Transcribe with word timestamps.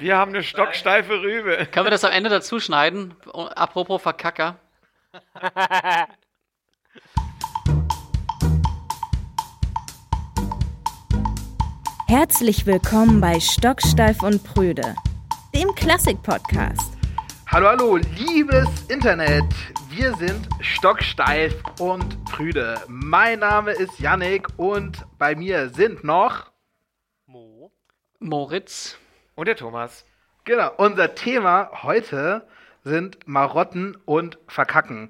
Wir 0.00 0.16
haben 0.16 0.30
eine 0.30 0.42
stocksteife 0.42 1.20
Rübe. 1.20 1.68
Können 1.70 1.84
wir 1.84 1.90
das 1.90 2.04
am 2.04 2.12
Ende 2.12 2.30
dazu 2.30 2.58
schneiden? 2.58 3.14
Apropos 3.34 4.00
Verkacker. 4.00 4.58
Herzlich 12.08 12.64
willkommen 12.64 13.20
bei 13.20 13.38
Stocksteif 13.40 14.22
und 14.22 14.42
Prüde, 14.42 14.96
dem 15.54 15.74
Klassik-Podcast. 15.74 16.94
Hallo, 17.48 17.68
hallo, 17.68 17.96
liebes 17.96 18.86
Internet. 18.88 19.44
Wir 19.90 20.14
sind 20.16 20.48
stocksteif 20.60 21.62
und 21.78 22.24
prüde. 22.24 22.80
Mein 22.88 23.40
Name 23.40 23.72
ist 23.72 24.00
Yannick 24.00 24.48
und 24.56 25.04
bei 25.18 25.34
mir 25.34 25.68
sind 25.68 26.04
noch. 26.04 26.50
Mo. 27.26 27.70
Moritz. 28.18 28.99
Und 29.40 29.46
der 29.46 29.56
Thomas. 29.56 30.04
Genau, 30.44 30.70
unser 30.76 31.14
Thema 31.14 31.70
heute 31.82 32.46
sind 32.84 33.26
Marotten 33.26 33.96
und 34.04 34.36
Verkacken. 34.46 35.08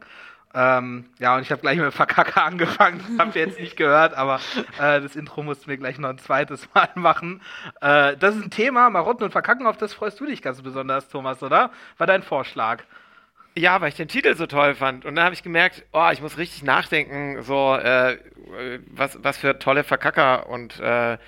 Ähm, 0.55 1.07
ja, 1.19 1.35
und 1.35 1.43
ich 1.43 1.51
habe 1.51 1.63
gleich 1.63 1.79
mit 1.79 1.93
Verkacke 1.93 2.41
angefangen. 2.45 3.01
Das 3.01 3.27
habt 3.27 3.35
ihr 3.35 3.45
jetzt 3.45 3.59
nicht 3.59 3.77
gehört, 3.77 4.15
aber 4.15 4.37
äh, 4.79 5.01
das 5.01 5.17
Intro 5.17 5.43
mussten 5.43 5.69
wir 5.69 5.79
gleich 5.79 5.99
noch 5.99 6.11
ein 6.11 6.19
zweites 6.19 6.69
Mal 6.75 6.91
machen. 6.95 7.43
Äh, 7.81 8.17
das 8.19 8.37
ist 8.37 8.45
ein 8.45 8.51
Thema, 8.53 8.89
Marotten 8.89 9.25
und 9.25 9.33
Verkacken, 9.33 9.67
auf 9.67 9.79
das 9.79 9.95
freust 9.95 10.21
du 10.21 10.27
dich 10.27 10.43
ganz 10.43 10.63
besonders, 10.63 11.09
Thomas, 11.09 11.43
oder? 11.43 11.73
War 11.99 12.07
dein 12.07 12.23
Vorschlag? 12.23 12.85
Ja, 13.57 13.81
weil 13.81 13.89
ich 13.89 13.97
den 13.97 14.07
Titel 14.07 14.37
so 14.37 14.47
toll 14.47 14.77
fand. 14.77 15.05
Und 15.05 15.17
dann 15.17 15.25
habe 15.25 15.35
ich 15.35 15.43
gemerkt, 15.43 15.85
oh, 15.93 16.09
ich 16.13 16.23
muss 16.23 16.39
richtig 16.39 16.63
nachdenken, 16.63 17.43
so, 17.43 17.75
äh, 17.75 18.19
was, 18.93 19.19
was 19.25 19.39
für 19.39 19.59
tolle 19.59 19.83
Verkacker 19.83 20.49
und 20.49 20.79
äh, 20.79 21.19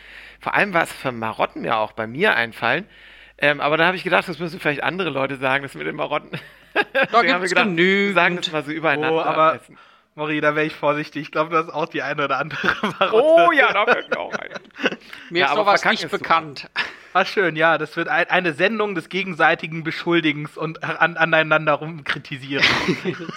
vor 0.43 0.55
allem 0.55 0.75
was 0.75 0.93
für 0.93 1.13
Marotten 1.13 1.63
mir 1.63 1.77
auch 1.77 1.93
bei 1.93 2.07
mir 2.07 2.35
einfallen. 2.35 2.87
Ähm, 3.39 3.61
aber 3.61 3.77
dann 3.77 3.87
habe 3.87 3.97
ich 3.97 4.05
gedacht, 4.05 4.29
das 4.29 4.39
müssen 4.39 4.61
vielleicht 4.61 4.83
andere 4.83 5.09
Leute 5.09 5.37
sagen, 5.37 5.63
das 5.63 5.75
mit 5.75 5.87
den 5.87 5.97
Marotten. 5.97 6.31
Da 7.13 7.21
gibt 7.21 7.45
es 7.45 7.55
genügend. 7.55 8.15
Sagen 8.15 8.37
das 8.37 8.51
mal 8.51 8.65
so 8.65 8.71
übereinander. 8.71 9.15
Oh, 9.15 9.21
aber 9.21 9.61
Mori, 10.15 10.41
da 10.41 10.55
wäre 10.55 10.65
ich 10.65 10.75
vorsichtig. 10.75 11.25
Ich 11.25 11.31
glaube, 11.31 11.51
du 11.51 11.59
hast 11.59 11.69
auch 11.69 11.84
die 11.84 12.01
eine 12.01 12.25
oder 12.25 12.39
andere 12.39 12.75
Marotte. 12.99 13.47
Oh 13.47 13.53
ja, 13.53 13.71
da 13.75 13.84
fällt 13.84 14.09
mir 14.09 14.19
auch 14.19 14.33
ein. 14.33 14.51
Mir 15.29 15.41
ja, 15.41 15.47
ist 15.49 15.55
sowas 15.55 15.84
nicht 15.84 16.11
bekannt. 16.11 16.71
Ah, 17.12 17.27
schön, 17.27 17.56
ja, 17.56 17.77
das 17.77 17.95
wird 17.97 18.09
ein, 18.09 18.31
eine 18.31 18.55
Sendung 18.55 18.95
des 18.95 19.11
gegenseitigen 19.11 19.84
Beschuldigens 19.84 20.56
und 20.56 20.83
an, 20.83 21.19
aneinander 21.19 21.75
rumkritisieren. 21.75 22.65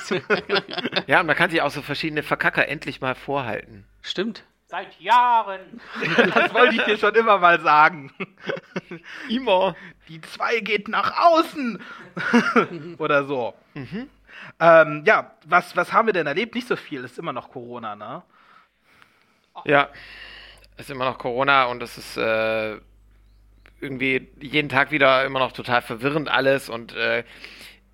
ja, 1.07 1.19
und 1.19 1.27
man 1.27 1.35
kann 1.35 1.49
sich 1.49 1.61
auch 1.61 1.71
so 1.71 1.81
verschiedene 1.81 2.23
Verkacker 2.23 2.69
endlich 2.69 3.01
mal 3.01 3.15
vorhalten. 3.15 3.85
Stimmt. 4.01 4.45
Seit 4.67 4.99
Jahren. 4.99 5.79
Das 6.33 6.53
wollte 6.53 6.75
ich 6.75 6.83
dir 6.83 6.97
schon 6.97 7.13
immer 7.15 7.37
mal 7.37 7.61
sagen. 7.61 8.11
Immer. 9.29 9.75
Die 10.07 10.21
zwei 10.21 10.59
geht 10.59 10.87
nach 10.87 11.17
außen. 11.17 11.81
Oder 12.97 13.25
so. 13.25 13.53
Mhm. 13.73 14.09
Ähm, 14.59 15.03
ja, 15.05 15.31
was, 15.45 15.75
was 15.75 15.93
haben 15.93 16.07
wir 16.07 16.13
denn 16.13 16.27
erlebt? 16.27 16.55
Nicht 16.55 16.67
so 16.67 16.75
viel, 16.75 17.03
ist 17.03 17.19
immer 17.19 17.33
noch 17.33 17.51
Corona, 17.51 17.95
ne? 17.95 18.23
Ja, 19.63 19.89
ist 20.77 20.89
immer 20.89 21.05
noch 21.05 21.17
Corona 21.17 21.65
und 21.65 21.81
es 21.81 21.97
ist 21.97 22.17
äh, 22.17 22.77
irgendwie 23.79 24.29
jeden 24.39 24.67
Tag 24.67 24.91
wieder 24.91 25.23
immer 25.25 25.39
noch 25.39 25.53
total 25.53 25.81
verwirrend 25.81 26.27
alles 26.27 26.69
und 26.69 26.93
äh, 26.93 27.23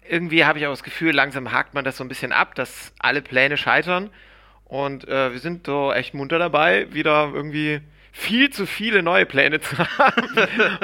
irgendwie 0.08 0.46
habe 0.46 0.58
ich 0.58 0.66
auch 0.66 0.72
das 0.72 0.84
Gefühl, 0.84 1.14
langsam 1.14 1.52
hakt 1.52 1.76
man 1.76 1.86
das 1.86 1.98
so 1.98 2.04
ein 2.04 2.08
bisschen 2.08 2.32
ab, 2.32 2.56
dass 2.56 2.94
alle 3.00 3.22
Pläne 3.22 3.58
scheitern 3.58 4.10
und 4.72 5.06
äh, 5.10 5.34
wir 5.34 5.40
sind 5.40 5.66
so 5.66 5.92
echt 5.92 6.14
munter 6.14 6.40
dabei, 6.40 6.88
wieder 6.94 7.32
irgendwie 7.34 7.82
viel 8.14 8.52
zu 8.52 8.66
viele 8.66 9.04
neue 9.04 9.26
Pläne 9.26 9.60
zu 9.60 9.78
haben. 9.98 10.24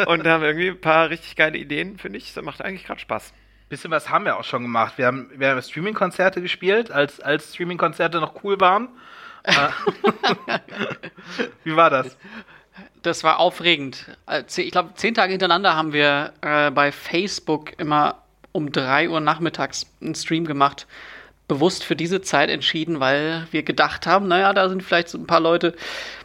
und 0.08 0.28
haben 0.28 0.44
irgendwie 0.44 0.72
ein 0.72 0.82
paar 0.82 1.10
richtig 1.10 1.38
geile 1.38 1.58
Ideen, 1.58 1.98
finde 1.98 2.18
ich. 2.18 2.34
Das 2.34 2.44
macht 2.44 2.62
eigentlich 2.62 2.84
gerade 2.84 3.00
Spaß. 3.00 3.32
Bisschen 3.70 3.90
was 3.90 4.10
haben 4.10 4.26
wir 4.26 4.36
auch 4.36 4.44
schon 4.44 4.62
gemacht. 4.62 4.98
Wir 4.98 5.06
haben, 5.06 5.30
wir 5.34 5.52
haben 5.52 5.62
Streaming-Konzerte 5.62 6.42
gespielt, 6.42 6.92
als, 6.92 7.22
als 7.22 7.54
Streaming-Konzerte 7.54 8.20
noch 8.20 8.44
cool 8.44 8.60
waren. 8.60 8.90
Äh, 9.44 9.54
Wie 11.64 11.78
war 11.78 11.90
das? 11.90 12.18
Das 13.04 13.24
war 13.24 13.40
aufregend. 13.40 14.06
Äh, 14.26 14.44
ich 14.58 14.72
glaube, 14.72 14.96
zehn 14.96 15.14
Tage 15.14 15.32
hintereinander 15.32 15.78
haben 15.78 15.94
wir 15.94 16.34
äh, 16.42 16.72
bei 16.72 16.92
Facebook 16.92 17.80
immer 17.80 18.22
um 18.52 18.70
drei 18.74 19.08
Uhr 19.08 19.22
nachmittags 19.22 19.90
einen 20.02 20.14
Stream 20.14 20.44
gemacht 20.44 20.88
bewusst 21.48 21.84
für 21.84 21.96
diese 21.96 22.22
Zeit 22.22 22.50
entschieden, 22.50 23.00
weil 23.00 23.48
wir 23.52 23.64
gedacht 23.64 24.06
haben, 24.06 24.28
naja, 24.28 24.54
da 24.54 24.70
sind 24.70 24.84
vielleicht 24.84 25.10
so 25.10 25.18
ein 25.18 25.28
paar 25.28 25.40
Leute, 25.40 25.76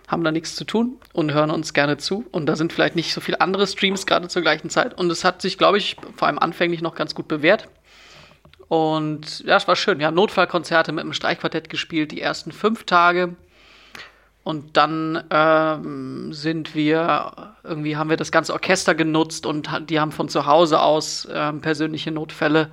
haben 0.09 0.25
da 0.25 0.33
nichts 0.33 0.57
zu 0.57 0.65
tun 0.65 0.99
und 1.13 1.33
hören 1.33 1.51
uns 1.51 1.73
gerne 1.75 1.97
zu. 1.97 2.27
Und 2.33 2.47
da 2.47 2.57
sind 2.57 2.73
vielleicht 2.73 2.97
nicht 2.97 3.15
so 3.15 3.21
viele 3.21 3.41
andere 3.41 3.67
Streams 3.67 4.05
gerade 4.05 4.29
zur 4.29 4.43
gleichen 4.43 4.69
Zeit. 4.69 4.99
Und 4.99 5.11
es 5.11 5.25
hat 5.25 5.41
sich, 5.41 5.59
glaube 5.59 5.79
ich, 5.79 5.97
vor 6.17 6.29
allem 6.29 6.39
anfänglich 6.39 6.83
noch 6.83 6.95
ganz 6.95 7.15
gut 7.15 7.29
bewährt. 7.29 7.69
Und 8.69 9.41
ja, 9.41 9.57
es 9.57 9.69
war 9.69 9.77
schön. 9.77 9.99
Wir 9.99 10.07
haben 10.07 10.15
Notfallkonzerte 10.15 10.93
mit 10.93 11.05
dem 11.05 11.13
Streichquartett 11.13 11.69
gespielt, 11.71 12.11
die 12.11 12.21
ersten 12.21 12.53
fünf 12.53 12.85
Tage. 12.85 13.37
Und 14.45 14.77
dann 14.77 15.23
ähm, 15.31 16.33
sind 16.33 16.75
wir, 16.75 17.55
irgendwie 17.63 17.97
haben 17.97 18.11
wir 18.11 18.17
das 18.17 18.33
ganze 18.33 18.53
Orchester 18.53 18.95
genutzt 18.95 19.47
und 19.47 19.71
die 19.89 20.01
haben 20.01 20.11
von 20.11 20.29
zu 20.29 20.47
Hause 20.47 20.81
aus 20.81 21.29
ähm, 21.33 21.61
persönliche 21.61 22.11
Notfälle 22.11 22.73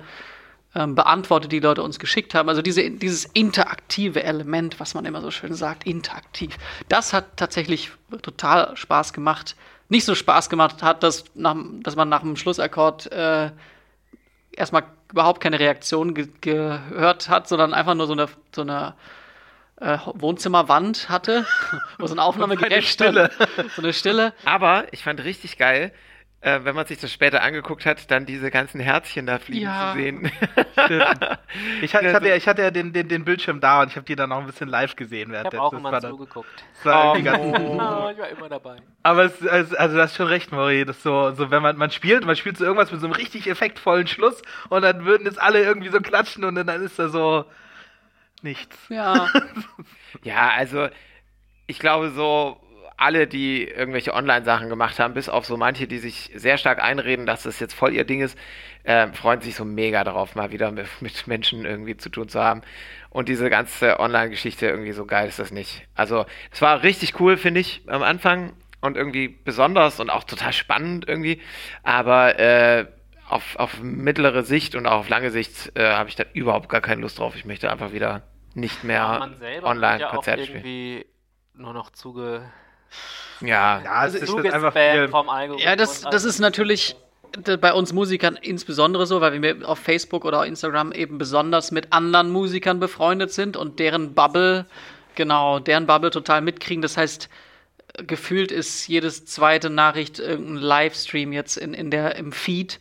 ähm, 0.74 0.94
beantwortet, 0.94 1.52
die 1.52 1.60
Leute 1.60 1.82
uns 1.82 1.98
geschickt 1.98 2.34
haben. 2.34 2.48
Also 2.48 2.62
diese, 2.62 2.90
dieses 2.90 3.24
interaktive 3.24 4.22
Element, 4.22 4.78
was 4.78 4.94
man 4.94 5.04
immer 5.04 5.20
so 5.20 5.30
schön 5.30 5.54
sagt, 5.54 5.84
interaktiv. 5.84 6.56
Das 6.88 7.12
hat 7.12 7.36
tatsächlich 7.36 7.90
total 8.22 8.76
Spaß 8.76 9.12
gemacht. 9.12 9.56
Nicht 9.88 10.04
so 10.04 10.14
Spaß 10.14 10.48
gemacht 10.48 10.82
hat, 10.82 11.02
dass, 11.02 11.24
nach, 11.34 11.56
dass 11.82 11.96
man 11.96 12.08
nach 12.08 12.20
dem 12.20 12.36
Schlussakkord 12.36 13.10
äh, 13.10 13.50
erstmal 14.52 14.84
überhaupt 15.10 15.40
keine 15.40 15.58
Reaktion 15.58 16.14
ge 16.14 16.28
gehört 16.40 17.28
hat, 17.28 17.48
sondern 17.48 17.74
einfach 17.74 17.94
nur 17.94 18.06
so 18.06 18.12
eine, 18.12 18.28
so 18.54 18.62
eine 18.62 18.94
äh, 19.80 19.98
Wohnzimmerwand 20.14 21.08
hatte, 21.08 21.46
wo 21.98 22.06
so 22.06 22.14
ein 22.14 22.18
Aufnahmegerät 22.20 22.84
stand. 22.84 23.30
So 23.74 23.82
eine 23.82 23.92
Stille. 23.92 24.32
Aber 24.44 24.84
ich 24.92 25.02
fand 25.02 25.24
richtig 25.24 25.58
geil, 25.58 25.92
äh, 26.42 26.60
wenn 26.62 26.74
man 26.74 26.86
sich 26.86 26.98
das 26.98 27.12
später 27.12 27.42
angeguckt 27.42 27.84
hat, 27.84 28.10
dann 28.10 28.24
diese 28.24 28.50
ganzen 28.50 28.80
Herzchen 28.80 29.26
da 29.26 29.38
fliegen 29.38 29.66
ja. 29.66 29.92
zu 29.92 29.98
sehen. 29.98 30.32
ich, 31.82 31.94
hatte, 31.94 32.06
ich 32.06 32.14
hatte 32.14 32.28
ja, 32.28 32.36
ich 32.36 32.48
hatte 32.48 32.62
ja 32.62 32.70
den, 32.70 32.94
den, 32.94 33.08
den 33.08 33.24
Bildschirm 33.26 33.60
da 33.60 33.82
und 33.82 33.88
ich 33.88 33.96
habe 33.96 34.06
die 34.06 34.16
dann 34.16 34.32
auch 34.32 34.38
ein 34.38 34.46
bisschen 34.46 34.68
live 34.68 34.96
gesehen. 34.96 35.32
Ich 35.32 35.38
habe 35.38 35.60
auch 35.60 35.72
immer 35.74 36.00
zugeguckt. 36.00 36.64
Oh, 36.84 36.88
oh, 36.88 37.16
ich 37.18 37.26
war 37.26 38.28
immer 38.30 38.48
dabei. 38.48 38.76
Aber 39.02 39.24
es, 39.24 39.46
also, 39.46 39.76
also 39.76 39.96
du 39.96 40.02
hast 40.02 40.16
schon 40.16 40.28
recht, 40.28 40.50
Maury. 40.50 40.86
Das 40.86 41.02
so, 41.02 41.32
so, 41.32 41.50
wenn 41.50 41.62
man, 41.62 41.76
man 41.76 41.90
spielt, 41.90 42.24
man 42.24 42.36
spielt 42.36 42.56
so 42.56 42.64
irgendwas 42.64 42.90
mit 42.90 43.00
so 43.00 43.06
einem 43.06 43.14
richtig 43.14 43.46
effektvollen 43.46 44.06
Schluss 44.06 44.40
und 44.70 44.80
dann 44.80 45.04
würden 45.04 45.26
jetzt 45.26 45.40
alle 45.40 45.62
irgendwie 45.62 45.90
so 45.90 46.00
klatschen 46.00 46.44
und 46.44 46.54
dann 46.54 46.68
ist 46.68 46.98
da 46.98 47.10
so 47.10 47.44
nichts. 48.40 48.78
Ja. 48.88 49.28
ja, 50.22 50.50
also 50.56 50.88
ich 51.66 51.78
glaube 51.78 52.10
so 52.10 52.58
alle, 53.00 53.26
die 53.26 53.64
irgendwelche 53.64 54.12
Online-Sachen 54.12 54.68
gemacht 54.68 54.98
haben, 54.98 55.14
bis 55.14 55.30
auf 55.30 55.46
so 55.46 55.56
manche, 55.56 55.86
die 55.86 55.98
sich 55.98 56.30
sehr 56.34 56.58
stark 56.58 56.82
einreden, 56.82 57.24
dass 57.24 57.44
das 57.44 57.58
jetzt 57.58 57.72
voll 57.72 57.94
ihr 57.94 58.04
Ding 58.04 58.20
ist, 58.20 58.36
äh, 58.84 59.08
freuen 59.14 59.40
sich 59.40 59.54
so 59.54 59.64
mega 59.64 60.04
darauf, 60.04 60.34
mal 60.34 60.52
wieder 60.52 60.70
mit, 60.70 60.86
mit, 61.00 61.26
Menschen 61.26 61.64
irgendwie 61.64 61.96
zu 61.96 62.10
tun 62.10 62.28
zu 62.28 62.40
haben. 62.40 62.60
Und 63.08 63.30
diese 63.30 63.48
ganze 63.48 63.98
Online-Geschichte 64.00 64.66
irgendwie 64.66 64.92
so 64.92 65.06
geil 65.06 65.28
ist 65.28 65.38
das 65.38 65.50
nicht. 65.50 65.82
Also, 65.94 66.26
es 66.52 66.60
war 66.60 66.82
richtig 66.82 67.18
cool, 67.20 67.38
finde 67.38 67.60
ich, 67.60 67.82
am 67.86 68.02
Anfang 68.02 68.52
und 68.82 68.98
irgendwie 68.98 69.28
besonders 69.28 69.98
und 69.98 70.10
auch 70.10 70.24
total 70.24 70.52
spannend 70.52 71.08
irgendwie. 71.08 71.40
Aber 71.82 72.38
äh, 72.38 72.86
auf, 73.30 73.56
auf 73.56 73.80
mittlere 73.80 74.42
Sicht 74.42 74.74
und 74.74 74.86
auch 74.86 75.00
auf 75.00 75.08
lange 75.08 75.30
Sicht 75.30 75.72
äh, 75.74 75.92
habe 75.92 76.10
ich 76.10 76.16
da 76.16 76.24
überhaupt 76.34 76.68
gar 76.68 76.82
keine 76.82 77.00
Lust 77.00 77.18
drauf. 77.18 77.34
Ich 77.34 77.46
möchte 77.46 77.72
einfach 77.72 77.92
wieder 77.92 78.24
nicht 78.54 78.84
mehr 78.84 79.20
ja 80.00 80.10
spielen. 80.44 81.04
Nur 81.54 81.72
noch 81.72 81.90
zuge 81.90 82.42
ja, 83.40 83.80
ja 83.82 84.06
es 84.06 84.14
ist 84.14 84.34
einfach 84.34 84.72
viel. 84.72 85.08
Vom 85.08 85.28
ja, 85.58 85.76
das, 85.76 86.02
das 86.02 86.24
ist 86.24 86.38
natürlich 86.38 86.96
bei 87.60 87.72
uns 87.72 87.92
Musikern 87.92 88.38
insbesondere 88.40 89.06
so, 89.06 89.20
weil 89.20 89.40
wir 89.40 89.68
auf 89.68 89.78
Facebook 89.78 90.24
oder 90.24 90.44
Instagram 90.46 90.92
eben 90.92 91.18
besonders 91.18 91.70
mit 91.70 91.92
anderen 91.92 92.30
Musikern 92.30 92.80
befreundet 92.80 93.32
sind 93.32 93.56
und 93.56 93.78
deren 93.78 94.14
Bubble, 94.14 94.66
genau, 95.14 95.58
deren 95.58 95.86
Bubble 95.86 96.10
total 96.10 96.40
mitkriegen. 96.40 96.82
Das 96.82 96.96
heißt, 96.96 97.28
gefühlt 98.06 98.50
ist 98.52 98.88
jedes 98.88 99.26
zweite 99.26 99.70
Nachricht 99.70 100.18
irgendein 100.18 100.56
Livestream 100.56 101.32
jetzt 101.32 101.56
in, 101.56 101.74
in 101.74 101.90
der, 101.90 102.16
im 102.16 102.32
Feed. 102.32 102.80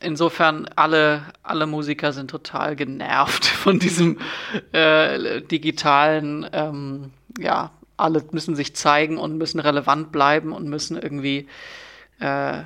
Insofern, 0.00 0.68
alle, 0.76 1.22
alle 1.42 1.66
Musiker 1.66 2.12
sind 2.12 2.30
total 2.30 2.76
genervt 2.76 3.46
von 3.46 3.78
diesem 3.78 4.18
äh, 4.72 5.40
digitalen, 5.42 6.48
ähm, 6.52 7.12
ja, 7.38 7.70
alle 7.96 8.24
müssen 8.30 8.56
sich 8.56 8.74
zeigen 8.74 9.18
und 9.18 9.38
müssen 9.38 9.60
relevant 9.60 10.12
bleiben 10.12 10.52
und 10.52 10.68
müssen 10.68 11.00
irgendwie 11.00 11.48
äh, 12.20 12.62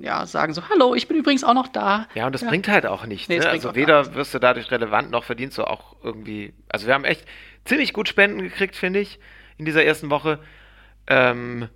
ja, 0.00 0.26
sagen 0.26 0.52
so, 0.52 0.68
hallo, 0.68 0.94
ich 0.94 1.08
bin 1.08 1.16
übrigens 1.16 1.44
auch 1.44 1.54
noch 1.54 1.68
da. 1.68 2.06
Ja, 2.14 2.26
und 2.26 2.34
das 2.34 2.42
ja. 2.42 2.48
bringt 2.48 2.68
halt 2.68 2.86
auch 2.86 3.06
nichts. 3.06 3.28
Nee, 3.28 3.38
ne? 3.38 3.48
Also 3.48 3.74
weder 3.74 4.14
wirst 4.14 4.34
du 4.34 4.38
dadurch 4.38 4.70
relevant, 4.70 5.10
noch 5.10 5.24
verdienst 5.24 5.58
du 5.58 5.64
auch 5.64 5.96
irgendwie. 6.02 6.52
Also 6.68 6.86
wir 6.86 6.94
haben 6.94 7.04
echt 7.04 7.24
ziemlich 7.64 7.92
gut 7.92 8.08
Spenden 8.08 8.42
gekriegt, 8.42 8.76
finde 8.76 9.00
ich, 9.00 9.18
in 9.56 9.64
dieser 9.64 9.84
ersten 9.84 10.10
Woche. 10.10 10.38
Ähm, 11.06 11.68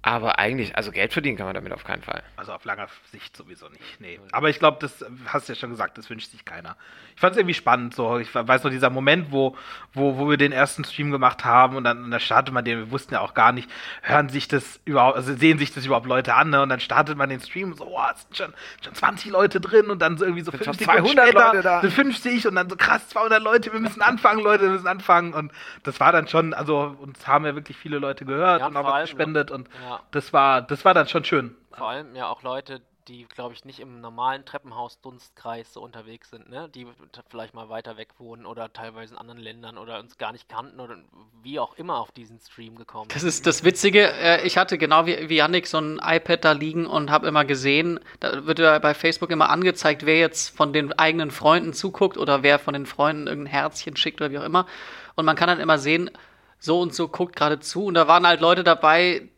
Aber 0.00 0.38
eigentlich, 0.38 0.76
also 0.76 0.92
Geld 0.92 1.12
verdienen 1.12 1.36
kann 1.36 1.46
man 1.46 1.56
damit 1.56 1.72
auf 1.72 1.82
keinen 1.82 2.02
Fall. 2.02 2.22
Also 2.36 2.52
auf 2.52 2.64
langer 2.64 2.86
Sicht 3.10 3.36
sowieso 3.36 3.68
nicht. 3.68 3.82
Nee. 4.00 4.20
Aber 4.30 4.48
ich 4.48 4.60
glaube, 4.60 4.78
das 4.80 5.04
hast 5.26 5.48
du 5.48 5.52
ja 5.52 5.58
schon 5.58 5.70
gesagt, 5.70 5.98
das 5.98 6.08
wünscht 6.08 6.30
sich 6.30 6.44
keiner. 6.44 6.76
Ich 7.16 7.20
fand 7.20 7.32
es 7.32 7.38
irgendwie 7.38 7.54
spannend. 7.54 7.94
So. 7.96 8.16
Ich 8.18 8.32
weiß 8.32 8.62
noch, 8.62 8.70
dieser 8.70 8.90
Moment, 8.90 9.32
wo, 9.32 9.56
wo, 9.92 10.16
wo 10.16 10.30
wir 10.30 10.36
den 10.36 10.52
ersten 10.52 10.84
Stream 10.84 11.10
gemacht 11.10 11.44
haben 11.44 11.74
und 11.76 11.82
dann, 11.82 12.04
und 12.04 12.10
dann 12.12 12.20
startet 12.20 12.54
man 12.54 12.64
den, 12.64 12.78
wir 12.78 12.90
wussten 12.92 13.14
ja 13.14 13.20
auch 13.20 13.34
gar 13.34 13.50
nicht, 13.50 13.68
hören 14.02 14.28
sich 14.28 14.46
das 14.46 14.78
überhaupt, 14.84 15.16
also 15.16 15.34
sehen 15.34 15.58
sich 15.58 15.74
das 15.74 15.84
überhaupt 15.84 16.06
Leute 16.06 16.34
an, 16.34 16.50
ne? 16.50 16.62
Und 16.62 16.68
dann 16.68 16.80
startet 16.80 17.16
man 17.18 17.28
den 17.28 17.40
Stream 17.40 17.72
und 17.72 17.78
so, 17.78 17.86
oh, 17.88 18.00
es 18.14 18.22
sind 18.22 18.36
schon, 18.36 18.54
schon 18.84 18.94
20 18.94 19.32
Leute 19.32 19.60
drin 19.60 19.90
und 19.90 20.00
dann 20.00 20.16
so 20.16 20.24
irgendwie 20.24 20.44
so 20.44 20.52
Sind 20.52 20.64
schon 20.64 20.74
50 20.74 20.86
200 20.86 21.26
später 21.28 21.44
Leute 21.46 21.62
da. 21.62 21.80
sind 21.80 21.92
50 21.92 22.46
und 22.46 22.54
dann 22.54 22.70
so 22.70 22.76
krass 22.76 23.08
200 23.08 23.42
Leute, 23.42 23.72
wir 23.72 23.80
müssen 23.80 24.00
anfangen, 24.00 24.40
Leute, 24.44 24.62
wir 24.62 24.70
müssen 24.70 24.86
anfangen. 24.86 25.34
Und 25.34 25.50
das 25.82 25.98
war 25.98 26.12
dann 26.12 26.28
schon, 26.28 26.54
also 26.54 26.96
uns 27.00 27.26
haben 27.26 27.44
ja 27.44 27.56
wirklich 27.56 27.76
viele 27.76 27.98
Leute 27.98 28.24
gehört 28.24 28.60
Ja, 28.60 28.68
und 28.68 28.76
auch 28.76 28.84
was 28.84 28.92
allem, 28.92 29.06
gespendet 29.06 29.50
und 29.50 29.68
Ja. 29.82 29.87
Das 30.10 30.32
war, 30.32 30.62
das 30.62 30.84
war 30.84 30.94
dann 30.94 31.08
schon 31.08 31.24
schön. 31.24 31.56
Vor 31.72 31.88
allem 31.88 32.14
ja 32.16 32.28
auch 32.28 32.42
Leute, 32.42 32.82
die, 33.08 33.24
glaube 33.24 33.54
ich, 33.54 33.64
nicht 33.64 33.80
im 33.80 34.00
normalen 34.00 34.44
Treppenhaus-Dunstkreis 34.44 35.72
so 35.72 35.80
unterwegs 35.80 36.30
sind, 36.30 36.50
ne? 36.50 36.68
Die 36.68 36.86
vielleicht 37.30 37.54
mal 37.54 37.68
weiter 37.68 37.96
weg 37.96 38.08
wohnen 38.18 38.44
oder 38.44 38.72
teilweise 38.72 39.14
in 39.14 39.18
anderen 39.18 39.40
Ländern 39.40 39.78
oder 39.78 39.98
uns 39.98 40.18
gar 40.18 40.32
nicht 40.32 40.48
kannten 40.48 40.78
oder 40.78 40.96
wie 41.42 41.58
auch 41.58 41.74
immer 41.74 41.98
auf 41.98 42.12
diesen 42.12 42.38
Stream 42.38 42.76
gekommen 42.76 43.08
Das 43.12 43.22
ist 43.22 43.46
das 43.46 43.64
Witzige. 43.64 44.12
Äh, 44.12 44.46
ich 44.46 44.58
hatte 44.58 44.76
genau 44.78 45.06
wie, 45.06 45.28
wie 45.28 45.36
Yannick 45.36 45.66
so 45.66 45.78
ein 45.78 46.00
iPad 46.02 46.44
da 46.44 46.52
liegen 46.52 46.86
und 46.86 47.10
habe 47.10 47.26
immer 47.26 47.44
gesehen, 47.44 48.00
da 48.20 48.46
wird 48.46 48.58
ja 48.58 48.78
bei 48.78 48.94
Facebook 48.94 49.30
immer 49.30 49.48
angezeigt, 49.48 50.04
wer 50.04 50.18
jetzt 50.18 50.54
von 50.54 50.72
den 50.72 50.92
eigenen 50.92 51.30
Freunden 51.30 51.72
zuguckt 51.72 52.18
oder 52.18 52.42
wer 52.42 52.58
von 52.58 52.74
den 52.74 52.86
Freunden 52.86 53.26
irgendein 53.26 53.52
Herzchen 53.52 53.96
schickt 53.96 54.20
oder 54.20 54.30
wie 54.30 54.38
auch 54.38 54.44
immer. 54.44 54.66
Und 55.14 55.24
man 55.24 55.36
kann 55.36 55.48
dann 55.48 55.60
immer 55.60 55.78
sehen, 55.78 56.10
so 56.58 56.80
und 56.80 56.94
so 56.94 57.08
guckt 57.08 57.36
gerade 57.36 57.60
zu. 57.60 57.86
Und 57.86 57.94
da 57.94 58.06
waren 58.08 58.26
halt 58.26 58.40
Leute 58.40 58.64
dabei, 58.64 59.28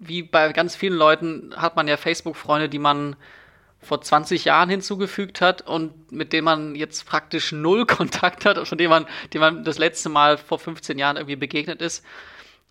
wie 0.00 0.22
bei 0.22 0.52
ganz 0.52 0.76
vielen 0.76 0.94
Leuten 0.94 1.54
hat 1.56 1.76
man 1.76 1.88
ja 1.88 1.96
Facebook-Freunde, 1.96 2.68
die 2.68 2.78
man 2.78 3.16
vor 3.82 4.00
20 4.00 4.44
Jahren 4.44 4.68
hinzugefügt 4.68 5.40
hat 5.40 5.62
und 5.62 6.12
mit 6.12 6.32
denen 6.32 6.44
man 6.44 6.74
jetzt 6.74 7.06
praktisch 7.06 7.52
null 7.52 7.86
Kontakt 7.86 8.44
hat, 8.44 8.66
von 8.66 8.78
denen 8.78 8.90
man, 8.90 9.06
dem 9.32 9.40
man 9.40 9.64
das 9.64 9.78
letzte 9.78 10.08
Mal 10.08 10.38
vor 10.38 10.58
15 10.58 10.98
Jahren 10.98 11.16
irgendwie 11.16 11.36
begegnet 11.36 11.80
ist. 11.80 12.04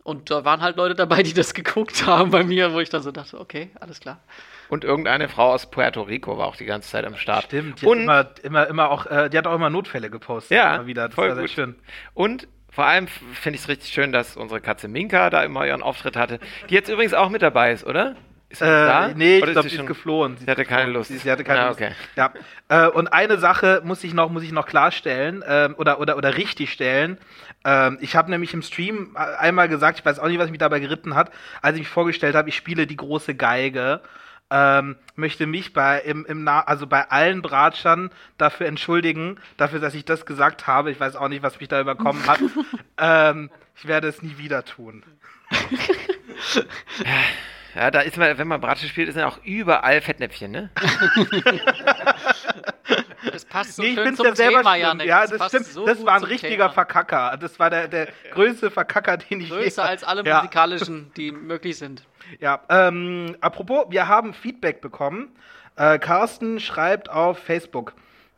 Und 0.04 0.32
da 0.32 0.46
waren 0.46 0.62
halt 0.62 0.78
Leute 0.78 0.96
dabei, 0.96 1.24
die 1.24 1.34
das 1.34 1.54
geguckt 1.54 2.06
haben 2.06 2.32
bei 2.32 2.44
mir, 2.44 2.74
wo 2.74 2.80
ich 2.80 2.90
dann 2.90 3.02
so 3.02 3.12
dachte, 3.12 3.40
okay, 3.40 3.72
alles 3.80 4.00
klar. 4.00 4.22
Und 4.70 4.84
irgendeine 4.84 5.30
Frau 5.30 5.52
aus 5.52 5.70
Puerto 5.70 6.04
Rico 6.04 6.38
war 6.38 6.48
auch 6.48 6.56
die 6.56 6.66
ganze 6.66 6.90
Zeit 6.90 7.06
am 7.06 7.16
Start. 7.16 7.46
Stimmt, 7.46 7.82
die 7.82 7.86
hat 7.86 7.92
Und, 7.92 8.04
immer, 8.04 8.30
immer, 8.44 8.68
immer 8.68 8.92
auch, 8.92 9.08
äh, 9.08 9.30
die 9.30 9.38
hat 9.38 9.48
auch 9.48 9.56
immer 9.56 9.70
Notfälle 9.70 10.10
gepostet. 10.12 10.56
Ja, 10.56 10.76
immer 10.76 10.86
wieder. 10.86 11.08
Das 11.08 11.16
voll 11.16 11.30
war 11.30 11.36
sehr 11.36 11.44
gut. 11.44 11.52
schön. 11.52 11.76
und 12.14 12.48
vor 12.72 12.86
allem 12.86 13.08
finde 13.08 13.56
ich 13.58 13.64
es 13.64 13.68
richtig 13.68 13.92
schön, 13.92 14.12
dass 14.12 14.38
unsere 14.38 14.62
Katze 14.62 14.88
Minka 14.88 15.30
da 15.30 15.44
immer 15.44 15.66
ihren 15.66 15.82
Auftritt 15.84 16.16
hatte. 16.16 16.40
Die 16.70 16.74
jetzt 16.76 16.90
übrigens 16.90 17.14
auch 17.14 17.30
mit 17.30 17.42
dabei 17.42 17.72
ist, 17.72 17.86
oder? 17.86 18.16
Ist 18.50 18.60
sie 18.60 18.66
Äh, 18.66 18.68
da? 18.68 19.08
nee, 19.16 19.38
ich 19.38 19.44
glaube, 19.46 19.62
sie 19.64 19.76
sie 19.76 19.82
ist 19.82 19.88
geflohen. 19.88 20.38
Sie 20.38 20.50
hatte 20.50 20.66
keine 20.66 20.92
Lust. 20.92 21.12
Sie, 21.12 21.32
hatte 21.32 21.44
keine 21.44 21.62
Ah, 21.62 21.68
Lust. 21.68 21.80
okay. 21.82 21.92
Ja. 22.16 22.32
Äh, 22.68 22.88
und 22.90 23.08
eine 23.08 23.38
Sache 23.38 23.82
muss 23.84 24.04
ich 24.04 24.14
noch, 24.14 24.30
muss 24.32 24.44
ich 24.44 24.52
noch 24.52 24.66
klarstellen 24.66 25.44
ähm, 25.48 25.76
oder, 25.78 26.00
oder, 26.00 26.18
oder 26.18 26.36
richtig 26.36 26.72
stellen. 26.72 27.18
Ähm, 27.64 27.98
ich 28.02 28.16
habe 28.16 28.32
nämlich 28.32 28.54
im 28.54 28.62
Stream 28.64 29.16
einmal 29.16 29.70
gesagt, 29.70 30.00
ich 30.00 30.06
weiß 30.06 30.18
auch 30.20 30.28
nicht, 30.28 30.40
was 30.40 30.50
mich 30.50 30.58
dabei 30.60 30.80
geritten 30.80 31.14
hat, 31.14 31.30
als 31.62 31.76
ich 31.76 31.82
mich 31.82 31.90
vorgestellt 31.90 32.36
habe, 32.36 32.50
ich 32.50 32.56
spiele 32.56 32.88
die 32.88 32.96
große 32.96 33.36
Geige. 33.36 34.02
Ähm, 34.52 34.96
möchte 35.16 35.46
mich 35.46 35.74
bei 35.74 36.00
im, 36.00 36.26
im 36.26 36.44
Na 36.44 36.62
also 36.62 36.88
bei 36.88 37.10
allen 37.12 37.42
Bratschern 37.42 38.10
dafür 38.38 38.68
entschuldigen, 38.68 39.40
dafür, 39.58 39.80
dass 39.80 39.94
ich 39.94 40.06
das 40.06 40.26
gesagt 40.26 40.66
habe. 40.66 40.92
Ich 40.92 41.00
weiß 41.00 41.16
auch 41.16 41.28
nicht, 41.28 41.44
was 41.44 41.60
mich 41.60 41.70
da 41.70 41.80
überkommen 41.80 42.26
hat. 42.26 42.40
ähm, 42.98 43.52
ich 43.76 43.88
werde 43.88 44.08
es 44.08 44.22
nie 44.22 44.38
wieder 44.38 44.66
tun. 44.66 45.04
Ja, 47.76 47.92
da 47.92 48.02
ist 48.02 48.18
man, 48.18 48.38
wenn 48.38 48.48
man 48.48 48.62
Bratsche 48.62 48.88
spielt, 48.88 49.10
ist 49.10 49.16
ja 49.16 49.28
auch 49.28 49.44
überall 49.44 50.02
Fettnäpfchen, 50.02 50.52
ne? 50.52 50.70
Das 53.32 53.46
passt 53.46 53.76
so 53.76 53.82
nee, 53.82 53.90
ich 53.90 53.96
schön 53.96 54.16
zum 54.16 54.26
ja 54.28 54.36
selber 54.36 54.58
Thema. 54.60 54.76
Janik. 54.76 55.08
Ja, 55.08 55.26
das, 55.28 55.38
passt 55.38 55.50
stimmt. 55.56 55.68
so 55.68 55.86
das 55.86 56.06
war 56.06 56.16
ein 56.16 56.24
richtiger 56.24 56.56
Thema. 56.66 56.70
Verkacker. 56.70 57.38
Das 57.40 57.60
war 57.60 57.70
der, 57.70 57.88
der 57.88 58.08
größte 58.32 58.72
Verkacker, 58.72 59.18
den 59.18 59.42
ich 59.42 59.50
Größer 59.50 59.84
als 59.84 60.04
alle 60.04 60.24
Ja. 60.24 60.38
musikalischen, 60.38 61.12
die 61.18 61.32
möglich 61.32 61.78
sind. 61.78 62.04
Ja, 62.40 62.62
ähm, 62.70 63.36
apropos, 63.42 63.86
wir 63.90 64.08
haben 64.08 64.34
Feedback 64.34 64.82
bekommen. 64.82 65.30
Äh, 65.76 65.98
Carsten 66.00 66.60
schreibt 66.60 67.10
auf 67.10 67.40
Facebook, 67.40 67.94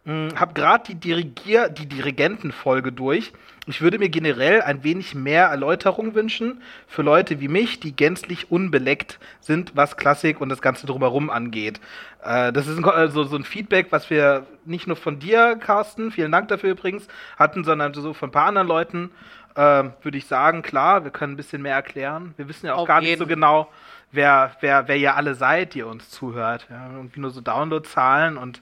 "Hm, 0.05 0.29
hab 0.39 0.55
gerade 0.55 0.83
die, 0.87 0.95
Dirigier 0.95 1.69
die 1.69 1.87
Dirigentenfolge 1.87 2.91
durch. 2.91 3.33
Ich 3.67 3.81
würde 3.81 3.99
mir 3.99 4.09
generell 4.09 4.63
ein 4.63 4.83
wenig 4.83 5.13
mehr 5.13 5.45
Erläuterung 5.45 6.15
wünschen 6.15 6.63
für 6.87 7.03
Leute 7.03 7.39
wie 7.39 7.47
mich, 7.47 7.79
die 7.79 7.95
gänzlich 7.95 8.49
unbeleckt 8.49 9.19
sind, 9.39 9.73
was 9.75 9.97
Klassik 9.97 10.41
und 10.41 10.49
das 10.49 10.63
Ganze 10.63 10.87
drumherum 10.87 11.29
angeht. 11.29 11.79
Äh, 12.23 12.51
das 12.51 12.65
ist 12.67 12.77
ein, 12.79 12.85
also 12.85 13.23
so 13.23 13.35
ein 13.35 13.43
Feedback, 13.43 13.87
was 13.91 14.09
wir 14.09 14.47
nicht 14.65 14.87
nur 14.87 14.95
von 14.95 15.19
dir, 15.19 15.55
Carsten, 15.57 16.11
vielen 16.11 16.31
Dank 16.31 16.47
dafür 16.47 16.71
übrigens, 16.71 17.07
hatten, 17.37 17.63
sondern 17.63 17.93
so 17.93 18.13
von 18.15 18.29
ein 18.29 18.31
paar 18.31 18.47
anderen 18.47 18.67
Leuten. 18.67 19.11
Ähm, 19.55 19.93
würde 20.01 20.17
ich 20.17 20.25
sagen, 20.27 20.61
klar, 20.61 21.03
wir 21.03 21.11
können 21.11 21.33
ein 21.33 21.37
bisschen 21.37 21.61
mehr 21.61 21.75
erklären. 21.75 22.33
Wir 22.37 22.47
wissen 22.47 22.65
ja 22.65 22.73
auch 22.73 22.79
Auf 22.83 22.87
gar 22.87 23.01
nicht 23.01 23.09
jeden. 23.09 23.19
so 23.19 23.27
genau, 23.27 23.69
wer, 24.11 24.55
wer, 24.61 24.87
wer 24.87 24.95
ihr 24.95 25.15
alle 25.15 25.35
seid, 25.35 25.73
die 25.73 25.83
uns 25.83 26.09
zuhört. 26.09 26.65
Ja, 26.69 26.89
irgendwie 26.91 27.19
nur 27.19 27.31
so 27.31 27.41
Downloadzahlen 27.41 28.37
und 28.37 28.61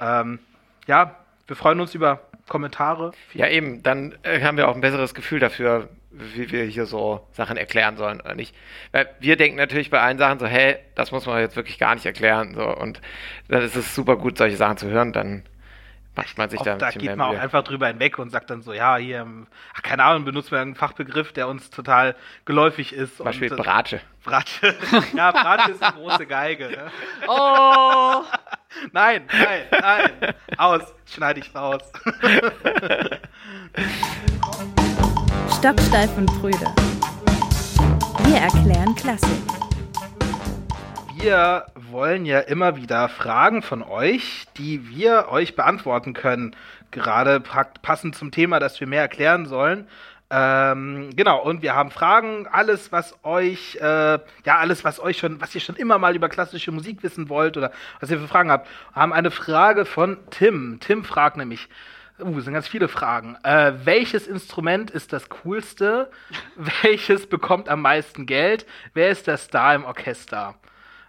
ähm, 0.00 0.40
ja, 0.86 1.16
wir 1.46 1.56
freuen 1.56 1.80
uns 1.80 1.94
über 1.94 2.20
Kommentare. 2.48 3.12
Ja, 3.32 3.48
eben, 3.48 3.82
dann 3.82 4.14
äh, 4.22 4.40
haben 4.40 4.56
wir 4.56 4.68
auch 4.68 4.74
ein 4.74 4.80
besseres 4.80 5.14
Gefühl 5.14 5.40
dafür, 5.40 5.88
wie 6.10 6.50
wir 6.52 6.64
hier 6.64 6.86
so 6.86 7.26
Sachen 7.32 7.56
erklären 7.56 7.96
sollen 7.96 8.20
oder 8.20 8.34
nicht. 8.34 8.54
Weil 8.92 9.08
wir 9.18 9.36
denken 9.36 9.56
natürlich 9.56 9.90
bei 9.90 10.00
allen 10.00 10.18
Sachen 10.18 10.38
so, 10.38 10.46
hey, 10.46 10.76
das 10.94 11.10
muss 11.10 11.26
man 11.26 11.40
jetzt 11.40 11.56
wirklich 11.56 11.78
gar 11.78 11.94
nicht 11.94 12.06
erklären. 12.06 12.54
So, 12.54 12.64
und 12.64 13.00
dann 13.48 13.62
ist 13.62 13.76
es 13.76 13.94
super 13.94 14.16
gut, 14.16 14.38
solche 14.38 14.56
Sachen 14.56 14.76
zu 14.76 14.88
hören, 14.88 15.12
dann 15.12 15.42
macht 16.16 16.38
man 16.38 16.48
sich 16.50 16.60
Oft, 16.60 16.66
da 16.68 16.76
da 16.76 16.90
geht 16.90 17.02
mehr 17.02 17.16
man 17.16 17.26
auch 17.26 17.32
Mühe. 17.32 17.40
einfach 17.40 17.64
drüber 17.64 17.88
hinweg 17.88 18.18
und 18.18 18.30
sagt 18.30 18.50
dann 18.50 18.62
so, 18.62 18.72
ja, 18.72 18.96
hier, 18.96 19.20
ähm, 19.20 19.46
ach, 19.74 19.82
keine 19.82 20.04
Ahnung, 20.04 20.24
benutzt 20.24 20.50
man 20.52 20.60
einen 20.60 20.74
Fachbegriff, 20.74 21.32
der 21.32 21.48
uns 21.48 21.70
total 21.70 22.14
geläufig 22.44 22.92
ist. 22.92 23.16
Zum 23.16 23.24
Beispiel 23.24 23.52
und, 23.52 23.58
äh, 23.58 23.62
Bratsche. 23.62 24.00
Bratsche. 24.24 24.74
ja, 25.14 25.32
Bratsche 25.32 25.72
ist 25.72 25.82
eine 25.82 25.94
große 25.96 26.26
Geige. 26.26 26.68
Ne? 26.68 26.90
Oh! 27.28 28.22
Nein, 28.92 29.22
nein, 29.30 29.60
nein. 29.70 30.34
Aus, 30.58 30.80
schneide 31.06 31.38
ich 31.38 31.54
raus. 31.54 31.80
Stocksteif 35.58 36.10
und 36.16 36.26
Brüde. 36.40 36.66
Wir 38.24 38.38
erklären 38.38 38.94
Klassik. 38.96 39.28
Wir 41.14 41.64
wollen 41.94 42.26
ja 42.26 42.40
immer 42.40 42.74
wieder 42.74 43.08
Fragen 43.08 43.62
von 43.62 43.80
euch, 43.84 44.46
die 44.56 44.88
wir 44.88 45.28
euch 45.30 45.54
beantworten 45.54 46.12
können. 46.12 46.56
Gerade 46.90 47.40
passend 47.40 48.16
zum 48.16 48.32
Thema, 48.32 48.58
das 48.58 48.80
wir 48.80 48.88
mehr 48.88 49.02
erklären 49.02 49.46
sollen. 49.46 49.86
Ähm, 50.28 51.10
genau, 51.14 51.40
und 51.40 51.62
wir 51.62 51.76
haben 51.76 51.92
Fragen, 51.92 52.48
alles, 52.50 52.90
was 52.90 53.14
euch, 53.22 53.76
äh, 53.76 54.18
ja, 54.18 54.58
alles, 54.58 54.82
was 54.82 54.98
euch 54.98 55.18
schon, 55.18 55.40
was 55.40 55.54
ihr 55.54 55.60
schon 55.60 55.76
immer 55.76 55.98
mal 55.98 56.16
über 56.16 56.28
klassische 56.28 56.72
Musik 56.72 57.04
wissen 57.04 57.28
wollt 57.28 57.56
oder 57.56 57.70
was 58.00 58.10
ihr 58.10 58.18
für 58.18 58.26
Fragen 58.26 58.50
habt. 58.50 58.68
Haben 58.92 59.12
eine 59.12 59.30
Frage 59.30 59.84
von 59.84 60.18
Tim. 60.30 60.78
Tim 60.80 61.04
fragt 61.04 61.36
nämlich, 61.36 61.68
uh, 62.18 62.40
sind 62.40 62.54
ganz 62.54 62.66
viele 62.66 62.88
Fragen. 62.88 63.36
Äh, 63.44 63.74
welches 63.84 64.26
Instrument 64.26 64.90
ist 64.90 65.12
das 65.12 65.28
coolste? 65.28 66.10
welches 66.82 67.28
bekommt 67.28 67.68
am 67.68 67.82
meisten 67.82 68.26
Geld? 68.26 68.66
Wer 68.94 69.10
ist 69.10 69.28
der 69.28 69.36
Star 69.36 69.76
im 69.76 69.84
Orchester? 69.84 70.56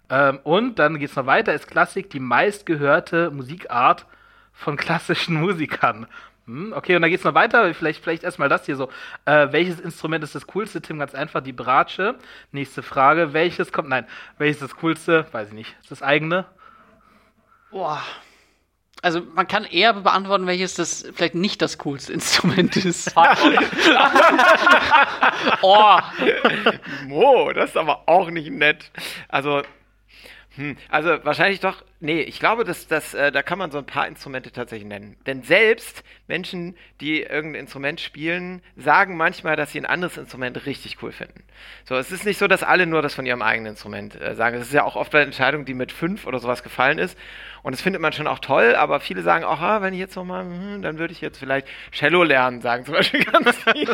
Ähm, 0.10 0.40
und 0.44 0.80
dann 0.80 1.00
geht 1.00 1.10
es 1.10 1.16
noch 1.16 1.26
weiter. 1.26 1.54
Ist 1.54 1.68
Klassik 1.68 2.10
die 2.10 2.20
meistgehörte 2.20 3.32
Musikart 3.32 4.06
von 4.54 4.78
klassischen 4.78 5.36
Musikern? 5.36 6.08
Hm, 6.46 6.74
okay, 6.76 6.96
und 6.96 7.02
dann 7.02 7.10
geht 7.10 7.20
es 7.20 7.26
noch 7.26 7.34
weiter. 7.34 7.74
Vielleicht, 7.74 8.04
vielleicht 8.04 8.24
erstmal 8.24 8.50
das 8.50 8.66
hier 8.66 8.76
so. 8.76 8.90
Äh, 9.26 9.48
welches 9.52 9.80
Instrument 9.80 10.24
ist 10.24 10.36
das 10.36 10.48
coolste? 10.48 10.82
Tim, 10.82 11.00
ganz 11.00 11.16
einfach, 11.16 11.42
die 11.42 11.54
Bratsche. 11.54 12.16
Nächste 12.52 12.84
Frage. 12.84 13.34
Welches 13.34 13.72
kommt? 13.72 13.90
Nein, 13.90 14.06
welches 14.38 14.62
ist 14.62 14.72
das 14.72 14.78
coolste? 14.78 15.26
Weiß 15.32 15.50
ich 15.50 15.56
nicht. 15.56 15.76
Ist 15.82 15.92
das 15.92 16.04
eigene? 16.04 16.46
Boah. 17.72 18.02
Also 19.02 19.22
man 19.36 19.48
kann 19.48 19.66
eher 19.66 19.94
beantworten, 19.94 20.48
welches 20.48 20.76
das 20.76 21.06
vielleicht 21.14 21.36
nicht 21.36 21.62
das 21.62 21.78
coolste 21.78 22.14
Instrument 22.14 22.78
ist. 22.78 23.14
oh, 25.62 26.00
Mo, 27.06 27.52
das 27.54 27.72
ist 27.72 27.78
aber 27.78 28.08
auch 28.08 28.32
nicht 28.32 28.50
nett. 28.52 28.90
Also, 29.28 29.62
Hm, 30.56 30.78
also 30.90 31.10
wahrscheinlich 31.24 31.60
doch, 31.60 31.84
nee, 32.06 32.22
ich 32.22 32.40
glaube, 32.40 32.64
dass, 32.64 32.88
dass, 32.88 33.14
äh, 33.14 33.32
da 33.32 33.44
kann 33.44 33.58
man 33.58 33.72
so 33.72 33.78
ein 33.78 33.86
paar 33.86 34.08
Instrumente 34.08 34.52
tatsächlich 34.52 34.88
nennen. 34.88 35.18
Denn 35.26 35.44
selbst 35.44 36.04
Menschen, 36.28 36.76
die 37.02 37.22
irgendein 37.22 37.62
Instrument 37.62 38.00
spielen, 38.00 38.62
sagen 38.78 39.18
manchmal, 39.18 39.56
dass 39.56 39.72
sie 39.72 39.80
ein 39.80 39.86
anderes 39.86 40.18
Instrument 40.18 40.66
richtig 40.66 40.98
cool 41.02 41.12
finden. 41.12 41.44
So, 41.84 41.96
es 41.96 42.12
ist 42.12 42.26
nicht 42.26 42.38
so, 42.38 42.48
dass 42.48 42.64
alle 42.64 42.86
nur 42.86 43.02
das 43.02 43.14
von 43.14 43.26
ihrem 43.26 43.42
eigenen 43.42 43.72
Instrument 43.72 44.20
äh, 44.20 44.36
sagen. 44.36 44.58
Es 44.58 44.68
ist 44.68 44.74
ja 44.74 44.84
auch 44.84 44.96
oft 44.96 45.14
eine 45.14 45.26
Entscheidung, 45.26 45.66
die 45.66 45.74
mit 45.74 45.92
fünf 45.92 46.26
oder 46.26 46.40
sowas 46.40 46.64
gefallen 46.64 46.98
ist. 46.98 47.18
Und 47.64 47.72
das 47.72 47.82
findet 47.82 48.02
man 48.02 48.14
schon 48.14 48.28
auch 48.28 48.40
toll, 48.40 48.76
aber 48.76 49.00
viele 49.00 49.24
sagen 49.24 49.44
auch, 49.44 49.60
ah, 49.60 49.82
wenn 49.82 49.94
ich 49.94 50.00
jetzt 50.00 50.16
nochmal, 50.16 50.44
hm, 50.44 50.84
dann 50.84 51.00
würde 51.00 51.14
ich 51.14 51.22
jetzt 51.22 51.40
vielleicht 51.40 51.68
Cello 51.92 52.24
lernen, 52.24 52.62
sagen 52.62 52.86
zum 52.86 52.94
Beispiel 52.94 53.24
ganz 53.32 53.58
viele. 53.58 53.92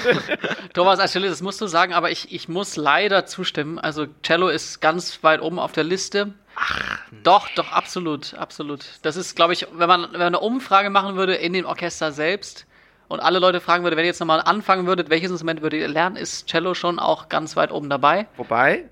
Thomas, 0.74 1.00
als 1.00 1.14
Cello, 1.14 1.28
das 1.28 1.42
musst 1.42 1.62
du 1.62 1.68
sagen, 1.68 1.94
aber 1.94 2.12
ich, 2.12 2.34
ich 2.34 2.50
muss 2.50 2.76
leider 2.76 3.26
zustimmen. 3.26 3.80
Also 3.80 4.08
Cello 4.24 4.50
ist 4.50 4.82
ganz 4.82 5.24
weit 5.24 5.42
oben 5.42 5.58
auf 5.58 5.72
der 5.72 5.86
Liste. 5.86 6.34
Ach. 6.56 7.00
Doch, 7.24 7.48
doch, 7.56 7.72
absolut, 7.72 8.01
absolut. 8.38 9.00
Das 9.04 9.16
ist, 9.16 9.36
glaube 9.36 9.54
ich, 9.54 9.68
wenn 9.74 9.88
man, 9.88 10.04
wenn 10.12 10.20
man 10.20 10.28
eine 10.28 10.40
Umfrage 10.40 10.90
machen 10.90 11.16
würde 11.16 11.36
in 11.36 11.54
dem 11.54 11.66
Orchester 11.66 12.12
selbst 12.12 12.66
und 13.08 13.20
alle 13.20 13.40
Leute 13.40 13.60
fragen 13.62 13.84
würde, 13.84 13.98
wenn 13.98 14.04
ihr 14.06 14.10
jetzt 14.10 14.20
nochmal 14.20 14.42
anfangen 14.42 14.88
würdet, 14.88 15.10
welches 15.10 15.32
Instrument 15.32 15.62
würdet 15.62 15.82
ihr 15.82 15.88
lernen, 15.88 16.16
ist 16.16 16.48
Cello 16.48 16.74
schon 16.74 17.00
auch 17.00 17.30
ganz 17.30 17.56
weit 17.56 17.72
oben 17.72 17.90
dabei. 17.90 18.28
Wobei 18.38 18.86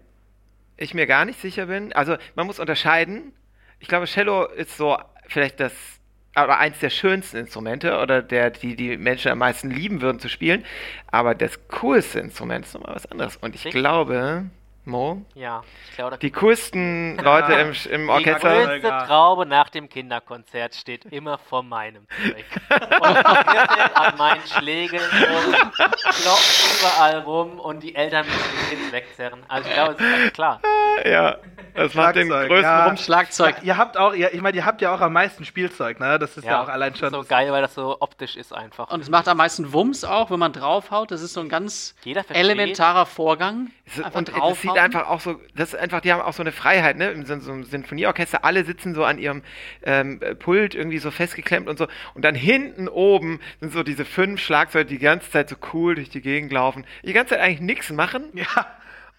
ich 0.78 0.94
mir 0.94 1.08
gar 1.08 1.26
nicht 1.26 1.42
sicher 1.42 1.66
bin. 1.66 1.92
Also 1.94 2.16
man 2.36 2.48
muss 2.48 2.60
unterscheiden. 2.60 3.34
Ich 3.80 3.88
glaube, 3.88 4.06
Cello 4.06 4.46
ist 4.46 4.78
so 4.78 4.98
vielleicht 5.28 5.60
das, 5.60 5.74
aber 6.36 6.58
eins 6.58 6.80
der 6.80 6.90
schönsten 6.90 7.38
Instrumente 7.38 7.98
oder 8.00 8.22
der, 8.22 8.50
die 8.50 8.76
die 8.76 8.98
Menschen 8.98 9.32
am 9.32 9.40
meisten 9.40 9.70
lieben 9.72 10.02
würden 10.02 10.20
zu 10.20 10.30
spielen. 10.30 10.64
Aber 11.08 11.36
das 11.36 11.60
coolste 11.68 12.20
Instrument 12.20 12.66
ist 12.66 12.74
nochmal 12.74 12.96
was 12.96 13.06
anderes. 13.12 13.36
Und 13.38 13.56
Ich- 13.56 13.64
glaube, 13.72 14.46
Mo, 14.86 15.22
Ja, 15.36 15.62
ich 15.90 15.96
glaube, 15.98 16.18
die 16.18 16.32
coolsten 16.32 17.18
Leute 17.20 17.54
im, 17.54 17.74
im 17.92 18.04
Die 18.06 18.10
Orchester. 18.10 18.66
größte 18.66 18.88
Traube 19.08 19.46
nach 19.46 19.70
dem 19.70 19.88
Kinderkonzert 19.90 20.74
steht 20.74 21.06
immer 21.06 21.38
vor 21.38 21.62
meinem 21.64 22.08
Zeug. 22.10 22.46
Und 23.02 23.18
die 23.18 23.96
an 23.96 24.18
meinen 24.18 24.42
Schlägen 24.48 25.00
und 25.00 25.74
kloppen 25.74 26.80
überall 26.80 27.20
rum 27.20 27.60
und 27.60 27.84
die 27.84 27.94
Eltern 27.94 28.26
müssen 28.26 28.40
die 28.72 28.76
Kids 28.76 28.92
wegzerren. 28.92 29.42
Also 29.48 29.68
ich 29.70 29.74
glaube, 29.76 29.94
es 29.94 30.00
ist 30.00 30.12
ganz 30.18 30.34
klar. 30.34 30.62
Ja, 31.06 31.38
das 31.84 31.96
macht 31.96 32.16
den 32.16 32.30
größten 32.30 32.62
ja. 32.62 32.86
Rumsch 32.86 33.04
Schlagzeug. 33.04 33.56
Ja, 33.58 33.64
ihr 33.64 33.78
habt 33.78 33.98
auch, 33.98 34.14
ihr, 34.14 34.34
ich 34.34 34.42
meine, 34.42 34.56
ihr 34.56 34.66
habt 34.66 34.82
ja 34.82 34.94
auch 34.94 35.02
am 35.02 35.14
meisten 35.14 35.44
Spielzeug, 35.46 36.00
ne? 36.00 36.20
Das 36.20 36.38
ist 36.38 36.46
ja, 36.46 36.62
auch 36.64 36.70
allein 36.70 36.96
schon. 36.96 37.12
so 37.12 37.24
geil, 37.24 37.52
weil 37.52 37.62
das 37.62 37.74
so 37.74 37.98
optisch 38.00 38.36
ist 38.36 38.54
einfach. 38.54 38.92
Und 38.92 39.02
es 39.02 39.10
macht 39.10 39.28
am 39.28 39.38
meisten 39.38 39.74
Wumms 39.74 40.04
auch, 40.04 40.30
wenn 40.32 40.40
man 40.40 40.54
draufhaut. 40.54 41.12
Das 41.12 41.22
ist 41.22 41.34
so 41.34 41.42
ein 41.42 41.50
ganz 41.50 41.96
elementarer 42.30 43.06
Vorgang. 43.06 43.72
Es 43.86 43.98
ist- 43.98 44.16
und 44.16 44.30
das 44.30 44.62
sieht 44.62 44.78
einfach 44.78 45.08
auch 45.08 45.20
so, 45.20 45.40
das 45.56 45.74
ist 45.74 45.80
einfach, 45.80 46.02
die 46.02 46.14
haben 46.14 46.22
auch 46.22 46.34
so 46.34 46.44
eine 46.44 46.52
Freiheit, 46.52 46.98
ne? 46.98 47.10
Im 47.10 47.26
Sin- 47.26 47.42
so 47.42 47.52
einem 47.52 47.64
Sinfonieorchester, 47.64 48.46
alle 48.46 48.64
sitzen 48.64 48.94
so 48.94 49.04
an 49.04 49.18
ihrem 49.18 49.42
ähm, 49.84 50.22
äh, 50.22 50.36
Pult 50.36 50.76
irgendwie 50.76 51.00
so 51.00 51.10
festgeklemmt 51.10 51.68
und 51.68 51.78
so. 51.78 51.88
Und 52.14 52.24
dann 52.24 52.36
hinten 52.36 52.88
oben 52.88 53.40
sind 53.60 53.74
so 53.74 53.82
diese 53.82 54.06
fünf 54.06 54.40
Schlagzeuge, 54.40 54.86
die 54.86 55.00
die 55.00 55.06
ganze 55.06 55.32
Zeit 55.32 55.50
so 55.50 55.56
cool 55.74 55.96
durch 55.96 56.10
die 56.10 56.22
Gegend 56.22 56.52
laufen, 56.52 56.86
die 57.04 57.14
ganze 57.14 57.34
Zeit 57.34 57.44
eigentlich 57.44 57.62
nichts 57.62 57.90
machen 57.90 58.26
ja. 58.34 58.46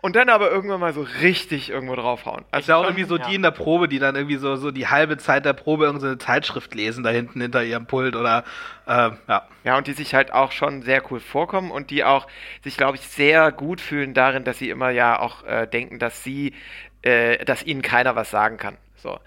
Und 0.02 0.16
dann 0.16 0.28
aber 0.28 0.50
irgendwann 0.50 0.80
mal 0.80 0.92
so 0.92 1.06
richtig 1.20 1.70
irgendwo 1.70 1.94
draufhauen. 1.94 2.44
Ist 2.56 2.68
ja 2.68 2.76
auch 2.76 2.84
irgendwie 2.84 3.04
so 3.04 3.16
Ja. 3.16 3.26
die 3.28 3.34
in 3.34 3.42
der 3.42 3.50
Probe, 3.50 3.88
die 3.88 3.98
dann 3.98 4.16
irgendwie 4.16 4.36
so, 4.36 4.56
so 4.56 4.70
die 4.70 4.88
halbe 4.88 5.16
Zeit 5.18 5.44
der 5.44 5.52
Probe 5.52 5.84
irgendeine 5.84 6.18
Zeitschrift 6.18 6.74
lesen, 6.74 7.04
da 7.04 7.10
hinten 7.10 7.40
hinter 7.40 7.62
ihrem 7.62 7.86
Pult 7.86 8.16
oder, 8.16 8.44
äh, 8.86 9.10
ja. 9.28 9.46
Ja, 9.64 9.76
und 9.76 9.86
die 9.86 9.92
sich 9.92 10.14
halt 10.14 10.32
auch 10.32 10.52
schon 10.52 10.82
sehr 10.82 11.02
cool 11.10 11.20
vorkommen 11.20 11.70
und 11.70 11.90
die 11.90 12.04
auch 12.04 12.26
sich, 12.64 12.76
glaube 12.76 12.96
ich, 12.96 13.02
sehr 13.08 13.52
gut 13.52 13.80
fühlen 13.80 14.14
darin, 14.14 14.44
dass 14.44 14.58
sie 14.58 14.70
immer 14.70 14.90
ja 14.90 15.18
auch 15.20 15.44
äh, 15.44 15.66
denken, 15.66 15.98
dass 15.98 16.24
sie, 16.24 16.54
äh, 17.02 17.44
dass 17.44 17.62
ihnen 17.62 17.82
keiner 17.82 18.16
was 18.16 18.30
sagen 18.30 18.56
kann. 18.56 18.76
So. 18.96 19.18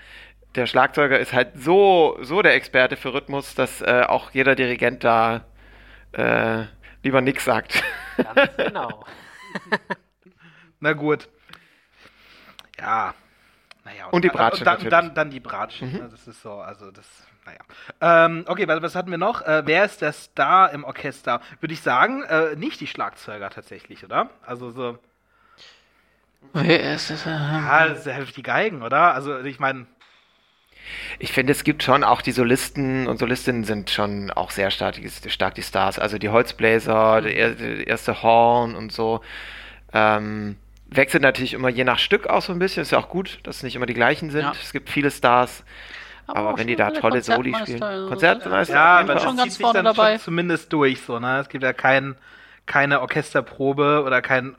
Der 0.56 0.68
Schlagzeuger 0.68 1.20
ist 1.20 1.34
halt 1.34 1.50
so, 1.56 2.18
so 2.22 2.42
der 2.42 2.54
Experte 2.56 2.96
für 2.96 3.14
Rhythmus, 3.14 3.56
dass 3.56 3.82
äh, 3.82 4.04
auch 4.08 4.32
jeder 4.32 4.56
Dirigent 4.56 5.04
da 5.04 5.46
äh, 6.14 6.64
lieber 7.04 7.22
nix 7.22 7.46
sagt. 7.46 7.84
Ganz 8.18 8.56
genau. 8.58 9.04
Na 10.84 10.92
gut. 10.92 11.30
Ja. 12.78 13.14
Naja, 13.86 14.08
Und 14.12 14.24
die 14.24 14.28
dann- 14.28 14.38
Bratsche 14.38 14.60
und 14.60 14.66
dann, 14.66 14.74
natürlich. 14.74 14.92
dann, 14.92 15.14
dann 15.16 15.30
die 15.30 15.40
Bratsche. 15.40 15.86
ne? 15.86 16.10
Das 16.12 16.28
ist 16.28 16.42
so, 16.42 16.54
also 16.56 16.92
das, 16.92 17.06
naja. 17.46 17.60
Ähm, 18.26 18.44
okay, 18.48 18.68
was, 18.68 18.82
was 18.82 18.96
hatten 18.96 19.10
wir 19.12 19.18
noch? 19.18 19.42
Äh, 19.42 19.64
wer 19.66 19.86
ist 19.86 20.02
der 20.02 20.12
Star 20.14 20.72
im 20.72 20.84
Orchester? 20.84 21.40
Würde 21.62 21.74
ich 21.74 21.82
sagen, 21.82 22.24
äh, 22.24 22.56
nicht 22.58 22.82
die 22.82 22.88
Schlagzeuger 22.88 23.50
tatsächlich, 23.50 24.04
oder? 24.04 24.30
Also 24.46 24.72
so, 24.72 25.00
Wer 26.54 26.94
ist 26.96 27.10
es? 27.10 27.24
ja, 27.26 27.88
das 27.88 28.04
sind 28.04 28.14
halt 28.16 28.36
die 28.36 28.44
Geigen, 28.44 28.82
oder? 28.84 29.14
Also 29.14 29.40
ich 29.40 29.60
meine, 29.60 29.86
Ich 31.20 31.32
finde, 31.32 31.52
es 31.54 31.64
gibt 31.64 31.82
schon 31.84 32.04
auch 32.04 32.22
die 32.22 32.34
Solisten 32.34 33.08
und 33.08 33.18
Solistinnen 33.20 33.64
sind 33.64 33.90
schon 33.90 34.32
auch 34.32 34.52
sehr 34.52 34.70
stark, 34.70 34.96
die- 34.96 35.30
stark 35.30 35.56
die 35.56 35.64
Stars. 35.64 35.98
Also 36.00 36.18
die 36.18 36.28
Holzbläser, 36.30 37.22
der, 37.22 37.36
er- 37.36 37.52
der 37.56 37.88
erste 37.88 38.22
Horn 38.22 38.76
und 38.76 38.92
so. 38.92 39.22
Ähm, 39.94 40.58
wechselt 40.96 41.24
natürlich 41.24 41.54
immer 41.54 41.70
je 41.70 41.84
nach 41.84 42.00
Stück 42.00 42.28
auch 42.28 42.42
so 42.42 42.54
ein 42.54 42.60
bisschen. 42.60 42.84
Ist 42.84 42.92
ja 42.92 43.00
auch 43.00 43.10
gut, 43.10 43.40
dass 43.44 43.58
es 43.58 43.64
nicht 43.64 43.76
immer 43.76 43.86
die 43.86 43.94
gleichen 43.94 44.30
sind. 44.30 44.42
Ja. 44.42 44.54
Es 44.62 44.72
gibt 44.72 44.90
viele 44.90 45.12
Stars. 45.12 45.64
Aber, 46.26 46.54
auch 46.54 46.58
wenn 46.58 46.68
die 46.68 46.76
da 46.76 46.92
tolle 46.92 47.22
Soli 47.22 47.54
spielen. 47.54 47.84
also- 47.84 48.08
Konzertmeister. 48.08 48.74
ja, 48.74 49.00
aber 49.00 49.20
schon 49.20 49.36
ganz 49.36 49.58
vorne 49.58 49.84
dann 49.84 49.86
dabei. 49.86 50.14
schon 50.14 50.22
zumindest 50.26 50.72
durch, 50.72 51.02
so, 51.02 51.20
ne? 51.20 51.40
Es 51.40 51.50
gibt 51.50 51.64
ja 51.64 51.74
kein, 51.74 52.16
keine 52.66 53.02
Orchesterprobe 53.02 54.04
oder 54.06 54.22
kein 54.22 54.56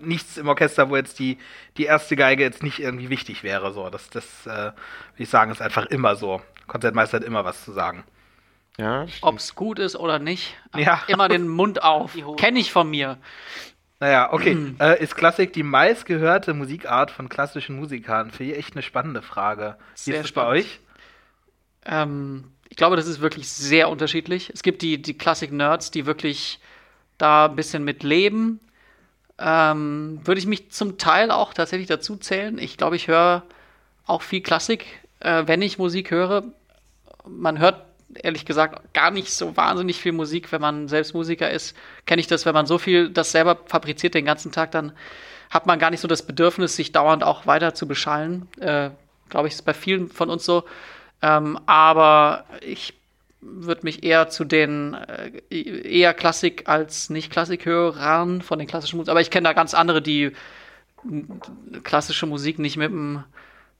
nichts 0.00 0.36
im 0.36 0.48
Orchester, 0.48 0.90
wo 0.90 0.96
jetzt 0.96 1.18
die, 1.18 1.38
die 1.76 1.84
erste 1.84 2.16
Geige 2.16 2.42
jetzt 2.42 2.62
nicht 2.62 2.78
irgendwie 2.78 3.10
wichtig 3.10 3.42
wäre. 3.42 3.72
So. 3.72 3.90
Das, 3.90 4.08
das 4.10 4.46
äh, 4.46 4.50
würde 4.50 4.74
ich 5.16 5.28
sagen, 5.28 5.50
ist 5.50 5.60
einfach 5.60 5.86
immer 5.86 6.16
so. 6.16 6.40
Konzertmeister 6.66 7.18
hat 7.18 7.24
immer 7.24 7.44
was 7.44 7.64
zu 7.64 7.72
sagen. 7.72 8.04
Ja. 8.78 9.06
Ob 9.22 9.38
es 9.38 9.54
gut 9.54 9.78
ist 9.78 9.96
oder 9.96 10.18
nicht. 10.18 10.54
Ja. 10.76 11.02
Immer 11.08 11.28
den 11.28 11.48
Mund 11.48 11.82
auf. 11.82 12.16
Kenne 12.36 12.60
ich 12.60 12.70
von 12.70 12.88
mir. 12.88 13.18
Naja, 14.00 14.32
okay. 14.32 14.74
Äh, 14.78 15.02
ist 15.02 15.16
Klassik 15.16 15.52
die 15.52 15.64
meistgehörte 15.64 16.54
Musikart 16.54 17.10
von 17.10 17.28
klassischen 17.28 17.76
Musikern? 17.76 18.30
Finde 18.30 18.52
ich 18.52 18.58
echt 18.58 18.74
eine 18.74 18.82
spannende 18.82 19.22
Frage. 19.22 19.76
Wie 20.04 20.12
ist 20.12 20.22
das 20.24 20.32
bei 20.32 20.46
euch? 20.46 20.80
Ähm, 21.84 22.52
ich 22.68 22.76
glaube, 22.76 22.96
das 22.96 23.08
ist 23.08 23.20
wirklich 23.20 23.48
sehr 23.48 23.88
unterschiedlich. 23.88 24.50
Es 24.54 24.62
gibt 24.62 24.82
die, 24.82 25.02
die 25.02 25.14
Klassik-Nerds, 25.14 25.90
die 25.90 26.06
wirklich 26.06 26.60
da 27.16 27.46
ein 27.46 27.56
bisschen 27.56 27.82
mit 27.82 28.04
leben. 28.04 28.60
Ähm, 29.38 30.20
würde 30.24 30.38
ich 30.38 30.46
mich 30.46 30.70
zum 30.70 30.98
Teil 30.98 31.30
auch 31.30 31.52
tatsächlich 31.52 31.88
dazu 31.88 32.16
zählen. 32.16 32.58
Ich 32.58 32.76
glaube, 32.76 32.96
ich 32.96 33.08
höre 33.08 33.42
auch 34.06 34.22
viel 34.22 34.42
Klassik, 34.42 34.86
äh, 35.20 35.44
wenn 35.46 35.62
ich 35.62 35.78
Musik 35.78 36.10
höre. 36.10 36.44
Man 37.26 37.58
hört 37.58 37.87
ehrlich 38.14 38.44
gesagt 38.44 38.94
gar 38.94 39.10
nicht 39.10 39.32
so 39.32 39.56
wahnsinnig 39.56 40.00
viel 40.00 40.12
Musik, 40.12 40.50
wenn 40.52 40.60
man 40.60 40.88
selbst 40.88 41.14
Musiker 41.14 41.50
ist. 41.50 41.76
Kenne 42.06 42.20
ich 42.20 42.26
das, 42.26 42.46
wenn 42.46 42.54
man 42.54 42.66
so 42.66 42.78
viel 42.78 43.10
das 43.10 43.32
selber 43.32 43.58
fabriziert 43.66 44.14
den 44.14 44.24
ganzen 44.24 44.52
Tag, 44.52 44.70
dann 44.70 44.92
hat 45.50 45.66
man 45.66 45.78
gar 45.78 45.90
nicht 45.90 46.00
so 46.00 46.08
das 46.08 46.26
Bedürfnis, 46.26 46.76
sich 46.76 46.92
dauernd 46.92 47.24
auch 47.24 47.46
weiter 47.46 47.74
zu 47.74 47.86
beschallen. 47.86 48.48
Äh, 48.60 48.90
glaube 49.28 49.48
ich, 49.48 49.54
ist 49.54 49.64
bei 49.64 49.74
vielen 49.74 50.08
von 50.08 50.30
uns 50.30 50.44
so. 50.44 50.64
Ähm, 51.22 51.58
aber 51.66 52.44
ich 52.60 52.94
würde 53.40 53.82
mich 53.84 54.04
eher 54.04 54.28
zu 54.28 54.44
den 54.44 54.94
äh, 54.94 55.40
eher 55.50 56.14
Klassik 56.14 56.68
als 56.68 57.10
nicht 57.10 57.30
Klassikhörern 57.30 58.42
von 58.42 58.58
den 58.58 58.68
klassischen 58.68 58.96
Musik. 58.96 59.10
Aber 59.10 59.20
ich 59.20 59.30
kenne 59.30 59.48
da 59.48 59.52
ganz 59.52 59.74
andere, 59.74 60.02
die 60.02 60.32
klassische 61.84 62.26
Musik 62.26 62.58
nicht 62.58 62.76
mit 62.76 62.90
dem, 62.90 63.24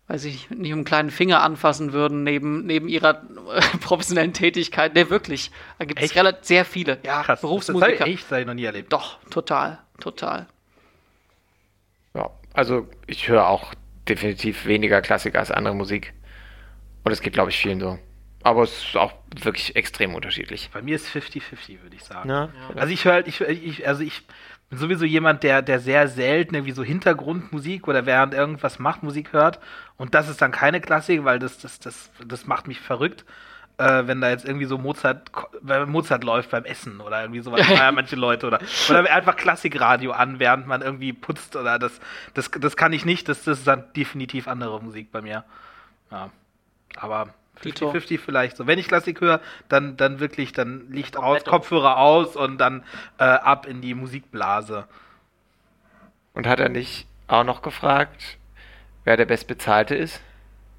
weiß 0.09 0.25
ich, 0.25 0.49
nicht 0.51 0.59
mit 0.59 0.73
einem 0.73 0.85
kleinen 0.85 1.11
Finger 1.11 1.43
anfassen 1.43 1.93
würden, 1.93 2.25
neben, 2.25 2.65
neben 2.67 2.89
ihrer 2.89 3.23
äh, 3.55 3.61
professionellen 3.81 4.33
Tätigkeit. 4.33 4.95
Ne, 4.95 5.11
wirklich. 5.11 5.51
Da 5.79 5.85
gibt 5.85 6.01
es 6.01 6.15
relativ 6.15 6.45
sehr 6.45 6.65
viele. 6.65 6.99
Ja, 7.05 7.23
Krass. 7.23 7.27
Das 7.27 7.41
Berufsmusiker. 7.43 8.01
habe 8.01 8.11
ich 8.11 8.23
das 8.23 8.33
hab 8.33 8.39
ich 8.41 8.47
noch 8.47 8.55
nie 8.55 8.65
erlebt. 8.65 8.93
Doch, 8.93 9.19
total, 9.31 9.79
total. 10.01 10.47
Ja, 12.15 12.31
also 12.55 12.89
ich 13.07 13.29
höre 13.29 13.47
auch 13.47 13.75
definitiv 14.09 14.65
weniger 14.67 15.03
Klassik 15.03 15.37
als 15.37 15.51
andere 15.51 15.75
Musik. 15.75 16.15
Und 17.05 17.13
es 17.13 17.21
geht, 17.21 17.35
glaube 17.35 17.51
ich, 17.51 17.59
vielen 17.59 17.79
so. 17.79 17.99
Aber 18.43 18.63
es 18.63 18.79
ist 18.79 18.97
auch 18.97 19.13
wirklich 19.43 19.77
extrem 19.77 20.15
unterschiedlich. 20.15 20.71
Bei 20.73 20.81
mir 20.81 20.97
ist 20.97 21.09
50-50, 21.09 21.83
würde 21.83 21.97
ich 21.97 22.05
sagen. 22.05 22.31
Ja, 22.31 22.49
Also 22.77 22.93
ich 22.93 23.05
höre 23.05 23.13
halt, 23.13 23.29
ich, 23.29 23.41
ich, 23.43 23.87
also 23.87 24.03
ich 24.03 24.23
bin 24.69 24.79
sowieso 24.79 25.05
jemand, 25.05 25.43
der, 25.43 25.63
der 25.63 25.81
sehr 25.81 26.09
selten 26.09 26.55
irgendwie 26.55 26.73
so 26.73 26.83
Hintergrundmusik 26.83 27.89
oder 27.89 28.07
während 28.07 28.35
irgendwas 28.35 28.79
macht, 28.79 29.03
Musik 29.03 29.33
hört. 29.33 29.61
Und 29.97 30.15
das 30.15 30.29
ist 30.29 30.43
dann 30.43 30.53
keine 30.53 30.81
Klassik, 30.81 31.25
weil 31.25 31.39
das, 31.39 31.59
das, 31.59 31.79
das, 31.81 32.11
das 32.27 32.47
macht 32.47 32.69
mich 32.69 32.81
verrückt. 32.81 33.25
Äh, 33.79 34.07
wenn 34.07 34.21
da 34.21 34.29
jetzt 34.29 34.45
irgendwie 34.45 34.67
so 34.67 34.77
Mozart, 34.77 35.31
Mozart 35.87 36.25
läuft 36.25 36.51
beim 36.51 36.65
Essen 36.65 37.01
oder 37.01 37.23
irgendwie 37.23 37.41
sowas, 37.41 37.65
feiern 37.67 37.95
manche 37.95 38.17
Leute 38.17 38.47
oder, 38.47 38.59
oder 38.91 39.11
einfach 39.11 39.37
Klassikradio 39.37 40.11
an, 40.11 40.41
während 40.41 40.67
man 40.67 40.83
irgendwie 40.83 41.13
putzt 41.13 41.55
oder 41.55 41.79
das, 41.79 42.01
das, 42.35 42.51
das 42.51 42.77
kann 42.77 42.93
ich 42.93 43.05
nicht, 43.05 43.29
das, 43.29 43.45
das 43.45 43.59
ist 43.59 43.67
dann 43.67 43.85
definitiv 43.95 44.49
andere 44.49 44.83
Musik 44.83 45.13
bei 45.13 45.23
mir. 45.23 45.45
Ja. 46.11 46.31
Aber. 46.97 47.33
50-50 47.63 48.19
vielleicht 48.19 48.57
so. 48.57 48.67
Wenn 48.67 48.79
ich 48.79 48.89
Klassik 48.89 49.21
höre, 49.21 49.41
dann, 49.69 49.97
dann 49.97 50.21
wirklich, 50.21 50.53
dann 50.53 50.91
Licht 50.91 51.17
aus, 51.17 51.25
Komplett 51.25 51.47
Kopfhörer 51.47 51.99
aus 51.99 52.37
und 52.37 52.59
dann 52.59 52.85
äh, 53.19 53.25
ab 53.25 53.67
in 53.67 53.81
die 53.81 53.95
Musikblase. 53.95 54.87
Und 56.35 56.47
hat 56.47 56.61
er 56.61 56.69
nicht 56.69 57.07
auch 57.27 57.45
noch 57.45 57.63
gefragt, 57.63 58.39
wer 59.05 59.17
der 59.17 59.27
Bestbezahlte 59.27 59.95
ist? 59.95 60.21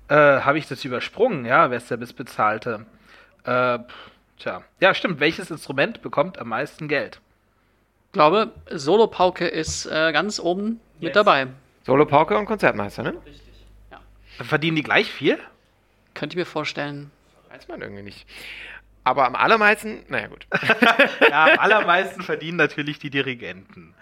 Äh, 0.08 0.16
Habe 0.16 0.58
ich 0.58 0.68
das 0.68 0.84
übersprungen? 0.86 1.46
Ja, 1.46 1.70
wer 1.70 1.78
ist 1.78 1.92
der 1.92 1.98
Bestbezahlte? 1.98 2.86
Äh, 3.44 3.80
tja. 4.40 4.64
Ja, 4.80 4.94
stimmt. 4.94 5.20
Welches 5.20 5.52
Instrument 5.52 6.02
bekommt 6.02 6.40
am 6.40 6.50
meisten 6.50 6.88
Geld? 6.88 7.20
Ich 8.08 8.14
glaube, 8.14 8.52
Solopauke 8.72 9.48
ist 9.48 9.86
äh, 9.86 10.12
ganz 10.12 10.40
oben 10.40 10.80
Yes. 11.00 11.10
mit 11.10 11.16
dabei. 11.16 11.48
Solo-Pauke 11.86 12.38
und 12.38 12.46
Konzertmeister, 12.46 13.04
ne? 13.04 13.14
Verdienen 14.42 14.76
die 14.76 14.84
gleich 14.84 15.10
viel? 15.12 15.38
Könnte 16.20 16.34
ich 16.34 16.38
mir 16.38 16.46
vorstellen. 16.46 17.12
Weiß 17.50 17.68
man 17.70 17.82
irgendwie 17.82 18.04
nicht. 18.04 18.28
Aber 19.06 19.26
am 19.26 19.36
allermeisten, 19.36 20.04
naja 20.10 20.28
gut. 20.28 20.46
Ja, 21.30 21.46
am 21.46 21.60
allermeisten 21.60 22.22
verdienen 22.22 22.58
natürlich 22.58 23.00
die 23.00 23.10
Dirigenten. 23.10 23.96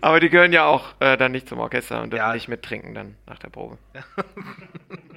Aber 0.00 0.18
die 0.20 0.28
gehören 0.28 0.52
ja 0.52 0.64
auch 0.66 0.94
äh, 1.00 1.16
dann 1.16 1.30
nicht 1.32 1.48
zum 1.48 1.60
Orchester 1.60 2.02
und 2.02 2.10
dürfen 2.12 2.26
Ja. 2.26 2.34
nicht 2.34 2.48
mittrinken 2.48 2.92
dann 2.94 3.14
nach 3.26 3.38
der 3.38 3.50
Probe. 3.50 3.78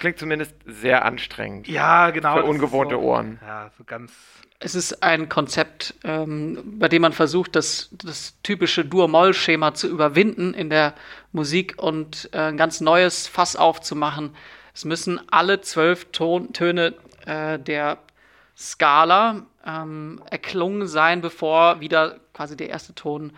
Klingt 0.00 0.18
zumindest 0.18 0.54
sehr 0.66 1.04
anstrengend. 1.06 1.68
ja, 1.68 2.10
genau. 2.10 2.36
Für 2.36 2.44
ungewohnte 2.44 2.96
so, 2.96 3.00
Ohren. 3.00 3.38
Ja, 3.40 3.70
so 3.78 3.84
ganz. 3.84 4.12
Es 4.58 4.74
ist 4.74 5.02
ein 5.02 5.28
Konzept, 5.28 5.94
ähm, 6.04 6.78
bei 6.78 6.88
dem 6.88 7.02
man 7.02 7.12
versucht, 7.12 7.56
das, 7.56 7.90
das 7.92 8.34
typische 8.42 8.84
Dur-Moll-Schema 8.84 9.74
zu 9.74 9.88
überwinden 9.88 10.54
in 10.54 10.70
der 10.70 10.94
Musik 11.32 11.74
und 11.76 12.30
äh, 12.32 12.38
ein 12.38 12.56
ganz 12.56 12.80
neues 12.80 13.26
Fass 13.26 13.56
aufzumachen. 13.56 14.34
Es 14.74 14.84
müssen 14.84 15.20
alle 15.30 15.60
zwölf 15.60 16.06
Ton 16.12 16.52
Töne 16.52 16.94
äh, 17.26 17.58
der 17.58 17.98
Skala 18.56 19.42
ähm, 19.66 20.22
erklungen 20.30 20.86
sein, 20.86 21.20
bevor 21.20 21.80
wieder 21.80 22.18
quasi 22.32 22.56
der 22.56 22.70
erste 22.70 22.94
Ton 22.94 23.32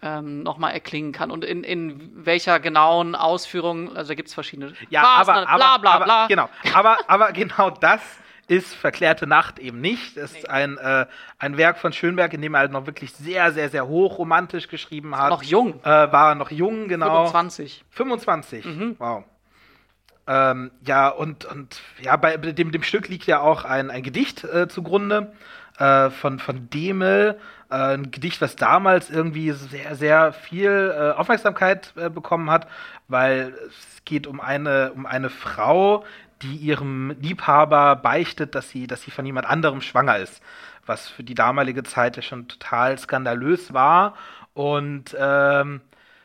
ähm, 0.00 0.42
nochmal 0.42 0.72
erklingen 0.72 1.12
kann. 1.12 1.30
Und 1.30 1.44
in, 1.44 1.64
in 1.64 2.24
welcher 2.24 2.60
genauen 2.60 3.14
Ausführung, 3.14 3.94
also 3.94 4.08
da 4.08 4.14
gibt 4.14 4.28
es 4.28 4.34
verschiedene 4.34 4.72
Ja, 4.88 5.02
Phasen, 5.02 5.34
aber, 5.34 5.48
aber, 5.48 5.56
bla 5.58 5.78
bla 5.78 5.90
aber, 5.92 6.04
bla. 6.04 6.26
Genau, 6.28 6.48
aber, 6.74 6.98
aber 7.08 7.32
genau 7.32 7.70
das 7.70 8.00
ist 8.52 8.74
Verklärte 8.74 9.26
Nacht 9.26 9.58
eben 9.58 9.80
nicht. 9.80 10.16
Es 10.16 10.32
ist 10.36 10.50
ein, 10.50 10.76
äh, 10.78 11.06
ein 11.38 11.56
Werk 11.56 11.78
von 11.78 11.92
Schönberg, 11.92 12.32
in 12.34 12.42
dem 12.42 12.54
er 12.54 12.60
halt 12.60 12.72
noch 12.72 12.86
wirklich 12.86 13.12
sehr, 13.12 13.52
sehr, 13.52 13.70
sehr 13.70 13.88
hochromantisch 13.88 14.68
geschrieben 14.68 15.16
hat. 15.16 15.30
Noch 15.30 15.42
jung, 15.42 15.80
Äh, 15.82 15.86
war 15.86 16.30
er 16.30 16.34
noch 16.34 16.50
jung, 16.50 16.88
genau. 16.88 17.26
25. 17.26 17.84
25. 17.90 18.64
Mhm. 18.64 18.96
Wow. 18.98 19.24
Ähm, 20.26 20.70
ja, 20.86 21.08
und, 21.08 21.44
und 21.46 21.80
ja, 22.00 22.16
bei 22.16 22.36
dem, 22.36 22.70
dem 22.70 22.82
Stück 22.82 23.08
liegt 23.08 23.26
ja 23.26 23.40
auch 23.40 23.64
ein, 23.64 23.90
ein 23.90 24.02
Gedicht 24.02 24.44
äh, 24.44 24.68
zugrunde 24.68 25.32
äh, 25.78 26.10
von, 26.10 26.38
von 26.38 26.70
Demel. 26.70 27.38
Äh, 27.70 27.74
ein 27.94 28.10
Gedicht, 28.10 28.40
was 28.40 28.54
damals 28.54 29.10
irgendwie 29.10 29.50
sehr, 29.50 29.96
sehr 29.96 30.32
viel 30.32 30.94
äh, 30.96 31.18
Aufmerksamkeit 31.18 31.94
bekommen 31.94 32.50
hat, 32.50 32.68
weil 33.08 33.54
es 33.68 34.04
geht 34.04 34.26
um 34.26 34.40
eine, 34.40 34.92
um 34.94 35.06
eine 35.06 35.30
Frau, 35.30 36.04
die 36.42 36.56
ihrem 36.56 37.14
Liebhaber 37.20 37.96
beichtet, 37.96 38.54
dass 38.54 38.68
sie, 38.70 38.86
dass 38.86 39.02
sie 39.02 39.10
von 39.10 39.24
jemand 39.26 39.46
anderem 39.46 39.80
schwanger 39.80 40.18
ist. 40.18 40.42
Was 40.86 41.08
für 41.08 41.22
die 41.22 41.34
damalige 41.34 41.82
Zeit 41.84 42.16
ja 42.16 42.22
schon 42.22 42.48
total 42.48 42.98
skandalös 42.98 43.72
war. 43.72 44.14
Und 44.54 45.16
ähm, 45.18 45.80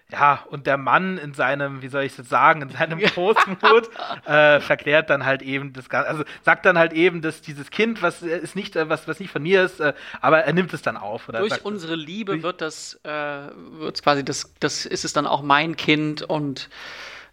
ja, 0.10 0.40
und 0.50 0.68
der 0.68 0.78
Mann 0.78 1.18
in 1.18 1.34
seinem, 1.34 1.82
wie 1.82 1.90
soll 1.90 2.04
ich 2.04 2.16
das 2.16 2.30
sagen, 2.30 2.62
in 2.62 2.70
seinem 2.70 2.98
Großmut 3.16 3.90
äh, 4.26 4.62
verklärt 4.62 5.10
dann 5.10 5.26
halt 5.26 5.42
eben 5.42 5.74
das 5.74 5.90
Ganze, 5.90 6.10
also 6.10 6.24
sagt 6.44 6.66
dann 6.66 6.78
halt 6.78 6.94
eben, 6.94 7.22
dass 7.22 7.42
dieses 7.42 7.70
Kind, 7.72 8.02
was 8.02 8.24
äh, 8.24 8.38
ist 8.38 8.56
nicht, 8.56 8.78
äh, 8.78 8.88
was, 8.90 9.08
was 9.08 9.20
nicht 9.20 9.32
von 9.32 9.44
mir 9.44 9.64
ist, 9.66 9.82
äh, 9.82 9.94
aber 10.22 10.40
er 10.44 10.54
nimmt 10.54 10.74
es 10.74 10.82
dann 10.82 10.96
auf. 10.96 11.28
Oder 11.28 11.40
Durch 11.40 11.52
sagt, 11.52 11.66
unsere 11.66 11.96
Liebe 11.96 12.32
durch- 12.34 12.44
wird 12.44 12.62
das, 12.62 12.98
äh, 13.04 13.10
wird 13.10 14.02
quasi 14.02 14.24
das, 14.24 14.54
das 14.62 14.86
ist 14.86 15.04
es 15.04 15.12
dann 15.12 15.28
auch 15.28 15.42
mein 15.42 15.76
Kind 15.76 16.22
und 16.22 16.70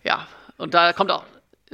ja, 0.02 0.26
und 0.58 0.74
da 0.74 0.92
kommt 0.92 1.12
auch, 1.12 1.24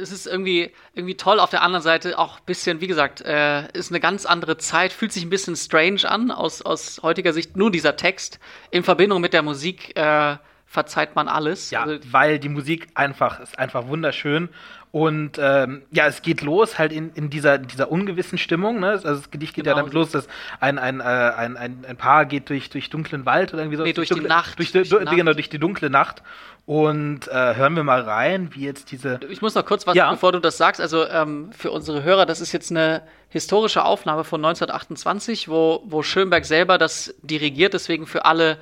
es 0.00 0.10
ist 0.10 0.26
irgendwie, 0.26 0.72
irgendwie 0.94 1.16
toll 1.16 1.38
auf 1.38 1.50
der 1.50 1.62
anderen 1.62 1.82
Seite 1.82 2.18
auch 2.18 2.38
ein 2.38 2.44
bisschen, 2.46 2.80
wie 2.80 2.86
gesagt, 2.86 3.20
äh, 3.20 3.70
ist 3.72 3.90
eine 3.90 4.00
ganz 4.00 4.26
andere 4.26 4.56
Zeit, 4.58 4.92
fühlt 4.92 5.12
sich 5.12 5.24
ein 5.24 5.30
bisschen 5.30 5.56
strange 5.56 6.08
an 6.08 6.30
aus, 6.30 6.62
aus 6.62 7.00
heutiger 7.02 7.32
Sicht. 7.32 7.56
Nur 7.56 7.70
dieser 7.70 7.96
Text 7.96 8.40
in 8.70 8.82
Verbindung 8.82 9.20
mit 9.20 9.32
der 9.32 9.42
Musik 9.42 9.96
äh, 9.96 10.36
verzeiht 10.72 11.16
man 11.16 11.26
alles. 11.26 11.70
Ja, 11.72 11.82
Also, 11.82 11.98
weil 12.12 12.38
die 12.38 12.48
Musik 12.48 12.86
einfach 12.94 13.40
ist 13.40 13.58
einfach 13.58 13.88
wunderschön. 13.88 14.48
Und 14.92 15.32
ähm, 15.40 15.82
ja, 15.90 16.06
es 16.06 16.22
geht 16.22 16.42
los 16.42 16.78
halt 16.78 16.92
in, 16.92 17.10
in 17.14 17.28
dieser, 17.28 17.58
dieser 17.58 17.90
ungewissen 17.92 18.38
Stimmung. 18.38 18.78
Ne? 18.80 18.90
Also 18.90 19.14
das 19.16 19.30
Gedicht 19.32 19.54
geht 19.54 19.66
ja 19.66 19.72
Genau. 19.72 19.82
damit 19.82 19.94
los, 19.94 20.10
dass 20.12 20.28
ein, 20.60 20.78
ein, 20.78 21.00
äh, 21.00 21.02
ein, 21.04 21.56
ein, 21.56 21.84
ein 21.88 21.96
Paar 21.96 22.24
geht 22.24 22.48
durch, 22.50 22.70
durch 22.70 22.88
dunklen 22.88 23.26
Wald 23.26 23.52
oder 23.52 23.62
irgendwie 23.62 23.78
so. 23.78 23.82
Nee, 23.84 23.92
durch 23.92 24.08
die 24.08 24.14
dunkle, 24.14 24.28
Nacht. 24.28 24.58
Durch 24.58 24.70
die, 24.72 24.78
Durch 24.78 24.88
die 24.88 25.04
Nacht. 25.04 25.16
Genau, 25.16 25.32
durch 25.32 25.48
die 25.48 25.58
dunkle 25.58 25.90
Nacht. 25.90 26.22
Und 26.66 27.26
äh, 27.28 27.54
hören 27.56 27.74
wir 27.74 27.82
mal 27.84 28.00
rein, 28.02 28.50
wie 28.52 28.64
jetzt 28.64 28.92
diese. 28.92 29.18
Ich 29.28 29.42
muss 29.42 29.54
noch 29.56 29.64
kurz 29.64 29.86
was, 29.88 29.96
Ja. 29.96 30.10
bevor 30.10 30.30
du 30.32 30.38
das 30.40 30.56
sagst. 30.56 30.80
Also 30.80 31.04
ähm, 31.08 31.50
für 31.52 31.72
unsere 31.72 32.04
Hörer, 32.04 32.26
das 32.26 32.40
ist 32.40 32.52
jetzt 32.52 32.70
eine 32.70 33.02
historische 33.28 33.84
Aufnahme 33.84 34.22
von 34.22 34.40
1928, 34.44 35.48
wo, 35.48 35.82
wo 35.86 36.02
Schönberg 36.04 36.44
selber 36.44 36.78
das 36.78 37.12
dirigiert. 37.22 37.74
Deswegen 37.74 38.06
für 38.06 38.24
alle 38.24 38.56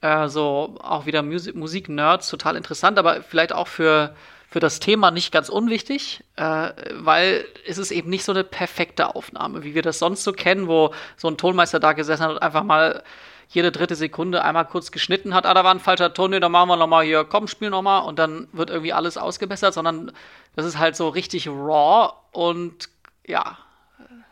äh, 0.00 0.28
so 0.28 0.76
auch 0.80 1.06
wieder 1.06 1.20
Musi- 1.20 1.56
Musik-Nerds 1.56 2.28
total 2.28 2.56
interessant, 2.56 2.98
aber 2.98 3.22
vielleicht 3.22 3.52
auch 3.52 3.68
für, 3.68 4.14
für 4.48 4.60
das 4.60 4.80
Thema 4.80 5.10
nicht 5.10 5.32
ganz 5.32 5.48
unwichtig, 5.48 6.24
äh, 6.36 6.70
weil 6.92 7.44
es 7.66 7.78
ist 7.78 7.90
eben 7.90 8.10
nicht 8.10 8.24
so 8.24 8.32
eine 8.32 8.44
perfekte 8.44 9.14
Aufnahme, 9.14 9.62
wie 9.64 9.74
wir 9.74 9.82
das 9.82 9.98
sonst 9.98 10.24
so 10.24 10.32
kennen, 10.32 10.68
wo 10.68 10.92
so 11.16 11.28
ein 11.28 11.36
Tonmeister 11.36 11.80
da 11.80 11.92
gesessen 11.92 12.22
hat 12.24 12.30
und 12.30 12.42
einfach 12.42 12.64
mal 12.64 13.02
jede 13.48 13.72
dritte 13.72 13.96
Sekunde 13.96 14.44
einmal 14.44 14.64
kurz 14.64 14.92
geschnitten 14.92 15.34
hat, 15.34 15.44
ah, 15.44 15.54
da 15.54 15.64
war 15.64 15.74
ein 15.74 15.80
falscher 15.80 16.14
Ton, 16.14 16.30
nee, 16.30 16.38
dann 16.40 16.52
machen 16.52 16.68
wir 16.68 16.76
nochmal 16.76 17.04
hier, 17.04 17.24
komm, 17.24 17.48
spiel 17.48 17.68
nochmal 17.70 18.02
und 18.02 18.18
dann 18.18 18.46
wird 18.52 18.70
irgendwie 18.70 18.92
alles 18.92 19.18
ausgebessert, 19.18 19.74
sondern 19.74 20.12
das 20.54 20.64
ist 20.66 20.78
halt 20.78 20.94
so 20.94 21.08
richtig 21.08 21.48
raw 21.48 22.12
und 22.32 22.88
ja, 23.26 23.58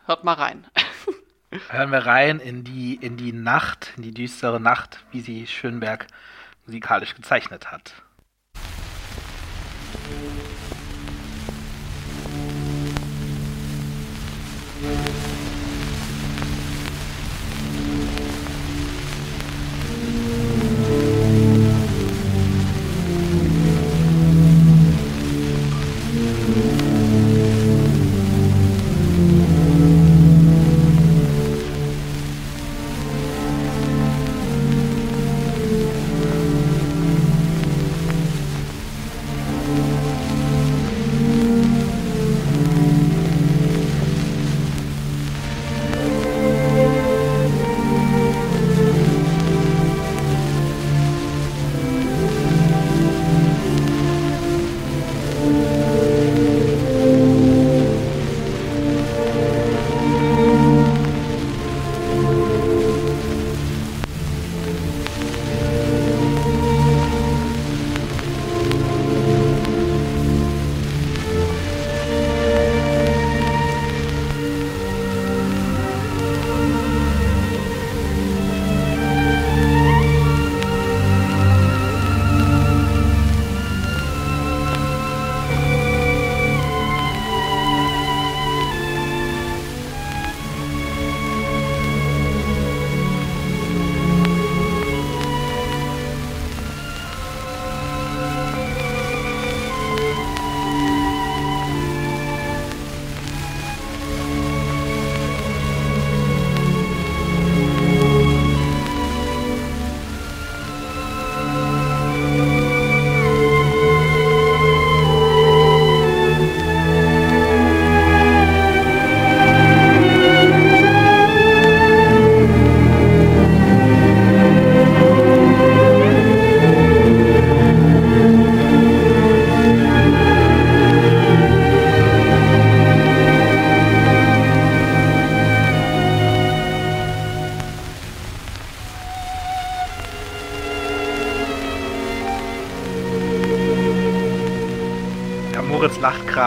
hört 0.05 0.23
mal 0.23 0.33
rein. 0.33 0.65
Hören 1.51 1.91
wir 1.91 2.05
rein 2.05 2.39
in 2.39 2.63
die, 2.63 2.95
in 2.95 3.17
die 3.17 3.33
Nacht, 3.33 3.93
in 3.97 4.03
die 4.03 4.13
düstere 4.13 4.59
Nacht, 4.59 5.03
wie 5.11 5.21
sie 5.21 5.47
Schönberg 5.47 6.05
musikalisch 6.67 7.15
gezeichnet 7.15 7.71
hat. 7.71 7.93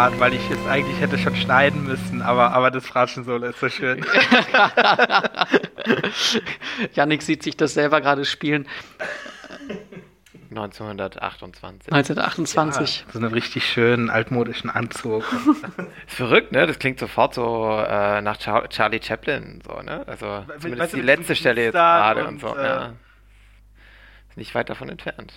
Gerade, 0.02 0.18
weil 0.18 0.34
ich 0.34 0.50
jetzt 0.50 0.66
eigentlich 0.66 0.98
hätte 0.98 1.16
schon 1.16 1.36
schneiden 1.36 1.84
müssen, 1.84 2.22
aber, 2.22 2.50
aber 2.50 2.72
das 2.72 2.84
Fratschen-Solo 2.84 3.46
ist 3.46 3.60
so 3.60 3.68
schön. 3.68 4.04
Yannick 6.94 7.22
sieht 7.22 7.44
sich 7.44 7.56
das 7.56 7.74
selber 7.74 8.00
gerade 8.00 8.24
spielen. 8.24 8.66
1928. 10.50 11.92
1928. 11.92 13.04
so 13.12 13.18
einen 13.20 13.32
richtig 13.32 13.64
schönen 13.64 14.10
altmodischen 14.10 14.70
Anzug. 14.70 15.22
Ist 16.08 16.16
verrückt, 16.16 16.50
ne? 16.50 16.66
Das 16.66 16.80
klingt 16.80 16.98
sofort 16.98 17.34
so 17.34 17.70
äh, 17.88 18.20
nach 18.22 18.40
Char 18.40 18.68
Charlie 18.70 19.00
Chaplin, 19.00 19.62
so, 19.64 19.82
ne? 19.82 20.02
Also 20.08 20.44
zumindest 20.58 20.80
weißt 20.80 20.92
du, 20.94 20.96
die 20.96 21.02
letzte 21.04 21.36
Stelle 21.36 21.62
jetzt 21.62 21.74
gerade 21.74 22.26
und, 22.26 22.34
und, 22.34 22.40
so. 22.40 22.56
äh, 22.56 22.66
ja. 22.66 22.92
Ist 24.30 24.36
nicht 24.36 24.52
weit 24.56 24.68
davon 24.68 24.88
entfernt. 24.88 25.34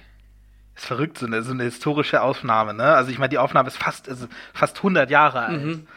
Ist 0.75 0.85
verrückt, 0.85 1.17
so 1.17 1.25
eine, 1.25 1.41
so 1.41 1.51
eine 1.51 1.63
historische 1.63 2.21
Aufnahme, 2.21 2.73
ne? 2.73 2.95
Also 2.95 3.11
ich 3.11 3.17
meine, 3.17 3.29
die 3.29 3.37
Aufnahme 3.37 3.67
ist 3.67 3.77
fast, 3.77 4.07
ist 4.07 4.27
fast 4.53 4.77
100 4.77 5.09
Jahre 5.09 5.41
alt. 5.41 5.63
Mhm. 5.63 5.87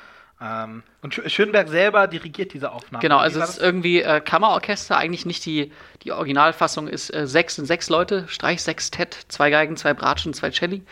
Ähm, 0.41 0.83
und 1.03 1.15
Sch 1.15 1.21
Schönberg 1.27 1.69
selber 1.69 2.07
dirigiert 2.07 2.55
diese 2.55 2.71
Aufnahme. 2.71 3.03
Genau, 3.03 3.19
also 3.19 3.41
es 3.41 3.51
ist 3.51 3.59
irgendwie 3.59 4.03
äh, 4.03 4.21
Kammerorchester, 4.21 4.97
eigentlich 4.97 5.27
nicht 5.27 5.45
die, 5.45 5.73
die 6.05 6.13
Originalfassung 6.13 6.87
ist 6.87 7.13
äh, 7.13 7.27
sechs 7.27 7.57
sind 7.57 7.67
sechs 7.67 7.89
Leute, 7.89 8.27
Streichsextett, 8.29 9.27
zwei 9.29 9.51
Geigen, 9.51 9.77
zwei 9.77 9.95
Bratschen, 9.95 10.35
zwei 10.35 10.51
Celli. 10.51 10.83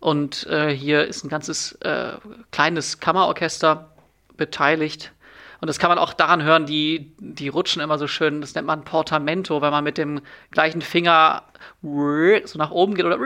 Und 0.00 0.46
äh, 0.46 0.70
hier 0.74 1.06
ist 1.06 1.24
ein 1.24 1.28
ganzes 1.28 1.72
äh, 1.82 2.14
kleines 2.50 3.00
Kammerorchester 3.00 3.90
beteiligt. 4.36 5.12
Und 5.60 5.68
das 5.68 5.78
kann 5.78 5.90
man 5.90 5.98
auch 5.98 6.14
daran 6.14 6.42
hören, 6.42 6.64
die, 6.66 7.12
die 7.18 7.48
rutschen 7.48 7.82
immer 7.82 7.98
so 7.98 8.06
schön, 8.06 8.40
das 8.40 8.54
nennt 8.54 8.66
man 8.66 8.84
Portamento, 8.84 9.60
wenn 9.60 9.70
man 9.70 9.84
mit 9.84 9.98
dem 9.98 10.22
gleichen 10.50 10.80
Finger 10.80 11.42
so 11.82 12.58
nach 12.58 12.70
oben 12.70 12.94
geht 12.94 13.04
oder, 13.04 13.18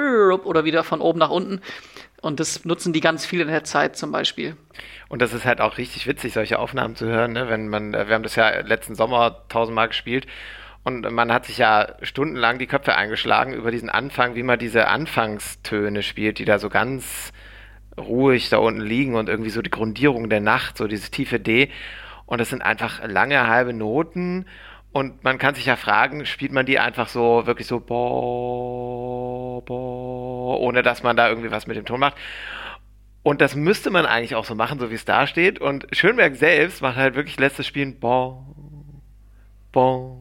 oder 0.46 0.64
wieder 0.64 0.82
von 0.82 1.00
oben 1.00 1.18
nach 1.18 1.30
unten. 1.30 1.60
Und 2.20 2.40
das 2.40 2.64
nutzen 2.64 2.92
die 2.92 3.00
ganz 3.00 3.26
viel 3.26 3.40
in 3.40 3.48
der 3.48 3.64
Zeit 3.64 3.96
zum 3.96 4.10
Beispiel. 4.10 4.56
Und 5.08 5.22
das 5.22 5.32
ist 5.32 5.44
halt 5.44 5.60
auch 5.60 5.78
richtig 5.78 6.06
witzig, 6.06 6.32
solche 6.32 6.58
Aufnahmen 6.58 6.96
zu 6.96 7.06
hören, 7.06 7.32
ne? 7.32 7.48
Wenn 7.48 7.68
man, 7.68 7.94
äh, 7.94 8.08
wir 8.08 8.14
haben 8.14 8.22
das 8.22 8.34
ja 8.34 8.60
letzten 8.60 8.94
Sommer 8.94 9.42
tausendmal 9.48 9.88
gespielt 9.88 10.26
und 10.84 11.10
man 11.10 11.32
hat 11.32 11.46
sich 11.46 11.58
ja 11.58 11.94
stundenlang 12.02 12.58
die 12.58 12.66
Köpfe 12.66 12.94
eingeschlagen 12.94 13.52
über 13.52 13.70
diesen 13.70 13.90
Anfang, 13.90 14.34
wie 14.34 14.42
man 14.42 14.58
diese 14.58 14.88
Anfangstöne 14.88 16.02
spielt, 16.02 16.38
die 16.38 16.44
da 16.44 16.58
so 16.58 16.68
ganz 16.68 17.32
ruhig 17.96 18.48
da 18.48 18.58
unten 18.58 18.80
liegen 18.80 19.14
und 19.14 19.28
irgendwie 19.28 19.50
so 19.50 19.62
die 19.62 19.70
Grundierung 19.70 20.28
der 20.28 20.40
Nacht, 20.40 20.76
so 20.76 20.86
dieses 20.86 21.10
tiefe 21.10 21.40
D. 21.40 21.70
Und 22.26 22.40
das 22.40 22.50
sind 22.50 22.62
einfach 22.62 23.02
lange 23.06 23.46
halbe 23.46 23.72
Noten. 23.72 24.46
Und 24.92 25.24
man 25.24 25.38
kann 25.38 25.54
sich 25.54 25.66
ja 25.66 25.76
fragen, 25.76 26.24
spielt 26.24 26.52
man 26.52 26.66
die 26.66 26.78
einfach 26.78 27.08
so 27.08 27.46
wirklich 27.46 27.66
so 27.66 27.80
bo, 27.80 29.62
bo, 29.66 30.56
ohne 30.60 30.82
dass 30.82 31.02
man 31.02 31.16
da 31.16 31.28
irgendwie 31.28 31.50
was 31.50 31.66
mit 31.66 31.76
dem 31.76 31.84
Ton 31.84 32.00
macht. 32.00 32.16
Und 33.22 33.40
das 33.40 33.54
müsste 33.56 33.90
man 33.90 34.06
eigentlich 34.06 34.34
auch 34.36 34.44
so 34.44 34.54
machen, 34.54 34.78
so 34.78 34.90
wie 34.90 34.94
es 34.94 35.04
da 35.04 35.26
steht. 35.26 35.58
Und 35.58 35.86
Schönberg 35.92 36.36
selbst 36.36 36.82
macht 36.82 36.96
halt 36.96 37.14
wirklich 37.14 37.38
letztes 37.40 37.66
Spielen 37.66 37.98
bo, 37.98 38.44
bo. 39.72 40.20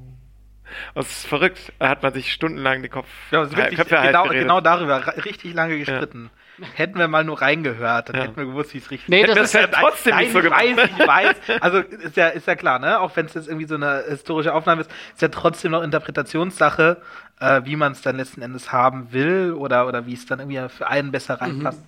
Das 0.96 1.12
ist 1.12 1.28
verrückt. 1.28 1.72
Da 1.80 1.89
hat 1.89 2.02
man 2.02 2.13
sich 2.13 2.32
stundenlang 2.34 2.82
die 2.82 2.89
Kopf, 2.89 3.08
Ja, 3.32 3.39
also 3.42 3.56
wirklich, 3.56 3.78
Köpfe 3.78 4.00
heiß 4.00 4.08
genau, 4.08 4.24
geredet. 4.24 4.42
genau 4.44 4.62
darüber 4.62 5.06
richtig 5.26 5.54
lange 5.54 5.78
gestritten. 5.78 6.32
Hätten 6.76 7.00
wir 7.00 7.08
mal 7.08 7.24
nur 7.24 7.42
reingehört, 7.42 8.10
dann 8.10 8.16
Ja. 8.16 8.22
hätten 8.24 8.38
wir 8.38 8.46
gewusst, 8.46 8.74
wie 8.74 8.78
es 8.78 8.92
richtig 8.92 9.10
Nee, 9.10 9.26
das 9.26 9.36
Das 9.36 9.54
ist 9.54 9.62
hätte 9.62 9.78
trotzdem 9.80 10.16
nicht 10.18 10.32
so 10.32 10.39
ich 10.39 10.50
weiß, 10.52 10.89
ich 11.00 11.08
weiß. 11.08 11.36
Also 11.62 11.80
ist 11.80 12.16
ja, 12.16 12.28
ist 12.28 12.46
ja 12.48 12.56
klar, 12.56 12.78
ne? 12.80 13.00
Auch 13.00 13.16
wenn 13.16 13.26
es 13.26 13.34
jetzt 13.34 13.48
irgendwie 13.48 13.66
so 13.68 13.76
eine 13.76 14.04
historische 14.08 14.54
Aufnahme 14.54 14.82
ist, 14.82 14.92
ist 15.13 15.22
ja 15.22 15.30
trotzdem 15.30 15.72
noch 15.72 15.82
Interpretationssache, 15.82 17.02
äh, 17.39 17.62
wie 17.66 17.76
man 17.76 17.94
es 17.94 18.02
dann 18.02 18.18
letzten 18.18 18.42
Endes 18.42 18.72
haben 18.72 19.12
will 19.12 19.54
oder, 19.58 19.88
oder 19.88 20.06
wie 20.06 20.13
es 20.13 20.26
dann 20.26 20.39
irgendwie 20.39 20.62
für 20.70 20.88
einen 20.88 21.12
besser 21.12 21.42
reinpasst. 21.42 21.82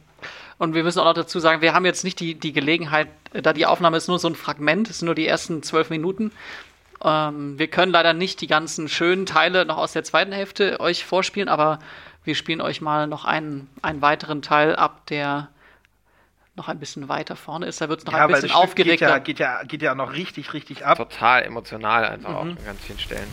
Und 0.57 0.73
wir 0.73 0.83
müssen 0.83 0.99
auch 0.99 1.05
noch 1.05 1.13
dazu 1.13 1.39
sagen, 1.39 1.61
wir 1.61 1.73
haben 1.73 1.85
jetzt 1.85 2.03
nicht 2.03 2.19
die, 2.19 2.33
die 2.33 2.53
Gelegenheit, 2.53 3.09
da 3.33 3.53
die 3.53 3.65
Aufnahme 3.65 3.97
ist 3.97 4.07
nur 4.07 4.19
so 4.19 4.29
ein 4.29 4.35
Fragment, 4.35 4.89
es 4.89 4.99
sind 4.99 5.05
nur 5.05 5.15
die 5.15 5.27
ersten 5.27 5.61
zwölf 5.63 5.89
Minuten. 5.89 6.31
Ähm, 7.03 7.59
wir 7.59 7.67
können 7.67 7.91
leider 7.91 8.13
nicht 8.13 8.41
die 8.41 8.47
ganzen 8.47 8.87
schönen 8.87 9.25
Teile 9.25 9.65
noch 9.65 9.77
aus 9.77 9.93
der 9.93 10.03
zweiten 10.05 10.31
Hälfte 10.31 10.79
euch 10.79 11.03
vorspielen, 11.05 11.49
aber 11.49 11.79
wir 12.25 12.35
spielen 12.35 12.61
euch 12.61 12.81
mal 12.81 13.07
noch 13.07 13.23
einen, 13.25 13.69
einen 13.81 14.01
weiteren 14.01 14.41
Teil 14.41 14.75
ab, 14.75 15.05
der 15.07 15.49
noch 16.55 16.67
ein 16.69 16.79
bisschen 16.79 17.09
weiter 17.09 17.35
vorne 17.35 17.65
ist. 17.65 17.81
Da 17.81 17.89
wird 17.89 17.99
es 17.99 18.05
noch 18.05 18.13
Ja, 18.13 18.19
ein 18.19 18.27
weil 18.29 18.41
das 18.41 18.43
bisschen 18.43 18.57
Stück 18.57 18.75
geht 18.75 18.85
aufgeregter. 19.03 19.09
ja, 19.09 19.17
geht, 19.19 19.39
ja, 19.39 19.63
geht 19.63 19.81
ja 19.81 19.93
noch 19.95 20.13
richtig, 20.13 20.53
richtig 20.53 20.85
ab. 20.85 20.97
Total 20.97 21.43
emotional 21.43 22.05
einfach 22.05 22.33
auch 22.33 22.43
Mhm. 22.45 22.51
an 22.57 22.65
ganz 22.65 22.81
vielen 22.81 22.99
Stellen. 22.99 23.27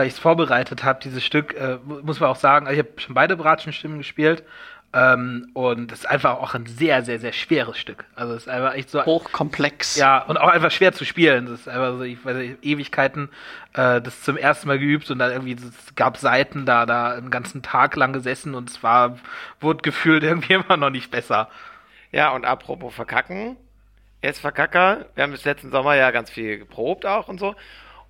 Als 0.00 0.08
ich 0.08 0.14
es 0.14 0.20
vorbereitet 0.20 0.84
habe, 0.84 1.00
dieses 1.02 1.24
Stück, 1.24 1.54
äh, 1.54 1.78
mu- 1.84 2.00
muss 2.02 2.20
man 2.20 2.28
auch 2.30 2.36
sagen, 2.36 2.66
also 2.66 2.80
ich 2.80 2.86
habe 2.86 3.00
schon 3.00 3.14
beide 3.14 3.36
Bratschenstimmen 3.36 3.98
gespielt. 3.98 4.42
Ähm, 4.92 5.50
und 5.54 5.92
es 5.92 6.00
ist 6.00 6.06
einfach 6.06 6.38
auch 6.38 6.54
ein 6.54 6.66
sehr, 6.66 7.04
sehr, 7.04 7.20
sehr 7.20 7.32
schweres 7.32 7.78
Stück. 7.78 8.06
Also 8.16 8.34
es 8.34 8.42
ist 8.42 8.48
einfach 8.48 8.74
echt 8.74 8.90
so. 8.90 9.04
Hochkomplex. 9.04 9.94
Ja, 9.96 10.18
und 10.18 10.36
auch 10.36 10.48
einfach 10.48 10.72
schwer 10.72 10.92
zu 10.92 11.04
spielen. 11.04 11.46
Das 11.46 11.60
ist 11.60 11.68
einfach 11.68 11.96
so, 11.96 12.02
ich 12.02 12.24
weiß 12.24 12.36
nicht, 12.36 12.56
Ewigkeiten 12.64 13.28
äh, 13.74 14.00
das 14.00 14.22
zum 14.22 14.36
ersten 14.36 14.66
Mal 14.66 14.80
geübt 14.80 15.08
und 15.12 15.20
dann 15.20 15.30
irgendwie, 15.30 15.52
es 15.52 15.94
gab 15.94 16.16
Seiten 16.16 16.66
da, 16.66 16.86
da 16.86 17.10
einen 17.12 17.30
ganzen 17.30 17.62
Tag 17.62 17.94
lang 17.94 18.12
gesessen 18.12 18.56
und 18.56 18.68
es 18.68 18.82
war, 18.82 19.16
wurde 19.60 19.82
gefühlt 19.82 20.24
irgendwie 20.24 20.54
immer 20.54 20.76
noch 20.76 20.90
nicht 20.90 21.12
besser. 21.12 21.48
Ja, 22.10 22.30
und 22.30 22.44
apropos 22.44 22.92
verkacken, 22.92 23.56
jetzt 24.22 24.40
Verkacker, 24.40 25.06
wir 25.14 25.22
haben 25.22 25.30
bis 25.30 25.44
letzten 25.44 25.70
Sommer 25.70 25.94
ja 25.94 26.10
ganz 26.10 26.30
viel 26.30 26.58
geprobt 26.58 27.06
auch 27.06 27.28
und 27.28 27.38
so. 27.38 27.54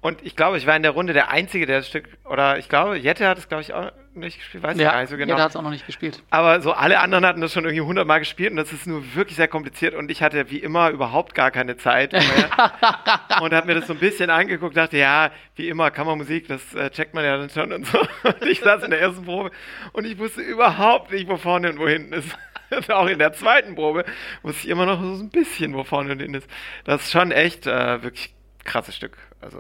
Und 0.01 0.25
ich 0.25 0.35
glaube, 0.35 0.57
ich 0.57 0.67
war 0.67 0.77
in 0.77 0.83
der 0.83 0.93
Runde 0.93 1.13
der 1.13 1.31
Einzige, 1.31 1.67
der 1.67 1.79
das 1.79 1.89
Stück, 1.89 2.09
oder 2.25 2.59
ich 2.59 2.69
glaube, 2.69 2.97
Jette 2.97 3.29
hat 3.29 3.37
es, 3.37 3.49
glaube 3.49 3.63
ich, 3.63 3.75
auch 3.75 3.93
nicht 4.15 4.39
gespielt, 4.39 4.63
weiß 4.65 4.77
ich 4.77 4.83
ja, 4.83 4.93
gar 4.93 5.01
nicht 5.01 5.11
so 5.11 5.17
genau. 5.17 5.35
jeder 5.35 5.45
hat 5.45 5.51
es 5.51 5.57
auch 5.57 5.63
noch 5.63 5.71
nicht 5.71 5.87
gespielt. 5.87 6.23
Aber 6.31 6.61
so 6.63 6.73
alle 6.73 7.01
anderen 7.01 7.25
hatten 7.25 7.41
das 7.41 7.53
schon 7.53 7.65
irgendwie 7.65 7.83
hundertmal 7.83 8.19
gespielt 8.19 8.51
und 8.51 8.57
das 8.57 8.73
ist 8.73 8.87
nur 8.87 9.15
wirklich 9.15 9.37
sehr 9.37 9.47
kompliziert 9.47 9.95
und 9.95 10.11
ich 10.11 10.23
hatte 10.23 10.51
wie 10.51 10.59
immer 10.59 10.91
überhaupt 10.91 11.35
gar 11.35 11.51
keine 11.51 11.77
Zeit 11.77 12.13
mehr 12.13 12.23
und 13.41 13.53
habe 13.53 13.67
mir 13.67 13.75
das 13.75 13.87
so 13.87 13.93
ein 13.93 14.01
bisschen 14.01 14.31
angeguckt, 14.31 14.77
dachte, 14.77 14.97
ja, 14.97 15.31
wie 15.55 15.69
immer 15.69 15.91
Kammermusik, 15.91 16.49
das 16.49 16.75
äh, 16.75 16.91
checkt 16.91 17.15
man 17.15 17.25
ja 17.25 17.37
dann 17.37 17.51
schon 17.51 17.73
und 17.73 17.87
so. 17.87 17.99
Und 18.25 18.47
ich 18.47 18.61
saß 18.61 18.83
in 18.83 18.91
der 18.91 19.01
ersten 19.01 19.25
Probe 19.25 19.51
und 19.93 20.07
ich 20.07 20.19
wusste 20.19 20.41
überhaupt 20.41 21.11
nicht, 21.11 21.29
wo 21.29 21.37
vorne 21.37 21.71
und 21.71 21.79
wo 21.79 21.89
hinten 21.89 22.13
ist. 22.13 22.37
Und 22.71 22.91
auch 22.91 23.07
in 23.07 23.19
der 23.19 23.33
zweiten 23.33 23.75
Probe 23.75 24.05
wusste 24.43 24.65
ich 24.65 24.69
immer 24.69 24.87
noch 24.87 25.01
so 25.01 25.23
ein 25.23 25.31
bisschen, 25.31 25.75
wo 25.75 25.85
vorne 25.85 26.13
und 26.13 26.21
hinten 26.21 26.35
ist. 26.35 26.49
Das 26.85 27.03
ist 27.03 27.13
schon 27.13 27.33
echt 27.33 27.67
äh, 27.67 28.03
wirklich 28.03 28.35
krasses 28.65 28.97
Stück. 28.97 29.17
Also 29.41 29.59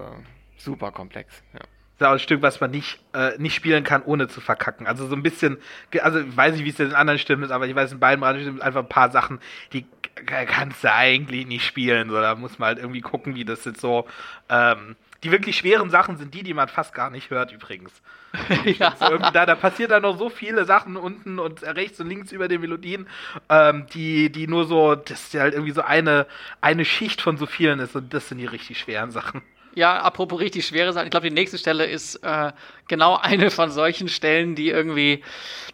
super 0.56 0.92
komplex. 0.92 1.42
Ja. 1.52 1.60
ist 1.60 2.06
auch 2.06 2.12
ein 2.12 2.18
Stück, 2.18 2.42
was 2.42 2.60
man 2.60 2.70
nicht, 2.70 3.00
äh, 3.14 3.36
nicht 3.38 3.54
spielen 3.54 3.84
kann, 3.84 4.02
ohne 4.02 4.28
zu 4.28 4.40
verkacken. 4.40 4.86
Also 4.86 5.06
so 5.06 5.14
ein 5.14 5.22
bisschen, 5.22 5.58
also 6.00 6.20
ich 6.20 6.36
weiß 6.36 6.54
nicht, 6.54 6.64
wie 6.64 6.70
es 6.70 6.80
in 6.80 6.94
anderen 6.94 7.18
Stimmen 7.18 7.42
ist, 7.42 7.50
aber 7.50 7.66
ich 7.66 7.74
weiß, 7.74 7.92
in 7.92 8.00
beiden 8.00 8.40
Stimmen 8.40 8.62
einfach 8.62 8.80
ein 8.80 8.88
paar 8.88 9.10
Sachen, 9.10 9.40
die 9.72 9.86
kannst 10.26 10.84
du 10.84 10.92
eigentlich 10.92 11.46
nicht 11.46 11.64
spielen. 11.64 12.10
So, 12.10 12.20
da 12.20 12.34
muss 12.34 12.58
man 12.58 12.68
halt 12.68 12.78
irgendwie 12.78 13.00
gucken, 13.00 13.34
wie 13.34 13.44
das 13.44 13.64
jetzt 13.64 13.80
so. 13.80 14.06
Ähm, 14.48 14.96
die 15.22 15.30
wirklich 15.30 15.58
schweren 15.58 15.90
Sachen 15.90 16.16
sind 16.16 16.32
die, 16.32 16.42
die 16.42 16.54
man 16.54 16.68
fast 16.68 16.94
gar 16.94 17.10
nicht 17.10 17.30
hört 17.30 17.52
übrigens. 17.52 17.92
ja. 18.64 18.94
da, 19.32 19.44
da 19.44 19.54
passiert 19.54 19.90
dann 19.90 20.02
noch 20.02 20.18
so 20.18 20.30
viele 20.30 20.64
Sachen 20.64 20.96
unten 20.96 21.38
und 21.38 21.62
rechts 21.62 22.00
und 22.00 22.08
links 22.08 22.32
über 22.32 22.48
den 22.48 22.60
Melodien, 22.60 23.06
ähm, 23.48 23.86
die, 23.92 24.30
die 24.30 24.46
nur 24.46 24.64
so, 24.64 24.94
das 24.94 25.34
halt 25.34 25.54
irgendwie 25.54 25.72
so 25.72 25.82
eine, 25.82 26.26
eine 26.60 26.84
Schicht 26.84 27.20
von 27.20 27.36
so 27.36 27.46
vielen 27.46 27.80
ist 27.80 27.96
und 27.96 28.14
das 28.14 28.28
sind 28.28 28.38
die 28.38 28.46
richtig 28.46 28.78
schweren 28.78 29.10
Sachen. 29.10 29.42
Ja, 29.74 29.98
apropos 29.98 30.40
richtig 30.40 30.66
schwere 30.66 30.92
Sachen. 30.92 31.06
Ich 31.06 31.10
glaube, 31.10 31.28
die 31.28 31.34
nächste 31.34 31.58
Stelle 31.58 31.86
ist 31.86 32.16
äh, 32.16 32.52
genau 32.88 33.16
eine 33.16 33.50
von 33.50 33.70
solchen 33.70 34.08
Stellen, 34.08 34.54
die 34.54 34.68
irgendwie, 34.68 35.22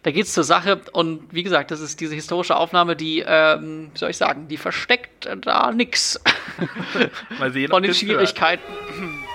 da 0.03 0.11
geht 0.11 0.25
es 0.25 0.33
zur 0.33 0.43
Sache. 0.43 0.81
Und 0.93 1.33
wie 1.33 1.43
gesagt, 1.43 1.71
das 1.71 1.79
ist 1.79 1.99
diese 1.99 2.13
historische 2.13 2.55
Aufnahme, 2.55 2.95
die, 2.95 3.23
ähm, 3.25 3.89
wie 3.93 3.97
soll 3.97 4.11
ich 4.11 4.17
sagen, 4.17 4.47
die 4.47 4.57
versteckt 4.57 5.27
da 5.41 5.71
nix. 5.71 6.21
Mal 7.39 7.51
sehen, 7.51 7.69
von 7.71 7.83
den 7.83 7.93
Schwierigkeiten. 7.93 8.63
Hört. 8.67 9.26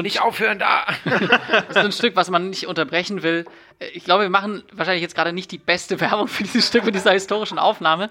Nicht 0.00 0.22
aufhören 0.22 0.58
da. 0.58 0.86
das 1.04 1.68
ist 1.68 1.76
ein 1.76 1.92
Stück, 1.92 2.16
was 2.16 2.30
man 2.30 2.48
nicht 2.48 2.66
unterbrechen 2.66 3.22
will. 3.22 3.44
Ich 3.92 4.04
glaube, 4.04 4.22
wir 4.22 4.30
machen 4.30 4.62
wahrscheinlich 4.72 5.02
jetzt 5.02 5.14
gerade 5.14 5.32
nicht 5.32 5.50
die 5.50 5.58
beste 5.58 6.00
Werbung 6.00 6.28
für 6.28 6.44
dieses 6.44 6.68
Stück 6.68 6.84
mit 6.84 6.94
dieser 6.94 7.12
historischen 7.12 7.58
Aufnahme. 7.58 8.10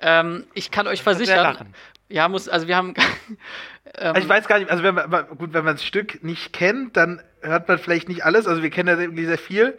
Ähm, 0.00 0.46
ich 0.54 0.70
kann 0.70 0.88
euch 0.88 1.02
versichern. 1.02 1.72
Ja, 2.08 2.28
muss, 2.28 2.48
also 2.48 2.66
wir 2.66 2.76
haben. 2.76 2.94
ähm, 3.94 4.14
also 4.14 4.20
ich 4.20 4.28
weiß 4.28 4.48
gar 4.48 4.58
nicht, 4.58 4.70
also 4.70 4.82
wenn 4.82 4.94
man, 4.94 5.28
gut, 5.38 5.52
wenn 5.52 5.64
man 5.64 5.76
das 5.76 5.84
Stück 5.84 6.24
nicht 6.24 6.52
kennt, 6.52 6.96
dann 6.96 7.22
hört 7.40 7.68
man 7.68 7.78
vielleicht 7.78 8.08
nicht 8.08 8.24
alles. 8.24 8.48
Also 8.48 8.62
wir 8.62 8.70
kennen 8.70 8.88
ja 8.88 9.00
irgendwie 9.00 9.26
sehr 9.26 9.38
viel 9.38 9.78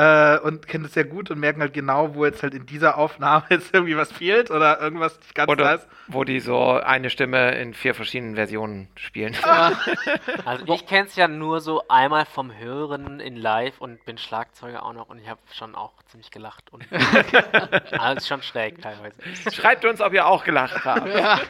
äh, 0.00 0.38
und 0.38 0.66
kennen 0.66 0.86
es 0.86 0.94
sehr 0.94 1.04
gut 1.04 1.30
und 1.30 1.38
merken 1.38 1.60
halt 1.60 1.74
genau, 1.74 2.14
wo 2.14 2.24
jetzt 2.24 2.42
halt 2.42 2.54
in 2.54 2.64
dieser 2.64 2.96
Aufnahme 2.96 3.44
jetzt 3.50 3.74
irgendwie 3.74 3.96
was 3.96 4.10
fehlt 4.10 4.50
oder 4.50 4.80
irgendwas 4.80 5.18
nicht 5.20 5.34
ganz 5.34 5.50
oder 5.50 5.64
da 5.64 5.74
ist. 5.74 5.88
Wo 6.08 6.24
die 6.24 6.40
so 6.40 6.72
eine 6.72 7.10
Stimme 7.10 7.54
in 7.56 7.74
vier 7.74 7.94
verschiedenen 7.94 8.34
Versionen 8.34 8.88
spielen. 8.94 9.36
Ja. 9.42 9.72
also 10.46 10.72
ich 10.72 10.86
kenne 10.86 11.06
es 11.06 11.16
ja 11.16 11.28
nur 11.28 11.60
so 11.60 11.82
einmal 11.88 12.24
vom 12.24 12.56
Hören 12.56 13.20
in 13.20 13.36
Live 13.36 13.80
und 13.80 14.02
bin 14.06 14.16
Schlagzeuger 14.16 14.84
auch 14.84 14.94
noch 14.94 15.10
und 15.10 15.18
ich 15.18 15.28
habe 15.28 15.40
schon 15.52 15.74
auch 15.74 15.92
ziemlich 16.10 16.30
gelacht. 16.30 16.72
Und 16.72 16.84
also 17.98 18.26
schon 18.26 18.42
schräg 18.42 18.80
teilweise. 18.82 19.16
Schreibt 19.52 19.84
uns, 19.84 20.00
ob 20.00 20.12
ihr 20.12 20.26
auch 20.26 20.44
gelacht 20.44 20.84
habt. 20.84 21.08
Ja. 21.08 21.40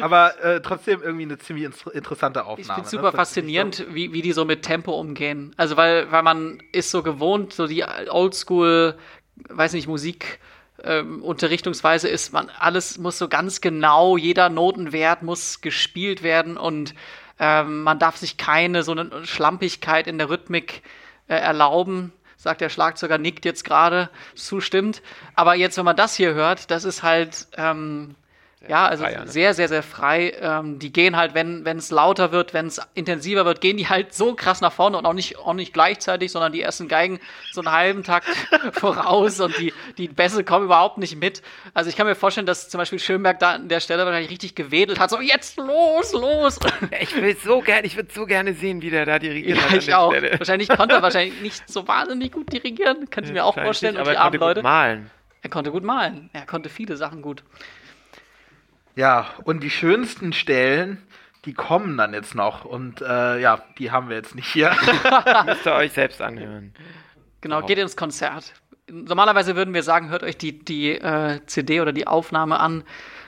Aber 0.00 0.38
äh, 0.42 0.60
trotzdem 0.60 1.02
irgendwie 1.02 1.24
eine 1.24 1.38
ziemlich 1.38 1.68
interessante 1.92 2.44
Aufnahme. 2.44 2.60
Ich 2.60 2.66
finde 2.66 2.82
es 2.82 2.90
super 2.90 3.10
ne? 3.10 3.16
faszinierend, 3.16 3.86
wie, 3.90 4.12
wie 4.12 4.22
die 4.22 4.32
so 4.32 4.44
mit 4.44 4.62
Tempo 4.62 4.98
umgehen. 4.98 5.54
Also 5.56 5.76
weil, 5.76 6.10
weil 6.10 6.22
man 6.22 6.62
ist 6.72 6.90
so 6.90 7.02
gewohnt, 7.02 7.52
so 7.52 7.66
die 7.66 7.84
Oldschool, 7.84 8.96
weiß 9.48 9.72
nicht, 9.74 9.88
Musik. 9.88 10.40
Ähm, 10.82 11.22
Unterrichtungsweise 11.22 12.08
ist 12.08 12.32
man, 12.32 12.50
alles 12.58 12.98
muss 12.98 13.18
so 13.18 13.28
ganz 13.28 13.60
genau, 13.60 14.16
jeder 14.16 14.50
Notenwert 14.50 15.22
muss 15.22 15.62
gespielt 15.62 16.22
werden 16.22 16.58
und 16.58 16.94
ähm, 17.38 17.82
man 17.82 17.98
darf 17.98 18.18
sich 18.18 18.36
keine 18.36 18.82
so 18.82 18.92
eine 18.92 19.26
Schlampigkeit 19.26 20.06
in 20.06 20.18
der 20.18 20.28
Rhythmik 20.28 20.82
äh, 21.28 21.34
erlauben 21.34 22.12
sagt 22.46 22.60
der 22.60 22.68
Schlagzeuger, 22.68 23.18
nickt 23.18 23.44
jetzt 23.44 23.64
gerade, 23.64 24.08
zustimmt. 24.36 25.02
Aber 25.34 25.56
jetzt, 25.56 25.76
wenn 25.78 25.84
man 25.84 25.96
das 25.96 26.14
hier 26.14 26.32
hört, 26.32 26.70
das 26.70 26.84
ist 26.84 27.02
halt, 27.02 27.48
ähm, 27.56 28.14
ja, 28.68 28.86
also 28.86 29.04
frei, 29.04 29.16
ne? 29.16 29.28
sehr, 29.28 29.54
sehr, 29.54 29.68
sehr 29.68 29.82
frei. 29.82 30.32
Ähm, 30.40 30.78
die 30.78 30.92
gehen 30.92 31.16
halt, 31.16 31.34
wenn 31.34 31.64
es 31.66 31.90
lauter 31.90 32.32
wird, 32.32 32.54
wenn 32.54 32.66
es 32.66 32.80
intensiver 32.94 33.44
wird, 33.44 33.60
gehen 33.60 33.76
die 33.76 33.88
halt 33.88 34.14
so 34.14 34.34
krass 34.34 34.60
nach 34.60 34.72
vorne 34.72 34.96
und 34.96 35.06
auch 35.06 35.12
nicht, 35.12 35.38
auch 35.38 35.52
nicht 35.52 35.72
gleichzeitig, 35.72 36.32
sondern 36.32 36.52
die 36.52 36.62
ersten 36.62 36.88
Geigen 36.88 37.20
so 37.52 37.60
einen 37.60 37.70
halben 37.70 38.02
Takt 38.02 38.26
voraus 38.72 39.40
und 39.40 39.56
die, 39.58 39.72
die 39.98 40.08
Bässe 40.08 40.42
kommen 40.42 40.64
überhaupt 40.64 40.98
nicht 40.98 41.16
mit. 41.16 41.42
Also 41.74 41.90
ich 41.90 41.96
kann 41.96 42.06
mir 42.06 42.14
vorstellen, 42.14 42.46
dass 42.46 42.68
zum 42.68 42.78
Beispiel 42.78 42.98
Schönberg 42.98 43.38
da 43.38 43.52
an 43.52 43.68
der 43.68 43.80
Stelle 43.80 44.04
wahrscheinlich 44.04 44.30
richtig 44.30 44.54
gewedelt 44.54 44.98
hat, 44.98 45.10
so 45.10 45.20
jetzt 45.20 45.58
los, 45.58 46.12
los. 46.12 46.58
ich 47.00 47.14
will 47.14 47.36
so 47.36 47.60
gerne, 47.60 47.86
ich 47.86 47.96
würde 47.96 48.08
so 48.12 48.24
gerne 48.24 48.54
sehen, 48.54 48.80
wie 48.80 48.90
der 48.90 49.04
da 49.04 49.18
dirigiert 49.18 49.58
ja, 49.58 49.76
ich 49.76 49.94
auch. 49.94 50.12
Stelle. 50.12 50.38
Wahrscheinlich 50.38 50.68
konnte 50.68 50.94
er 50.94 51.02
wahrscheinlich 51.02 51.40
nicht 51.40 51.68
so 51.68 51.86
wahnsinnig 51.86 52.32
gut 52.32 52.52
dirigieren, 52.52 53.10
könnte 53.10 53.28
ich 53.28 53.34
mir 53.34 53.44
auch 53.44 53.54
vorstellen. 53.54 53.96
Aber 53.96 54.08
und 54.08 54.14
die 54.14 54.16
er 54.16 54.22
konnte 54.22 54.38
Leute. 54.38 54.60
gut 54.60 54.64
malen. 54.64 55.10
Er 55.42 55.50
konnte 55.50 55.70
gut 55.70 55.84
malen. 55.84 56.30
Er 56.32 56.46
konnte 56.46 56.68
viele 56.70 56.96
Sachen 56.96 57.22
gut. 57.22 57.44
Ja, 58.96 59.26
und 59.44 59.62
die 59.62 59.70
schönsten 59.70 60.32
Stellen, 60.32 61.02
die 61.44 61.52
kommen 61.52 61.96
dann 61.96 62.14
jetzt 62.14 62.34
noch. 62.34 62.64
Und 62.64 63.02
äh, 63.02 63.38
ja, 63.38 63.62
die 63.78 63.90
haben 63.90 64.08
wir 64.08 64.16
jetzt 64.16 64.34
nicht 64.34 64.52
hier. 64.52 64.74
Müsst 65.46 65.66
ihr 65.66 65.74
euch 65.74 65.92
selbst 65.92 66.20
anhören. 66.20 66.74
Genau, 67.42 67.62
geht 67.62 67.78
ins 67.78 67.96
Konzert. 67.96 68.54
Normalerweise 68.90 69.54
würden 69.54 69.74
wir 69.74 69.82
sagen, 69.82 70.08
hört 70.08 70.22
euch 70.22 70.38
die, 70.38 70.58
die 70.58 70.92
äh, 70.92 71.40
CD 71.46 71.80
oder 71.80 71.92
die 71.92 72.06
Aufnahme 72.06 72.58
an. 72.58 72.84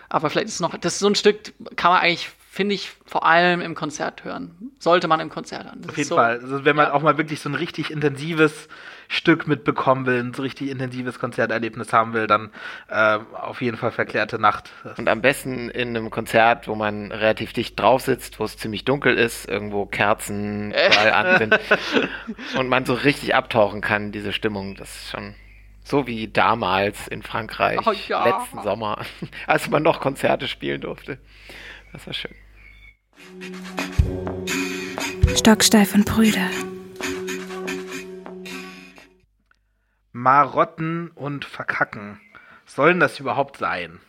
Aber 0.09 0.31
vielleicht 0.31 0.49
ist 0.49 0.55
es 0.55 0.61
noch, 0.61 0.77
das 0.79 0.95
ist 0.95 1.01
so 1.01 1.09
ein 1.09 1.15
Stück, 1.15 1.53
kann 1.77 1.93
man 1.93 2.01
eigentlich, 2.01 2.31
finde 2.51 2.75
ich, 2.75 2.93
vor 3.05 3.25
allem 3.25 3.61
im 3.61 3.75
Konzert 3.75 4.25
hören. 4.25 4.73
Sollte 4.79 5.07
man 5.07 5.21
im 5.21 5.29
Konzert 5.29 5.65
hören. 5.65 5.81
Das 5.83 5.91
Auf 5.91 5.97
jeden 5.97 6.09
so, 6.09 6.17
Fall. 6.17 6.41
Also 6.41 6.65
wenn 6.65 6.75
man 6.75 6.87
ja. 6.87 6.93
auch 6.93 7.03
mal 7.03 7.19
wirklich 7.19 7.41
so 7.41 7.49
ein 7.49 7.55
richtig 7.55 7.91
intensives 7.91 8.69
Stück 9.07 9.47
mitbekommen 9.47 10.07
will, 10.07 10.21
ein 10.21 10.35
so 10.35 10.43
richtig 10.43 10.71
intensives 10.71 11.19
Konzerterlebnis 11.19 11.93
haben 11.93 12.15
will, 12.15 12.27
dann 12.27 12.51
äh, 12.89 13.19
auf 13.33 13.63
jeden 13.63 13.77
Fall 13.77 13.91
verklärte 13.91 14.39
Nacht. 14.39 14.71
Und 14.97 15.09
am 15.09 15.23
besten 15.23 15.71
in 15.71 15.97
einem 15.97 16.11
Konzert, 16.11 16.69
wo 16.69 16.75
man 16.75 17.13
relativ 17.13 17.53
dicht 17.53 17.79
drauf 17.79 18.03
sitzt, 18.03 18.41
wo 18.41 18.45
es 18.45 18.57
ziemlich 18.57 18.85
dunkel 18.85 19.17
ist, 19.17 19.49
irgendwo 19.49 19.87
Kerzen 19.87 20.71
überall 20.71 21.13
an 21.13 21.39
sind 21.39 21.59
und 22.59 22.69
man 22.69 22.85
so 22.85 22.95
richtig 22.95 23.35
abtauchen 23.35 23.81
kann, 23.81 24.11
diese 24.13 24.33
Stimmung, 24.33 24.75
das 24.75 24.95
ist 24.95 25.11
schon 25.11 25.35
so 25.85 26.07
wie 26.07 26.29
damals 26.29 27.09
in 27.09 27.23
Frankreich, 27.23 27.79
oh, 27.87 27.93
ja. 28.09 28.25
letzten 28.25 28.63
Sommer, 28.63 28.99
als 29.47 29.71
man 29.71 29.83
noch 29.83 30.01
Konzerte 30.01 30.47
spielen 30.49 30.83
durfte. 30.83 31.19
Das 31.93 32.07
war 32.07 32.15
schön. 32.15 32.35
Stocksteif 35.37 35.95
und 35.95 36.05
Brüder. 36.05 36.49
Marotten 40.13 41.11
und 41.15 41.45
Verkacken. 41.45 42.21
Was 42.65 42.75
soll 42.75 42.91
denn 42.91 43.01
das 43.01 43.21
überhaupt 43.21 43.57
sein? 43.57 44.01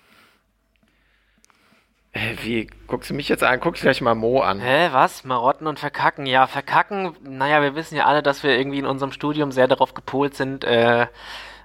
Äh, 2.12 2.36
Wie, 2.42 2.68
guckst 2.88 3.10
du 3.10 3.14
mich 3.14 3.30
jetzt 3.30 3.44
an? 3.44 3.60
Guck 3.60 3.76
dich 3.76 3.84
gleich 3.84 4.02
mal 4.02 4.16
Mo 4.16 4.42
an. 4.42 4.60
Hä, 4.60 4.90
was? 4.92 5.24
Marotten 5.24 5.68
und 5.68 5.80
Verkacken? 5.80 6.26
Ja, 6.26 6.48
Verkacken, 6.48 7.16
naja, 7.22 7.62
wir 7.62 7.76
wissen 7.76 7.96
ja 7.96 8.06
alle, 8.06 8.24
dass 8.24 8.44
wir 8.44 8.58
irgendwie 8.58 8.80
in 8.80 8.86
unserem 8.86 9.12
Studium 9.12 9.52
sehr 9.52 9.68
darauf 9.68 9.94
gepolt 9.94 10.36
sind, 10.36 10.64
äh, 10.64 11.08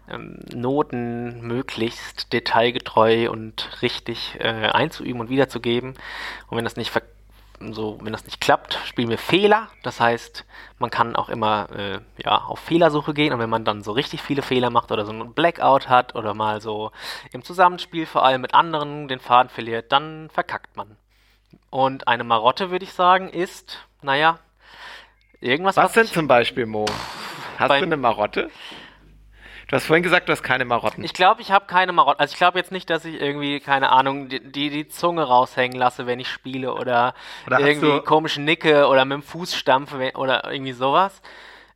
ähm, 0.08 0.38
Noten 0.54 1.40
möglichst 1.46 2.32
detailgetreu 2.32 3.30
und 3.30 3.82
richtig 3.82 4.36
äh, 4.40 4.68
einzuüben 4.68 5.20
und 5.20 5.28
wiederzugeben. 5.30 5.94
Und 6.48 6.56
wenn 6.56 6.64
das 6.64 6.76
nicht 6.76 6.92
so, 7.70 7.98
wenn 8.02 8.12
das 8.12 8.24
nicht 8.24 8.40
klappt, 8.40 8.78
spielen 8.84 9.08
wir 9.08 9.16
Fehler. 9.16 9.68
Das 9.82 10.00
heißt, 10.00 10.44
man 10.78 10.90
kann 10.90 11.16
auch 11.16 11.28
immer 11.28 11.68
äh, 11.74 11.98
ja, 12.22 12.38
auf 12.38 12.58
Fehlersuche 12.58 13.14
gehen 13.14 13.32
und 13.32 13.38
wenn 13.38 13.48
man 13.48 13.64
dann 13.64 13.82
so 13.82 13.92
richtig 13.92 14.20
viele 14.22 14.42
Fehler 14.42 14.70
macht 14.70 14.90
oder 14.92 15.06
so 15.06 15.12
einen 15.12 15.32
Blackout 15.34 15.88
hat 15.88 16.14
oder 16.14 16.34
mal 16.34 16.60
so 16.60 16.90
im 17.32 17.42
Zusammenspiel 17.44 18.06
vor 18.06 18.24
allem 18.24 18.40
mit 18.42 18.54
anderen 18.54 19.08
den 19.08 19.20
Faden 19.20 19.48
verliert, 19.48 19.92
dann 19.92 20.28
verkackt 20.30 20.76
man. 20.76 20.96
Und 21.70 22.08
eine 22.08 22.24
Marotte, 22.24 22.70
würde 22.70 22.84
ich 22.84 22.92
sagen, 22.92 23.28
ist, 23.28 23.78
naja, 24.02 24.38
irgendwas, 25.40 25.76
Was 25.76 25.92
denn 25.92 26.04
ich- 26.04 26.12
zum 26.12 26.26
Beispiel, 26.28 26.66
Mo? 26.66 26.84
Hast 27.58 27.70
du 27.70 27.74
eine 27.74 27.96
Marotte? 27.96 28.50
Du 29.74 29.78
hast 29.80 29.86
vorhin 29.86 30.04
gesagt, 30.04 30.28
du 30.28 30.32
hast 30.32 30.44
keine 30.44 30.64
Marotten. 30.64 31.02
Ich 31.02 31.14
glaube, 31.14 31.42
ich 31.42 31.50
habe 31.50 31.66
keine 31.66 31.90
Marotten. 31.92 32.20
Also 32.20 32.30
ich 32.30 32.38
glaube 32.38 32.60
jetzt 32.60 32.70
nicht, 32.70 32.88
dass 32.90 33.04
ich 33.04 33.20
irgendwie, 33.20 33.58
keine 33.58 33.90
Ahnung, 33.90 34.28
die, 34.28 34.38
die 34.38 34.70
die 34.70 34.86
Zunge 34.86 35.24
raushängen 35.24 35.76
lasse, 35.76 36.06
wenn 36.06 36.20
ich 36.20 36.28
spiele 36.28 36.72
oder, 36.72 37.12
Oder 37.44 37.58
irgendwie 37.58 37.98
komisch 38.02 38.38
nicke 38.38 38.86
oder 38.86 39.04
mit 39.04 39.16
dem 39.16 39.22
Fuß 39.24 39.56
stampfe 39.56 39.98
wenn- 39.98 40.14
oder 40.14 40.48
irgendwie 40.48 40.74
sowas. 40.74 41.20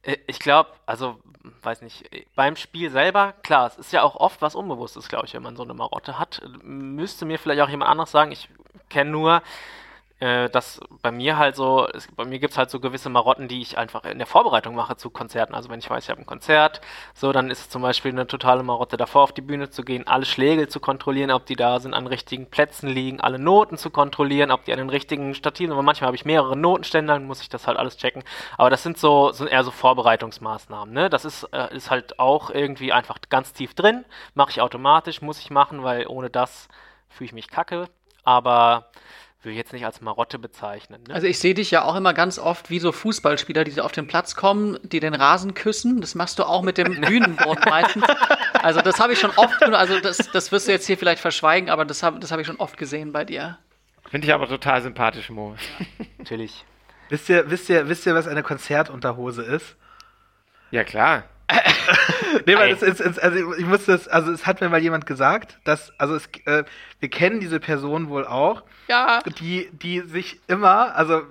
Äh, 0.03 0.17
Ich 0.29 0.39
glaube, 0.39 0.71
also, 0.87 1.19
weiß 1.65 1.83
nicht, 1.83 2.09
beim 2.37 2.55
Spiel 2.55 2.89
selber, 2.93 3.35
klar, 3.43 3.67
es 3.67 3.77
ist 3.77 3.93
ja 3.93 4.05
auch 4.05 4.15
oft 4.15 4.43
was 4.43 4.55
Unbewusstes, 4.55 5.09
glaube 5.09 5.27
ich, 5.27 5.35
wenn 5.35 5.43
man 5.43 5.57
so 5.57 5.65
eine 5.65 5.75
Marotte 5.75 6.21
hat. 6.21 6.41
Müsste 6.63 7.27
mir 7.27 7.41
vielleicht 7.41 7.63
auch 7.63 7.69
jemand 7.69 7.91
anderes 7.91 8.13
sagen. 8.13 8.31
Ich 8.31 8.49
kenne 8.91 9.11
nur, 9.11 9.43
äh, 10.21 10.51
dass 10.51 10.81
bei 11.03 11.13
mir 11.13 11.39
halt 11.39 11.55
so, 11.55 11.87
es, 11.95 12.09
bei 12.15 12.25
mir 12.25 12.39
gibt 12.39 12.53
es 12.53 12.59
halt 12.59 12.71
so 12.71 12.81
gewisse 12.81 13.09
Marotten, 13.09 13.49
die 13.49 13.63
ich 13.63 13.79
einfach 13.79 14.05
in 14.05 14.19
der 14.19 14.27
Vorbereitung 14.27 14.75
mache 14.75 14.97
zu 14.97 15.11
Konzerten. 15.11 15.55
Also 15.55 15.71
wenn 15.71 15.79
ich 15.79 15.89
weiß, 15.89 16.05
ich 16.05 16.11
habe 16.11 16.21
ein 16.21 16.27
Konzert, 16.27 16.81
so, 17.15 17.33
dann 17.33 17.51
ist 17.51 17.61
es 17.61 17.69
zum 17.69 17.83
Beispiel 17.83 18.11
eine 18.11 18.27
totale 18.27 18.63
Marotte, 18.63 18.97
davor 18.97 19.23
auf 19.23 19.33
die 19.33 19.41
Bühne 19.41 19.71
zu 19.71 19.83
gehen, 19.83 20.07
alle 20.07 20.25
Schläge 20.25 20.69
zu 20.69 20.81
kontrollieren, 20.81 21.31
ob 21.31 21.47
die 21.47 21.57
da 21.57 21.79
sind, 21.79 21.95
an 21.95 22.07
richtigen 22.07 22.47
Plätzen 22.47 22.89
liegen, 22.89 23.21
alle 23.21 23.39
Noten 23.39 23.79
zu 23.79 23.91
kontrollieren, 23.91 24.51
ob 24.51 24.65
die 24.65 24.73
an 24.73 24.79
den 24.79 24.91
richtigen 24.91 25.35
Stativen, 25.35 25.73
aber 25.73 25.83
manchmal 25.83 26.09
habe 26.09 26.17
ich 26.17 26.25
mehrere 26.25 26.57
Notenständer, 26.57 27.15
dann 27.15 27.27
muss 27.27 27.41
ich 27.41 27.49
das 27.49 27.67
halt 27.67 27.79
alles 27.79 27.97
checken. 27.97 28.25
Aber 28.57 28.71
das 28.71 28.83
sind 28.83 28.99
so, 28.99 29.31
sind 29.33 29.49
eher 29.49 29.65
so 29.65 29.71
Vorbereitungsmaßnahmen, 29.71 30.93
ne? 30.93 31.11
Das 31.11 31.25
ist, 31.25 31.45
äh, 31.53 31.75
ist 31.75 31.91
halt 31.91 32.19
auch 32.19 32.51
irgendwie 32.51 32.93
einfach 32.93 33.19
ganz 33.29 33.53
tief 33.53 33.75
drin, 33.75 34.05
mache 34.35 34.51
ich 34.51 34.61
automatisch, 34.61 35.23
muss 35.23 35.39
ich 35.39 35.51
machen, 35.51 35.83
weil 35.85 36.07
ohne 36.09 36.31
das 36.31 36.69
fühle 37.09 37.27
ich 37.27 37.33
mich 37.33 37.49
kacke. 37.49 37.89
Aber 38.25 38.91
würde 39.43 39.53
ich 39.53 39.59
jetzt 39.59 39.73
nicht 39.73 39.85
als 39.85 40.01
Marotte 40.01 40.39
bezeichnen. 40.39 41.05
Ne? 41.07 41.15
Also 41.15 41.27
ich 41.27 41.39
sehe 41.39 41.55
dich 41.55 41.71
ja 41.71 41.85
auch 41.85 41.95
immer 41.95 42.13
ganz 42.13 42.39
oft 42.39 42.71
wie 42.71 42.81
so 42.81 42.91
Fußballspieler, 42.91 43.63
die 43.63 43.71
so 43.71 43.83
auf 43.83 43.93
den 43.93 44.09
Platz 44.09 44.35
kommen, 44.35 44.79
die 44.83 44.99
den 44.99 45.15
Rasen 45.15 45.55
küssen. 45.55 46.01
Das 46.01 46.17
machst 46.17 46.39
du 46.39 46.45
auch 46.45 46.63
mit 46.63 46.77
dem 46.77 47.01
Bühnenboden 47.01 47.63
meistens. 47.69 48.05
Also 48.55 48.81
das 48.81 48.99
habe 48.99 49.13
ich 49.13 49.21
schon 49.21 49.31
oft, 49.37 49.63
also 49.63 50.01
das, 50.01 50.17
das 50.33 50.51
wirst 50.51 50.67
du 50.67 50.73
jetzt 50.73 50.87
hier 50.87 50.99
vielleicht 50.99 51.21
verschweigen, 51.21 51.71
aber 51.71 51.85
das 51.85 52.03
habe 52.03 52.19
das 52.19 52.33
hab 52.33 52.41
ich 52.41 52.47
schon 52.47 52.57
oft 52.57 52.77
gesehen 52.77 53.13
bei 53.13 53.25
dir. 53.25 53.59
Finde 54.11 54.27
ich 54.27 54.35
aber 54.35 54.49
total 54.49 54.83
sympathisch, 54.83 55.31
Mo. 55.31 55.55
Natürlich. 56.19 56.65
Wisst 57.09 57.29
ihr, 57.29 57.49
wisst 57.51 57.69
ihr, 57.69 57.89
wisst 57.89 58.07
ihr, 58.07 58.15
was 58.15 58.27
eine 58.27 58.43
Konzertunterhose 58.43 59.43
ist? 59.43 59.77
Ja, 60.71 60.85
klar. 60.85 61.25
Nee, 62.47 62.57
weil 62.57 62.71
es, 62.73 62.83
es, 62.83 63.19
also 63.19 63.55
ich 63.55 63.67
muss 63.67 63.87
das, 63.87 64.07
also 64.07 64.31
es 64.33 64.47
hat 64.47 64.61
mir 64.61 64.69
mal 64.69 64.81
jemand 64.81 65.07
gesagt, 65.07 65.59
dass, 65.65 65.93
also 65.99 66.15
es, 66.15 66.29
äh, 66.45 66.65
wir 67.01 67.09
kennen 67.09 67.41
diese 67.41 67.59
Person 67.59 68.09
wohl 68.11 68.27
auch, 68.27 68.63
Ja. 68.87 69.21
die, 69.41 69.69
die 69.73 70.01
sich 70.01 70.41
immer, 70.47 70.95
also, 70.95 71.23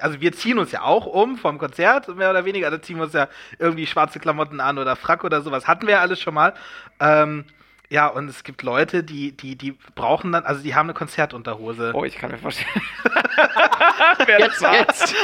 also 0.00 0.20
wir 0.20 0.32
ziehen 0.32 0.58
uns 0.58 0.72
ja 0.72 0.82
auch 0.82 1.06
um 1.06 1.36
vom 1.36 1.58
Konzert, 1.58 2.08
mehr 2.16 2.30
oder 2.30 2.44
weniger, 2.44 2.70
da 2.70 2.80
ziehen 2.80 2.96
wir 2.96 3.04
uns 3.04 3.12
ja 3.12 3.28
irgendwie 3.58 3.86
schwarze 3.86 4.18
Klamotten 4.18 4.60
an 4.60 4.78
oder 4.78 4.96
Frack 4.96 5.24
oder 5.24 5.40
sowas, 5.42 5.66
hatten 5.68 5.86
wir 5.86 5.94
ja 5.94 6.00
alles 6.00 6.20
schon 6.20 6.34
mal. 6.34 6.54
Ähm, 7.00 7.44
ja, 7.88 8.06
und 8.08 8.28
es 8.28 8.42
gibt 8.44 8.62
Leute, 8.62 9.04
die, 9.04 9.36
die, 9.36 9.56
die 9.56 9.72
brauchen 9.94 10.32
dann, 10.32 10.44
also 10.44 10.62
die 10.62 10.74
haben 10.74 10.86
eine 10.86 10.94
Konzertunterhose. 10.94 11.92
Oh, 11.94 12.04
ich 12.04 12.16
kann 12.16 12.30
mir 12.30 12.38
vorstellen. 12.38 12.68
Wer 14.26 14.38
das 14.38 14.48
Jetzt, 14.48 14.62
war. 14.62 14.74
jetzt, 14.74 15.14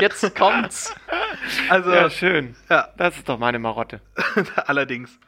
jetzt 0.00 0.36
kommt's. 0.36 0.94
Also, 1.68 1.92
Ja, 1.92 2.08
schön. 2.10 2.54
ja, 2.68 2.88
Das 2.96 3.16
ist 3.16 3.28
doch 3.28 3.38
meine 3.38 3.58
Marotte. 3.58 4.00
allerdings. 4.66 5.18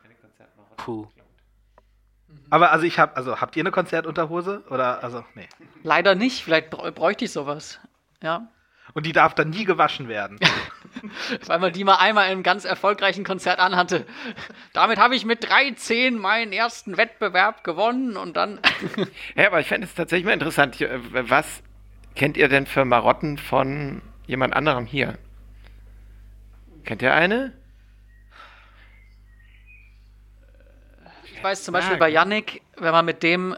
Puh. 0.77 1.07
Aber 2.51 2.73
also 2.73 2.87
ich 2.87 2.99
habe, 2.99 3.17
also 3.17 3.41
habt 3.41 3.57
ihr 3.57 3.63
eine 3.63 3.71
Konzertunterhose? 3.73 4.63
Oder, 4.71 5.03
also, 5.03 5.25
nee. 5.35 5.49
Leider 5.83 6.15
nicht, 6.15 6.43
vielleicht 6.45 6.73
brä- 6.73 6.91
bräuchte 6.93 7.25
ich 7.27 7.33
sowas. 7.33 7.81
Ja. 8.23 8.49
Und 8.95 9.07
die 9.07 9.13
darf 9.13 9.35
dann 9.35 9.51
nie 9.51 9.65
gewaschen 9.65 10.09
werden. 10.09 10.39
Weil 11.47 11.59
man 11.59 11.73
die 11.73 11.85
mal 11.85 11.97
einmal 11.97 12.27
in 12.27 12.33
einem 12.33 12.43
ganz 12.43 12.65
erfolgreichen 12.65 13.25
Konzert 13.25 13.59
anhatte. 13.59 14.07
Damit 14.73 14.99
habe 14.99 15.15
ich 15.15 15.25
mit 15.25 15.45
3-10 15.47 16.19
meinen 16.19 16.53
ersten 16.53 16.97
Wettbewerb 16.97 17.65
gewonnen 17.65 18.17
und 18.17 18.37
dann. 18.37 18.61
Ja, 19.37 19.47
aber 19.49 19.61
ich 19.61 19.69
fände 19.69 19.87
es 19.87 19.95
tatsächlich 19.95 20.25
mal 20.27 20.33
interessant. 20.33 20.81
äh, 20.81 20.99
Was 21.13 21.63
kennt 22.15 22.37
ihr 22.37 22.49
denn 22.49 22.67
für 22.67 22.85
Marotten 22.85 23.39
von 23.39 24.03
jemand 24.27 24.55
anderem 24.55 24.87
hier? 24.87 25.19
Kennt 26.85 27.03
ihr 27.03 27.15
eine? 27.15 27.53
Ich 31.25 31.43
weiß 31.45 31.63
zum 31.63 31.73
Beispiel 31.73 31.99
bei 31.99 32.09
Yannick, 32.09 32.63
wenn 32.79 32.93
man 32.93 33.05
mit 33.05 33.23
dem 33.23 33.57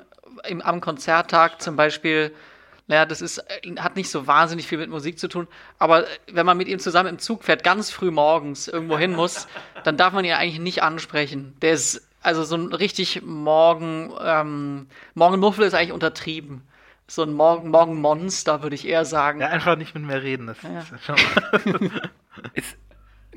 im, 0.49 0.61
am 0.61 0.81
Konzerttag 0.81 1.61
zum 1.63 1.77
Beispiel, 1.77 2.35
naja, 2.91 3.07
das 3.07 3.23
ist, 3.23 3.39
äh, 3.39 3.77
hat 3.79 3.95
nicht 3.95 4.11
so 4.11 4.27
wahnsinnig 4.27 4.67
viel 4.67 4.79
mit 4.79 4.91
Musik 4.91 5.17
zu 5.19 5.29
tun, 5.29 5.47
aber 5.79 6.03
äh, 6.03 6.07
wenn 6.33 6.45
man 6.45 6.57
mit 6.59 6.67
ihm 6.67 6.81
zusammen 6.81 7.09
im 7.09 7.19
Zug 7.21 7.45
fährt, 7.45 7.63
ganz 7.63 7.91
früh 7.93 8.11
morgens 8.11 8.67
irgendwo 8.67 8.99
hin 8.99 9.15
muss, 9.15 9.47
dann 9.85 9.97
darf 9.97 10.13
man 10.13 10.25
ihn 10.25 10.33
eigentlich 10.33 10.59
nicht 10.59 10.83
ansprechen. 10.83 11.55
Der 11.63 11.73
ist, 11.73 12.07
also 12.21 12.43
so 12.43 12.57
ein 12.57 12.73
richtig 12.73 13.23
Morgen, 13.23 14.13
ähm, 14.21 14.89
Morgenmuffel 15.15 15.65
ist 15.65 15.75
eigentlich 15.75 15.93
untertrieben. 15.93 16.63
So 17.07 17.23
ein 17.23 17.33
Morgen, 17.33 17.71
Morgenmonster, 17.71 18.63
würde 18.65 18.75
ich 18.75 18.87
eher 18.89 19.05
sagen. 19.05 19.41
Ja, 19.41 19.47
einfach 19.49 19.77
nicht 19.77 19.95
mit 19.95 20.03
mir 20.05 20.21
reden. 20.23 20.49
Das 20.49 20.59
Ja. 20.63 20.81
ist 20.81 21.05
schon. 21.05 22.01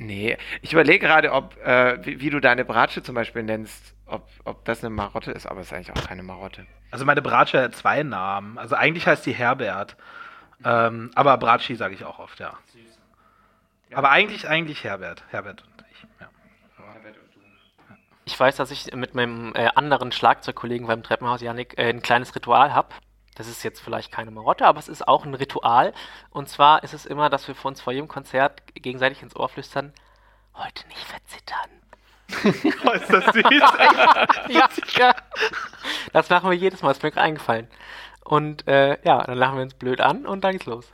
Nee, 0.04 0.38
ich 0.62 0.74
überlege 0.74 1.00
gerade, 1.00 1.32
ob, 1.32 1.56
äh, 1.66 2.06
wie, 2.06 2.20
wie 2.20 2.30
du 2.30 2.42
deine 2.42 2.66
Bratsche 2.66 3.02
zum 3.02 3.16
Beispiel 3.16 3.42
nennst, 3.42 3.96
ob, 4.06 4.28
ob 4.44 4.66
das 4.66 4.84
eine 4.84 4.90
Marotte 4.90 5.32
ist, 5.32 5.48
aber 5.48 5.62
es 5.62 5.68
ist 5.68 5.74
eigentlich 5.74 5.92
auch 5.92 6.08
keine 6.08 6.24
Marotte. 6.24 6.66
Also 6.92 7.06
meine 7.06 7.22
Bratsche 7.22 7.62
hat 7.62 7.76
zwei 7.76 8.04
Namen. 8.04 8.58
Also 8.58 8.76
eigentlich 8.76 9.08
heißt 9.08 9.26
die 9.26 9.32
Herbert. 9.34 9.96
Ähm, 10.66 11.12
aber 11.16 11.38
Bratschi 11.38 11.76
sage 11.76 11.94
ich 11.94 12.04
auch 12.04 12.20
oft, 12.20 12.40
ja. 12.42 12.54
Aber 13.94 14.10
eigentlich, 14.10 14.48
eigentlich 14.48 14.84
Herbert. 14.84 15.24
Herbert 15.30 15.64
und 15.64 15.86
ich. 15.90 16.06
Ja. 16.20 16.30
Ich 18.26 18.38
weiß, 18.38 18.58
dass 18.58 18.72
ich 18.72 18.94
mit 18.94 19.16
meinem 19.16 19.54
äh, 19.56 19.70
anderen 19.76 20.12
Schlagzeugkollegen 20.12 20.88
beim 20.88 21.04
Treppenhaus, 21.04 21.42
Yannick, 21.42 21.78
äh, 21.78 21.90
ein 21.90 22.02
kleines 22.02 22.36
Ritual 22.36 22.74
habe. 22.74 22.90
Das 23.36 23.48
ist 23.48 23.64
jetzt 23.64 23.82
vielleicht 23.82 24.12
keine 24.12 24.32
Marotte, 24.32 24.66
aber 24.66 24.80
es 24.80 24.88
ist 24.88 25.08
auch 25.08 25.26
ein 25.26 25.34
Ritual. 25.34 25.94
Und 26.30 26.50
zwar 26.50 26.84
ist 26.84 26.94
es 26.94 27.06
immer, 27.06 27.30
dass 27.30 27.48
wir 27.48 27.56
vor 27.56 27.70
uns 27.70 27.82
vor 27.82 27.94
jedem 27.94 28.08
Konzert 28.08 28.62
gegenseitig 28.76 29.22
ins 29.24 29.36
Ohr 29.36 29.50
flüstern, 29.50 29.94
heute 30.54 30.88
nicht 30.88 31.06
verzittern. 31.06 31.70
Oh, 32.86 32.92
ist 32.92 33.10
das 33.10 33.26
süß. 33.34 33.44
ja, 34.50 34.70
ja. 34.98 35.16
Das 36.14 36.30
machen 36.30 36.50
wir 36.50 36.58
jedes 36.58 36.82
Mal, 36.82 36.92
ist 36.92 37.04
mir 37.04 37.12
gerade 37.12 37.26
eingefallen. 37.26 37.68
Und 38.24 38.68
äh, 38.68 38.98
ja, 39.04 39.24
dann 39.24 39.38
lachen 39.38 39.58
wir 39.58 39.64
uns 39.64 39.74
blöd 39.74 40.02
an 40.02 40.26
und 40.26 40.44
dann 40.44 40.54
geht's 40.54 40.66
los. 40.66 40.92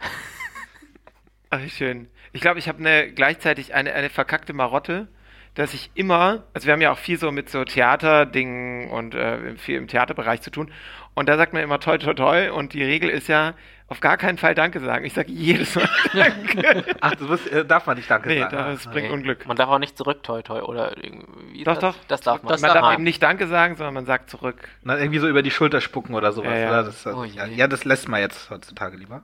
Ach, 1.49 1.59
schön. 1.69 2.09
Ich 2.31 2.41
glaube, 2.41 2.59
ich 2.59 2.67
habe 2.67 2.79
eine, 2.79 3.11
gleichzeitig 3.11 3.73
eine, 3.73 3.93
eine 3.93 4.09
verkackte 4.09 4.53
Marotte, 4.53 5.07
dass 5.55 5.73
ich 5.73 5.91
immer, 5.95 6.43
also 6.53 6.67
wir 6.67 6.73
haben 6.73 6.81
ja 6.81 6.91
auch 6.91 6.97
viel 6.97 7.17
so 7.17 7.31
mit 7.31 7.49
so 7.49 7.63
Theaterdingen 7.63 8.91
und 8.91 9.15
äh, 9.15 9.55
viel 9.57 9.77
im 9.77 9.87
Theaterbereich 9.87 10.41
zu 10.41 10.51
tun. 10.51 10.71
Und 11.13 11.27
da 11.27 11.37
sagt 11.37 11.53
man 11.53 11.61
immer 11.61 11.79
toi 11.79 11.97
toi 11.97 12.13
toi 12.13 12.51
und 12.51 12.73
die 12.73 12.83
Regel 12.83 13.09
ist 13.09 13.27
ja, 13.27 13.53
auf 13.89 14.01
gar 14.01 14.17
keinen 14.17 14.37
Fall 14.37 14.53
Danke 14.53 14.79
sagen. 14.79 15.03
Ich 15.03 15.13
sage 15.13 15.31
jedes 15.31 15.75
Mal 15.75 15.89
Danke. 16.13 16.85
Ach, 17.01 17.15
das 17.15 17.27
muss, 17.27 17.47
äh, 17.47 17.65
darf 17.65 17.87
man 17.87 17.97
nicht 17.97 18.09
Danke 18.09 18.29
nee, 18.29 18.39
sagen. 18.39 18.55
das 18.55 18.85
bringt 18.85 19.07
Nee, 19.07 19.13
Unglück. 19.13 19.47
Man 19.47 19.57
darf 19.57 19.69
auch 19.69 19.79
nicht 19.79 19.97
zurück, 19.97 20.21
toi 20.21 20.43
toi, 20.43 20.61
oder 20.61 20.95
irgendwie. 21.03 21.63
Doch, 21.63 21.77
das, 21.77 21.95
doch. 21.95 21.95
Das 22.07 22.21
darf 22.21 22.43
man. 22.43 22.51
Das 22.51 22.61
man 22.61 22.73
darf 22.73 22.81
man. 22.81 22.93
eben 22.93 23.03
nicht 23.03 23.21
Danke 23.23 23.47
sagen, 23.47 23.75
sondern 23.75 23.95
man 23.95 24.05
sagt 24.05 24.29
zurück. 24.29 24.69
Na, 24.83 24.97
irgendwie 24.97 25.17
so 25.19 25.27
über 25.27 25.41
die 25.41 25.49
Schulter 25.51 25.81
spucken 25.81 26.13
oder 26.13 26.31
sowas. 26.31 26.51
Ja, 26.51 26.57
ja. 26.57 26.69
Oder? 26.69 26.83
Das, 26.83 27.07
Oh 27.07 27.23
ja, 27.23 27.45
ja, 27.47 27.67
das 27.67 27.83
lässt 27.83 28.07
man 28.07 28.21
jetzt 28.21 28.49
heutzutage 28.51 28.95
lieber. 28.95 29.23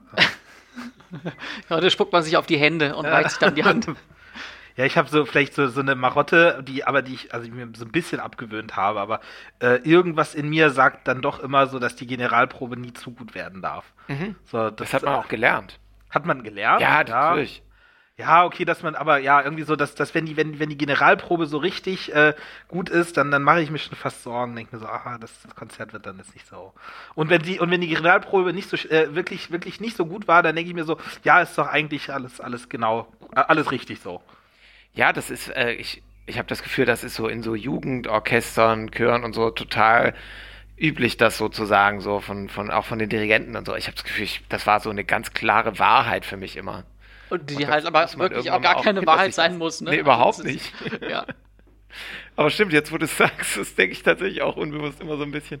Heute 1.70 1.90
spuckt 1.90 2.12
man 2.12 2.24
sich 2.24 2.36
auf 2.36 2.46
die 2.46 2.58
Hände 2.58 2.96
und 2.96 3.06
reicht 3.06 3.30
sich 3.30 3.38
dann 3.38 3.54
die 3.54 3.64
Hand. 3.64 3.86
Ja, 4.76 4.84
ich 4.84 4.96
habe 4.98 5.08
so 5.08 5.24
vielleicht 5.24 5.54
so, 5.54 5.68
so 5.68 5.80
eine 5.80 5.94
Marotte, 5.94 6.62
die 6.66 6.84
aber 6.84 7.02
die 7.02 7.14
ich, 7.14 7.34
also 7.34 7.46
ich 7.46 7.52
mir 7.52 7.68
so 7.74 7.84
ein 7.84 7.92
bisschen 7.92 8.20
abgewöhnt 8.20 8.76
habe, 8.76 9.00
aber 9.00 9.20
äh, 9.60 9.76
irgendwas 9.88 10.34
in 10.34 10.48
mir 10.48 10.70
sagt 10.70 11.08
dann 11.08 11.22
doch 11.22 11.40
immer 11.40 11.66
so, 11.66 11.78
dass 11.78 11.96
die 11.96 12.06
Generalprobe 12.06 12.76
nie 12.76 12.92
zu 12.92 13.12
gut 13.12 13.34
werden 13.34 13.62
darf. 13.62 13.92
So, 14.44 14.70
Das 14.70 14.92
hat 14.92 15.02
man 15.02 15.14
auch 15.14 15.28
gelernt. 15.28 15.80
Hat 16.10 16.26
man 16.26 16.42
gelernt? 16.42 16.80
Ja, 16.82 17.02
natürlich. 17.04 17.62
Ja, 18.18 18.46
okay, 18.46 18.64
dass 18.64 18.82
man 18.82 18.94
aber 18.94 19.18
ja 19.18 19.42
irgendwie 19.42 19.64
so, 19.64 19.76
dass, 19.76 19.94
dass 19.94 20.14
wenn 20.14 20.24
die, 20.24 20.38
wenn, 20.38 20.58
wenn 20.58 20.70
die 20.70 20.78
Generalprobe 20.78 21.44
so 21.46 21.58
richtig 21.58 22.14
äh, 22.14 22.32
gut 22.66 22.88
ist, 22.88 23.18
dann, 23.18 23.30
dann 23.30 23.42
mache 23.42 23.60
ich 23.60 23.70
mir 23.70 23.78
schon 23.78 23.94
fast 23.94 24.22
Sorgen, 24.22 24.56
denke 24.56 24.74
mir 24.74 24.80
so, 24.80 24.86
aha, 24.86 25.18
das, 25.18 25.42
das 25.42 25.54
Konzert 25.54 25.92
wird 25.92 26.06
dann 26.06 26.16
jetzt 26.16 26.32
nicht 26.32 26.46
so. 26.46 26.72
Und 27.14 27.28
wenn 27.28 27.42
die, 27.42 27.60
und 27.60 27.70
wenn 27.70 27.82
die 27.82 27.88
Generalprobe 27.88 28.54
nicht 28.54 28.70
so 28.70 28.76
äh, 28.88 29.14
wirklich, 29.14 29.50
wirklich 29.50 29.80
nicht 29.80 29.98
so 29.98 30.06
gut 30.06 30.28
war, 30.28 30.42
dann 30.42 30.56
denke 30.56 30.70
ich 30.70 30.74
mir 30.74 30.84
so, 30.84 30.98
ja, 31.24 31.42
ist 31.42 31.58
doch 31.58 31.66
eigentlich 31.66 32.10
alles, 32.10 32.40
alles 32.40 32.70
genau, 32.70 33.12
äh, 33.34 33.40
alles 33.40 33.70
richtig 33.70 34.00
so. 34.00 34.22
Ja, 34.96 35.12
das 35.12 35.30
ist, 35.30 35.48
äh, 35.54 35.72
ich, 35.72 36.02
ich 36.26 36.38
habe 36.38 36.48
das 36.48 36.62
Gefühl, 36.62 36.84
das 36.86 37.04
ist 37.04 37.14
so 37.14 37.28
in 37.28 37.42
so 37.42 37.54
Jugendorchestern, 37.54 38.90
Chören 38.90 39.24
und 39.24 39.34
so 39.34 39.50
total 39.50 40.14
üblich, 40.78 41.16
das 41.16 41.38
sozusagen 41.38 42.00
so 42.00 42.20
von, 42.20 42.48
von 42.48 42.70
auch 42.70 42.84
von 42.84 42.98
den 42.98 43.08
Dirigenten 43.08 43.56
und 43.56 43.66
so. 43.66 43.74
Ich 43.76 43.86
habe 43.86 43.94
das 43.94 44.04
Gefühl, 44.04 44.24
ich, 44.24 44.42
das 44.48 44.66
war 44.66 44.80
so 44.80 44.90
eine 44.90 45.04
ganz 45.04 45.32
klare 45.32 45.78
Wahrheit 45.78 46.24
für 46.24 46.36
mich 46.36 46.56
immer. 46.56 46.84
Und 47.30 47.48
die 47.50 47.56
Und 47.56 47.68
halt 47.68 47.86
aber 47.86 48.06
wirklich 48.16 48.50
auch 48.50 48.60
gar 48.60 48.82
keine 48.82 49.06
Wahrheit 49.06 49.34
sein 49.34 49.58
muss, 49.58 49.80
ne? 49.80 49.90
Nee, 49.90 49.98
überhaupt 49.98 50.38
Also 50.38 50.48
ist- 50.48 50.72
Ja. 51.08 51.26
Aber 52.36 52.50
stimmt, 52.50 52.72
jetzt 52.74 52.92
wo 52.92 52.98
du 52.98 53.06
es 53.06 53.16
sagst, 53.16 53.56
das 53.56 53.74
denke 53.74 53.92
ich 53.92 54.02
tatsächlich 54.02 54.42
auch 54.42 54.56
unbewusst 54.56 55.00
immer 55.00 55.16
so 55.16 55.22
ein 55.22 55.32
bisschen 55.32 55.60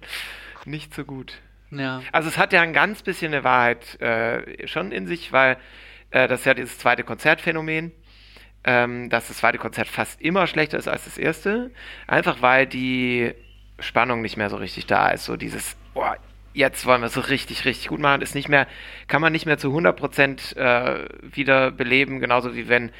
nicht 0.66 0.94
so 0.94 1.04
gut. 1.04 1.34
ja. 1.70 2.02
Also 2.12 2.28
es 2.28 2.36
hat 2.38 2.52
ja 2.52 2.60
ein 2.60 2.72
ganz 2.74 3.02
bisschen 3.02 3.32
eine 3.32 3.42
Wahrheit 3.44 4.00
äh, 4.00 4.66
schon 4.68 4.92
in 4.92 5.06
sich, 5.06 5.32
weil 5.32 5.56
äh, 6.10 6.28
das 6.28 6.40
ist 6.40 6.46
ja 6.46 6.54
dieses 6.54 6.78
zweite 6.78 7.04
Konzertphänomen, 7.04 7.92
ähm, 8.66 9.08
dass 9.08 9.28
das 9.28 9.38
zweite 9.38 9.58
Konzert 9.58 9.88
fast 9.88 10.20
immer 10.20 10.46
schlechter 10.46 10.76
ist 10.76 10.88
als 10.88 11.04
das 11.04 11.16
erste, 11.16 11.70
einfach 12.06 12.42
weil 12.42 12.66
die 12.66 13.32
Spannung 13.78 14.20
nicht 14.20 14.36
mehr 14.36 14.50
so 14.50 14.56
richtig 14.56 14.86
da 14.86 15.08
ist. 15.08 15.24
So 15.24 15.36
dieses, 15.36 15.76
boah, 15.94 16.16
jetzt 16.52 16.84
wollen 16.84 17.00
wir 17.00 17.06
es 17.06 17.14
so 17.14 17.20
richtig, 17.20 17.64
richtig 17.64 17.88
gut 17.88 18.00
machen, 18.00 18.22
ist 18.22 18.34
nicht 18.34 18.48
mehr, 18.48 18.66
kann 19.06 19.22
man 19.22 19.32
nicht 19.32 19.46
mehr 19.46 19.58
zu 19.58 19.68
100% 19.68 20.56
äh, 20.56 21.08
wieder 21.22 21.70
beleben, 21.70 22.18
genauso 22.20 22.56
wie 22.56 22.68
wenn 22.68 22.90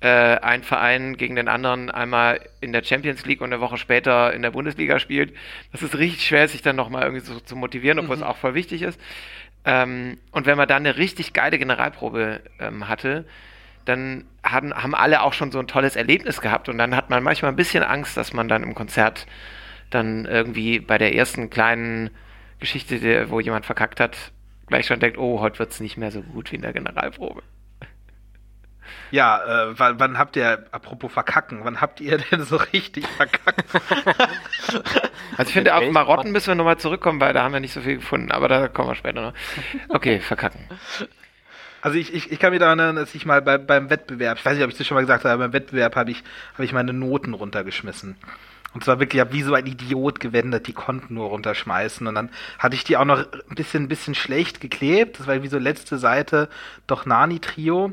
äh, 0.00 0.08
ein 0.08 0.64
Verein 0.64 1.16
gegen 1.16 1.36
den 1.36 1.46
anderen 1.46 1.88
einmal 1.88 2.40
in 2.60 2.72
der 2.72 2.82
Champions 2.82 3.24
League 3.24 3.40
und 3.40 3.52
eine 3.52 3.60
Woche 3.60 3.76
später 3.76 4.32
in 4.32 4.42
der 4.42 4.50
Bundesliga 4.50 4.98
spielt. 4.98 5.32
Das 5.70 5.82
ist 5.82 5.96
richtig 5.96 6.26
schwer, 6.26 6.48
sich 6.48 6.62
dann 6.62 6.74
nochmal 6.74 7.02
irgendwie 7.02 7.24
so 7.24 7.38
zu 7.38 7.54
motivieren, 7.54 8.00
obwohl 8.00 8.16
es 8.16 8.22
auch 8.22 8.38
voll 8.38 8.54
wichtig 8.54 8.82
ist. 8.82 9.00
Ähm, 9.64 10.18
und 10.32 10.46
wenn 10.46 10.56
man 10.56 10.66
dann 10.66 10.84
eine 10.84 10.96
richtig 10.96 11.32
geile 11.32 11.58
Generalprobe 11.58 12.40
ähm, 12.58 12.88
hatte, 12.88 13.24
dann 13.84 14.24
haben, 14.44 14.74
haben 14.74 14.94
alle 14.94 15.22
auch 15.22 15.32
schon 15.32 15.52
so 15.52 15.58
ein 15.58 15.66
tolles 15.66 15.96
Erlebnis 15.96 16.40
gehabt 16.40 16.68
und 16.68 16.78
dann 16.78 16.96
hat 16.96 17.10
man 17.10 17.22
manchmal 17.22 17.52
ein 17.52 17.56
bisschen 17.56 17.82
Angst, 17.82 18.16
dass 18.16 18.32
man 18.32 18.48
dann 18.48 18.62
im 18.62 18.74
Konzert 18.74 19.26
dann 19.90 20.24
irgendwie 20.24 20.80
bei 20.80 20.98
der 20.98 21.14
ersten 21.14 21.50
kleinen 21.50 22.10
Geschichte, 22.60 23.30
wo 23.30 23.40
jemand 23.40 23.66
verkackt 23.66 24.00
hat, 24.00 24.16
gleich 24.66 24.86
schon 24.86 25.00
denkt, 25.00 25.18
oh, 25.18 25.40
heute 25.40 25.58
wird 25.58 25.70
es 25.70 25.80
nicht 25.80 25.96
mehr 25.96 26.10
so 26.10 26.22
gut 26.22 26.52
wie 26.52 26.56
in 26.56 26.62
der 26.62 26.72
Generalprobe. 26.72 27.42
Ja, 29.10 29.70
äh, 29.70 29.78
wann, 29.78 30.00
wann 30.00 30.18
habt 30.18 30.36
ihr, 30.36 30.64
apropos 30.72 31.12
verkacken, 31.12 31.60
wann 31.64 31.80
habt 31.80 32.00
ihr 32.00 32.18
denn 32.18 32.42
so 32.42 32.56
richtig 32.56 33.06
verkackt? 33.06 33.64
Also 35.36 35.48
ich 35.48 35.54
finde, 35.54 35.74
auf 35.74 35.90
Marotten 35.90 36.30
müssen 36.30 36.48
wir 36.48 36.54
nochmal 36.56 36.76
zurückkommen, 36.76 37.18
weil 37.20 37.32
da 37.32 37.42
haben 37.42 37.52
wir 37.52 37.60
nicht 37.60 37.72
so 37.72 37.80
viel 37.80 37.96
gefunden, 37.96 38.30
aber 38.30 38.48
da 38.48 38.68
kommen 38.68 38.90
wir 38.90 38.94
später 38.94 39.22
noch. 39.22 39.32
Okay, 39.88 40.20
verkacken. 40.20 40.60
Also 41.82 41.98
ich, 41.98 42.14
ich, 42.14 42.30
ich 42.30 42.38
kann 42.38 42.52
mich 42.52 42.60
daran 42.60 42.78
erinnern, 42.78 42.96
dass 42.96 43.14
ich 43.14 43.26
mal 43.26 43.42
bei, 43.42 43.58
beim 43.58 43.90
Wettbewerb, 43.90 44.38
ich 44.38 44.44
weiß 44.44 44.54
nicht, 44.54 44.64
ob 44.64 44.70
ich 44.70 44.78
das 44.78 44.86
schon 44.86 44.94
mal 44.94 45.00
gesagt 45.00 45.24
habe, 45.24 45.38
beim 45.38 45.52
Wettbewerb 45.52 45.96
habe 45.96 46.12
ich, 46.12 46.22
habe 46.54 46.64
ich 46.64 46.72
meine 46.72 46.92
Noten 46.92 47.34
runtergeschmissen. 47.34 48.16
Und 48.72 48.84
zwar 48.84 49.00
wirklich, 49.00 49.16
ich 49.16 49.20
habe 49.20 49.32
wie 49.32 49.42
so 49.42 49.52
ein 49.52 49.66
Idiot 49.66 50.20
gewendet, 50.20 50.68
die 50.68 50.72
konnten 50.72 51.14
nur 51.14 51.28
runterschmeißen. 51.28 52.06
Und 52.06 52.14
dann 52.14 52.30
hatte 52.58 52.76
ich 52.76 52.84
die 52.84 52.96
auch 52.96 53.04
noch 53.04 53.18
ein 53.18 53.54
bisschen, 53.54 53.82
ein 53.82 53.88
bisschen 53.88 54.14
schlecht 54.14 54.60
geklebt. 54.60 55.18
Das 55.18 55.26
war 55.26 55.42
wie 55.42 55.48
so 55.48 55.58
letzte 55.58 55.98
Seite, 55.98 56.48
doch 56.86 57.04
Nani-Trio. 57.04 57.92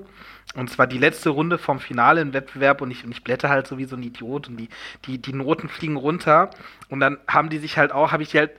Und 0.56 0.70
zwar 0.70 0.88
die 0.88 0.98
letzte 0.98 1.32
Runde 1.32 1.58
vom 1.58 1.80
Finale 1.80 2.22
im 2.22 2.34
Wettbewerb 2.34 2.82
und 2.82 2.92
ich, 2.92 3.04
und 3.04 3.12
ich 3.12 3.24
blätter 3.24 3.50
halt 3.50 3.68
so 3.68 3.78
wie 3.78 3.86
so 3.86 3.96
ein 3.96 4.04
Idiot 4.04 4.48
und 4.48 4.58
die, 4.58 4.70
die, 5.06 5.18
die 5.18 5.34
Noten 5.34 5.68
fliegen 5.68 5.98
runter. 5.98 6.52
Und 6.90 7.02
dann 7.02 7.18
haben 7.28 7.50
die 7.50 7.58
sich 7.58 7.78
halt 7.78 7.92
auch, 7.92 8.12
habe 8.12 8.24
ich 8.24 8.30
die 8.30 8.40
halt 8.40 8.52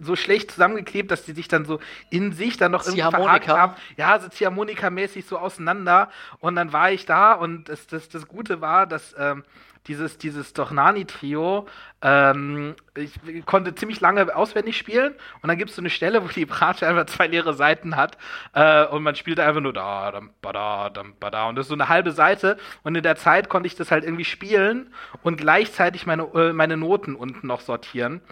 so 0.00 0.16
schlecht 0.16 0.50
zusammengeklebt, 0.50 1.10
dass 1.10 1.24
die 1.24 1.32
sich 1.32 1.48
dann 1.48 1.64
so 1.64 1.80
in 2.10 2.32
sich 2.32 2.56
dann 2.56 2.72
noch 2.72 2.84
irgendwie 2.84 3.02
verhakt 3.02 3.48
haben. 3.48 3.74
Ja, 3.96 4.18
so 4.18 4.28
Ziehharmonika-mäßig 4.28 5.26
so 5.26 5.38
auseinander. 5.38 6.10
Und 6.40 6.56
dann 6.56 6.72
war 6.72 6.90
ich 6.90 7.06
da 7.06 7.32
und 7.32 7.68
das, 7.68 7.86
das, 7.86 8.08
das 8.08 8.26
Gute 8.26 8.60
war, 8.60 8.86
dass 8.86 9.14
ähm, 9.18 9.44
dieses, 9.86 10.16
dieses 10.16 10.52
Dochnani-Trio, 10.54 11.66
ähm, 12.00 12.74
ich 12.94 13.44
konnte 13.44 13.74
ziemlich 13.74 14.00
lange 14.00 14.34
auswendig 14.34 14.78
spielen 14.78 15.14
und 15.42 15.48
dann 15.48 15.58
gibt 15.58 15.70
es 15.70 15.76
so 15.76 15.82
eine 15.82 15.90
Stelle, 15.90 16.24
wo 16.24 16.28
die 16.28 16.46
Bratsche 16.46 16.86
einfach 16.86 17.06
zwei 17.06 17.26
leere 17.26 17.54
Seiten 17.54 17.96
hat 17.96 18.16
äh, 18.54 18.86
und 18.86 19.02
man 19.02 19.14
spielt 19.14 19.40
einfach 19.40 19.60
nur 19.60 19.74
da, 19.74 20.10
dam, 20.10 20.30
bada, 20.40 20.90
dam, 20.90 21.14
bada 21.20 21.48
und 21.48 21.56
das 21.56 21.66
ist 21.66 21.68
so 21.68 21.74
eine 21.74 21.88
halbe 21.88 22.12
Seite 22.12 22.56
und 22.82 22.94
in 22.94 23.02
der 23.02 23.16
Zeit 23.16 23.48
konnte 23.48 23.66
ich 23.66 23.76
das 23.76 23.90
halt 23.90 24.04
irgendwie 24.04 24.24
spielen 24.24 24.92
und 25.22 25.36
gleichzeitig 25.36 26.06
meine, 26.06 26.22
äh, 26.34 26.52
meine 26.52 26.76
Noten 26.76 27.14
unten 27.14 27.46
noch 27.46 27.60
sortieren. 27.60 28.22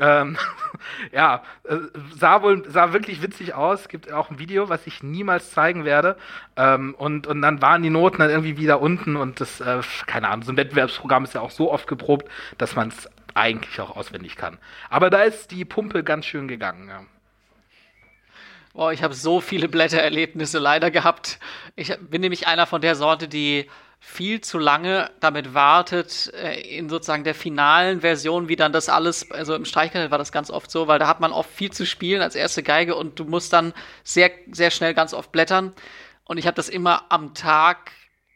Ähm, 0.00 0.36
ja, 1.12 1.42
äh, 1.64 1.76
sah 2.16 2.42
wohl, 2.42 2.68
sah 2.68 2.92
wirklich 2.92 3.22
witzig 3.22 3.54
aus. 3.54 3.82
Es 3.82 3.88
gibt 3.88 4.12
auch 4.12 4.30
ein 4.30 4.38
Video, 4.38 4.68
was 4.68 4.86
ich 4.86 5.02
niemals 5.02 5.50
zeigen 5.52 5.84
werde. 5.84 6.16
Ähm, 6.56 6.94
und, 6.96 7.26
und 7.26 7.42
dann 7.42 7.62
waren 7.62 7.82
die 7.82 7.90
Noten 7.90 8.18
dann 8.18 8.30
irgendwie 8.30 8.56
wieder 8.56 8.80
unten 8.80 9.16
und 9.16 9.40
das, 9.40 9.60
äh, 9.60 9.80
keine 10.06 10.28
Ahnung, 10.28 10.44
so 10.44 10.52
ein 10.52 10.56
Wettbewerbsprogramm 10.56 11.24
ist 11.24 11.34
ja 11.34 11.40
auch 11.40 11.50
so 11.50 11.70
oft 11.72 11.86
geprobt, 11.86 12.28
dass 12.58 12.74
man 12.74 12.88
es 12.88 13.08
eigentlich 13.34 13.80
auch 13.80 13.96
auswendig 13.96 14.36
kann. 14.36 14.58
Aber 14.90 15.10
da 15.10 15.22
ist 15.22 15.50
die 15.50 15.64
Pumpe 15.64 16.04
ganz 16.04 16.26
schön 16.26 16.48
gegangen. 16.48 16.88
Ja. 16.88 17.04
Boah, 18.72 18.92
ich 18.92 19.04
habe 19.04 19.14
so 19.14 19.40
viele 19.40 19.68
Blättererlebnisse 19.68 20.58
leider 20.58 20.90
gehabt. 20.90 21.38
Ich 21.76 21.96
bin 21.98 22.20
nämlich 22.20 22.48
einer 22.48 22.66
von 22.66 22.80
der 22.80 22.96
Sorte, 22.96 23.28
die 23.28 23.70
viel 24.06 24.42
zu 24.42 24.58
lange 24.58 25.10
damit 25.18 25.54
wartet, 25.54 26.30
äh, 26.34 26.60
in 26.60 26.88
sozusagen 26.88 27.24
der 27.24 27.34
finalen 27.34 28.02
Version, 28.02 28.48
wie 28.48 28.54
dann 28.54 28.70
das 28.70 28.88
alles, 28.88 29.30
also 29.30 29.54
im 29.54 29.64
Streichquartett 29.64 30.10
war 30.10 30.18
das 30.18 30.30
ganz 30.30 30.50
oft 30.50 30.70
so, 30.70 30.86
weil 30.86 30.98
da 31.00 31.08
hat 31.08 31.20
man 31.20 31.32
oft 31.32 31.50
viel 31.50 31.72
zu 31.72 31.84
spielen 31.84 32.22
als 32.22 32.36
erste 32.36 32.62
Geige 32.62 32.94
und 32.94 33.18
du 33.18 33.24
musst 33.24 33.52
dann 33.52 33.72
sehr, 34.04 34.30
sehr 34.52 34.70
schnell 34.70 34.94
ganz 34.94 35.14
oft 35.14 35.32
blättern. 35.32 35.72
Und 36.24 36.36
ich 36.36 36.46
habe 36.46 36.54
das 36.54 36.68
immer 36.68 37.06
am 37.08 37.34
Tag 37.34 37.90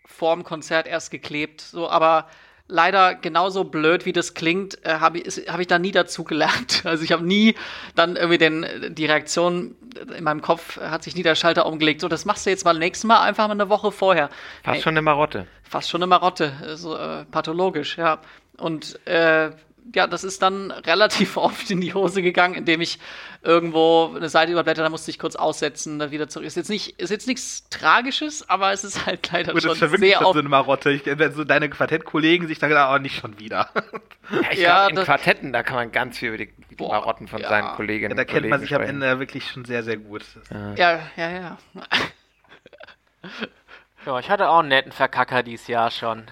vorm 0.05 0.43
Konzert 0.43 0.89
erst 0.89 1.11
geklebt, 1.11 1.61
so, 1.61 1.89
aber 1.89 2.29
leider 2.69 3.15
genauso 3.15 3.65
blöd, 3.65 4.05
wie 4.05 4.13
das 4.13 4.35
klingt, 4.35 4.85
äh, 4.87 4.99
habe 5.01 5.19
ich, 5.19 5.49
hab 5.49 5.59
ich 5.59 5.67
da 5.67 5.79
nie 5.79 5.91
dazu 5.93 6.25
gelernt. 6.25 6.83
Also 6.85 7.03
ich 7.05 7.13
habe 7.13 7.25
nie 7.25 7.55
dann 7.95 8.17
irgendwie 8.17 8.39
den, 8.39 8.67
die 8.95 9.07
Reaktion 9.07 9.75
in 10.17 10.23
meinem 10.25 10.43
Kopf 10.43 10.79
hat 10.81 11.03
sich 11.03 11.17
nie 11.17 11.23
der 11.23 11.35
Schalter 11.35 11.67
umgelegt. 11.67 12.01
So, 12.01 12.09
das 12.09 12.25
machst 12.25 12.47
du 12.47 12.51
jetzt 12.51 12.65
mal 12.65 12.75
nächstes 12.79 13.05
Mal 13.07 13.21
einfach 13.21 13.47
mal 13.49 13.53
eine 13.55 13.69
Woche 13.69 13.91
vorher. 13.91 14.29
Fast 14.63 14.77
Hey, 14.77 14.83
schon 14.83 14.93
eine 14.93 15.03
Marotte. 15.03 15.47
fast 15.63 15.91
schon 15.91 16.03
eine 16.03 16.07
Marotte, 16.09 16.53
so 16.77 16.97
äh, 16.97 17.25
pathologisch, 17.25 17.99
ja. 17.99 18.21
Und 18.59 19.05
äh, 19.07 19.51
ja, 19.95 20.07
das 20.07 20.25
ist 20.25 20.43
dann 20.43 20.71
relativ 20.71 21.37
oft 21.39 21.71
in 21.71 21.81
die 21.81 21.95
Hose 21.95 22.21
gegangen, 22.23 22.55
indem 22.55 22.81
ich 22.81 22.99
irgendwo 23.43 24.13
eine 24.15 24.29
Seite 24.29 24.53
überblätter, 24.53 24.83
da 24.83 24.91
musste 24.91 25.11
ich 25.11 25.19
kurz 25.19 25.37
aussetzen, 25.37 25.99
da 25.99 26.11
wieder 26.11 26.29
zurück. 26.29 26.47
Ist 26.47 26.57
jetzt 26.57 26.69
nicht, 26.71 26.99
ist 27.01 27.11
jetzt 27.11 27.27
nichts 27.27 27.69
Tragisches, 27.71 28.49
aber 28.49 28.73
es 28.73 28.85
ist 28.85 29.07
halt 29.07 29.31
leider 29.33 29.53
Gut, 29.53 29.65
das 29.65 29.65
schon 29.65 29.73
ist 29.75 29.81
ja 29.81 29.91
wirklich 29.93 30.11
sehr 30.11 30.19
schon 30.19 30.25
so 30.25 30.31
oft. 30.31 30.39
eine 30.39 30.49
Marotte. 30.49 30.91
Ich, 30.91 31.07
wenn 31.07 31.33
so 31.33 31.45
deine 31.45 31.71
Quartettkollegen 31.71 32.49
sich 32.49 32.59
dann 32.59 32.69
gedacht, 32.69 32.95
oh, 32.95 32.99
nicht 33.03 33.19
schon 33.21 33.39
wieder. 33.39 33.71
Ja, 34.31 34.41
ich 34.51 34.59
Ja, 34.59 34.75
glaube, 34.77 34.91
in 34.91 34.97
das- 34.97 35.05
Quartetten, 35.07 35.53
da 35.53 35.63
kann 35.63 35.77
man 35.77 35.93
ganz 35.93 36.19
viel 36.19 36.29
über 36.29 36.39
die 36.39 36.51
Boah, 36.77 36.93
Marotten 36.93 37.27
von 37.29 37.41
ja. 37.41 37.49
seinen 37.49 37.69
Kolleginnen 37.75 38.11
Ja, 38.11 38.17
da 38.17 38.25
kennt 38.25 38.43
man 38.49 38.61
Kollegen 38.61 38.61
sich 38.67 38.75
am 38.75 38.83
sprechen. 38.83 39.03
Ende 39.03 39.19
wirklich 39.19 39.51
schon 39.51 39.65
sehr, 39.65 39.83
sehr 39.83 39.97
gut. 39.97 40.23
Das- 40.51 40.79
Ja, 40.79 41.01
ja, 41.17 41.31
ja. 41.31 41.59
Ja, 44.07 44.19
ich 44.19 44.31
hatte 44.31 44.49
auch 44.49 44.61
einen 44.61 44.69
netten 44.69 44.93
Verkacker 44.93 45.43
dieses 45.43 45.67
Jahr 45.67 45.91
schon. 45.91 46.25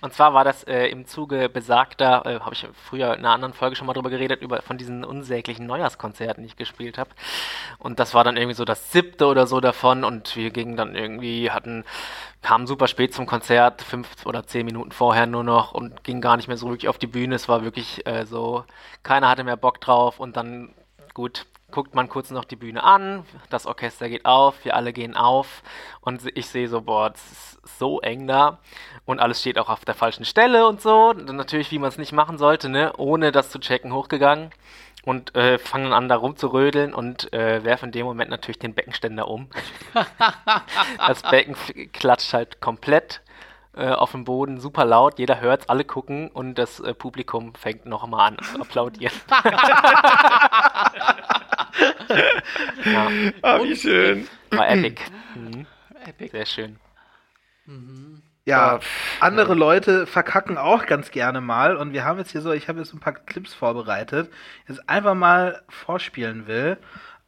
Und 0.00 0.12
zwar 0.12 0.32
war 0.32 0.44
das 0.44 0.62
äh, 0.64 0.86
im 0.86 1.06
Zuge 1.06 1.48
besagter, 1.48 2.24
äh, 2.24 2.40
habe 2.40 2.54
ich 2.54 2.66
früher 2.72 3.14
in 3.14 3.20
einer 3.20 3.32
anderen 3.32 3.52
Folge 3.52 3.74
schon 3.74 3.86
mal 3.86 3.94
drüber 3.94 4.10
geredet, 4.10 4.42
über 4.42 4.62
von 4.62 4.78
diesen 4.78 5.04
unsäglichen 5.04 5.66
Neujahrskonzerten, 5.66 6.42
die 6.44 6.48
ich 6.48 6.56
gespielt 6.56 6.98
habe. 6.98 7.10
Und 7.78 7.98
das 7.98 8.14
war 8.14 8.22
dann 8.22 8.36
irgendwie 8.36 8.54
so 8.54 8.64
das 8.64 8.92
siebte 8.92 9.26
oder 9.26 9.48
so 9.48 9.60
davon 9.60 10.04
und 10.04 10.36
wir 10.36 10.50
gingen 10.50 10.76
dann 10.76 10.94
irgendwie, 10.94 11.50
hatten, 11.50 11.84
kamen 12.42 12.68
super 12.68 12.86
spät 12.86 13.12
zum 13.12 13.26
Konzert, 13.26 13.82
fünf 13.82 14.24
oder 14.24 14.46
zehn 14.46 14.64
Minuten 14.66 14.92
vorher 14.92 15.26
nur 15.26 15.42
noch 15.42 15.72
und 15.72 16.04
gingen 16.04 16.20
gar 16.20 16.36
nicht 16.36 16.46
mehr 16.46 16.56
so 16.56 16.68
wirklich 16.68 16.88
auf 16.88 16.98
die 16.98 17.08
Bühne. 17.08 17.34
Es 17.34 17.48
war 17.48 17.64
wirklich 17.64 18.06
äh, 18.06 18.24
so, 18.24 18.64
keiner 19.02 19.28
hatte 19.28 19.42
mehr 19.42 19.56
Bock 19.56 19.80
drauf 19.80 20.20
und 20.20 20.36
dann, 20.36 20.74
gut, 21.12 21.46
guckt 21.70 21.94
man 21.94 22.08
kurz 22.08 22.30
noch 22.30 22.44
die 22.44 22.56
Bühne 22.56 22.82
an, 22.82 23.24
das 23.50 23.66
Orchester 23.66 24.08
geht 24.08 24.24
auf, 24.24 24.64
wir 24.64 24.74
alle 24.74 24.92
gehen 24.92 25.16
auf 25.16 25.62
und 26.00 26.22
ich 26.34 26.46
sehe 26.46 26.68
so, 26.68 26.82
boah, 26.82 27.10
das 27.10 27.30
ist 27.30 27.78
so 27.78 28.00
eng 28.00 28.26
da 28.26 28.58
und 29.04 29.20
alles 29.20 29.40
steht 29.40 29.58
auch 29.58 29.68
auf 29.68 29.84
der 29.84 29.94
falschen 29.94 30.24
Stelle 30.24 30.66
und 30.66 30.80
so. 30.80 31.10
Und 31.10 31.28
dann 31.28 31.36
natürlich, 31.36 31.70
wie 31.70 31.78
man 31.78 31.88
es 31.88 31.98
nicht 31.98 32.12
machen 32.12 32.38
sollte, 32.38 32.68
ne, 32.68 32.92
ohne 32.96 33.32
das 33.32 33.50
zu 33.50 33.58
checken, 33.58 33.92
hochgegangen 33.92 34.50
und 35.04 35.34
äh, 35.34 35.58
fangen 35.58 35.92
an, 35.92 36.08
da 36.08 36.16
rumzurödeln 36.16 36.94
und 36.94 37.32
äh, 37.32 37.64
werfen 37.64 37.86
in 37.86 37.92
dem 37.92 38.06
Moment 38.06 38.30
natürlich 38.30 38.58
den 38.58 38.74
Beckenständer 38.74 39.28
um. 39.28 39.48
das 41.06 41.22
Becken 41.22 41.56
klatscht 41.92 42.32
halt 42.32 42.60
komplett 42.60 43.22
äh, 43.74 43.88
auf 43.88 44.12
dem 44.12 44.24
Boden, 44.24 44.60
super 44.60 44.84
laut, 44.84 45.18
jeder 45.18 45.40
hört 45.40 45.70
alle 45.70 45.84
gucken 45.84 46.28
und 46.28 46.56
das 46.56 46.80
äh, 46.80 46.94
Publikum 46.94 47.54
fängt 47.54 47.86
noch 47.86 48.06
mal 48.06 48.26
an 48.28 48.36
zu 48.42 48.60
applaudieren. 48.60 49.12
ja, 52.84 53.08
Oh, 53.42 53.64
wie 53.64 53.76
schön. 53.76 54.28
war 54.50 54.68
epic. 54.70 55.02
Mhm. 55.34 55.66
Epic. 56.04 56.30
Sehr 56.30 56.46
schön. 56.46 56.76
Ja, 58.46 58.76
Oh, 58.76 58.78
pff, 58.78 59.22
andere 59.22 59.54
Leute 59.54 60.06
verkacken 60.06 60.56
auch 60.56 60.86
ganz 60.86 61.10
gerne 61.10 61.40
mal 61.42 61.76
und 61.76 61.92
wir 61.92 62.04
haben 62.04 62.18
jetzt 62.18 62.30
hier 62.32 62.40
so, 62.40 62.52
ich 62.52 62.68
habe 62.68 62.78
jetzt 62.78 62.94
ein 62.94 63.00
paar 63.00 63.12
Clips 63.12 63.52
vorbereitet, 63.52 64.30
jetzt 64.66 64.88
einfach 64.88 65.14
mal 65.14 65.62
vorspielen 65.68 66.46
will. 66.46 66.78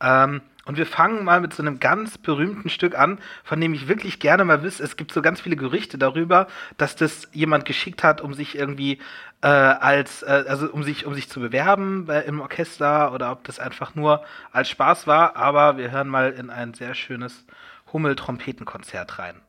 Ähm, 0.01 0.41
und 0.67 0.77
wir 0.77 0.87
fangen 0.87 1.25
mal 1.25 1.41
mit 1.41 1.55
so 1.55 1.63
einem 1.63 1.81
ganz 1.81 2.19
berühmten 2.19 2.69
Stück 2.69 2.99
an, 2.99 3.19
von 3.45 3.61
dem 3.61 3.73
ich 3.75 3.89
wirklich 3.89 4.21
gerne 4.21 4.45
mal 4.45 4.63
wisse, 4.63 4.83
es 4.83 4.97
gibt 4.97 5.13
so 5.13 5.23
ganz 5.23 5.41
viele 5.41 5.57
Gerüchte 5.57 5.99
darüber, 5.99 6.47
dass 6.77 6.97
das 6.97 7.29
jemand 7.33 7.65
geschickt 7.65 8.05
hat, 8.05 8.21
um 8.21 8.35
sich 8.35 8.57
irgendwie 8.57 8.99
äh, 9.43 9.49
als, 9.49 10.23
äh, 10.23 10.45
also 10.47 10.71
um 10.71 10.83
sich, 10.83 11.07
um 11.07 11.15
sich 11.15 11.29
zu 11.29 11.41
bewerben 11.41 12.05
bei, 12.07 12.21
im 12.23 12.41
Orchester 12.41 13.13
oder 13.13 13.33
ob 13.33 13.45
das 13.45 13.59
einfach 13.59 13.95
nur 13.95 14.23
als 14.53 14.69
Spaß 14.69 15.07
war, 15.07 15.37
aber 15.37 15.79
wir 15.79 15.91
hören 15.91 16.09
mal 16.09 16.33
in 16.33 16.51
ein 16.51 16.75
sehr 16.75 16.95
schönes 16.95 17.47
Hummel-Trompetenkonzert 17.93 19.19
rein. 19.19 19.41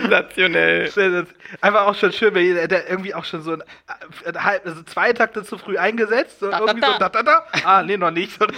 Sensationell. 0.00 1.26
Einfach 1.60 1.86
auch 1.86 1.94
schon 1.94 2.12
schön, 2.12 2.34
weil 2.34 2.54
der- 2.54 2.68
der 2.68 2.88
irgendwie 2.90 3.14
auch 3.14 3.24
schon 3.24 3.42
so 3.42 3.52
ein, 3.52 3.62
ein 4.26 4.44
halb, 4.44 4.66
also 4.66 4.82
zwei 4.82 5.12
Takte 5.12 5.42
zu 5.44 5.58
früh 5.58 5.76
eingesetzt. 5.78 6.40
So 6.40 6.50
Da, 6.50 6.60
da, 6.60 6.66
irgendwie 6.66 6.86
so 6.86 6.98
da, 6.98 7.08
da, 7.08 7.22
da. 7.22 7.46
Ah, 7.64 7.82
nee, 7.82 7.96
noch 7.96 8.10
nicht. 8.10 8.38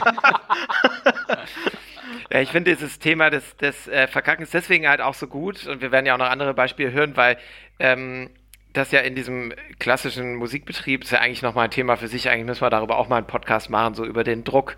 Ja, 2.32 2.40
ich 2.40 2.50
finde 2.50 2.74
dieses 2.74 2.98
Thema 2.98 3.30
des, 3.30 3.56
des 3.56 3.86
äh, 3.88 4.06
Verkackens 4.08 4.50
deswegen 4.50 4.88
halt 4.88 5.00
auch 5.00 5.14
so 5.14 5.26
gut 5.26 5.66
und 5.66 5.80
wir 5.80 5.92
werden 5.92 6.06
ja 6.06 6.14
auch 6.14 6.18
noch 6.18 6.30
andere 6.30 6.54
Beispiele 6.54 6.90
hören, 6.92 7.16
weil 7.16 7.36
ähm, 7.78 8.30
das 8.72 8.90
ja 8.90 9.00
in 9.00 9.14
diesem 9.14 9.52
klassischen 9.78 10.34
Musikbetrieb 10.36 11.04
ist 11.04 11.10
ja 11.12 11.20
eigentlich 11.20 11.42
nochmal 11.42 11.64
ein 11.66 11.70
Thema 11.70 11.96
für 11.96 12.08
sich. 12.08 12.28
Eigentlich 12.28 12.46
müssen 12.46 12.60
wir 12.62 12.70
darüber 12.70 12.98
auch 12.98 13.08
mal 13.08 13.18
einen 13.18 13.26
Podcast 13.26 13.70
machen, 13.70 13.94
so 13.94 14.04
über 14.04 14.24
den 14.24 14.44
Druck 14.44 14.76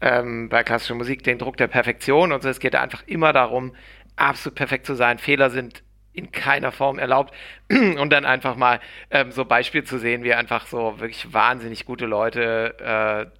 ähm, 0.00 0.48
bei 0.48 0.62
klassischer 0.64 0.94
Musik, 0.94 1.22
den 1.22 1.38
Druck 1.38 1.56
der 1.56 1.68
Perfektion 1.68 2.32
und 2.32 2.42
so. 2.42 2.48
Es 2.48 2.58
geht 2.60 2.74
ja 2.74 2.80
einfach 2.82 3.02
immer 3.06 3.32
darum, 3.32 3.74
absolut 4.16 4.56
perfekt 4.56 4.86
zu 4.86 4.94
sein. 4.94 5.18
Fehler 5.18 5.50
sind 5.50 5.82
in 6.12 6.30
keiner 6.30 6.72
Form 6.72 6.98
erlaubt 6.98 7.34
und 7.70 8.10
dann 8.10 8.24
einfach 8.24 8.56
mal 8.56 8.80
ähm, 9.10 9.32
so 9.32 9.44
Beispiel 9.44 9.84
zu 9.84 9.98
sehen, 9.98 10.24
wie 10.24 10.34
einfach 10.34 10.66
so 10.66 11.00
wirklich 11.00 11.32
wahnsinnig 11.32 11.86
gute 11.86 12.06
Leute 12.06 12.76
äh, 12.78 13.38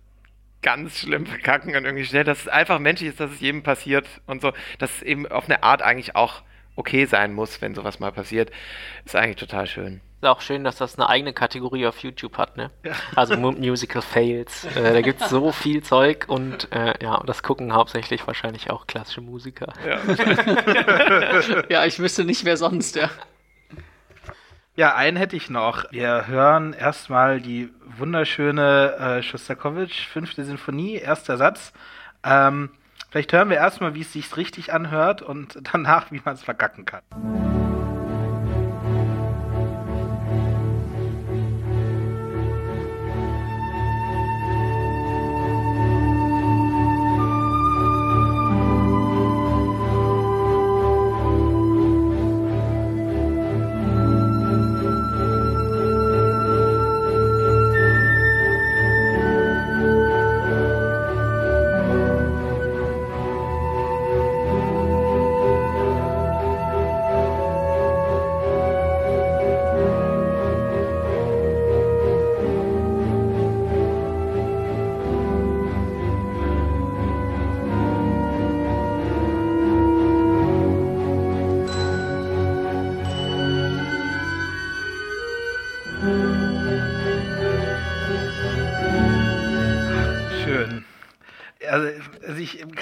ganz 0.62 1.00
schlimm 1.00 1.26
verkacken 1.26 1.76
und 1.76 1.84
irgendwie 1.84 2.04
schnell, 2.04 2.24
dass 2.24 2.42
es 2.42 2.48
einfach 2.48 2.78
menschlich 2.78 3.10
ist, 3.10 3.20
dass 3.20 3.32
es 3.32 3.40
jedem 3.40 3.62
passiert 3.62 4.06
und 4.26 4.40
so, 4.40 4.52
dass 4.78 4.96
es 4.96 5.02
eben 5.02 5.26
auf 5.26 5.46
eine 5.46 5.62
Art 5.62 5.82
eigentlich 5.82 6.16
auch 6.16 6.42
okay 6.76 7.04
sein 7.06 7.32
muss, 7.34 7.60
wenn 7.60 7.74
sowas 7.74 8.00
mal 8.00 8.12
passiert, 8.12 8.50
ist 9.04 9.16
eigentlich 9.16 9.36
total 9.36 9.66
schön. 9.66 10.00
Ist 10.22 10.28
auch 10.28 10.40
schön, 10.40 10.62
dass 10.62 10.76
das 10.76 10.96
eine 10.96 11.08
eigene 11.08 11.32
Kategorie 11.32 11.84
auf 11.86 11.98
YouTube 11.98 12.38
hat, 12.38 12.56
ne? 12.56 12.70
Also 13.16 13.36
Mu 13.36 13.50
Musical 13.50 14.02
Fails. 14.02 14.64
Äh, 14.76 14.92
da 14.92 15.00
gibt 15.00 15.20
es 15.20 15.28
so 15.28 15.52
viel 15.52 15.82
Zeug 15.82 16.26
und 16.28 16.70
äh, 16.72 16.94
ja, 17.02 17.20
das 17.26 17.42
gucken 17.42 17.74
hauptsächlich 17.74 18.26
wahrscheinlich 18.26 18.70
auch 18.70 18.86
klassische 18.86 19.20
Musiker. 19.20 19.72
Ja, 21.68 21.84
ich 21.84 21.98
wüsste 21.98 22.24
nicht, 22.24 22.44
wer 22.44 22.56
sonst, 22.56 22.96
ja. 22.96 23.10
ja, 24.76 24.94
einen 24.94 25.16
hätte 25.16 25.36
ich 25.36 25.50
noch. 25.50 25.90
Wir 25.90 26.26
hören 26.28 26.72
erstmal 26.72 27.40
die 27.40 27.70
wunderschöne 27.84 29.18
äh, 29.18 29.22
Schostakowitsch, 29.22 30.06
fünfte 30.06 30.44
Sinfonie, 30.44 30.94
erster 30.94 31.36
Satz. 31.36 31.72
Ähm, 32.24 32.70
vielleicht 33.12 33.32
hören 33.34 33.50
wir 33.50 33.58
erstmal, 33.58 33.94
wie 33.94 34.00
es 34.00 34.12
sich 34.12 34.36
richtig 34.36 34.72
anhört 34.72 35.20
und 35.22 35.58
danach, 35.72 36.10
wie 36.10 36.20
man 36.24 36.34
es 36.34 36.42
verkacken 36.42 36.86
kann. 36.86 37.02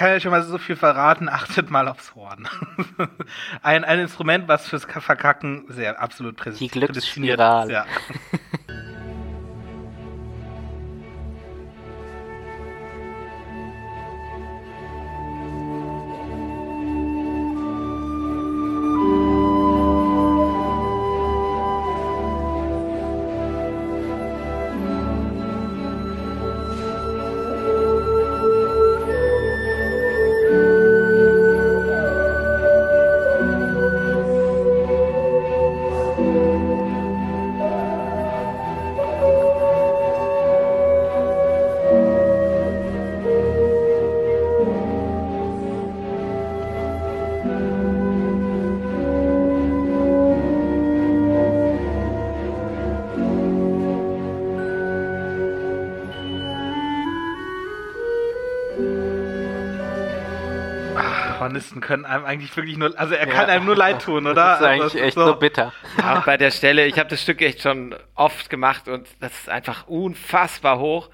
Kann 0.01 0.09
ja 0.13 0.19
schon 0.19 0.31
mal 0.31 0.41
so 0.41 0.57
viel 0.57 0.75
verraten, 0.75 1.29
achtet 1.29 1.69
mal 1.69 1.87
aufs 1.87 2.15
Horn. 2.15 2.49
ein, 3.61 3.83
ein 3.83 3.99
Instrument, 3.99 4.47
was 4.47 4.67
fürs 4.67 4.85
Verkacken 4.85 5.65
sehr 5.67 6.01
absolut 6.01 6.35
präs 6.37 6.57
Die 6.57 6.69
prädestiniert 6.69 7.37
Glücksspirale. 7.37 7.65
ist, 7.65 7.71
Ja. 7.71 7.85
Hornisten 61.71 61.81
können 61.81 62.05
einem 62.05 62.25
eigentlich 62.25 62.55
wirklich 62.55 62.77
nur, 62.77 62.97
also 62.99 63.13
er 63.15 63.25
kann 63.27 63.47
Ja. 63.47 63.53
einem 63.55 63.65
nur 63.65 63.75
leid 63.75 64.01
tun, 64.01 64.27
oder? 64.27 64.35
Das 64.35 64.59
ist 64.59 64.65
Also 64.65 64.65
eigentlich 64.65 64.85
es 64.87 64.93
ist 64.95 65.01
echt 65.01 65.13
so 65.15 65.35
bitter. 65.35 65.73
Auch 66.03 66.23
bei 66.25 66.37
der 66.37 66.51
Stelle, 66.51 66.85
ich 66.85 66.99
habe 66.99 67.09
das 67.09 67.21
Stück 67.21 67.41
echt 67.41 67.61
schon 67.61 67.95
oft 68.15 68.49
gemacht 68.49 68.87
und 68.87 69.07
das 69.19 69.31
ist 69.31 69.49
einfach 69.49 69.87
unfassbar 69.87 70.79
hoch. 70.79 71.09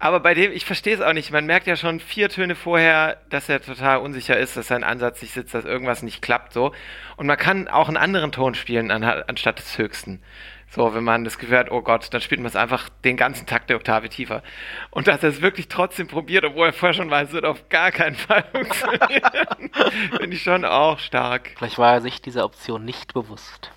Aber 0.00 0.20
bei 0.20 0.32
dem, 0.34 0.52
ich 0.52 0.64
verstehe 0.64 0.94
es 0.94 1.00
auch 1.00 1.12
nicht. 1.12 1.32
Man 1.32 1.46
merkt 1.46 1.66
ja 1.66 1.74
schon 1.74 1.98
vier 1.98 2.28
Töne 2.28 2.54
vorher, 2.54 3.16
dass 3.30 3.48
er 3.48 3.60
total 3.60 3.98
unsicher 3.98 4.38
ist, 4.38 4.56
dass 4.56 4.68
sein 4.68 4.84
Ansatz 4.84 5.20
nicht 5.22 5.34
sitzt, 5.34 5.54
dass 5.54 5.64
irgendwas 5.64 6.04
nicht 6.04 6.22
klappt, 6.22 6.52
so. 6.52 6.72
Und 7.16 7.26
man 7.26 7.36
kann 7.36 7.66
auch 7.66 7.88
einen 7.88 7.96
anderen 7.96 8.30
Ton 8.30 8.54
spielen 8.54 8.92
an, 8.92 9.02
anstatt 9.02 9.58
des 9.58 9.76
höchsten. 9.76 10.22
So, 10.70 10.94
wenn 10.94 11.02
man 11.04 11.24
das 11.24 11.38
Gefühl 11.38 11.58
hat, 11.58 11.70
oh 11.70 11.80
Gott, 11.80 12.12
dann 12.12 12.20
spielt 12.20 12.40
man 12.40 12.48
es 12.48 12.56
einfach 12.56 12.90
den 13.02 13.16
ganzen 13.16 13.46
Takt 13.46 13.70
der 13.70 13.76
Oktave 13.76 14.08
tiefer. 14.10 14.42
Und 14.90 15.06
dass 15.08 15.22
er 15.22 15.30
es 15.30 15.40
wirklich 15.40 15.68
trotzdem 15.68 16.08
probiert, 16.08 16.44
obwohl 16.44 16.66
er 16.66 16.72
vorher 16.74 16.92
schon 16.94 17.10
weiß, 17.10 17.28
es 17.28 17.34
wird 17.34 17.46
auf 17.46 17.68
gar 17.70 17.90
keinen 17.90 18.16
Fall 18.16 18.44
funktionieren, 18.52 19.70
finde 20.18 20.36
ich 20.36 20.42
schon 20.42 20.64
auch 20.66 20.98
stark. 20.98 21.52
Vielleicht 21.56 21.78
war 21.78 21.94
er 21.94 22.00
sich 22.02 22.20
dieser 22.20 22.44
Option 22.44 22.84
nicht 22.84 23.14
bewusst. 23.14 23.70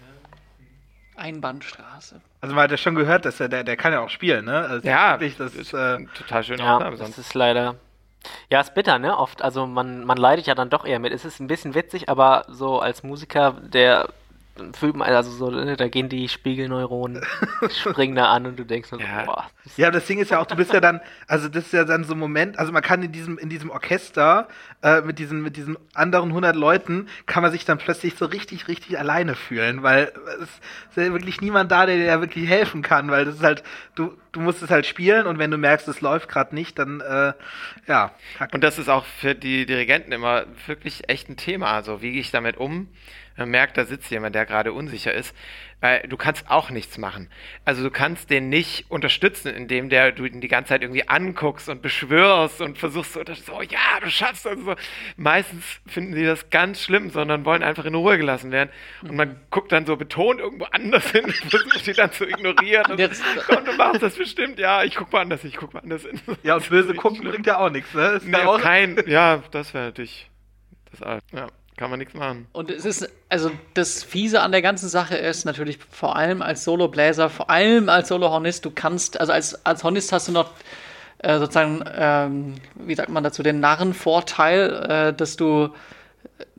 Einbahnstraße. 1.16 2.22
Also 2.42 2.56
man 2.56 2.64
hat 2.64 2.72
ja 2.72 2.78
schon 2.78 2.96
gehört, 2.96 3.26
dass 3.26 3.40
er, 3.40 3.48
der, 3.48 3.64
der 3.64 3.78
kann 3.78 3.94
ja 3.94 4.00
auch 4.02 4.10
spielen, 4.10 4.46
ne? 4.46 4.66
Also 4.68 4.88
Ja, 4.88 5.14
wirklich, 5.20 5.38
das 5.38 5.54
ist, 5.56 5.74
äh, 5.74 5.98
total 6.18 6.44
schöne 6.44 6.64
Ja, 6.64 6.76
Aufnahme 6.76 6.98
das 6.98 7.06
sonst. 7.06 7.18
ist 7.20 7.34
leider. 7.36 7.76
Ja, 8.50 8.60
ist 8.62 8.74
bitter, 8.74 9.00
ne? 9.00 9.18
Oft, 9.18 9.42
also 9.42 9.66
man, 9.68 10.04
man 10.06 10.18
leidet 10.18 10.48
ja 10.48 10.56
dann 10.56 10.70
doch 10.70 10.86
eher 10.86 11.00
mit. 11.00 11.14
Es 11.14 11.26
ist 11.26 11.40
ein 11.40 11.48
bisschen 11.48 11.74
witzig, 11.76 12.10
aber 12.10 12.46
so 12.48 12.80
als 12.80 13.04
Musiker, 13.04 13.52
der 13.62 14.10
fühlt 14.74 14.96
man, 14.96 15.08
also 15.10 15.32
so, 15.32 15.50
ne, 15.50 15.78
da 15.78 15.88
gehen 15.88 16.10
die 16.10 16.28
Spiegelneuronen, 16.28 17.24
springen 17.70 18.16
da 18.16 18.32
an 18.32 18.46
und 18.46 18.60
du 18.60 18.66
denkst 18.66 18.90
so, 18.90 18.98
Ja. 18.98 19.24
boah. 19.26 19.50
Ja, 19.78 19.92
das 19.92 20.06
Ding 20.06 20.20
ist 20.20 20.32
ja 20.32 20.40
auch, 20.40 20.46
du 20.46 20.56
bist 20.56 20.74
ja 20.74 20.80
dann, 20.80 21.00
also 21.28 21.48
das 21.48 21.66
ist 21.66 21.74
ja 21.74 21.84
dann 21.86 22.04
so 22.04 22.14
ein 22.14 22.20
Moment, 22.20 22.60
also 22.60 22.72
man 22.72 22.82
kann 22.82 23.02
in 23.02 23.12
diesem, 23.12 23.38
in 23.38 23.50
diesem 23.50 23.70
Orchester 23.70 24.48
äh, 24.84 25.02
mit 25.02 25.20
diesen, 25.20 25.42
mit 25.42 25.56
diesen 25.58 25.78
anderen 25.94 26.30
100 26.30 26.56
Leuten, 26.56 27.08
kann 27.26 27.44
man 27.44 27.52
sich 27.52 27.66
dann 27.66 27.78
plötzlich 27.78 28.16
so 28.16 28.26
richtig, 28.26 28.68
richtig 28.68 29.00
alleine 29.00 29.36
fühlen, 29.36 29.84
weil 29.84 30.12
es 30.42 30.50
ist 30.50 30.98
ja 30.98 31.12
wirklich 31.14 31.42
niemand 31.42 31.72
da, 31.72 31.86
der 31.86 31.96
dir 31.98 32.06
ja 32.06 32.20
wirklich 32.22 32.50
helfen 32.50 32.82
kann, 32.82 33.10
weil 33.10 33.26
das 33.26 33.36
ist 33.36 33.44
halt, 33.44 33.64
du, 33.96 34.18
du 34.32 34.42
musst 34.42 34.62
es 34.62 34.70
halt 34.70 34.86
spielen 34.86 35.28
und 35.28 35.40
wenn 35.40 35.52
du 35.52 35.58
merkst, 35.58 35.88
es 35.88 36.02
läuft 36.02 36.28
gerade 36.30 36.54
nicht, 36.56 36.78
dann, 36.78 37.00
äh, 37.02 37.34
ja, 37.88 38.12
kacke. 38.38 38.56
Und 38.56 38.64
das 38.64 38.78
ist 38.78 38.90
auch 38.90 39.06
für 39.06 39.36
die 39.36 39.66
Dirigenten 39.66 40.12
immer 40.12 40.44
wirklich 40.68 41.10
echt 41.10 41.30
ein 41.30 41.38
Thema. 41.38 41.72
Also, 41.72 42.02
wie 42.02 42.12
gehe 42.12 42.22
ich 42.22 42.32
damit 42.32 42.58
um? 42.58 42.88
Man 43.38 43.50
merkt, 43.50 43.78
da 43.78 43.86
sitzt 43.86 44.12
jemand, 44.12 44.36
der 44.36 44.46
gerade 44.46 44.74
unsicher 44.74 45.14
ist. 45.14 45.36
Weil 45.84 46.02
du 46.08 46.16
kannst 46.16 46.48
auch 46.52 46.70
nichts 46.70 47.00
machen. 47.00 47.28
Also 47.66 47.82
du 47.82 47.90
kannst 47.90 48.30
den 48.30 48.50
nicht 48.50 48.86
unterstützen, 48.92 49.48
indem 49.52 49.90
der 49.90 50.12
du 50.12 50.26
ihn 50.26 50.40
die 50.40 50.48
ganze 50.48 50.70
Zeit 50.70 50.84
irgendwie 50.84 51.10
anguckst 51.10 51.70
und 51.70 51.82
beschwörst 51.82 52.62
und 52.62 52.78
versuchst 52.78 53.14
so, 53.14 53.24
so 53.34 53.62
ja, 53.64 53.80
du 54.00 54.08
schaffst 54.12 54.46
das. 54.46 54.60
So. 54.60 54.76
Meistens 55.18 55.64
finden 55.88 56.14
sie 56.14 56.24
das 56.24 56.52
ganz 56.52 56.84
schlimm, 56.84 57.10
sondern 57.10 57.46
wollen 57.46 57.64
einfach 57.64 57.86
in 57.86 57.96
Ruhe 57.96 58.20
gelassen 58.20 58.52
werden. 58.52 58.70
Und 59.02 59.16
man 59.16 59.40
guckt 59.50 59.72
dann 59.72 59.88
so 59.88 59.96
betont 59.98 60.40
irgendwo 60.40 60.66
anders 60.66 61.10
hin 61.12 61.26
und 61.26 61.34
versucht 61.50 61.84
sie 61.84 61.94
dann 61.94 62.12
zu 62.12 62.28
ignorieren. 62.28 62.92
Und 62.92 63.00
Jetzt- 63.00 63.24
komm, 63.48 63.66
du 63.66 63.74
machst 63.74 64.04
das 64.04 64.16
bestimmt. 64.16 64.60
Ja, 64.60 64.84
ich 64.84 64.94
guck 64.96 65.12
mal 65.12 65.22
anders, 65.22 65.44
ich 65.44 65.56
guck 65.56 65.74
mal 65.74 65.80
anders 65.80 66.04
hin. 66.04 66.20
Ja, 66.44 66.58
und 66.58 66.70
böse 66.70 66.94
gucken 66.94 67.18
schlimm. 67.22 67.32
bringt 67.32 67.48
ja 67.48 67.58
auch 67.58 67.72
nichts, 67.72 67.92
ne? 67.96 68.08
Ist 68.18 68.28
Nee, 68.28 68.38
kein, 68.62 69.02
ja, 69.08 69.42
das 69.50 69.74
wäre 69.74 69.86
natürlich 69.86 70.30
das 70.92 71.02
Al- 71.02 71.20
Ja, 71.34 71.48
kann 71.82 71.90
man 71.90 71.98
nichts 71.98 72.14
machen. 72.14 72.46
Und 72.54 72.70
es 72.70 72.86
ist, 72.86 73.10
also 73.28 73.50
das 73.74 74.04
Fiese 74.04 74.42
an 74.42 74.52
der 74.52 74.62
ganzen 74.62 74.88
Sache 74.88 75.18
ist 75.18 75.46
natürlich 75.46 75.80
vor 75.90 76.16
allem 76.16 76.44
als 76.44 76.64
Solobläser, 76.64 77.28
vor 77.28 77.50
allem 77.50 77.90
als 77.90 78.10
Solohornist, 78.10 78.64
du 78.66 78.70
kannst, 78.70 79.20
also 79.20 79.34
als, 79.34 79.66
als 79.66 79.84
Hornist 79.84 80.12
hast 80.12 80.28
du 80.28 80.32
noch 80.32 80.52
äh, 81.18 81.40
sozusagen, 81.40 81.84
ähm, 81.92 82.54
wie 82.76 82.94
sagt 82.94 83.10
man 83.10 83.24
dazu, 83.24 83.42
den 83.42 83.62
Narrenvorteil, 83.62 85.10
äh, 85.10 85.14
dass 85.16 85.38
du, 85.38 85.70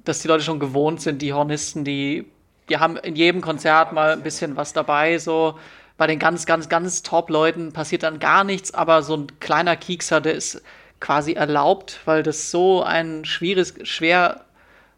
dass 0.04 0.18
die 0.18 0.26
Leute 0.26 0.42
schon 0.42 0.58
gewohnt 0.58 1.00
sind, 1.00 1.22
die 1.22 1.32
Hornisten, 1.32 1.84
die, 1.84 2.26
die 2.68 2.78
haben 2.78 2.96
in 2.96 3.14
jedem 3.14 3.42
Konzert 3.42 3.92
mal 3.92 4.10
ein 4.14 4.24
bisschen 4.24 4.56
was 4.56 4.72
dabei, 4.72 5.18
so. 5.18 5.56
Bei 5.98 6.08
den 6.08 6.18
ganz, 6.18 6.46
ganz, 6.46 6.68
ganz 6.68 7.04
Top-Leuten 7.04 7.72
passiert 7.72 8.02
dann 8.02 8.18
gar 8.18 8.42
nichts, 8.42 8.74
aber 8.74 9.02
so 9.02 9.18
ein 9.18 9.28
kleiner 9.38 9.76
Kiekser, 9.76 10.20
der 10.20 10.34
ist 10.34 10.62
quasi 10.98 11.34
erlaubt, 11.34 12.00
weil 12.06 12.24
das 12.24 12.50
so 12.50 12.82
ein 12.82 13.24
schwieriges, 13.24 13.74
schwer 13.84 14.46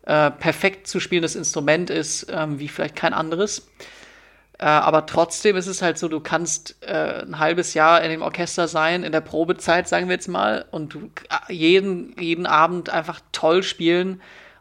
äh, 0.06 0.30
perfekt 0.30 0.86
zu 0.86 1.00
spielendes 1.00 1.34
Instrument 1.34 1.90
ist, 1.90 2.26
ähm, 2.30 2.58
wie 2.58 2.68
vielleicht 2.68 2.96
kein 2.96 3.14
anderes. 3.14 3.68
Äh, 4.58 4.66
aber 4.66 5.06
trotzdem 5.06 5.56
ist 5.56 5.66
es 5.66 5.82
halt 5.82 5.98
so, 5.98 6.08
du 6.08 6.20
kannst 6.20 6.76
äh, 6.82 7.22
ein 7.22 7.38
halbes 7.38 7.74
Jahr 7.74 8.02
in 8.02 8.10
dem 8.10 8.22
Orchester 8.22 8.68
sein, 8.68 9.02
in 9.02 9.12
der 9.12 9.20
Probezeit, 9.20 9.88
sagen 9.88 10.08
wir 10.08 10.14
jetzt 10.14 10.28
mal, 10.28 10.64
und 10.70 10.94
du 10.94 11.10
äh, 11.48 11.52
jeden, 11.52 12.14
jeden 12.20 12.46
Abend 12.46 12.90
einfach 12.90 13.20
toll 13.32 13.62
spielen. 13.62 14.14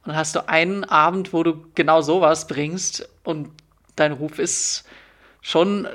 Und 0.04 0.08
dann 0.08 0.16
hast 0.16 0.36
du 0.36 0.48
einen 0.48 0.84
Abend, 0.84 1.32
wo 1.32 1.44
du 1.44 1.66
genau 1.76 2.02
sowas 2.02 2.48
bringst 2.48 3.08
und 3.24 3.50
dein 3.96 4.14
Ruf 4.14 4.40
ist 4.40 4.86
schon, 5.42 5.88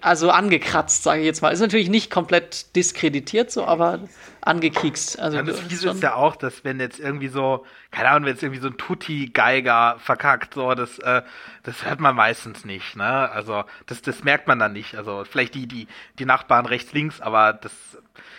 also 0.00 0.30
angekratzt, 0.30 1.02
sage 1.02 1.20
ich 1.20 1.26
jetzt 1.26 1.42
mal. 1.42 1.50
Ist 1.50 1.60
natürlich 1.60 1.88
nicht 1.88 2.10
komplett 2.10 2.74
diskreditiert 2.76 3.50
so, 3.50 3.64
aber 3.64 4.00
angekiekst. 4.42 5.18
Also 5.18 5.38
Ja, 5.38 5.42
das 5.42 5.60
Fiese 5.60 5.90
ist 5.90 6.02
ja 6.02 6.14
auch, 6.14 6.36
dass 6.36 6.64
wenn 6.64 6.80
jetzt 6.80 7.00
irgendwie 7.00 7.28
so, 7.28 7.64
keine 7.90 8.10
Ahnung, 8.10 8.26
wenn 8.26 8.34
jetzt 8.34 8.42
irgendwie 8.42 8.60
so 8.60 8.68
ein 8.68 8.76
Tutti-Geiger 8.76 9.96
verkackt, 9.98 10.54
so, 10.54 10.74
das, 10.74 10.98
äh, 10.98 11.22
das 11.62 11.84
hört 11.84 12.00
man 12.00 12.14
meistens 12.14 12.64
nicht, 12.64 12.96
ne? 12.96 13.30
Also, 13.30 13.64
das, 13.86 14.02
das 14.02 14.24
merkt 14.24 14.46
man 14.46 14.58
dann 14.58 14.72
nicht. 14.72 14.96
Also, 14.96 15.24
vielleicht 15.24 15.54
die, 15.54 15.66
die, 15.66 15.86
die 16.18 16.26
Nachbarn 16.26 16.66
rechts, 16.66 16.92
links, 16.92 17.20
aber 17.20 17.52
das 17.52 17.72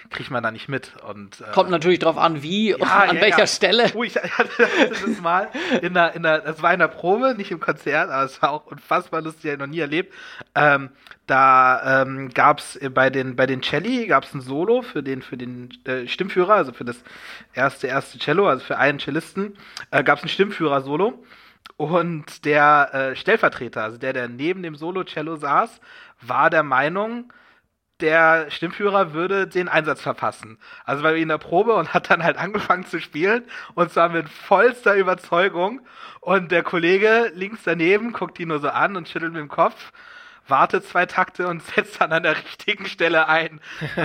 kriegt 0.10 0.32
man 0.32 0.43
da 0.43 0.51
nicht 0.51 0.68
mit. 0.68 0.93
Und, 1.08 1.41
äh, 1.41 1.51
Kommt 1.53 1.70
natürlich 1.70 1.99
drauf 1.99 2.18
an, 2.18 2.43
wie 2.43 2.74
und 2.76 2.82
Ja, 2.82 3.03
an 3.03 3.16
ja, 3.16 3.22
welcher 3.22 3.39
ja. 3.39 3.47
Stelle. 3.47 3.91
Oh, 3.93 4.03
ich 4.03 4.14
das 4.14 5.22
mal 5.22 5.49
in 5.82 5.93
der, 5.93 6.14
in 6.14 6.24
der, 6.24 6.39
das 6.39 6.62
war 6.62 6.74
in 6.74 6.80
der 6.80 6.88
Probe, 6.88 7.36
nicht 7.36 7.51
im 7.51 7.60
Konzert, 7.60 8.10
aber 8.10 8.24
es 8.24 8.41
war 8.41 8.51
auch 8.51 8.66
unfassbar 8.68 9.22
lustig, 9.22 9.51
ich 9.51 9.60
noch 9.60 9.68
nie 9.68 9.80
erlebt. 9.80 10.14
Ähm, 10.53 10.89
da 11.28 12.01
ähm, 12.03 12.30
gab 12.34 12.60
es 12.60 12.80
bei 12.93 13.10
den, 13.10 13.36
bei 13.36 13.47
den 13.47 13.64
Celli 13.64 14.06
gab 14.08 14.26
es 14.26 14.34
ein 14.34 14.41
Solo 14.41 14.82
für 14.84 15.01
den, 15.01 15.22
für 15.22 15.38
den 15.38 15.70
äh, 15.86 16.08
Stimmführer, 16.08 16.53
also 16.53 16.72
für 16.72 16.86
das 16.86 17.03
erste, 17.53 17.88
erste 17.88 18.20
Cello, 18.20 18.47
also 18.47 18.64
für 18.64 18.78
einen 18.78 18.99
Cellisten, 18.99 19.58
äh, 19.91 20.03
gab 20.03 20.20
es 20.20 20.26
ein 20.26 20.30
Stimmführer-Solo. 20.30 21.24
Und 21.78 22.45
der 22.45 22.89
äh, 22.93 23.16
Stellvertreter, 23.16 23.84
also 23.84 23.97
der, 23.97 24.14
der 24.14 24.30
neben 24.30 24.64
dem 24.64 24.76
Solo-Cello 24.76 25.36
saß, 25.36 25.82
war 26.22 26.49
der 26.49 26.64
Meinung, 26.64 27.34
der 28.02 28.52
Stimmführer 28.52 29.14
würde 29.14 29.48
den 29.48 29.70
Einsatz 29.70 30.02
verpassen. 30.02 30.58
Also 30.84 31.04
war 31.04 31.14
in 31.14 31.30
der 31.30 31.38
Probe 31.38 31.74
und 31.74 31.93
hat 31.93 32.10
dann 32.10 32.24
halt 32.24 32.38
angefangen 32.38 32.86
zu 32.86 33.00
spielen 33.00 33.46
und 33.74 33.91
zwar 33.91 34.10
mit 34.10 34.28
vollster 34.30 34.96
Überzeugung. 34.96 35.82
Und 36.20 36.52
der 36.52 36.64
Kollege 36.64 37.32
links 37.36 37.62
daneben 37.64 38.12
guckt 38.12 38.39
ihn 38.39 38.50
nur 38.50 38.60
so 38.60 38.70
an 38.70 38.96
und 38.98 39.08
schüttelt 39.08 39.32
mit 39.34 39.41
dem 39.41 39.48
Kopf, 39.48 39.91
wartet 40.48 40.86
zwei 40.86 41.06
Takte 41.06 41.48
und 41.48 41.64
setzt 41.76 42.02
dann 42.02 42.12
an 42.12 42.24
der 42.24 42.36
richtigen 42.38 42.86
Stelle 42.86 43.30
ein. 43.30 43.62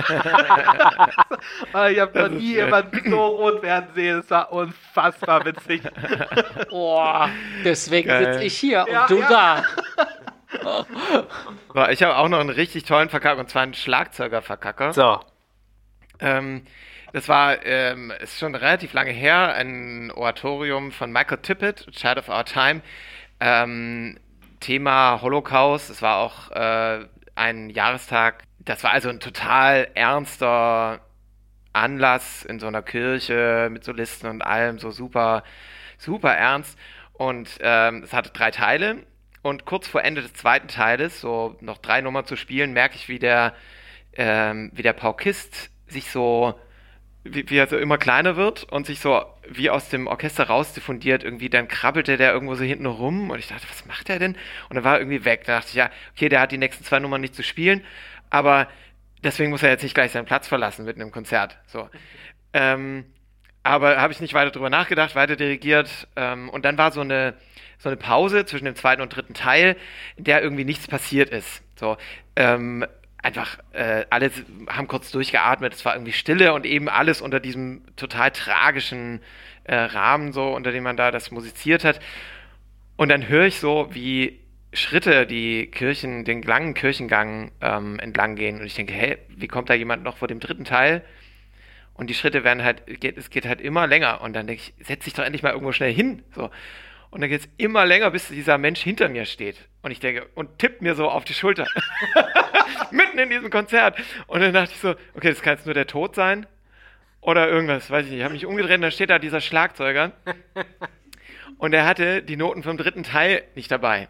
ich 1.91 1.99
habe 1.99 2.19
noch 2.19 2.29
nie 2.29 2.53
jemanden 2.53 3.09
so 3.09 3.25
rot 3.25 3.61
werden 3.61 3.89
sehen. 3.93 4.19
Es 4.19 4.29
war 4.29 4.51
unfassbar 4.53 5.45
witzig. 5.45 5.81
Boah, 6.69 7.29
deswegen 7.65 8.09
sitze 8.09 8.43
ich 8.43 8.57
hier 8.57 8.85
Ja, 8.89 9.01
und 9.01 9.09
du 9.09 9.19
ja. 9.19 9.29
da. 9.29 9.65
Ich 11.91 12.03
habe 12.03 12.17
auch 12.17 12.27
noch 12.27 12.39
einen 12.39 12.49
richtig 12.49 12.83
tollen 12.83 13.09
Verkacker, 13.09 13.39
und 13.39 13.49
zwar 13.49 13.61
einen 13.63 13.73
Schlagzeuger-Verkacker. 13.73 14.93
So, 14.93 15.19
Ähm, 16.19 16.65
das 17.13 17.27
war, 17.27 17.65
ähm, 17.65 18.11
ist 18.21 18.39
schon 18.39 18.55
relativ 18.55 18.93
lange 18.93 19.11
her, 19.11 19.53
ein 19.55 20.11
Oratorium 20.11 20.91
von 20.91 21.11
Michael 21.11 21.39
Tippett, 21.39 21.87
Child 21.91 22.19
of 22.19 22.29
Our 22.29 22.45
Time. 22.45 22.81
Ähm, 23.39 24.17
Thema 24.61 25.21
Holocaust. 25.21 25.89
Es 25.89 26.01
war 26.01 26.17
auch 26.17 26.51
äh, 26.51 27.05
ein 27.35 27.69
Jahrestag. 27.69 28.43
Das 28.59 28.83
war 28.83 28.91
also 28.91 29.09
ein 29.09 29.19
total 29.19 29.89
ernster 29.95 31.01
Anlass 31.73 32.45
in 32.45 32.59
so 32.59 32.67
einer 32.67 32.83
Kirche 32.83 33.69
mit 33.71 33.83
Solisten 33.83 34.29
und 34.29 34.41
allem, 34.41 34.79
so 34.79 34.91
super, 34.91 35.43
super 35.97 36.33
ernst. 36.33 36.77
Und 37.13 37.49
ähm, 37.61 38.03
es 38.03 38.13
hatte 38.13 38.29
drei 38.31 38.51
Teile. 38.51 39.03
Und 39.41 39.65
kurz 39.65 39.87
vor 39.87 40.03
Ende 40.03 40.21
des 40.21 40.33
zweiten 40.33 40.67
Teiles, 40.67 41.19
so 41.19 41.55
noch 41.61 41.79
drei 41.79 42.01
Nummern 42.01 42.25
zu 42.25 42.35
spielen, 42.35 42.73
merke 42.73 42.95
ich, 42.95 43.09
wie 43.09 43.19
der, 43.19 43.55
ähm, 44.13 44.71
wie 44.73 44.83
der 44.83 44.93
Paukist 44.93 45.71
sich 45.87 46.11
so, 46.11 46.53
wie, 47.23 47.49
wie 47.49 47.57
er 47.57 47.67
so 47.67 47.77
immer 47.77 47.97
kleiner 47.97 48.35
wird 48.35 48.63
und 48.65 48.85
sich 48.85 48.99
so 48.99 49.23
wie 49.47 49.69
aus 49.69 49.89
dem 49.89 50.07
Orchester 50.07 50.45
raus 50.45 50.73
diffundiert. 50.73 51.23
Irgendwie 51.23 51.49
dann 51.49 51.67
krabbelte 51.67 52.17
der 52.17 52.33
irgendwo 52.33 52.55
so 52.55 52.63
hinten 52.63 52.85
rum 52.85 53.31
und 53.31 53.39
ich 53.39 53.47
dachte, 53.47 53.67
was 53.69 53.85
macht 53.85 54.09
der 54.09 54.19
denn? 54.19 54.37
Und 54.69 54.77
er 54.77 54.83
war 54.83 54.99
irgendwie 54.99 55.25
weg. 55.25 55.43
Da 55.45 55.57
dachte 55.57 55.69
ich, 55.69 55.75
ja, 55.75 55.89
okay, 56.15 56.29
der 56.29 56.41
hat 56.41 56.51
die 56.51 56.59
nächsten 56.59 56.83
zwei 56.83 56.99
Nummern 56.99 57.21
nicht 57.21 57.35
zu 57.35 57.43
spielen, 57.43 57.83
aber 58.29 58.67
deswegen 59.23 59.49
muss 59.49 59.63
er 59.63 59.69
jetzt 59.69 59.83
nicht 59.83 59.95
gleich 59.95 60.11
seinen 60.11 60.25
Platz 60.25 60.47
verlassen 60.47 60.85
mitten 60.85 61.01
im 61.01 61.11
Konzert. 61.11 61.57
So. 61.65 61.89
Ähm, 62.53 63.05
aber 63.63 63.97
habe 63.97 64.13
ich 64.13 64.21
nicht 64.21 64.33
weiter 64.33 64.51
drüber 64.51 64.69
nachgedacht, 64.69 65.15
weiter 65.15 65.35
dirigiert. 65.35 66.07
Ähm, 66.15 66.49
und 66.49 66.65
dann 66.65 66.77
war 66.77 66.91
so 66.91 67.01
eine, 67.01 67.35
so 67.77 67.89
eine 67.89 67.97
Pause 67.97 68.45
zwischen 68.45 68.65
dem 68.65 68.75
zweiten 68.75 69.01
und 69.01 69.15
dritten 69.15 69.33
Teil, 69.33 69.75
in 70.15 70.23
der 70.23 70.41
irgendwie 70.41 70.65
nichts 70.65 70.87
passiert 70.87 71.29
ist. 71.29 71.61
So, 71.75 71.97
ähm, 72.35 72.85
einfach 73.21 73.59
äh, 73.73 74.05
alle 74.09 74.31
haben 74.67 74.87
kurz 74.87 75.11
durchgeatmet, 75.11 75.73
es 75.73 75.85
war 75.85 75.95
irgendwie 75.95 76.13
Stille 76.13 76.53
und 76.53 76.65
eben 76.65 76.89
alles 76.89 77.21
unter 77.21 77.39
diesem 77.39 77.83
total 77.95 78.31
tragischen 78.31 79.21
äh, 79.63 79.75
Rahmen, 79.75 80.33
so 80.33 80.53
unter 80.55 80.71
dem 80.71 80.83
man 80.83 80.97
da 80.97 81.11
das 81.11 81.31
musiziert 81.31 81.83
hat. 81.83 81.99
Und 82.97 83.09
dann 83.09 83.27
höre 83.27 83.45
ich 83.45 83.59
so, 83.59 83.89
wie 83.91 84.39
Schritte, 84.73 85.27
die 85.27 85.67
Kirchen, 85.67 86.23
den 86.23 86.41
langen 86.43 86.73
Kirchengang 86.73 87.51
ähm, 87.61 87.99
entlang 87.99 88.35
gehen. 88.35 88.59
Und 88.59 88.65
ich 88.65 88.75
denke, 88.75 88.93
hey, 88.93 89.17
wie 89.29 89.47
kommt 89.47 89.69
da 89.69 89.73
jemand 89.73 90.03
noch 90.03 90.17
vor 90.17 90.27
dem 90.27 90.39
dritten 90.39 90.65
Teil? 90.65 91.03
Und 92.01 92.07
die 92.07 92.15
Schritte 92.15 92.43
werden 92.43 92.63
halt, 92.63 92.99
geht, 92.99 93.15
es 93.15 93.29
geht 93.29 93.45
halt 93.45 93.61
immer 93.61 93.85
länger. 93.85 94.21
Und 94.21 94.33
dann 94.33 94.47
denke 94.47 94.63
ich, 94.63 94.87
setz 94.87 95.03
dich 95.03 95.13
doch 95.13 95.23
endlich 95.23 95.43
mal 95.43 95.51
irgendwo 95.51 95.71
schnell 95.71 95.93
hin. 95.93 96.23
So. 96.33 96.49
Und 97.11 97.21
dann 97.21 97.29
geht 97.29 97.41
es 97.41 97.49
immer 97.57 97.85
länger, 97.85 98.09
bis 98.09 98.29
dieser 98.29 98.57
Mensch 98.57 98.81
hinter 98.81 99.07
mir 99.07 99.25
steht. 99.25 99.55
Und 99.83 99.91
ich 99.91 99.99
denke, 99.99 100.27
und 100.33 100.57
tippt 100.57 100.81
mir 100.81 100.95
so 100.95 101.11
auf 101.11 101.25
die 101.25 101.35
Schulter. 101.35 101.67
Mitten 102.91 103.19
in 103.19 103.29
diesem 103.29 103.51
Konzert. 103.51 103.99
Und 104.25 104.41
dann 104.41 104.51
dachte 104.51 104.71
ich 104.73 104.79
so, 104.79 104.95
okay, 105.13 105.29
das 105.29 105.43
kann 105.43 105.57
jetzt 105.57 105.67
nur 105.67 105.75
der 105.75 105.85
Tod 105.85 106.15
sein. 106.15 106.47
Oder 107.21 107.47
irgendwas, 107.47 107.91
weiß 107.91 108.05
ich 108.05 108.09
nicht. 108.09 108.21
Ich 108.21 108.23
habe 108.23 108.33
mich 108.33 108.47
umgedreht 108.47 108.77
und 108.77 108.81
dann 108.81 108.91
steht 108.91 109.11
da 109.11 109.19
dieser 109.19 109.39
Schlagzeuger. 109.39 110.11
Und 111.59 111.71
er 111.73 111.85
hatte 111.85 112.23
die 112.23 112.35
Noten 112.35 112.63
vom 112.63 112.77
dritten 112.77 113.03
Teil 113.03 113.43
nicht 113.53 113.69
dabei. 113.69 114.07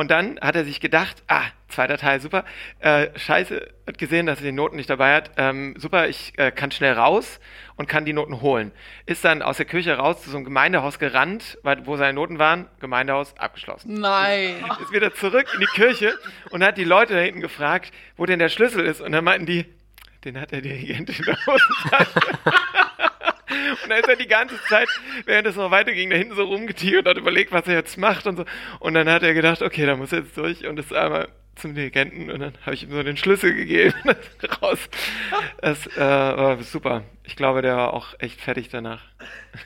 Und 0.00 0.10
dann 0.10 0.40
hat 0.40 0.56
er 0.56 0.64
sich 0.64 0.80
gedacht, 0.80 1.22
ah, 1.28 1.42
zweiter 1.68 1.98
Teil, 1.98 2.20
super, 2.20 2.46
äh, 2.78 3.08
scheiße, 3.18 3.68
hat 3.86 3.98
gesehen, 3.98 4.24
dass 4.24 4.38
er 4.38 4.46
die 4.46 4.52
Noten 4.52 4.76
nicht 4.76 4.88
dabei 4.88 5.14
hat, 5.14 5.32
ähm, 5.36 5.74
super, 5.76 6.08
ich 6.08 6.32
äh, 6.38 6.50
kann 6.50 6.70
schnell 6.70 6.94
raus 6.94 7.38
und 7.76 7.86
kann 7.86 8.06
die 8.06 8.14
Noten 8.14 8.40
holen. 8.40 8.72
Ist 9.04 9.26
dann 9.26 9.42
aus 9.42 9.58
der 9.58 9.66
Kirche 9.66 9.92
raus 9.98 10.22
zu 10.22 10.30
so 10.30 10.38
einem 10.38 10.46
Gemeindehaus 10.46 10.98
gerannt, 10.98 11.58
weil, 11.64 11.84
wo 11.84 11.98
seine 11.98 12.14
Noten 12.14 12.38
waren, 12.38 12.66
Gemeindehaus 12.80 13.36
abgeschlossen. 13.36 13.92
Nein. 14.00 14.64
Ist, 14.70 14.80
ist 14.84 14.92
wieder 14.92 15.12
zurück 15.12 15.48
in 15.52 15.60
die 15.60 15.66
Kirche 15.66 16.18
und 16.48 16.64
hat 16.64 16.78
die 16.78 16.84
Leute 16.84 17.12
da 17.12 17.20
hinten 17.20 17.42
gefragt, 17.42 17.92
wo 18.16 18.24
denn 18.24 18.38
der 18.38 18.48
Schlüssel 18.48 18.86
ist. 18.86 19.02
Und 19.02 19.12
dann 19.12 19.24
meinten 19.24 19.44
die, 19.44 19.66
den 20.24 20.40
hat 20.40 20.50
der 20.50 20.62
Dirigent 20.62 21.10
in 21.10 21.26
der 21.26 21.36
Hosentasche. 21.44 22.20
Und 23.82 23.90
da 23.90 23.96
ist 23.96 24.08
er 24.08 24.16
die 24.16 24.28
ganze 24.28 24.60
Zeit, 24.68 24.88
während 25.24 25.46
es 25.46 25.56
noch 25.56 25.70
weiterging, 25.70 26.10
da 26.10 26.16
hinten 26.16 26.34
so 26.34 26.44
rumgetiert 26.44 27.06
und 27.06 27.10
hat 27.10 27.18
überlegt, 27.18 27.52
was 27.52 27.66
er 27.66 27.74
jetzt 27.74 27.98
macht 27.98 28.26
und 28.26 28.36
so. 28.36 28.44
Und 28.78 28.94
dann 28.94 29.08
hat 29.08 29.22
er 29.22 29.34
gedacht, 29.34 29.62
okay, 29.62 29.86
da 29.86 29.96
muss 29.96 30.12
er 30.12 30.20
jetzt 30.20 30.36
durch 30.36 30.66
und 30.66 30.78
ist 30.78 30.92
einmal 30.92 31.28
zum 31.60 31.74
Dirigenten 31.74 32.30
und 32.30 32.40
dann 32.40 32.54
habe 32.64 32.74
ich 32.74 32.82
ihm 32.84 32.90
so 32.90 33.02
den 33.02 33.16
Schlüssel 33.16 33.54
gegeben. 33.54 33.94
raus. 34.62 34.78
Das 35.60 35.86
äh, 35.96 36.00
war 36.00 36.62
super. 36.62 37.02
Ich 37.24 37.36
glaube, 37.36 37.62
der 37.62 37.76
war 37.76 37.94
auch 37.94 38.08
echt 38.18 38.40
fertig 38.40 38.68
danach. 38.70 39.02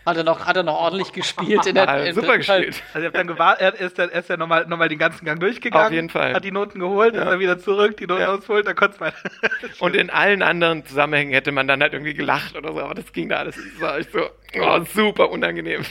Hat 0.05 0.17
er 0.17 0.25
noch, 0.25 0.45
hat 0.47 0.57
er 0.57 0.63
noch 0.63 0.75
ordentlich 0.75 1.13
gespielt 1.13 1.65
in 1.67 1.75
der 1.75 2.07
im 2.07 2.15
super 2.15 2.37
gespielt. 2.37 2.83
Also, 2.93 3.01
ihr 3.01 3.07
habt 3.07 3.17
dann 3.17 3.27
gewartet, 3.27 3.61
er 3.79 3.81
ist 3.87 3.99
dann, 3.99 4.11
er 4.11 4.21
ist 4.21 4.29
dann 4.29 4.39
nochmal 4.39 4.67
noch 4.67 4.77
mal 4.77 4.89
den 4.89 4.99
ganzen 4.99 5.25
Gang 5.25 5.41
durchgegangen. 5.41 5.87
Auf 5.87 5.93
jeden 5.93 6.11
Fall. 6.11 6.35
Hat 6.35 6.45
die 6.45 6.51
Noten 6.51 6.79
geholt, 6.79 7.15
ist 7.15 7.25
dann 7.25 7.39
wieder 7.39 7.59
zurück, 7.59 7.97
die 7.97 8.07
Noten 8.07 8.23
Ja. 8.23 8.35
ausgeholt, 8.35 8.67
dann 8.67 8.77
konnte 8.77 8.95
es 8.97 9.01
weiter. 9.01 9.17
Und 9.79 9.97
in 9.97 10.11
allen 10.11 10.43
anderen 10.43 10.85
Zusammenhängen 10.85 11.33
hätte 11.33 11.53
man 11.53 11.67
dann 11.69 11.81
halt 11.81 11.93
irgendwie 11.93 12.15
gelacht 12.15 12.57
oder 12.57 12.73
so, 12.73 12.81
aber 12.81 12.95
das 12.95 13.13
ging 13.13 13.29
da 13.29 13.37
alles. 13.37 13.57
Das 13.57 13.81
war 13.81 13.99
echt 13.99 14.13
so, 14.13 14.21
oh, 14.61 14.81
super 14.93 15.31
unangenehm. 15.31 15.85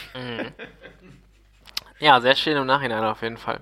Ja, 1.98 2.20
sehr 2.20 2.36
schön 2.36 2.56
im 2.56 2.66
Nachhinein 2.66 3.02
auf 3.04 3.22
jeden 3.22 3.36
Fall. 3.38 3.60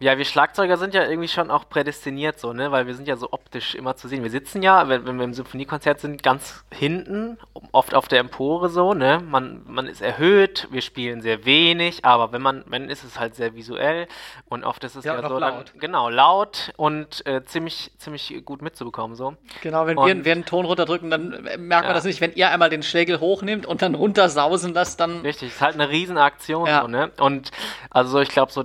Ja, 0.00 0.16
wir 0.16 0.24
Schlagzeuger 0.24 0.76
sind 0.76 0.94
ja 0.94 1.04
irgendwie 1.08 1.26
schon 1.26 1.50
auch 1.50 1.68
prädestiniert 1.68 2.38
so, 2.38 2.52
ne? 2.52 2.70
Weil 2.70 2.86
wir 2.86 2.94
sind 2.94 3.08
ja 3.08 3.16
so 3.16 3.28
optisch 3.32 3.74
immer 3.74 3.96
zu 3.96 4.06
sehen. 4.06 4.22
Wir 4.22 4.30
sitzen 4.30 4.62
ja, 4.62 4.88
wenn, 4.88 5.04
wenn 5.06 5.16
wir 5.16 5.24
im 5.24 5.34
Symphoniekonzert 5.34 5.98
sind, 5.98 6.22
ganz 6.22 6.64
hinten, 6.72 7.36
oft 7.72 7.94
auf 7.96 8.06
der 8.06 8.20
Empore 8.20 8.68
so, 8.68 8.94
ne? 8.94 9.20
Man, 9.28 9.62
man 9.66 9.86
ist 9.88 10.00
erhöht, 10.00 10.68
wir 10.70 10.82
spielen 10.82 11.20
sehr 11.20 11.44
wenig, 11.44 12.04
aber 12.04 12.30
wenn 12.30 12.42
man, 12.42 12.62
wenn 12.68 12.88
ist 12.90 13.02
es 13.02 13.18
halt 13.18 13.34
sehr 13.34 13.56
visuell 13.56 14.06
und 14.48 14.62
oft 14.62 14.84
ist 14.84 14.94
es 14.94 15.04
Ja, 15.04 15.20
ja, 15.20 15.28
so 15.28 15.36
laut. 15.38 15.70
Dann, 15.72 15.80
genau, 15.80 16.08
laut 16.08 16.72
und 16.76 17.26
äh, 17.26 17.42
ziemlich, 17.44 17.90
ziemlich 17.98 18.42
gut 18.44 18.62
mitzubekommen 18.62 19.16
so. 19.16 19.34
Genau, 19.62 19.86
wenn 19.88 19.98
Und- 19.98 20.06
wir, 20.06 20.24
wir 20.24 20.30
einen 20.32 20.44
Ton 20.44 20.64
runterdrücken, 20.64 21.10
dann 21.10 21.32
äh, 21.44 21.56
merkt 21.56 21.86
man 21.86 21.90
Ja. 21.90 21.92
das 21.94 22.04
nicht. 22.04 22.20
Wenn 22.20 22.34
ihr 22.34 22.50
einmal 22.50 22.70
den 22.70 22.84
Schlägel 22.84 23.18
hochnimmt 23.18 23.66
und 23.66 23.82
dann 23.82 23.96
runtersausen 23.96 24.74
lasst, 24.74 25.00
dann. 25.00 25.22
Richtig, 25.22 25.48
ist 25.48 25.60
halt 25.60 25.74
eine 25.74 25.88
Riesenaktion, 25.88 26.66
Ja. 26.68 26.82
so, 26.82 26.86
ne? 26.86 27.10
Und 27.18 27.50
also 27.90 28.20
ich 28.20 28.28
glaube, 28.28 28.52
so, 28.52 28.62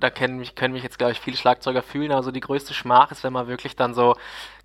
da 0.00 0.10
kennen 0.10 0.38
mich, 0.38 0.54
können 0.54 0.74
mich 0.74 0.82
jetzt, 0.82 0.98
glaube 0.98 1.12
ich, 1.12 1.20
viele 1.20 1.36
Schlagzeuger 1.36 1.82
fühlen, 1.82 2.12
aber 2.12 2.22
so 2.22 2.30
die 2.30 2.40
größte 2.40 2.74
Schmach 2.74 3.10
ist, 3.12 3.22
wenn 3.24 3.32
man 3.32 3.46
wirklich 3.48 3.76
dann 3.76 3.94
so, 3.94 4.16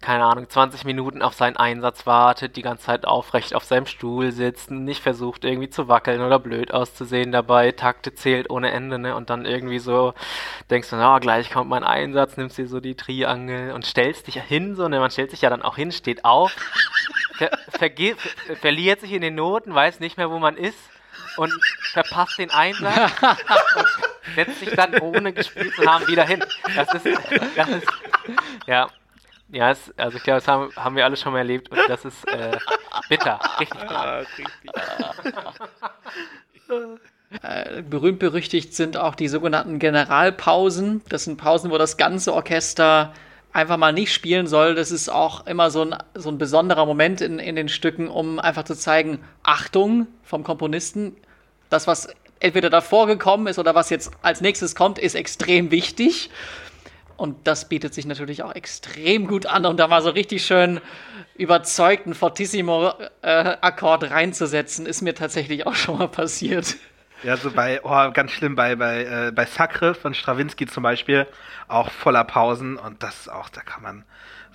keine 0.02 0.26
Ahnung, 0.26 0.50
20 0.50 0.86
Minuten 0.86 1.22
auf 1.22 1.34
seinen 1.34 1.58
Einsatz 1.58 2.06
wartet, 2.06 2.56
die 2.56 2.62
ganze 2.62 2.86
Zeit 2.86 3.06
aufrecht 3.06 3.56
auf 3.56 3.64
seinem 3.64 3.86
Stuhl 3.86 4.32
sitzt, 4.32 4.72
nicht 4.72 5.02
versucht 5.02 5.46
irgendwie 5.46 5.70
zu 5.70 5.88
wackeln 5.88 6.22
oder 6.22 6.40
blöd 6.40 6.74
auszusehen 6.74 7.32
dabei, 7.32 7.72
Takte 7.72 8.14
zählt 8.14 8.50
ohne 8.50 8.72
Ende, 8.72 8.98
ne? 9.00 9.16
Und 9.16 9.30
dann 9.30 9.46
irgendwie 9.46 9.80
so 9.80 10.14
denkst 10.70 10.90
du, 10.90 10.96
na, 10.96 11.20
gleich 11.20 11.52
kommt 11.52 11.70
mein 11.70 11.84
Einsatz, 11.84 12.38
nimmst 12.38 12.58
dir 12.58 12.68
so 12.68 12.80
die 12.80 12.96
Triangel 12.96 13.74
und 13.74 13.86
stellst 13.86 14.28
dich 14.28 14.42
hin, 14.42 14.76
so, 14.76 14.88
ne? 14.88 15.00
Man 15.00 15.12
stellt 15.12 15.32
sich 15.32 15.42
ja 15.42 15.50
dann 15.50 15.62
auch 15.62 15.76
hin, 15.76 15.92
steht 15.92 16.26
auf, 16.26 16.52
ver 17.38 17.52
ver 17.70 17.92
verliert 18.56 19.02
sich 19.02 19.12
in 19.12 19.22
den 19.22 19.36
Noten, 19.36 19.74
weiß 19.74 20.00
nicht 20.00 20.18
mehr, 20.18 20.32
wo 20.32 20.40
man 20.40 20.58
ist 20.58 20.95
und 21.38 21.54
verpasst 21.94 22.38
den 22.38 22.52
Einsatz 22.52 23.12
und 23.76 24.36
setzt 24.36 24.60
sich 24.60 24.72
dann 24.72 24.98
ohne 25.00 25.34
gespielt 25.34 25.74
zu 25.76 25.86
haben 25.86 26.08
wieder 26.08 26.26
hin. 26.26 26.44
Das 26.76 26.94
ist, 26.94 27.06
das 27.56 27.70
ist 27.70 27.88
ja, 28.68 28.88
ja, 29.50 29.72
es, 29.72 29.94
also 29.98 30.18
ich 30.18 30.24
glaube, 30.24 30.40
das 30.40 30.48
haben, 30.48 30.76
haben 30.76 30.96
wir 30.96 31.06
alle 31.06 31.18
schon 31.18 31.34
mal 31.34 31.40
erlebt 31.40 31.70
und 31.70 31.80
das 31.88 32.06
ist 32.06 32.28
äh, 32.28 32.58
bitter, 33.10 33.40
richtig 33.60 33.80
bitter. 33.80 33.98
Ah, 33.98 34.18
richtig. 34.20 34.48
Äh, 37.42 37.82
berühmt 37.82 38.20
berüchtigt 38.20 38.74
sind 38.74 38.98
auch 38.98 39.16
die 39.16 39.28
sogenannten 39.28 39.80
Generalpausen. 39.80 41.02
Das 41.10 41.26
sind 41.26 41.38
Pausen, 41.38 41.72
wo 41.72 41.78
das 41.78 41.98
ganze 41.98 42.34
Orchester 42.34 43.14
einfach 43.52 43.78
mal 43.78 43.94
nicht 43.94 44.14
spielen 44.14 44.48
soll. 44.48 44.76
Das 44.76 44.92
ist 44.92 45.10
auch 45.10 45.46
immer 45.48 45.72
so 45.72 45.84
ein, 45.84 45.96
so 46.14 46.30
ein 46.30 46.38
besonderer 46.38 46.86
Moment 46.86 47.22
in, 47.22 47.40
in 47.40 47.56
den 47.56 47.70
Stücken, 47.70 48.08
um 48.08 48.40
einfach 48.40 48.64
zu 48.64 48.76
zeigen, 48.76 49.20
Achtung 49.44 50.08
vom 50.24 50.44
Komponisten, 50.44 51.16
das, 51.70 51.88
was 51.88 52.10
entweder 52.40 52.70
davor 52.70 53.08
gekommen 53.08 53.48
ist 53.48 53.60
oder 53.60 53.76
was 53.76 53.90
jetzt 53.90 54.12
als 54.22 54.42
nächstes 54.42 54.76
kommt, 54.76 55.00
ist 55.00 55.16
extrem 55.16 55.72
wichtig. 55.72 56.30
Und 57.18 57.48
das 57.48 57.70
bietet 57.70 57.94
sich 57.94 58.06
natürlich 58.06 58.44
auch 58.44 58.54
extrem 58.54 59.28
gut 59.28 59.46
an, 59.46 59.66
um 59.66 59.78
da 59.78 59.88
mal 59.88 60.02
so 60.02 60.10
richtig 60.10 60.46
schön 60.46 60.82
überzeugten 61.36 62.14
Fortissimo-Akkord 62.14 64.10
reinzusetzen, 64.12 64.86
ist 64.86 65.02
mir 65.02 65.16
tatsächlich 65.16 65.66
auch 65.66 65.76
schon 65.76 65.98
mal 65.98 66.08
passiert. 66.08 66.76
Ja, 67.24 67.38
so 67.38 67.52
bei, 67.52 67.82
oh, 67.84 68.12
ganz 68.12 68.32
schlimm, 68.32 68.56
bei, 68.56 68.76
bei, 68.76 69.04
äh, 69.04 69.32
bei 69.32 69.46
Sacre 69.46 69.96
von 69.96 70.14
Stravinsky 70.14 70.68
zum 70.68 70.84
Beispiel, 70.84 71.26
auch 71.68 71.90
voller 71.90 72.24
Pausen 72.24 72.78
und 72.78 73.02
das 73.02 73.28
auch, 73.30 73.50
da 73.50 73.62
kann 73.62 73.82
man 73.82 74.04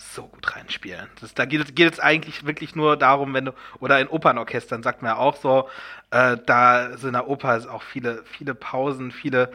so 0.01 0.26
gut 0.26 0.57
reinspielen. 0.57 1.09
Das, 1.20 1.34
da 1.34 1.44
geht 1.44 1.61
es, 1.61 1.74
geht 1.74 1.92
es 1.92 2.01
eigentlich 2.01 2.46
wirklich 2.46 2.74
nur 2.74 2.96
darum, 2.96 3.34
wenn 3.34 3.46
du, 3.46 3.53
oder 3.78 4.01
in 4.01 4.09
Opernorchestern 4.09 4.82
sagt 4.82 5.03
man 5.03 5.12
ja 5.12 5.16
auch 5.18 5.36
so, 5.36 5.68
äh, 6.11 6.36
da 6.46 6.96
sind 6.96 7.09
in 7.09 7.12
der 7.14 7.28
Oper 7.28 7.57
ist 7.57 7.66
auch 7.66 7.82
viele, 7.82 8.24
viele 8.24 8.55
Pausen, 8.55 9.11
viele 9.12 9.51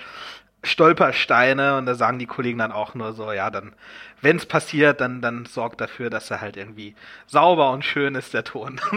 Stolpersteine 0.63 1.77
und 1.77 1.85
da 1.85 1.95
sagen 1.95 2.19
die 2.19 2.25
Kollegen 2.25 2.57
dann 2.57 2.71
auch 2.71 2.95
nur 2.95 3.13
so, 3.13 3.31
ja, 3.31 3.49
dann, 3.49 3.73
wenn 4.21 4.37
es 4.37 4.45
passiert, 4.45 4.99
dann, 4.99 5.21
dann 5.21 5.45
sorgt 5.45 5.79
dafür, 5.79 6.09
dass 6.09 6.31
er 6.31 6.41
halt 6.41 6.57
irgendwie 6.57 6.95
sauber 7.27 7.71
und 7.71 7.85
schön 7.85 8.15
ist, 8.15 8.33
der 8.33 8.43
Ton. 8.43 8.81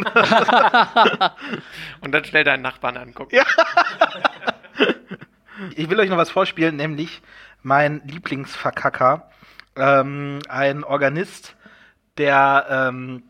Und 2.00 2.12
dann 2.12 2.24
schnell 2.24 2.44
deinen 2.44 2.62
Nachbarn 2.62 2.96
angucken. 2.96 3.34
Ja. 3.36 3.44
Ich 5.76 5.90
will 5.90 6.00
euch 6.00 6.08
noch 6.08 6.16
was 6.16 6.30
vorspielen, 6.30 6.76
nämlich 6.76 7.20
mein 7.62 8.00
Lieblingsverkacker. 8.06 9.28
Ähm, 9.78 10.40
ein 10.48 10.84
Organist, 10.84 11.54
der, 12.16 12.66
ähm, 12.68 13.22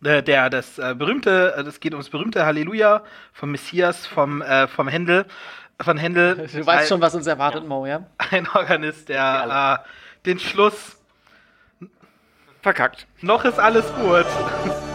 der, 0.00 0.22
der 0.22 0.50
das 0.50 0.78
äh, 0.78 0.94
berühmte, 0.94 1.54
äh, 1.56 1.64
das 1.64 1.80
geht 1.80 1.92
ums 1.92 2.10
berühmte 2.10 2.44
Halleluja 2.44 3.02
vom 3.32 3.50
Messias, 3.50 4.06
vom, 4.06 4.42
äh, 4.42 4.68
vom 4.68 4.88
Händel, 4.88 5.26
von 5.80 5.96
Händel. 5.96 6.36
Du 6.52 6.66
weißt 6.66 6.82
ein, 6.82 6.86
schon, 6.86 7.00
was 7.00 7.14
uns 7.14 7.26
erwartet, 7.26 7.66
Mo, 7.66 7.86
ja? 7.86 8.06
Ein 8.18 8.46
Organist, 8.48 9.08
der 9.08 9.82
äh, 9.84 10.26
den 10.26 10.38
Schluss, 10.38 10.96
Verkackt. 12.62 13.06
noch 13.22 13.44
ist 13.44 13.58
alles 13.58 13.86
gut. 13.94 14.26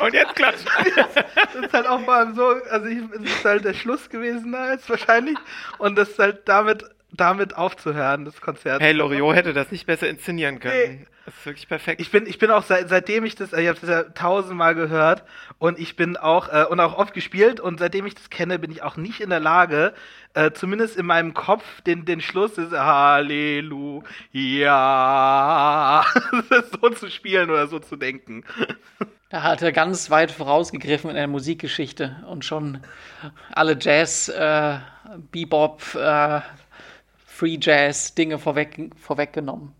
Und 0.00 0.14
jetzt 0.14 0.34
klatschen. 0.34 0.66
Das 1.36 1.54
ist 1.54 1.72
halt 1.72 1.86
auch 1.86 2.08
allem 2.08 2.34
so, 2.34 2.46
also 2.70 2.86
ich, 2.86 2.98
es 3.14 3.30
ist 3.30 3.44
halt 3.44 3.64
der 3.64 3.74
Schluss 3.74 4.08
gewesen 4.08 4.52
da 4.52 4.72
jetzt 4.72 4.88
wahrscheinlich 4.90 5.36
und 5.78 5.96
das 5.96 6.10
ist 6.10 6.18
halt 6.18 6.48
damit 6.48 6.84
damit 7.14 7.54
aufzuhören, 7.56 8.24
das 8.24 8.40
Konzert. 8.40 8.80
Hey, 8.80 8.92
Loriot 8.92 9.36
hätte 9.36 9.52
das 9.52 9.70
nicht 9.70 9.86
besser 9.86 10.08
inszenieren 10.08 10.60
können. 10.60 11.00
Nee. 11.00 11.06
Das 11.24 11.34
ist 11.36 11.46
wirklich 11.46 11.68
perfekt. 11.68 12.00
Ich 12.00 12.10
bin, 12.10 12.26
ich 12.26 12.38
bin 12.38 12.50
auch 12.50 12.64
seit, 12.64 12.88
seitdem 12.88 13.24
ich 13.24 13.36
das, 13.36 13.52
ich 13.52 13.68
habe 13.68 13.78
das 13.78 13.88
ja 13.88 14.02
tausendmal 14.02 14.74
gehört 14.74 15.22
und 15.58 15.78
ich 15.78 15.94
bin 15.94 16.16
auch 16.16 16.48
äh, 16.52 16.64
und 16.64 16.80
auch 16.80 16.98
oft 16.98 17.14
gespielt 17.14 17.60
und 17.60 17.78
seitdem 17.78 18.06
ich 18.06 18.16
das 18.16 18.28
kenne, 18.28 18.58
bin 18.58 18.72
ich 18.72 18.82
auch 18.82 18.96
nicht 18.96 19.20
in 19.20 19.30
der 19.30 19.38
Lage, 19.38 19.94
äh, 20.34 20.50
zumindest 20.50 20.96
in 20.96 21.06
meinem 21.06 21.32
Kopf 21.32 21.80
den, 21.82 22.04
den 22.06 22.20
Schluss 22.20 22.58
ist 22.58 22.72
Halleluja 22.72 24.04
so 26.72 26.90
zu 26.90 27.08
spielen 27.08 27.50
oder 27.50 27.68
so 27.68 27.78
zu 27.78 27.94
denken. 27.94 28.42
Da 29.30 29.44
hat 29.44 29.62
er 29.62 29.70
ganz 29.70 30.10
weit 30.10 30.32
vorausgegriffen 30.32 31.08
in 31.08 31.16
der 31.16 31.28
Musikgeschichte 31.28 32.16
und 32.28 32.44
schon 32.44 32.80
alle 33.52 33.78
Jazz, 33.80 34.28
äh, 34.28 34.78
Bebop, 35.30 35.94
äh, 35.94 36.40
Free 37.26 37.58
Jazz 37.60 38.16
Dinge 38.16 38.40
vorweg, 38.40 38.90
vorweggenommen. 38.96 39.72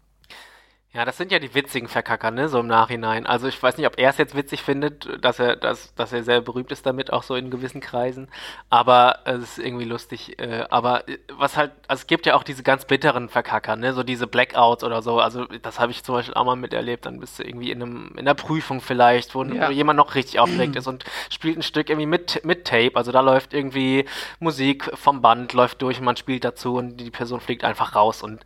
Ja, 0.94 1.06
das 1.06 1.16
sind 1.16 1.32
ja 1.32 1.38
die 1.38 1.54
witzigen 1.54 1.88
Verkacker, 1.88 2.30
ne, 2.30 2.50
so 2.50 2.60
im 2.60 2.66
Nachhinein. 2.66 3.24
Also 3.24 3.48
ich 3.48 3.62
weiß 3.62 3.78
nicht, 3.78 3.86
ob 3.86 3.98
er 3.98 4.10
es 4.10 4.18
jetzt 4.18 4.36
witzig 4.36 4.62
findet, 4.62 5.24
dass 5.24 5.38
er, 5.38 5.56
dass, 5.56 5.94
dass 5.94 6.12
er 6.12 6.22
sehr 6.22 6.42
berühmt 6.42 6.70
ist 6.70 6.84
damit, 6.84 7.10
auch 7.14 7.22
so 7.22 7.34
in 7.34 7.50
gewissen 7.50 7.80
Kreisen. 7.80 8.28
Aber 8.68 9.20
es 9.24 9.38
ist 9.38 9.58
irgendwie 9.58 9.86
lustig. 9.86 10.38
Äh, 10.38 10.66
aber 10.68 11.08
äh, 11.08 11.16
was 11.32 11.56
halt, 11.56 11.72
also 11.88 12.02
es 12.02 12.06
gibt 12.06 12.26
ja 12.26 12.34
auch 12.34 12.42
diese 12.42 12.62
ganz 12.62 12.84
bitteren 12.84 13.30
Verkacker, 13.30 13.74
ne, 13.76 13.94
so 13.94 14.02
diese 14.02 14.26
Blackouts 14.26 14.84
oder 14.84 15.00
so. 15.00 15.18
Also 15.18 15.46
das 15.46 15.80
habe 15.80 15.92
ich 15.92 16.04
zum 16.04 16.14
Beispiel 16.14 16.34
auch 16.34 16.44
mal 16.44 16.56
miterlebt. 16.56 17.06
Dann 17.06 17.20
bist 17.20 17.38
du 17.38 17.42
irgendwie 17.42 17.70
in 17.70 17.82
einem, 17.82 18.10
in 18.12 18.18
einer 18.18 18.34
Prüfung 18.34 18.82
vielleicht, 18.82 19.34
wo, 19.34 19.44
ja. 19.44 19.70
jemand 19.70 19.96
noch 19.96 20.14
richtig 20.14 20.40
aufgeregt 20.40 20.76
ist 20.76 20.88
und 20.88 21.06
spielt 21.30 21.56
ein 21.56 21.62
Stück 21.62 21.88
irgendwie 21.88 22.06
mit, 22.06 22.44
mit 22.44 22.66
Tape. 22.66 22.96
Also 22.96 23.12
da 23.12 23.20
läuft 23.20 23.54
irgendwie 23.54 24.04
Musik 24.40 24.90
vom 24.92 25.22
Band, 25.22 25.54
läuft 25.54 25.80
durch 25.80 26.00
und 26.00 26.04
man 26.04 26.16
spielt 26.16 26.44
dazu 26.44 26.76
und 26.76 26.98
die 26.98 27.10
Person 27.10 27.40
fliegt 27.40 27.64
einfach 27.64 27.94
raus 27.94 28.22
und 28.22 28.44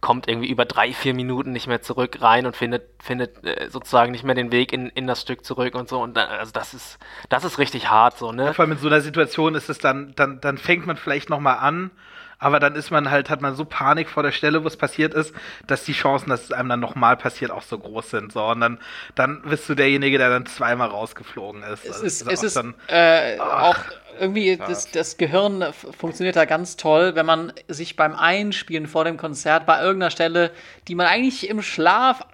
kommt 0.00 0.28
irgendwie 0.28 0.48
über 0.48 0.64
drei, 0.64 0.92
vier 0.92 1.14
Minuten 1.14 1.52
nicht 1.52 1.66
mehr 1.66 1.82
zurück 1.82 2.18
rein 2.20 2.46
und 2.46 2.56
findet, 2.56 2.84
findet 3.02 3.44
äh, 3.44 3.68
sozusagen 3.70 4.12
nicht 4.12 4.24
mehr 4.24 4.34
den 4.34 4.52
Weg 4.52 4.72
in, 4.72 4.88
in 4.88 5.06
das 5.06 5.22
Stück 5.22 5.44
zurück 5.44 5.74
und 5.74 5.88
so. 5.88 6.00
Und 6.00 6.16
dann, 6.16 6.28
also 6.28 6.52
das 6.52 6.74
ist, 6.74 6.98
das 7.28 7.44
ist 7.44 7.58
richtig 7.58 7.90
hart 7.90 8.16
so, 8.16 8.32
ne? 8.32 8.54
vor 8.54 8.64
allem 8.64 8.72
in 8.72 8.78
so 8.78 8.88
einer 8.88 9.00
Situation 9.00 9.54
ist 9.54 9.68
es 9.68 9.78
dann, 9.78 10.14
dann, 10.16 10.40
dann 10.40 10.58
fängt 10.58 10.86
man 10.86 10.96
vielleicht 10.96 11.30
nochmal 11.30 11.58
an 11.58 11.90
aber 12.38 12.60
dann 12.60 12.74
ist 12.76 12.90
man 12.90 13.10
halt, 13.10 13.30
hat 13.30 13.40
man 13.40 13.54
so 13.54 13.64
Panik 13.64 14.08
vor 14.08 14.22
der 14.22 14.32
Stelle, 14.32 14.62
wo 14.62 14.68
es 14.68 14.76
passiert 14.76 15.14
ist, 15.14 15.34
dass 15.66 15.84
die 15.84 15.92
Chancen, 15.92 16.30
dass 16.30 16.44
es 16.44 16.52
einem 16.52 16.68
dann 16.68 16.80
nochmal 16.80 17.16
passiert, 17.16 17.50
auch 17.50 17.62
so 17.62 17.78
groß 17.78 18.10
sind. 18.10 18.32
So, 18.32 18.44
und 18.44 18.60
dann, 18.60 18.78
dann 19.14 19.42
bist 19.42 19.68
du 19.68 19.74
derjenige, 19.74 20.18
der 20.18 20.30
dann 20.30 20.46
zweimal 20.46 20.88
rausgeflogen 20.88 21.62
ist. 21.62 21.84
Es 21.84 21.92
also 21.94 22.06
ist, 22.06 22.22
ist, 22.22 22.32
es 22.32 22.42
ist 22.42 22.56
dann, 22.56 22.74
äh, 22.86 23.38
auch 23.40 23.76
irgendwie, 24.20 24.56
das, 24.56 24.90
das 24.90 25.16
Gehirn 25.16 25.64
funktioniert 25.72 26.36
da 26.36 26.44
ganz 26.44 26.76
toll, 26.76 27.14
wenn 27.14 27.26
man 27.26 27.52
sich 27.68 27.96
beim 27.96 28.14
Einspielen 28.14 28.86
vor 28.86 29.04
dem 29.04 29.16
Konzert 29.16 29.66
bei 29.66 29.80
irgendeiner 29.80 30.10
Stelle, 30.10 30.50
die 30.88 30.94
man 30.94 31.06
eigentlich 31.06 31.48
im 31.48 31.62
Schlaf 31.62 32.24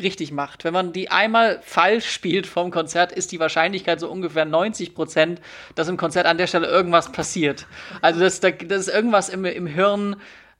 richtig 0.00 0.32
macht. 0.32 0.64
Wenn 0.64 0.72
man 0.72 0.92
die 0.92 1.10
einmal 1.10 1.60
falsch 1.62 2.10
spielt 2.10 2.46
vom 2.46 2.70
Konzert, 2.70 3.12
ist 3.12 3.32
die 3.32 3.40
Wahrscheinlichkeit 3.40 4.00
so 4.00 4.10
ungefähr 4.10 4.44
90 4.44 4.94
Prozent, 4.94 5.40
dass 5.74 5.88
im 5.88 5.96
Konzert 5.96 6.26
an 6.26 6.38
der 6.38 6.46
Stelle 6.46 6.66
irgendwas 6.66 7.12
passiert. 7.12 7.66
Also 8.00 8.20
das, 8.20 8.40
das 8.40 8.52
ist 8.52 8.88
irgendwas 8.88 9.28
im, 9.28 9.44
im 9.44 9.66
Hirn, 9.66 10.16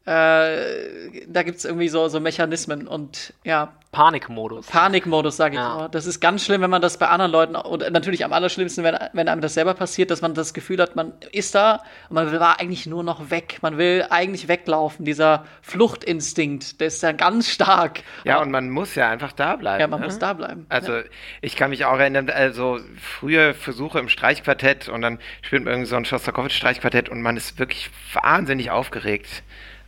äh, 0.08 1.26
da 1.26 1.42
gibt 1.42 1.58
es 1.58 1.66
irgendwie 1.66 1.90
so, 1.90 2.08
so 2.08 2.18
Mechanismen 2.18 2.88
und 2.88 3.34
ja. 3.44 3.74
Panikmodus. 3.92 4.66
Panikmodus, 4.66 5.36
sage 5.36 5.56
ich 5.56 5.60
ja. 5.60 5.76
mal. 5.76 5.88
Das 5.88 6.06
ist 6.06 6.20
ganz 6.20 6.44
schlimm, 6.44 6.60
wenn 6.60 6.70
man 6.70 6.82
das 6.82 6.98
bei 6.98 7.08
anderen 7.08 7.32
Leuten, 7.32 7.56
und 7.56 7.90
natürlich 7.90 8.24
am 8.24 8.32
allerschlimmsten, 8.32 8.84
wenn, 8.84 8.96
wenn 9.12 9.28
einem 9.28 9.40
das 9.40 9.54
selber 9.54 9.74
passiert, 9.74 10.10
dass 10.10 10.20
man 10.22 10.34
das 10.34 10.54
Gefühl 10.54 10.80
hat, 10.80 10.94
man 10.94 11.12
ist 11.32 11.54
da 11.54 11.82
und 12.08 12.14
man 12.14 12.30
will 12.30 12.38
eigentlich 12.38 12.86
nur 12.86 13.02
noch 13.02 13.30
weg. 13.30 13.58
Man 13.60 13.76
will 13.76 14.06
eigentlich 14.08 14.48
weglaufen. 14.48 15.04
Dieser 15.04 15.44
Fluchtinstinkt, 15.62 16.80
der 16.80 16.86
ist 16.88 17.02
ja 17.02 17.12
ganz 17.12 17.50
stark. 17.50 18.02
Ja, 18.24 18.36
Aber, 18.36 18.44
und 18.44 18.50
man 18.50 18.70
muss 18.70 18.94
ja 18.94 19.10
einfach 19.10 19.32
da 19.32 19.56
bleiben. 19.56 19.80
Ja, 19.80 19.88
man 19.88 20.00
ne? 20.00 20.06
muss 20.06 20.18
da 20.18 20.32
bleiben. 20.32 20.66
Also, 20.68 20.96
ja. 20.96 21.02
ich 21.40 21.56
kann 21.56 21.70
mich 21.70 21.84
auch 21.84 21.98
erinnern, 21.98 22.30
also 22.30 22.78
frühe 22.98 23.52
Versuche 23.52 23.98
im 23.98 24.08
Streichquartett 24.08 24.88
und 24.88 25.02
dann 25.02 25.18
spielt 25.42 25.64
man 25.64 25.72
irgendwie 25.72 25.88
so 25.88 25.96
ein 25.96 26.04
Schostakowitsch-Streichquartett 26.04 27.08
und 27.08 27.20
man 27.20 27.36
ist 27.36 27.58
wirklich 27.58 27.90
wahnsinnig 28.14 28.70
aufgeregt. 28.70 29.42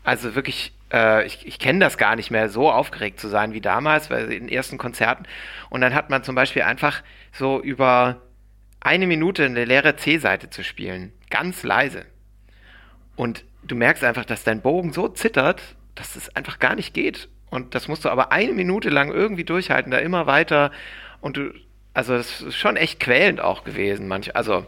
Also 0.05 0.35
wirklich, 0.35 0.73
äh, 0.93 1.27
ich, 1.27 1.47
ich 1.47 1.59
kenne 1.59 1.81
das 1.81 1.99
gar 1.99 2.17
nicht 2.17 2.31
mehr, 2.31 2.49
so 2.49 2.71
aufgeregt 2.71 3.21
zu 3.21 3.29
sein 3.29 3.53
wie 3.53 3.61
damals, 3.61 4.11
weil 4.11 4.33
in 4.33 4.47
den 4.47 4.49
ersten 4.49 4.79
Konzerten. 4.79 5.25
Und 5.69 5.81
dann 5.81 5.95
hat 5.95 6.11
man 6.11 6.25
zum 6.25 6.35
Beispiel 6.35 6.63
einfach 6.63 7.03
so 7.33 7.61
über 7.61 8.23
eine 8.81 9.07
Minute 9.07 9.45
eine 9.45 9.65
leere 9.65 9.97
C-Seite 9.97 10.51
zu 10.51 10.65
spielen, 10.65 11.13
ganz 11.29 11.63
leise. 11.63 12.07
Und 13.15 13.45
du 13.63 13.77
merkst 13.77 14.03
einfach, 14.05 14.25
dass 14.25 14.43
dein 14.43 14.63
Bogen 14.63 14.93
so 14.93 15.09
zittert, 15.09 15.61
dass 15.95 16.17
es 16.17 16.35
einfach 16.35 16.59
gar 16.59 16.75
nicht 16.75 16.95
geht. 16.95 17.29
Und 17.51 17.75
das 17.75 17.89
musst 17.89 18.05
du 18.05 18.09
aber 18.09 18.33
eine 18.33 18.53
Minute 18.53 18.89
lang 18.89 19.11
irgendwie 19.13 19.45
durchhalten, 19.45 19.91
da 19.91 19.99
immer 19.99 20.27
weiter. 20.27 20.71
Und 21.21 21.37
du, 21.37 21.53
also 21.93 22.17
das 22.17 22.41
ist 22.41 22.57
schon 22.57 22.77
echt 22.77 23.01
quälend 23.01 23.41
auch 23.41 23.65
gewesen, 23.65 24.09
manch, 24.09 24.35
also 24.35 24.65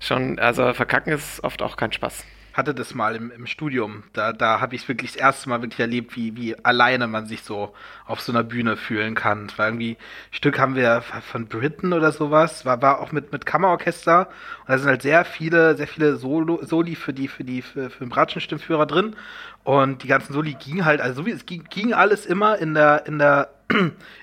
schon, 0.00 0.38
also 0.38 0.74
verkacken 0.74 1.12
ist 1.12 1.42
oft 1.42 1.62
auch 1.62 1.76
kein 1.76 1.92
Spaß 1.92 2.24
hatte 2.56 2.74
das 2.74 2.94
mal 2.94 3.14
im, 3.14 3.30
im 3.30 3.46
Studium. 3.46 4.04
Da, 4.14 4.32
da 4.32 4.60
habe 4.60 4.74
ich 4.74 4.82
es 4.82 4.88
wirklich 4.88 5.12
das 5.12 5.20
erste 5.20 5.48
Mal 5.50 5.60
wirklich 5.60 5.80
erlebt, 5.80 6.16
wie, 6.16 6.36
wie 6.36 6.56
alleine 6.64 7.06
man 7.06 7.26
sich 7.26 7.42
so 7.42 7.74
auf 8.06 8.20
so 8.20 8.32
einer 8.32 8.42
Bühne 8.42 8.76
fühlen 8.76 9.14
kann. 9.14 9.48
War 9.56 9.66
irgendwie, 9.66 9.98
Stück 10.30 10.58
haben 10.58 10.74
wir 10.74 11.02
von 11.02 11.46
Britain 11.46 11.92
oder 11.92 12.12
sowas, 12.12 12.64
war, 12.64 12.80
war 12.80 13.00
auch 13.00 13.12
mit, 13.12 13.30
mit 13.30 13.44
Kammerorchester. 13.44 14.28
Und 14.60 14.68
da 14.68 14.78
sind 14.78 14.88
halt 14.88 15.02
sehr 15.02 15.24
viele, 15.26 15.76
sehr 15.76 15.86
viele 15.86 16.16
Solo, 16.16 16.64
Soli 16.64 16.94
für 16.94 17.12
die, 17.12 17.28
für 17.28 17.44
die, 17.44 17.60
für, 17.60 17.90
für 17.90 18.04
den 18.04 18.08
Bratschenstimmführer 18.08 18.86
drin. 18.86 19.16
Und 19.62 20.02
die 20.02 20.08
ganzen 20.08 20.32
Soli 20.32 20.54
gingen 20.54 20.84
halt, 20.84 21.00
also 21.00 21.22
so 21.22 21.26
wie 21.26 21.32
es 21.32 21.44
ging, 21.44 21.64
ging 21.68 21.92
alles 21.92 22.24
immer 22.24 22.56
in 22.58 22.72
der, 22.72 23.04
in 23.06 23.18
der 23.18 23.50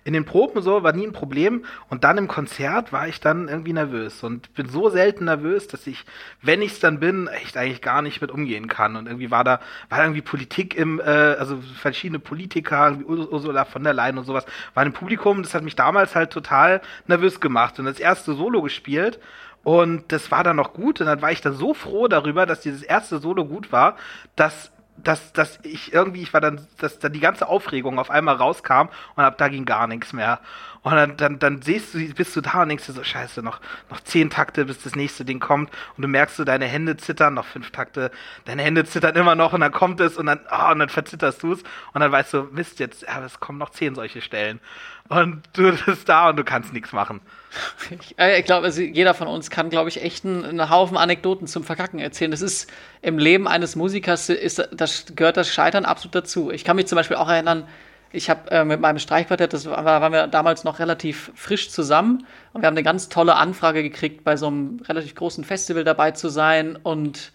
in 0.04 0.14
den 0.14 0.26
Proben 0.26 0.62
so 0.62 0.84
war 0.84 0.94
nie 0.94 1.06
ein 1.06 1.12
Problem. 1.12 1.66
Und 1.90 2.04
dann 2.04 2.18
im 2.18 2.28
Konzert 2.28 2.94
war 2.94 3.08
ich 3.08 3.20
dann 3.20 3.48
irgendwie 3.50 3.74
nervös. 3.74 4.24
Und 4.24 4.54
bin 4.54 4.70
so 4.70 4.90
selten 4.90 5.26
nervös, 5.26 5.68
dass 5.68 5.86
ich, 5.88 6.06
wenn 6.42 6.62
ich 6.62 6.74
es 6.74 6.80
dann 6.80 7.00
bin, 7.00 7.28
echt 7.28 7.58
eigentlich 7.58 7.82
gar 7.82 8.02
nicht 8.02 8.22
mit 8.22 8.32
umgehen 8.32 8.68
kann. 8.68 8.96
Und 8.96 9.08
irgendwie 9.08 9.32
war 9.32 9.44
da 9.44 9.60
war 9.90 9.98
da 9.98 10.06
irgendwie 10.06 10.22
Politik 10.22 10.76
im, 10.76 11.00
äh, 11.00 11.04
also 11.04 11.60
verschiedene 11.80 12.20
Politiker, 12.20 12.98
Ursula 13.06 13.66
von 13.66 13.84
der 13.84 13.94
Leyen 13.94 14.18
und 14.18 14.26
sowas, 14.26 14.46
waren 14.74 14.88
im 14.88 14.94
Publikum. 14.94 15.44
Das 15.44 15.54
hat 15.54 15.64
mich 15.64 15.76
damals 15.76 16.16
halt 16.16 16.32
total 16.32 16.82
nervös 17.08 17.40
gemacht 17.40 17.80
und 17.80 17.86
das 17.86 18.00
erste 18.00 18.34
Solo 18.34 18.62
gespielt. 18.62 19.20
Und 19.64 20.12
das 20.12 20.30
war 20.30 20.44
dann 20.44 20.58
noch 20.58 20.74
gut. 20.74 21.00
Und 21.00 21.08
dann 21.08 21.22
war 21.22 21.32
ich 21.32 21.42
dann 21.42 21.54
so 21.54 21.74
froh 21.74 22.08
darüber, 22.08 22.46
dass 22.46 22.62
dieses 22.62 22.84
erste 22.84 23.20
Solo 23.20 23.46
gut 23.46 23.72
war, 23.72 23.96
dass 24.36 24.73
dass, 24.98 25.34
dass 25.34 25.60
ich 25.64 25.94
irgendwie, 25.94 26.22
ich 26.22 26.34
war 26.34 26.42
dann, 26.42 26.66
dass 26.78 27.00
dann 27.00 27.14
die 27.14 27.20
ganze 27.20 27.48
Aufregung 27.48 28.00
auf 28.00 28.10
einmal 28.10 28.36
rauskam 28.36 28.90
und 29.16 29.24
ab 29.24 29.38
da 29.38 29.48
ging 29.48 29.66
gar 29.66 29.88
nichts 29.88 30.14
mehr. 30.14 30.40
Und 30.84 30.94
dann, 30.96 31.18
dann, 31.18 31.40
dann 31.40 31.62
siehst 31.62 31.94
du, 31.94 32.14
bist 32.14 32.36
du 32.36 32.42
da 32.42 32.62
und 32.62 32.70
denkst 32.70 32.86
dir 32.86 32.92
so, 32.92 33.04
scheiße, 33.04 33.42
noch, 33.42 33.60
noch 33.90 34.02
zehn 34.02 34.30
Takte, 34.30 34.66
bis 34.66 34.84
das 34.84 34.96
nächste 34.96 35.24
Ding 35.24 35.40
kommt. 35.40 35.72
Und 35.96 36.02
du 36.02 36.08
merkst 36.10 36.36
so, 36.36 36.44
deine 36.44 36.66
Hände 36.66 36.98
zittern, 36.98 37.36
noch 37.36 37.46
fünf 37.46 37.72
Takte, 37.72 38.12
deine 38.46 38.64
Hände 38.64 38.84
zittern 38.84 39.16
immer 39.16 39.36
noch 39.36 39.54
und 39.54 39.62
dann 39.62 39.72
kommt 39.72 40.02
es 40.02 40.18
und 40.18 40.26
dann, 40.26 40.42
oh, 40.52 40.72
und 40.72 40.80
dann 40.80 40.90
verzitterst 40.90 41.42
du 41.42 41.54
es. 41.54 41.64
Und 41.94 42.02
dann 42.02 42.12
weißt 42.12 42.34
du, 42.34 42.44
Mist, 42.52 42.80
jetzt, 42.80 43.04
ja, 43.04 43.24
es 43.24 43.40
kommen 43.40 43.60
noch 43.60 43.70
zehn 43.70 43.96
solche 43.96 44.22
Stellen. 44.22 44.60
Und 45.08 45.42
du 45.54 45.72
bist 45.86 46.08
da 46.10 46.30
und 46.30 46.36
du 46.36 46.44
kannst 46.44 46.74
nichts 46.74 46.92
machen. 46.92 47.22
Ich, 47.92 48.16
ich 48.18 48.46
glaube, 48.46 48.66
also 48.66 48.82
jeder 48.82 49.14
von 49.14 49.28
uns 49.28 49.50
kann, 49.50 49.70
glaube 49.70 49.90
ich, 49.90 50.02
echt 50.02 50.26
einen, 50.26 50.44
einen, 50.44 50.70
Haufen 50.70 50.98
Anekdoten 50.98 51.48
zum 51.48 51.64
Verkacken 51.64 52.00
erzählen. 52.00 52.32
Das 52.32 52.42
ist 52.42 52.70
im 53.02 53.18
Leben 53.18 53.48
eines 53.48 53.76
Musikers, 53.76 54.30
ist, 54.30 54.68
das 54.72 55.06
gehört 55.16 55.38
das 55.38 55.50
Scheitern 55.50 55.86
absolut 55.86 56.16
dazu. 56.16 56.52
Ich 56.52 56.64
kann 56.64 56.76
mich 56.76 56.88
zum 56.88 56.96
Beispiel 56.96 57.18
auch 57.18 57.30
erinnern, 57.30 57.68
ich 58.12 58.30
habe 58.30 58.52
äh, 58.52 58.64
mit 58.64 58.80
meinem 58.80 59.00
Streichquartett, 59.00 59.54
das 59.54 59.66
war, 59.66 59.84
waren 59.84 60.14
wir 60.14 60.28
damals 60.28 60.64
noch 60.64 60.78
relativ 60.80 61.32
frisch 61.36 61.72
zusammen 61.72 62.28
und 62.54 62.62
wir 62.62 62.68
haben 62.68 62.76
eine 62.76 62.84
ganz 62.84 63.10
tolle 63.10 63.36
Anfrage 63.36 63.82
gekriegt, 63.82 64.24
bei 64.24 64.38
so 64.38 64.48
einem 64.48 64.80
relativ 64.88 65.16
großen 65.16 65.44
Festival 65.44 65.84
dabei 65.84 66.12
zu 66.12 66.30
sein 66.30 66.76
und 66.76 67.32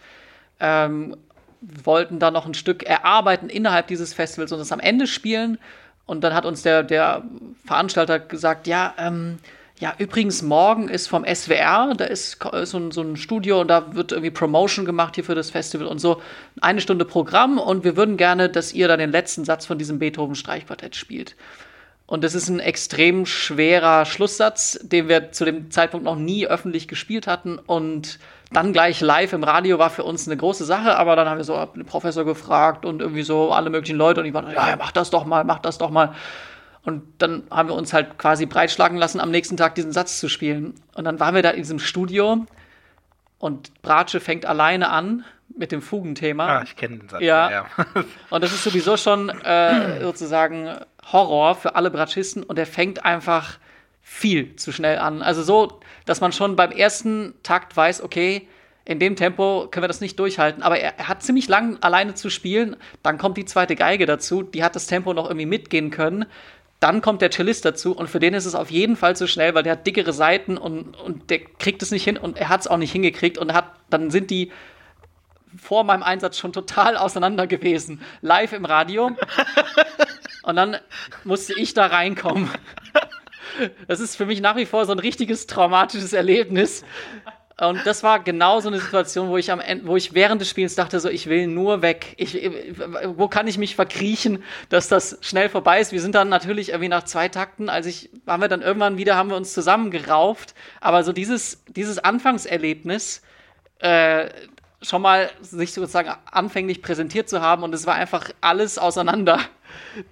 ähm, 0.60 1.16
wollten 1.60 2.20
da 2.20 2.30
noch 2.30 2.46
ein 2.46 2.54
Stück 2.54 2.84
erarbeiten 2.84 3.48
innerhalb 3.48 3.88
dieses 3.88 4.14
Festivals 4.14 4.52
und 4.52 4.60
das 4.60 4.70
am 4.70 4.78
Ende 4.78 5.08
spielen. 5.08 5.58
Und 6.06 6.22
dann 6.22 6.32
hat 6.32 6.46
uns 6.46 6.62
der, 6.62 6.84
der 6.84 7.24
Veranstalter 7.66 8.20
gesagt, 8.20 8.68
ja, 8.68 8.94
ähm, 8.98 9.40
ja, 9.81 9.95
übrigens, 9.99 10.43
morgen 10.43 10.89
ist 10.89 11.07
vom 11.07 11.24
SWR, 11.24 11.95
da 11.97 12.05
ist 12.05 12.39
so 12.64 12.79
ein, 12.79 12.91
so 12.91 13.01
ein, 13.01 13.16
Studio 13.16 13.61
und 13.61 13.68
da 13.68 13.95
wird 13.95 14.11
irgendwie 14.11 14.33
Promotion 14.33 14.85
gemacht 14.85 15.14
hier 15.14 15.24
für 15.24 15.37
das 15.37 15.51
Festival 15.51 15.87
und 15.87 16.01
so. 16.01 16.20
Eine 16.61 16.81
Stunde 16.81 17.05
Programm 17.05 17.59
und 17.59 17.85
wir 17.85 17.97
würden 17.97 18.16
gerne, 18.16 18.49
dass 18.49 18.72
ihr 18.72 18.89
da 18.89 18.97
den 18.97 19.12
letzten 19.12 19.45
Satz 19.45 19.66
von 19.66 19.79
diesem 19.79 20.01
Beethoven-Streichquartett 20.01 20.97
spielt. 20.97 21.37
Und 22.07 22.24
das 22.24 22.35
ist 22.35 22.49
ein 22.49 22.59
extrem 22.59 23.26
schwerer 23.26 24.05
Schlusssatz, 24.05 24.81
den 24.83 25.09
wir 25.09 25.31
zu 25.31 25.45
dem 25.45 25.70
Zeitpunkt 25.70 26.05
noch 26.05 26.16
nie 26.16 26.47
öffentlich 26.47 26.89
gespielt 26.89 27.26
hatten. 27.26 27.59
Und 27.59 28.18
dann 28.51 28.72
gleich 28.72 29.01
live 29.01 29.35
im 29.35 29.45
Radio 29.45 29.79
war 29.79 29.91
für 29.91 30.05
uns 30.05 30.26
eine 30.26 30.39
große 30.39 30.64
Sache, 30.64 30.97
aber 30.97 31.14
dann 31.16 31.29
haben 31.29 31.37
wir 31.37 31.45
so 31.45 31.62
den 31.76 31.85
Professor 31.85 32.24
gefragt 32.24 32.85
und 32.85 33.03
irgendwie 33.03 33.22
so 33.22 33.53
alle 33.53 33.68
möglichen 33.68 33.99
Leute 33.99 34.20
und 34.20 34.26
die 34.26 34.35
waren, 34.35 34.51
ja, 34.51 34.74
mach 34.79 34.91
das 34.91 35.11
doch 35.11 35.26
mal, 35.26 35.45
mach 35.45 35.59
das 35.59 35.79
doch 35.79 35.91
mal. 35.91 36.14
Und 36.89 37.03
dann 37.18 37.43
haben 37.51 37.68
wir 37.68 37.74
uns 37.74 37.93
halt 37.93 38.16
quasi 38.16 38.47
breitschlagen 38.47 38.97
lassen, 38.97 39.20
am 39.20 39.30
nächsten 39.30 39.59
Tag 39.59 39.74
diesen 39.74 39.93
Satz 39.93 40.18
zu 40.18 40.30
spielen. 40.30 40.72
Und 40.95 41.05
dann 41.05 41.20
waren 41.20 41.34
wir 41.34 41.43
da 41.43 41.51
in 41.51 41.59
diesem 41.59 41.80
Studio 41.80 42.47
und 43.39 43.82
Bratsche 43.82 44.20
fängt 44.20 44.47
alleine 44.47 44.89
an 44.89 45.22
mit 45.55 45.70
dem 45.70 45.82
Fugenthema. 45.82 46.47
Ah, 46.47 46.62
ich 46.62 46.76
kenne 46.76 46.97
den 46.97 47.09
Satz. 47.11 47.20
Ja. 47.20 47.51
ja. 47.51 47.66
Und 48.30 48.43
das 48.43 48.53
ist 48.53 48.64
sowieso 48.64 48.97
schon 48.97 49.28
äh, 49.28 50.01
sozusagen 50.01 50.78
Horror 51.12 51.57
für 51.57 51.74
alle 51.74 51.91
Bratschisten 51.91 52.43
und 52.43 52.59
er 52.59 52.66
fängt 52.66 53.05
einfach 53.05 53.59
viel 54.01 54.57
zu 54.57 54.72
schnell 54.72 54.99
an. 54.99 55.20
Also 55.20 55.43
so, 55.43 55.80
dass 56.07 56.22
man 56.22 56.32
schon 56.32 56.57
beim 56.57 56.70
ersten 56.70 57.34
Takt 57.43 57.76
weiß, 57.76 58.03
okay, 58.03 58.49
in 58.89 58.99
dem 58.99 59.16
Tempo 59.16 59.68
können 59.70 59.84
wir 59.84 59.89
das 59.89 60.01
nicht 60.01 60.18
durchhalten. 60.18 60.62
Aber 60.62 60.80
er, 60.80 60.99
er, 60.99 61.09
hat 61.09 61.22
ziemlich 61.22 61.47
lang 61.47 61.76
alleine 61.82 62.14
zu 62.14 62.30
spielen. 62.30 62.76
Dann 63.03 63.18
kommt 63.18 63.36
die 63.36 63.45
zweite 63.45 63.76
Geige 63.76 64.07
dazu, 64.07 64.43
die 64.43 64.64
hat 64.64 64.74
das 64.76 64.86
Tempo 64.86 65.12
noch 65.12 65.26
irgendwie 65.26 65.45
mitgehen 65.45 65.91
können. 65.91 66.24
Dann 66.81 67.01
kommt 67.01 67.22
der 67.22 67.31
Cellist 67.31 67.64
dazu 67.64 67.93
und 67.93 68.09
für 68.09 68.20
den 68.20 68.35
ist 68.35 68.45
es 68.45 68.55
auf 68.55 68.70
jeden 68.70 68.95
Fall 68.95 69.16
zu 69.16 69.26
schnell, 69.26 69.55
weil 69.55 69.64
der 69.64 69.72
hat 69.72 69.87
dickere 69.87 70.12
Seiten 70.12 70.57
und, 70.57 70.97
und 70.97 71.31
der 71.31 71.41
kriegt 71.41 71.83
es 71.83 71.91
nicht 71.91 72.05
hin 72.05 72.16
und 72.16 72.39
er 72.39 72.49
hat 72.49 72.61
es 72.61 72.66
auch 72.68 72.76
nicht 72.76 72.93
hingekriegt 72.93 73.37
und 73.37 73.53
hat, 73.53 73.72
dann 73.91 74.11
sind 74.11 74.31
die 74.31 74.53
vor 75.57 75.85
meinem 75.85 76.03
Einsatz 76.03 76.39
schon 76.39 76.53
total 76.53 76.97
auseinander 76.97 77.47
gewesen. 77.47 78.01
Live 78.20 78.53
im 78.53 78.64
Radio. 78.64 79.11
Und 80.45 80.57
dann 80.57 80.79
musste 81.24 81.53
ich 81.59 81.74
da 81.74 81.87
reinkommen. 81.87 82.49
Das 83.87 84.01
ist 84.01 84.16
für 84.16 84.24
mich 84.24 84.41
nach 84.41 84.57
wie 84.57 84.64
vor 84.64 84.87
so 84.87 84.93
ein 84.93 84.99
richtiges 84.99 85.47
traumatisches 85.47 86.14
Erlebnis. 86.14 86.85
Und 87.61 87.84
das 87.84 88.04
war 88.04 88.20
genau 88.20 88.61
so 88.61 88.68
eine 88.68 88.78
Situation, 88.78 89.28
wo 89.30 89.36
ich 89.36 89.50
am 89.50 89.59
Ende, 89.59 89.88
wo 89.88 89.96
ich 89.96 90.14
während 90.14 90.40
des 90.40 90.48
Spiels 90.48 90.76
dachte, 90.76 91.00
so, 91.00 91.09
ich 91.09 91.26
will 91.26 91.48
nur 91.48 91.82
weg. 91.82 92.14
Ich, 92.16 92.48
wo 93.04 93.26
kann 93.26 93.48
ich 93.48 93.59
mich 93.59 93.74
verkriechen, 93.74 94.44
dass 94.68 94.86
das 94.86 95.18
schnell 95.22 95.48
vorbei 95.48 95.80
ist? 95.80 95.90
Wir 95.90 96.00
sind 96.00 96.14
dann 96.14 96.28
natürlich 96.28 96.68
irgendwie 96.68 96.88
nach 96.88 97.02
zwei 97.02 97.28
Takten, 97.28 97.68
als 97.68 97.86
ich, 97.86 98.11
waren 98.24 98.40
wir 98.40 98.46
dann 98.46 98.62
irgendwann 98.62 98.96
wieder, 98.96 99.16
haben 99.16 99.30
wir 99.30 99.36
uns 99.36 99.54
zusammengerauft. 99.54 100.54
Aber 100.80 101.02
so 101.02 101.12
dieses, 101.12 101.64
dieses 101.66 101.98
Anfangserlebnis, 101.98 103.22
äh, 103.80 104.28
schon 104.80 105.02
mal 105.02 105.28
sich 105.40 105.72
sozusagen 105.72 106.12
anfänglich 106.30 106.80
präsentiert 106.80 107.28
zu 107.28 107.40
haben 107.40 107.64
und 107.64 107.74
es 107.74 107.86
war 107.86 107.96
einfach 107.96 108.30
alles 108.40 108.78
auseinander. 108.78 109.40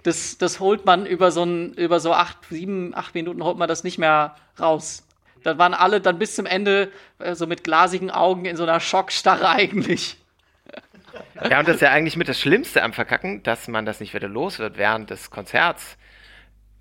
Das, 0.03 0.37
das 0.37 0.59
holt 0.59 0.85
man 0.85 1.05
über 1.05 1.31
so, 1.31 1.43
ein, 1.43 1.73
über 1.75 2.01
so 2.01 2.11
acht, 2.11 2.37
sieben, 2.49 2.93
acht 2.93 3.15
Minuten 3.15 3.41
holt 3.41 3.57
man 3.57 3.69
das 3.69 3.85
nicht 3.85 3.97
mehr 3.97 4.35
raus. 4.59 5.06
Dann 5.47 5.57
waren 5.57 5.73
alle 5.73 6.01
dann 6.01 6.19
bis 6.19 6.35
zum 6.35 6.45
Ende 6.45 6.91
äh, 7.19 7.33
so 7.33 7.47
mit 7.47 7.63
glasigen 7.63 8.11
Augen 8.11 8.43
in 8.43 8.57
so 8.57 8.63
einer 8.63 8.81
Schockstarre 8.81 9.47
eigentlich. 9.49 10.17
Ja, 11.49 11.59
und 11.59 11.67
das 11.67 11.75
ist 11.75 11.81
ja 11.81 11.91
eigentlich 11.91 12.17
mit 12.17 12.27
das 12.27 12.39
Schlimmste 12.39 12.83
am 12.83 12.91
Verkacken, 12.91 13.41
dass 13.43 13.69
man 13.69 13.85
das 13.85 14.01
nicht 14.01 14.13
wieder 14.13 14.27
los 14.27 14.59
wird 14.59 14.77
während 14.77 15.09
des 15.09 15.31
Konzerts. 15.31 15.97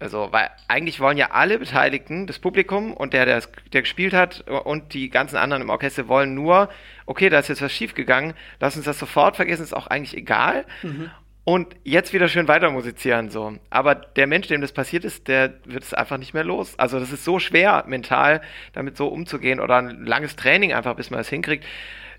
Also, 0.01 0.29
weil 0.33 0.51
eigentlich 0.67 0.99
wollen 0.99 1.17
ja 1.17 1.31
alle 1.31 1.59
Beteiligten, 1.59 2.27
das 2.27 2.41
Publikum 2.41 2.93
und 2.93 3.15
der, 3.15 3.25
der, 3.25 3.43
der 3.73 3.83
gespielt 3.83 4.13
hat 4.13 4.41
und 4.43 4.93
die 4.93 5.09
ganzen 5.09 5.37
anderen 5.37 5.63
im 5.63 5.71
Orchester 5.71 6.09
wollen 6.09 6.35
nur, 6.35 6.69
okay, 7.07 7.31
da 7.31 7.39
ist 7.39 7.49
jetzt 7.49 7.63
was 7.63 7.73
schiefgegangen, 7.73 8.35
lass 8.61 8.77
uns 8.77 8.85
das 8.85 8.99
sofort 8.99 9.37
vergessen, 9.37 9.63
ist 9.63 9.75
auch 9.75 9.87
eigentlich 9.87 10.17
egal. 10.17 10.67
Mhm. 10.83 11.11
Und 11.49 11.77
jetzt 11.85 12.13
wieder 12.13 12.27
schön 12.27 12.49
weiter 12.49 12.73
musizieren, 12.73 13.31
so. 13.31 13.55
Aber 13.71 13.95
der 13.95 14.27
Mensch, 14.27 14.49
dem 14.49 14.63
das 14.63 14.73
passiert 14.73 15.05
ist, 15.05 15.29
der 15.29 15.55
wird 15.65 15.85
es 15.85 15.95
einfach 15.95 16.19
nicht 16.19 16.35
mehr 16.35 16.43
los. 16.43 16.77
Also, 16.77 16.99
das 16.99 17.13
ist 17.13 17.25
so 17.25 17.39
schwer, 17.39 17.85
mental 17.87 18.43
damit 18.73 18.97
so 18.97 19.07
umzugehen 19.07 19.61
oder 19.61 19.77
ein 19.77 20.05
langes 20.05 20.35
Training 20.35 20.73
einfach, 20.73 20.97
bis 20.97 21.11
man 21.11 21.21
es 21.21 21.29
hinkriegt, 21.29 21.65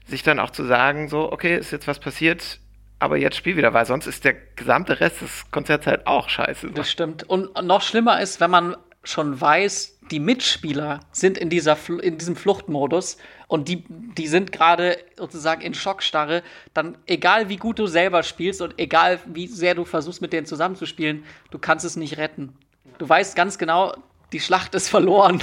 sich 0.06 0.24
dann 0.24 0.40
auch 0.40 0.52
zu 0.52 0.64
sagen, 0.64 1.10
so, 1.10 1.30
okay, 1.30 1.58
ist 1.58 1.72
jetzt 1.72 1.90
was 1.90 2.00
passiert, 2.00 2.60
aber 3.00 3.18
jetzt 3.18 3.36
spiel 3.36 3.58
wieder, 3.58 3.74
weil 3.74 3.86
sonst 3.86 4.08
ist 4.08 4.24
der 4.24 4.34
gesamte 4.56 5.02
Rest 5.02 5.20
des 5.20 5.52
Konzerts 5.52 5.88
halt 5.88 6.08
auch 6.08 6.30
scheiße. 6.30 6.72
Das 6.72 6.90
stimmt. 6.90 7.24
Und 7.30 7.54
noch 7.62 7.82
schlimmer 7.82 8.22
ist, 8.22 8.40
wenn 8.40 8.50
man 8.50 8.78
schon 9.04 9.42
weiß, 9.42 10.00
die 10.10 10.22
Mitspieler 10.22 11.02
sind 11.12 11.38
in, 11.38 11.50
dieser, 11.50 11.78
in 12.02 12.18
diesem 12.18 12.38
Fluchtmodus 12.38 13.18
und 13.48 13.70
die, 13.70 13.84
die 13.88 14.28
sind 14.28 14.52
gerade 14.52 14.98
sozusagen 15.16 15.62
in 15.62 15.74
Schockstarre, 15.74 16.44
dann 16.74 16.98
egal 17.06 17.50
wie 17.50 17.58
gut 17.58 17.80
du 17.80 17.88
selber 17.88 18.24
spielst 18.24 18.62
und 18.62 18.78
egal 18.78 19.20
wie 19.26 19.48
sehr 19.48 19.74
du 19.74 19.86
versuchst, 19.86 20.22
mit 20.22 20.34
denen 20.34 20.46
zusammenzuspielen, 20.46 21.24
du 21.52 21.58
kannst 21.58 21.86
es 21.86 21.96
nicht 21.96 22.18
retten. 22.18 22.54
Du 22.98 23.08
weißt 23.08 23.36
ganz 23.36 23.58
genau, 23.58 23.96
die 24.34 24.40
Schlacht 24.40 24.76
ist 24.76 24.90
verloren. 24.90 25.42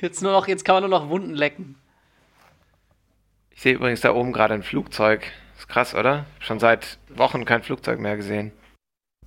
Jetzt, 0.00 0.22
nur 0.22 0.32
noch, 0.32 0.48
jetzt 0.48 0.64
kann 0.64 0.76
man 0.76 0.88
nur 0.88 1.00
noch 1.00 1.08
Wunden 1.08 1.34
lecken. 1.34 1.76
Ich 3.50 3.62
sehe 3.62 3.74
übrigens 3.74 4.00
da 4.00 4.12
oben 4.12 4.32
gerade 4.32 4.54
ein 4.54 4.62
Flugzeug. 4.62 5.30
Ist 5.56 5.68
krass, 5.68 5.94
oder? 5.94 6.26
Schon 6.40 6.58
seit 6.58 6.98
Wochen 7.08 7.44
kein 7.44 7.62
Flugzeug 7.62 8.00
mehr 8.00 8.16
gesehen. 8.16 8.52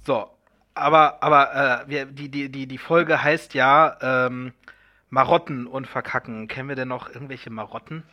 So, 0.06 0.30
aber, 0.74 1.22
aber 1.22 1.84
äh, 1.86 1.90
wir, 1.90 2.06
die, 2.06 2.30
die, 2.30 2.50
die, 2.50 2.68
die 2.68 2.78
Folge 2.78 3.24
heißt 3.24 3.54
ja 3.54 3.98
ähm, 4.02 4.54
Marotten 5.10 5.68
und 5.68 5.88
Verkacken. 5.88 6.48
Kennen 6.48 6.70
wir 6.70 6.76
denn 6.76 6.88
noch 6.88 7.10
irgendwelche 7.10 7.50
Marotten? 7.50 8.04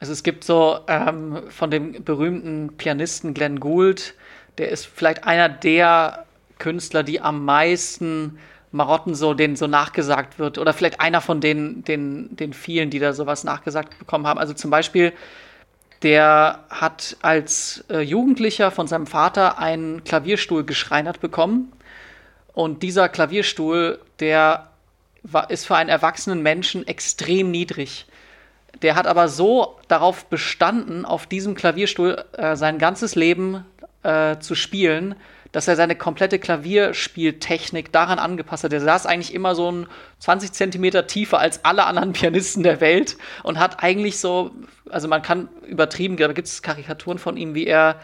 Also 0.00 0.12
es 0.12 0.22
gibt 0.22 0.44
so 0.44 0.80
ähm, 0.88 1.42
von 1.48 1.70
dem 1.70 2.04
berühmten 2.04 2.76
Pianisten 2.76 3.34
Glenn 3.34 3.60
Gould, 3.60 4.14
der 4.58 4.70
ist 4.70 4.86
vielleicht 4.86 5.24
einer 5.24 5.48
der 5.48 6.26
Künstler, 6.58 7.02
die 7.02 7.20
am 7.20 7.44
meisten 7.44 8.38
Marotten 8.70 9.14
so 9.14 9.34
denen 9.34 9.56
so 9.56 9.66
nachgesagt 9.66 10.38
wird. 10.38 10.58
Oder 10.58 10.72
vielleicht 10.72 11.00
einer 11.00 11.20
von 11.20 11.40
den, 11.40 11.84
den, 11.84 12.34
den 12.36 12.52
vielen, 12.52 12.90
die 12.90 12.98
da 12.98 13.12
sowas 13.12 13.44
nachgesagt 13.44 13.98
bekommen 13.98 14.26
haben. 14.26 14.38
Also 14.38 14.54
zum 14.54 14.70
Beispiel 14.70 15.12
der 16.02 16.64
hat 16.68 17.16
als 17.22 17.84
äh, 17.88 18.00
Jugendlicher 18.00 18.70
von 18.70 18.88
seinem 18.88 19.06
Vater 19.06 19.58
einen 19.58 20.02
Klavierstuhl 20.02 20.64
geschreinert 20.64 21.20
bekommen. 21.20 21.72
Und 22.52 22.82
dieser 22.82 23.08
Klavierstuhl, 23.08 24.00
der 24.18 24.71
ist 25.48 25.66
für 25.66 25.76
einen 25.76 25.88
erwachsenen 25.88 26.42
Menschen 26.42 26.86
extrem 26.86 27.50
niedrig. 27.50 28.06
Der 28.80 28.96
hat 28.96 29.06
aber 29.06 29.28
so 29.28 29.78
darauf 29.88 30.26
bestanden, 30.26 31.04
auf 31.04 31.26
diesem 31.26 31.54
Klavierstuhl 31.54 32.24
äh, 32.32 32.56
sein 32.56 32.78
ganzes 32.78 33.14
Leben 33.14 33.64
äh, 34.02 34.38
zu 34.38 34.54
spielen, 34.54 35.14
dass 35.52 35.68
er 35.68 35.76
seine 35.76 35.94
komplette 35.94 36.38
Klavierspieltechnik 36.38 37.92
daran 37.92 38.18
angepasst 38.18 38.64
hat. 38.64 38.72
Er 38.72 38.80
saß 38.80 39.04
eigentlich 39.06 39.34
immer 39.34 39.54
so 39.54 39.70
ein 39.70 39.86
20 40.18 40.52
Zentimeter 40.52 41.06
tiefer 41.06 41.38
als 41.38 41.64
alle 41.64 41.84
anderen 41.84 42.12
Pianisten 42.14 42.62
der 42.62 42.80
Welt 42.80 43.16
und 43.42 43.58
hat 43.58 43.82
eigentlich 43.82 44.18
so, 44.18 44.50
also 44.90 45.08
man 45.08 45.22
kann 45.22 45.48
übertrieben, 45.66 46.16
da 46.16 46.32
gibt 46.32 46.48
es 46.48 46.62
Karikaturen 46.62 47.18
von 47.18 47.36
ihm, 47.36 47.54
wie 47.54 47.66
er 47.66 48.00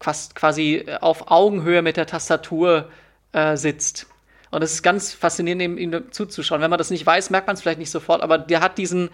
quasi 0.00 0.86
auf 1.00 1.30
Augenhöhe 1.30 1.82
mit 1.82 1.96
der 1.96 2.06
Tastatur 2.06 2.88
äh, 3.32 3.56
sitzt. 3.56 4.06
Und 4.50 4.62
es 4.62 4.72
ist 4.72 4.82
ganz 4.82 5.12
faszinierend, 5.12 5.62
ihm, 5.62 5.78
ihm 5.78 6.12
zuzuschauen. 6.12 6.60
Wenn 6.60 6.70
man 6.70 6.78
das 6.78 6.90
nicht 6.90 7.04
weiß, 7.04 7.30
merkt 7.30 7.46
man 7.46 7.54
es 7.54 7.62
vielleicht 7.62 7.78
nicht 7.78 7.90
sofort, 7.90 8.22
aber 8.22 8.38
der 8.38 8.60
hat 8.60 8.78
diesen 8.78 9.10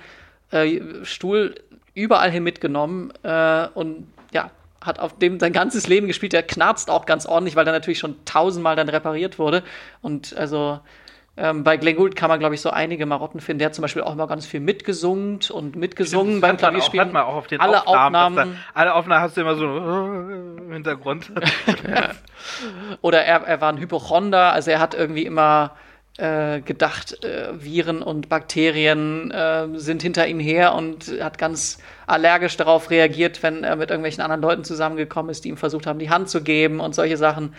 äh, 0.51 0.81
Stuhl 1.03 1.57
überall 1.95 2.31
hin 2.31 2.43
mitgenommen 2.43 3.13
äh, 3.23 3.69
und 3.75 4.07
ja, 4.33 4.51
hat 4.81 4.99
auf 4.99 5.19
dem 5.19 5.41
sein 5.41 5.53
ganzes 5.53 5.87
Leben 5.87 6.07
gespielt. 6.07 6.33
Der 6.33 6.43
knarzt 6.43 6.91
auch 6.91 7.07
ganz 7.07 7.27
ordentlich, 7.27 7.57
weil 7.57 7.65
der 7.65 7.73
natürlich 7.73 7.99
schon 7.99 8.17
tausendmal 8.25 8.77
dann 8.77 8.89
repariert 8.89 9.39
wurde. 9.39 9.63
Und 10.03 10.37
also 10.37 10.81
ähm, 11.37 11.65
bei 11.65 11.77
Glenn 11.77 11.97
Gould 11.97 12.15
kann 12.15 12.29
man, 12.29 12.39
glaube 12.39 12.55
ich, 12.55 12.61
so 12.61 12.71
einige 12.71 13.07
Marotten 13.07 13.41
finden. 13.41 13.59
Der 13.59 13.67
hat 13.67 13.75
zum 13.75 13.83
Beispiel 13.83 14.03
auch 14.03 14.13
immer 14.13 14.29
ganz 14.29 14.47
viel 14.47 14.61
mitgesungen 14.61 15.41
und 15.53 15.75
mitgesungen 15.75 16.41
beim 16.41 16.57
Klavierspielen. 16.57 17.07
Hat 17.07 17.13
man 17.13 17.25
auch 17.25 17.35
auf 17.35 17.47
den 17.49 17.61
alle 17.61 17.87
Aufnahmen. 17.87 18.39
Aufnahmen 18.39 18.53
da, 18.55 18.81
alle 18.81 18.95
Aufnahmen 18.95 19.23
hast 19.23 19.37
du 19.37 19.41
immer 19.41 19.57
so 19.57 19.65
im 19.67 20.73
Hintergrund. 20.73 21.33
ja. 21.89 22.11
Oder 23.01 23.25
er, 23.25 23.43
er 23.43 23.61
war 23.61 23.73
ein 23.73 23.79
Hypochonder, 23.79 24.53
also 24.53 24.71
er 24.71 24.79
hat 24.79 24.95
irgendwie 24.95 25.25
immer 25.25 25.73
äh, 26.19 26.61
gedacht, 26.61 27.25
äh, 27.25 27.49
Viren 27.61 28.01
und 28.01 28.29
Bakterien 28.29 29.33
äh, 29.33 29.67
sind 29.75 30.03
hinter 30.03 30.29
ihm 30.29 30.39
her 30.39 30.75
und 30.75 31.13
hat 31.21 31.39
ganz 31.39 31.79
allergisch 32.07 32.57
darauf 32.57 32.91
reagiert, 32.91 33.43
wenn 33.43 33.65
er 33.65 33.75
mit 33.75 33.91
irgendwelchen 33.91 34.23
anderen 34.23 34.43
Leuten 34.43 34.63
zusammengekommen 34.63 35.31
ist, 35.31 35.45
die 35.45 35.49
ihm 35.49 35.57
versucht 35.57 35.89
haben, 35.89 35.99
die 35.99 36.11
Hand 36.11 36.29
zu 36.29 36.45
geben 36.45 36.79
und 36.79 36.95
solche 36.95 37.17
Sachen. 37.17 37.55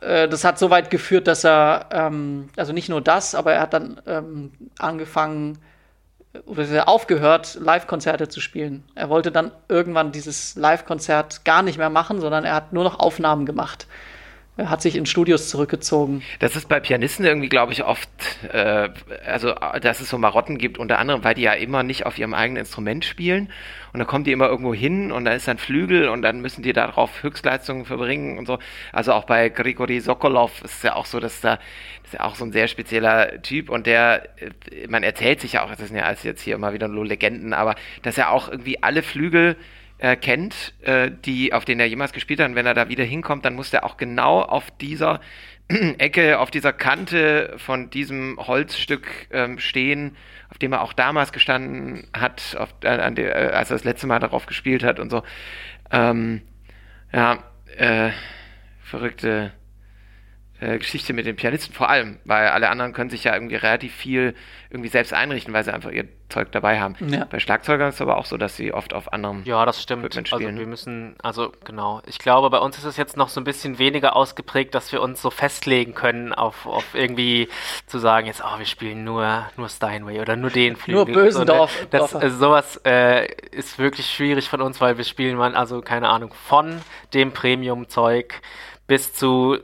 Äh, 0.00 0.28
das 0.28 0.44
hat 0.44 0.58
so 0.58 0.70
weit 0.70 0.90
geführt, 0.90 1.26
dass 1.26 1.44
er, 1.44 1.88
ähm, 1.92 2.48
also 2.56 2.72
nicht 2.72 2.88
nur 2.88 3.00
das, 3.00 3.34
aber 3.34 3.52
er 3.52 3.60
hat 3.60 3.72
dann 3.72 4.00
ähm, 4.06 4.52
angefangen 4.78 5.58
oder 6.44 6.88
aufgehört, 6.88 7.56
Live-Konzerte 7.60 8.28
zu 8.28 8.40
spielen. 8.40 8.84
Er 8.94 9.08
wollte 9.08 9.32
dann 9.32 9.52
irgendwann 9.68 10.12
dieses 10.12 10.54
Live-Konzert 10.54 11.44
gar 11.44 11.62
nicht 11.62 11.78
mehr 11.78 11.88
machen, 11.88 12.20
sondern 12.20 12.44
er 12.44 12.54
hat 12.54 12.72
nur 12.72 12.84
noch 12.84 12.98
Aufnahmen 12.98 13.46
gemacht 13.46 13.86
hat 14.58 14.80
sich 14.80 14.96
in 14.96 15.04
Studios 15.04 15.48
zurückgezogen. 15.50 16.22
Das 16.38 16.56
ist 16.56 16.68
bei 16.68 16.80
Pianisten 16.80 17.26
irgendwie, 17.26 17.48
glaube 17.48 17.72
ich, 17.72 17.84
oft, 17.84 18.08
äh, 18.52 18.88
also 19.26 19.52
dass 19.82 20.00
es 20.00 20.08
so 20.08 20.16
Marotten 20.16 20.56
gibt, 20.56 20.78
unter 20.78 20.98
anderem, 20.98 21.24
weil 21.24 21.34
die 21.34 21.42
ja 21.42 21.52
immer 21.52 21.82
nicht 21.82 22.06
auf 22.06 22.18
ihrem 22.18 22.32
eigenen 22.32 22.60
Instrument 22.60 23.04
spielen 23.04 23.50
und 23.92 24.00
dann 24.00 24.06
kommen 24.06 24.24
die 24.24 24.32
immer 24.32 24.48
irgendwo 24.48 24.72
hin 24.72 25.12
und 25.12 25.24
dann 25.24 25.36
ist 25.36 25.48
ein 25.48 25.58
Flügel 25.58 26.08
und 26.08 26.22
dann 26.22 26.40
müssen 26.40 26.62
die 26.62 26.72
darauf 26.72 27.22
Höchstleistungen 27.22 27.84
verbringen 27.84 28.38
und 28.38 28.46
so. 28.46 28.58
Also 28.92 29.12
auch 29.12 29.24
bei 29.24 29.48
Grigori 29.50 30.00
Sokolov 30.00 30.62
ist 30.62 30.76
es 30.76 30.82
ja 30.82 30.94
auch 30.94 31.06
so, 31.06 31.20
dass 31.20 31.40
da 31.40 31.58
ist 32.04 32.14
ja 32.14 32.20
auch 32.20 32.34
so 32.34 32.44
ein 32.44 32.52
sehr 32.52 32.68
spezieller 32.68 33.42
Typ 33.42 33.68
und 33.68 33.86
der, 33.86 34.28
äh, 34.38 34.86
man 34.88 35.02
erzählt 35.02 35.40
sich 35.40 35.54
ja 35.54 35.64
auch, 35.64 35.70
das 35.70 35.88
sind 35.88 35.96
ja 35.96 36.04
alles 36.04 36.22
jetzt 36.22 36.42
hier 36.42 36.54
immer 36.54 36.72
wieder 36.72 36.88
nur 36.88 37.04
Legenden, 37.04 37.52
aber 37.52 37.74
dass 38.02 38.16
er 38.16 38.30
auch 38.30 38.48
irgendwie 38.48 38.82
alle 38.82 39.02
Flügel 39.02 39.56
äh, 39.98 40.16
kennt, 40.16 40.74
äh, 40.82 41.10
die, 41.24 41.52
auf 41.52 41.64
denen 41.64 41.80
er 41.80 41.86
jemals 41.86 42.12
gespielt 42.12 42.40
hat. 42.40 42.48
Und 42.48 42.54
wenn 42.54 42.66
er 42.66 42.74
da 42.74 42.88
wieder 42.88 43.04
hinkommt, 43.04 43.44
dann 43.44 43.54
muss 43.54 43.72
er 43.72 43.84
auch 43.84 43.96
genau 43.96 44.42
auf 44.42 44.70
dieser 44.70 45.20
Ecke 45.68 46.38
auf 46.38 46.50
dieser 46.50 46.72
Kante 46.72 47.54
von 47.56 47.90
diesem 47.90 48.38
Holzstück 48.38 49.06
ähm, 49.30 49.58
stehen, 49.58 50.16
auf 50.48 50.58
dem 50.58 50.72
er 50.72 50.82
auch 50.82 50.92
damals 50.92 51.32
gestanden 51.32 52.06
hat, 52.16 52.56
auf, 52.58 52.72
äh, 52.82 53.12
der, 53.12 53.36
äh, 53.36 53.54
als 53.54 53.70
er 53.70 53.76
das 53.76 53.84
letzte 53.84 54.06
Mal 54.06 54.20
darauf 54.20 54.46
gespielt 54.46 54.84
hat 54.84 55.00
und 55.00 55.10
so. 55.10 55.22
Ähm, 55.90 56.42
ja, 57.12 57.42
äh, 57.76 58.10
verrückte 58.82 59.52
äh, 60.60 60.78
Geschichte 60.78 61.12
mit 61.12 61.26
den 61.26 61.36
Pianisten 61.36 61.74
vor 61.74 61.88
allem, 61.90 62.18
weil 62.24 62.48
alle 62.48 62.68
anderen 62.70 62.92
können 62.92 63.10
sich 63.10 63.24
ja 63.24 63.34
irgendwie 63.34 63.56
relativ 63.56 63.94
viel 63.94 64.34
irgendwie 64.70 64.88
selbst 64.88 65.12
einrichten, 65.12 65.54
weil 65.54 65.62
sie 65.64 65.72
einfach 65.72 65.90
ihr 65.92 66.06
Zeug 66.28 66.50
dabei 66.50 66.80
haben. 66.80 66.96
Ja. 67.08 67.24
Bei 67.26 67.38
Schlagzeugern 67.38 67.88
ist 67.88 67.96
es 67.96 68.00
aber 68.00 68.16
auch 68.18 68.24
so, 68.26 68.36
dass 68.36 68.56
sie 68.56 68.74
oft 68.74 68.94
auf 68.94 69.12
anderem 69.12 69.42
Ja, 69.44 69.64
das 69.64 69.80
stimmt. 69.80 70.04
Equipment 70.04 70.32
Also 70.32 70.42
spielen. 70.44 70.58
wir 70.58 70.66
müssen, 70.66 71.14
also 71.22 71.52
genau. 71.64 72.02
Ich 72.06 72.18
glaube, 72.18 72.50
bei 72.50 72.58
uns 72.58 72.76
ist 72.78 72.84
es 72.84 72.96
jetzt 72.96 73.16
noch 73.16 73.28
so 73.28 73.40
ein 73.40 73.44
bisschen 73.44 73.78
weniger 73.78 74.16
ausgeprägt, 74.16 74.74
dass 74.74 74.90
wir 74.90 75.02
uns 75.02 75.22
so 75.22 75.30
festlegen 75.30 75.94
können 75.94 76.32
auf, 76.32 76.66
auf 76.66 76.94
irgendwie 76.94 77.48
zu 77.86 77.98
sagen, 77.98 78.26
jetzt, 78.26 78.42
oh, 78.44 78.58
wir 78.58 78.66
spielen 78.66 79.04
nur, 79.04 79.46
nur 79.56 79.68
Steinway 79.68 80.20
oder 80.20 80.34
nur 80.34 80.50
den 80.50 80.74
Flügel. 80.74 81.04
Nur 81.14 81.24
Bösendorf- 81.24 81.70
So, 81.76 81.82
ne? 81.82 81.88
das, 81.90 82.14
also 82.16 82.36
sowas 82.38 82.80
äh, 82.84 83.28
ist 83.52 83.78
wirklich 83.78 84.10
schwierig 84.10 84.48
von 84.48 84.60
uns, 84.62 84.80
weil 84.80 84.96
wir 84.96 85.04
spielen 85.04 85.36
man, 85.36 85.54
also 85.54 85.80
keine 85.80 86.08
Ahnung, 86.08 86.32
von 86.48 86.80
dem 87.14 87.30
Premium-Zeug 87.32 88.40
bis 88.88 89.12
zu 89.14 89.58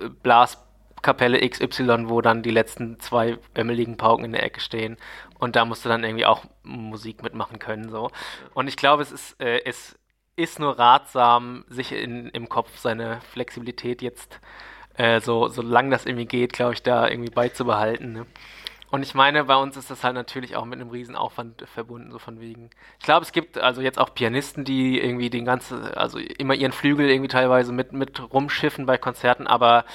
Blaskapelle 1.03 1.49
XY, 1.49 2.09
wo 2.09 2.21
dann 2.21 2.43
die 2.43 2.51
letzten 2.51 2.99
zwei 3.01 3.39
ömmeligen 3.59 3.97
Pauken 3.97 4.25
in 4.25 4.33
der 4.33 4.45
Ecke 4.45 4.61
stehen. 4.61 4.97
Und 5.39 5.57
da 5.57 5.65
musst 5.65 5.85
du 5.85 5.89
dann 5.89 6.05
irgendwie 6.05 6.27
auch 6.27 6.45
Musik 6.63 7.23
mitmachen 7.23 7.59
können. 7.59 7.91
So. 7.91 8.11
Und 8.55 8.69
ich 8.69 8.77
glaube, 8.77 9.03
es 9.03 9.11
ist, 9.11 9.41
äh, 9.41 9.63
es 9.65 9.99
ist 10.37 10.61
nur 10.61 10.79
ratsam, 10.79 11.65
sich 11.69 11.93
in, 11.93 12.29
im 12.29 12.49
Kopf 12.49 12.79
seine 12.79 13.21
Flexibilität 13.33 14.01
jetzt, 14.01 14.41
äh, 14.95 15.21
so 15.21 15.49
solange 15.49 15.91
das 15.91 16.07
irgendwie 16.07 16.27
geht, 16.27 16.53
glaube 16.53 16.75
ich, 16.75 16.83
da 16.83 17.09
irgendwie 17.09 17.31
beizubehalten. 17.31 18.13
Ne? 18.13 18.27
Und 18.93 19.03
ich 19.03 19.15
meine, 19.15 19.45
bei 19.45 19.57
uns 19.57 19.77
ist 19.77 19.91
das 19.91 20.05
halt 20.05 20.15
natürlich 20.15 20.55
auch 20.55 20.67
mit 20.67 20.79
einem 20.79 20.91
Riesenaufwand 20.91 21.65
verbunden, 21.67 22.13
so 22.13 22.19
von 22.19 22.41
wegen. 22.41 22.69
Ich 23.01 23.07
glaube, 23.07 23.25
es 23.25 23.33
gibt 23.33 23.57
also 23.59 23.81
jetzt 23.81 23.99
auch 23.99 24.15
Pianisten, 24.15 24.65
die 24.65 25.01
irgendwie 25.01 25.31
den 25.31 25.47
ganzen, 25.47 25.83
also 25.95 26.19
immer 26.19 26.55
ihren 26.55 26.73
Flügel 26.73 27.09
irgendwie 27.09 27.29
teilweise 27.29 27.73
mit, 27.73 27.93
mit 27.93 28.21
rumschiffen 28.33 28.85
bei 28.85 28.99
Konzerten, 28.99 29.47
aber 29.47 29.87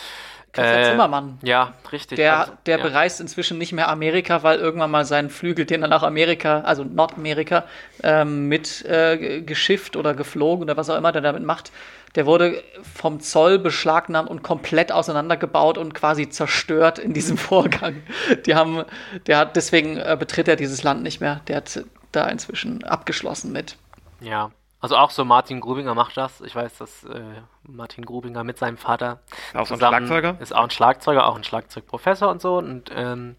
Christian 0.54 0.82
äh, 0.82 0.90
Zimmermann. 0.92 1.38
Ja, 1.44 1.74
richtig. 1.92 2.16
Der, 2.16 2.40
also, 2.40 2.54
der 2.66 2.78
ja. 2.78 2.84
bereist 2.84 3.22
inzwischen 3.22 3.58
nicht 3.58 3.74
mehr 3.74 3.90
Amerika, 3.90 4.44
weil 4.44 4.60
irgendwann 4.60 4.92
mal 4.92 5.06
seinen 5.06 5.30
Flügel, 5.30 5.66
den 5.66 5.82
er 5.82 5.88
nach 5.88 6.04
Amerika, 6.04 6.62
also 6.62 6.84
Nordamerika, 6.84 7.66
ähm, 8.04 8.48
mit 8.48 8.84
äh, 8.86 9.42
geschifft 9.42 9.96
oder 9.96 10.14
geflogen 10.14 10.64
oder 10.64 10.78
was 10.78 10.90
auch 10.90 10.98
immer 10.98 11.12
der 11.12 11.22
damit 11.22 11.44
macht, 11.44 11.72
der 12.16 12.26
wurde 12.26 12.64
vom 12.82 13.20
Zoll 13.20 13.60
beschlagnahmt 13.60 14.30
und 14.30 14.42
komplett 14.42 14.92
auseinandergebaut 14.92 15.78
und 15.78 15.94
quasi 15.94 16.30
zerstört 16.30 16.98
in 16.98 17.14
diesem 17.14 17.38
Vorgang. 17.38 18.02
Die 18.46 18.56
haben, 18.56 18.84
der 19.28 19.38
hat, 19.38 19.56
deswegen 19.56 19.98
äh, 19.98 20.16
betritt 20.20 20.48
er 20.48 20.56
dieses 20.56 20.84
Land 20.84 21.04
nicht 21.04 21.20
mehr. 21.20 21.42
Der 21.48 21.58
hat 21.58 21.84
da 22.12 22.28
inzwischen 22.28 22.84
abgeschlossen 22.84 23.52
mit. 23.52 23.78
Ja, 24.22 24.50
also 24.80 24.96
auch 24.98 25.10
so 25.12 25.26
Martin 25.26 25.60
Grubinger 25.60 25.96
macht 25.96 26.18
das. 26.18 26.42
Ich 26.42 26.56
weiß, 26.56 26.78
dass 26.78 27.04
äh, 27.06 27.42
Martin 27.64 28.06
Grubinger 28.06 28.44
mit 28.44 28.58
seinem 28.58 28.78
Vater 28.78 29.20
Auch 29.54 29.66
so 29.66 29.74
ein 29.74 29.80
zusammen- 29.80 30.08
Schlagzeuger? 30.08 30.42
Ist 30.42 30.56
auch 30.56 30.64
ein 30.64 30.70
Schlagzeuger, 30.70 31.26
auch 31.28 31.36
ein 31.36 31.44
Schlagzeugprofessor 31.44 32.30
und 32.30 32.42
so. 32.42 32.58
Und 32.58 32.92
ähm, 32.94 33.36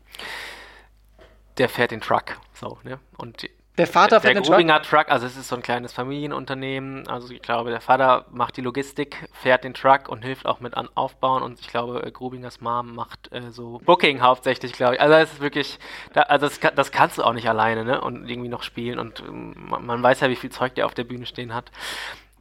der 1.59 1.69
fährt 1.69 1.91
den 1.91 2.01
Truck. 2.01 2.37
So, 2.55 2.79
ne? 2.83 2.99
Und 3.17 3.49
Der 3.79 3.87
Vater 3.87 4.17
der 4.17 4.21
fährt 4.21 4.37
den 4.37 4.43
Truck. 4.43 4.55
Grubinger 4.57 4.83
Truck, 4.83 5.09
also 5.09 5.25
es 5.25 5.37
ist 5.37 5.49
so 5.49 5.57
ein 5.57 5.63
kleines 5.63 5.93
Familienunternehmen. 5.93 7.07
Also 7.07 7.33
ich 7.33 7.41
glaube, 7.41 7.71
der 7.71 7.81
Vater 7.81 8.27
macht 8.31 8.57
die 8.57 8.61
Logistik, 8.61 9.29
fährt 9.33 9.63
den 9.65 9.73
Truck 9.73 10.09
und 10.09 10.25
hilft 10.25 10.47
auch 10.47 10.61
mit 10.61 10.77
an 10.77 10.89
Aufbauen. 10.97 11.43
Und 11.43 11.61
ich 11.61 11.69
glaube, 11.69 12.03
äh, 12.05 12.11
Grubingers 12.11 12.61
Mom 12.61 12.95
macht 12.95 13.33
äh, 13.33 13.51
so 13.51 13.81
Booking 13.85 14.21
hauptsächlich, 14.21 14.73
glaube 14.73 14.97
ich. 14.97 15.01
Also 15.01 15.15
es 15.15 15.33
ist 15.35 15.41
wirklich, 15.41 15.79
da, 16.13 16.23
also 16.23 16.49
das, 16.49 16.59
das 16.75 16.91
kannst 16.91 17.19
du 17.19 17.23
auch 17.23 17.33
nicht 17.33 17.49
alleine, 17.49 17.85
ne? 17.85 18.01
Und 18.01 18.29
irgendwie 18.29 18.49
noch 18.49 18.65
spielen. 18.65 18.99
Und 18.99 19.21
ähm, 19.21 19.55
man, 19.71 19.87
man 19.87 20.03
weiß 20.03 20.21
ja, 20.21 20.29
wie 20.29 20.37
viel 20.37 20.51
Zeug 20.51 20.75
der 20.75 20.85
auf 20.87 20.95
der 20.95 21.05
Bühne 21.05 21.25
stehen 21.25 21.55
hat. 21.55 21.71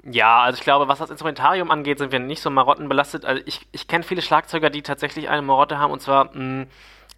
Ja, 0.04 0.42
also 0.42 0.58
ich 0.58 0.64
glaube, 0.64 0.88
was 0.88 1.00
das 1.00 1.12
Instrumentarium 1.12 1.70
angeht, 1.70 2.00
sind 2.00 2.12
wir 2.12 2.20
nicht 2.20 2.42
so 2.42 2.50
Marotten 2.50 2.90
belastet. 2.90 3.26
Also 3.26 3.44
ich, 3.46 3.68
ich 3.72 3.88
kenne 3.88 4.04
viele 4.04 4.22
Schlagzeuger, 4.22 4.70
die 4.70 4.82
tatsächlich 4.82 5.30
eine 5.30 5.44
Marotte 5.44 5.78
haben. 5.78 5.92
Und 5.92 6.02
zwar 6.02 6.36
mh, 6.36 6.66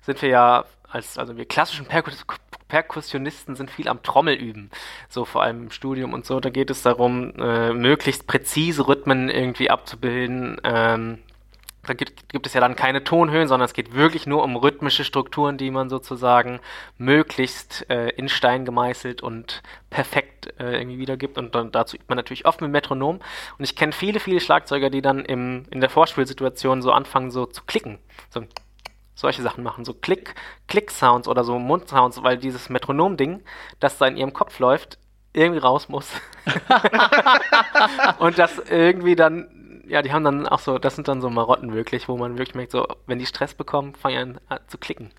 sind 0.02 0.22
wir 0.22 0.30
ja 0.30 0.66
als, 0.92 1.18
also 1.18 1.38
wir 1.38 1.46
klassischen 1.46 1.86
Perkus 1.86 2.26
Perkussionisten 2.70 3.56
sind 3.56 3.70
viel 3.70 3.90
am 3.90 4.02
Trommel 4.04 4.36
üben. 4.36 4.70
So 5.10 5.26
vor 5.26 5.44
allem 5.44 5.64
im 5.64 5.72
Studium 5.72 6.14
und 6.14 6.26
so. 6.26 6.40
Da 6.40 6.50
geht 6.50 6.70
es 6.70 6.84
darum, 6.84 7.34
äh, 7.38 7.74
möglichst 7.74 8.28
präzise 8.28 8.88
Rhythmen 8.88 9.30
irgendwie 9.30 9.70
abzubilden. 9.70 10.62
Ähm, 10.64 11.20
da 11.86 11.94
gibt, 11.96 12.30
gibt 12.30 12.46
es 12.46 12.54
ja 12.54 12.62
dann 12.62 12.76
keine 12.76 13.04
Tonhöhen, 13.04 13.48
sondern 13.48 13.66
es 13.66 13.74
geht 13.74 13.96
wirklich 13.96 14.28
nur 14.28 14.44
um 14.44 14.56
rhythmische 14.56 15.04
Strukturen, 15.04 15.58
die 15.58 15.72
man 15.72 15.90
sozusagen 15.90 16.60
möglichst 16.98 17.90
äh, 17.90 18.10
in 18.10 18.30
Stein 18.30 18.64
gemeißelt 18.64 19.24
und 19.24 19.64
perfekt 19.90 20.54
äh, 20.60 20.78
irgendwie 20.78 21.00
wiedergibt. 21.00 21.38
Und 21.40 21.56
dann 21.56 21.72
dazu 21.72 21.96
übt 21.96 22.06
man 22.08 22.18
natürlich 22.18 22.46
oft 22.46 22.62
mit 22.62 22.70
Metronom. 22.70 23.16
Und 23.58 23.64
ich 23.64 23.76
kenne 23.76 23.94
viele, 23.94 24.20
viele 24.20 24.40
Schlagzeuger, 24.40 24.92
die 24.92 25.02
dann 25.02 25.26
im, 25.26 25.64
in 25.72 25.82
der 25.82 25.90
Vorspielsituation 25.90 26.84
so 26.84 26.92
anfangen, 26.92 27.32
so 27.32 27.48
zu 27.48 27.64
klicken. 27.66 27.98
So 28.30 28.44
solche 29.20 29.42
Sachen 29.42 29.64
machen, 29.64 29.84
so 29.84 29.94
Klick, 29.94 30.34
Klick-Sounds 30.68 31.28
oder 31.28 31.44
so 31.44 31.60
Mundsounds, 31.60 32.24
weil 32.24 32.38
dieses 32.38 32.70
Metronom-Ding, 32.70 33.44
das 33.80 33.98
da 33.98 34.08
in 34.08 34.16
ihrem 34.16 34.34
Kopf 34.34 34.60
läuft, 34.60 34.98
irgendwie 35.34 35.60
raus 35.60 35.90
muss. 35.90 36.10
und 38.20 38.40
das 38.40 38.60
irgendwie 38.70 39.16
dann, 39.16 39.84
ja, 39.88 40.02
die 40.02 40.14
haben 40.14 40.24
dann 40.24 40.48
auch 40.48 40.60
so, 40.60 40.80
das 40.80 40.96
sind 40.96 41.08
dann 41.08 41.22
so 41.22 41.30
Marotten 41.30 41.74
wirklich, 41.74 42.08
wo 42.08 42.16
man 42.16 42.38
wirklich 42.38 42.56
merkt, 42.56 42.72
so, 42.72 42.88
wenn 43.08 43.20
die 43.20 43.26
Stress 43.26 43.54
bekommen, 43.54 43.94
fangen 43.94 44.40
an 44.48 44.58
äh, 44.58 44.62
zu 44.68 44.78
klicken. 44.78 45.12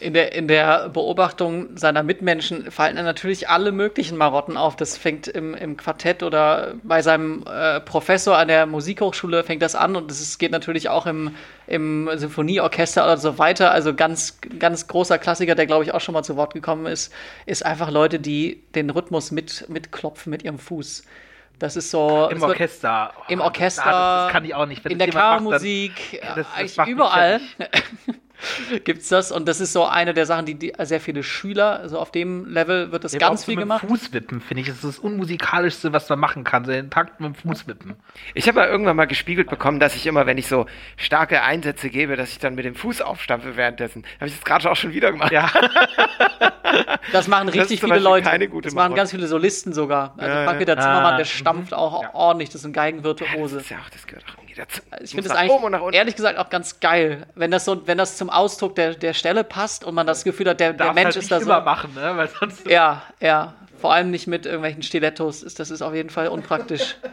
In 0.00 0.14
der, 0.14 0.32
in 0.34 0.48
der 0.48 0.88
Beobachtung 0.88 1.76
seiner 1.76 2.02
Mitmenschen 2.02 2.70
fallen 2.70 2.94
natürlich 2.96 3.48
alle 3.48 3.72
möglichen 3.72 4.16
Marotten 4.16 4.56
auf. 4.56 4.76
Das 4.76 4.96
fängt 4.96 5.26
im, 5.28 5.54
im 5.54 5.76
Quartett 5.76 6.22
oder 6.22 6.74
bei 6.82 7.02
seinem 7.02 7.44
äh, 7.46 7.80
Professor 7.80 8.36
an 8.36 8.48
der 8.48 8.66
Musikhochschule 8.66 9.44
fängt 9.44 9.62
das 9.62 9.74
an 9.74 9.96
und 9.96 10.10
es 10.10 10.38
geht 10.38 10.52
natürlich 10.52 10.88
auch 10.88 11.06
im, 11.06 11.34
im 11.66 12.08
Symphonieorchester 12.14 13.04
oder 13.04 13.16
so 13.16 13.38
weiter. 13.38 13.70
Also 13.72 13.94
ganz, 13.94 14.38
ganz 14.58 14.86
großer 14.88 15.18
Klassiker, 15.18 15.54
der 15.54 15.66
glaube 15.66 15.84
ich 15.84 15.92
auch 15.94 16.00
schon 16.00 16.12
mal 16.14 16.22
zu 16.22 16.36
Wort 16.36 16.54
gekommen 16.54 16.86
ist, 16.86 17.12
ist 17.46 17.64
einfach 17.64 17.90
Leute, 17.90 18.18
die 18.18 18.62
den 18.74 18.90
Rhythmus 18.90 19.30
mit, 19.30 19.66
mitklopfen 19.68 20.30
mit 20.30 20.42
ihrem 20.42 20.58
Fuß. 20.58 21.04
Das 21.58 21.74
ist 21.74 21.90
so. 21.90 22.28
Im 22.30 22.36
es 22.36 22.42
wird- 22.42 22.50
Orchester. 22.50 23.12
Oh, 23.18 23.22
Im 23.28 23.40
Orchester, 23.40 23.82
Das, 23.84 24.24
das 24.24 24.32
kann 24.32 24.44
ich 24.44 24.54
auch 24.54 24.66
nicht. 24.66 24.84
Wenn 24.84 24.92
in 24.92 24.98
der 24.98 25.06
jemand 25.06 25.24
macht, 25.24 25.34
dann- 25.34 25.60
Kammermusik, 25.62 26.20
das- 26.22 26.34
das 26.36 26.46
eigentlich 26.54 26.86
überall. 26.88 27.40
gibt's 28.84 29.08
das. 29.08 29.32
Und 29.32 29.46
das 29.48 29.60
ist 29.60 29.72
so 29.72 29.84
eine 29.86 30.14
der 30.14 30.26
Sachen, 30.26 30.46
die, 30.46 30.54
die 30.54 30.72
sehr 30.82 31.00
viele 31.00 31.22
Schüler, 31.22 31.80
also 31.80 31.98
auf 31.98 32.10
dem 32.10 32.46
Level 32.46 32.92
wird 32.92 33.04
das 33.04 33.12
Ja, 33.12 33.18
ganz 33.18 33.40
auch 33.40 33.44
so 33.44 33.46
viel 33.46 33.56
mit 33.56 33.62
gemacht. 33.64 33.84
Fußwippen, 33.86 34.40
finde 34.40 34.62
ich, 34.62 34.68
ist 34.68 34.84
das 34.84 34.98
unmusikalischste, 34.98 35.92
was 35.92 36.08
man 36.08 36.18
machen 36.18 36.44
kann. 36.44 36.64
So 36.64 36.72
den 36.72 36.90
Takt 36.90 37.20
mit 37.20 37.28
dem 37.28 37.34
Fußwippen. 37.34 37.94
Ich 38.34 38.48
habe 38.48 38.60
ja 38.60 38.66
irgendwann 38.66 38.96
mal 38.96 39.06
gespiegelt 39.06 39.48
bekommen, 39.48 39.80
dass 39.80 39.94
ich 39.96 40.06
immer, 40.06 40.26
wenn 40.26 40.38
ich 40.38 40.46
so 40.48 40.66
starke 40.96 41.42
Einsätze 41.42 41.90
gebe, 41.90 42.16
dass 42.16 42.30
ich 42.30 42.38
dann 42.38 42.54
mit 42.54 42.64
dem 42.64 42.74
Fuß 42.74 43.00
aufstampfe 43.02 43.56
währenddessen. 43.56 44.04
Habe 44.16 44.28
ich 44.28 44.34
jetzt 44.34 44.44
gerade 44.44 44.70
auch 44.70 44.76
schon 44.76 44.92
wieder 44.92 45.12
gemacht. 45.12 45.32
Ja. 45.32 45.50
Das 47.12 47.28
machen 47.28 47.46
Das 47.46 47.54
richtig 47.56 47.80
zum 47.80 47.88
viele 47.88 48.00
Beispiel 48.00 48.04
Leute. 48.04 48.28
keine 48.28 48.48
gute 48.48 48.66
das 48.66 48.74
machen 48.74 48.94
ganz 48.94 49.10
viele 49.12 49.26
Solisten 49.28 49.72
sogar. 49.72 50.14
Also 50.18 50.30
Ja, 50.32 50.40
ja. 50.40 50.44
Frank-Peter 50.46 50.76
Zimmermann, 50.76 51.14
Ah, 51.14 51.16
der 51.16 51.24
mhm. 51.24 51.30
stampft 51.30 51.72
auch 51.74 52.02
Ja. 52.02 52.10
ordentlich. 52.14 52.50
Das 52.50 52.56
ist 52.62 52.66
ein 52.66 52.72
Geigenvirtuose. 52.72 53.54
Das, 53.56 53.64
ist 53.64 53.70
ja 53.70 53.78
auch, 53.78 53.88
das 53.88 54.06
gehört 54.06 54.24
auch 54.28 54.42
irgendwie 54.56 54.80
dazu. 54.90 55.04
Ich 55.04 55.10
finde 55.10 55.28
das 55.28 55.36
eigentlich, 55.36 55.94
ehrlich 55.94 56.16
gesagt, 56.16 56.38
auch 56.38 56.50
ganz 56.50 56.80
geil, 56.80 57.26
wenn 57.34 57.50
das 57.50 57.64
so, 57.64 57.86
wenn 57.86 57.98
das 57.98 58.16
zum 58.16 58.30
Ausdruck 58.30 58.74
der, 58.74 58.94
der 58.94 59.14
Stelle 59.14 59.44
passt 59.44 59.84
und 59.84 59.94
man 59.94 60.06
das 60.06 60.24
Gefühl 60.24 60.48
hat, 60.48 60.60
der, 60.60 60.72
der 60.72 60.86
Darfst 60.86 60.94
Mensch 60.94 61.06
halt 61.06 61.16
ist 61.16 61.30
da 61.30 61.40
so. 61.40 61.46
machen, 61.46 61.94
ne? 61.94 62.16
Weil 62.16 62.28
sonst 62.28 62.66
Ja, 62.66 63.02
ja. 63.20 63.54
Vor 63.80 63.92
allem 63.92 64.10
nicht 64.10 64.26
mit 64.26 64.46
irgendwelchen 64.46 64.82
Stilettos. 64.82 65.42
Ist, 65.42 65.60
das 65.60 65.70
ist 65.70 65.82
auf 65.82 65.94
jeden 65.94 66.10
Fall 66.10 66.28
unpraktisch. 66.28 66.96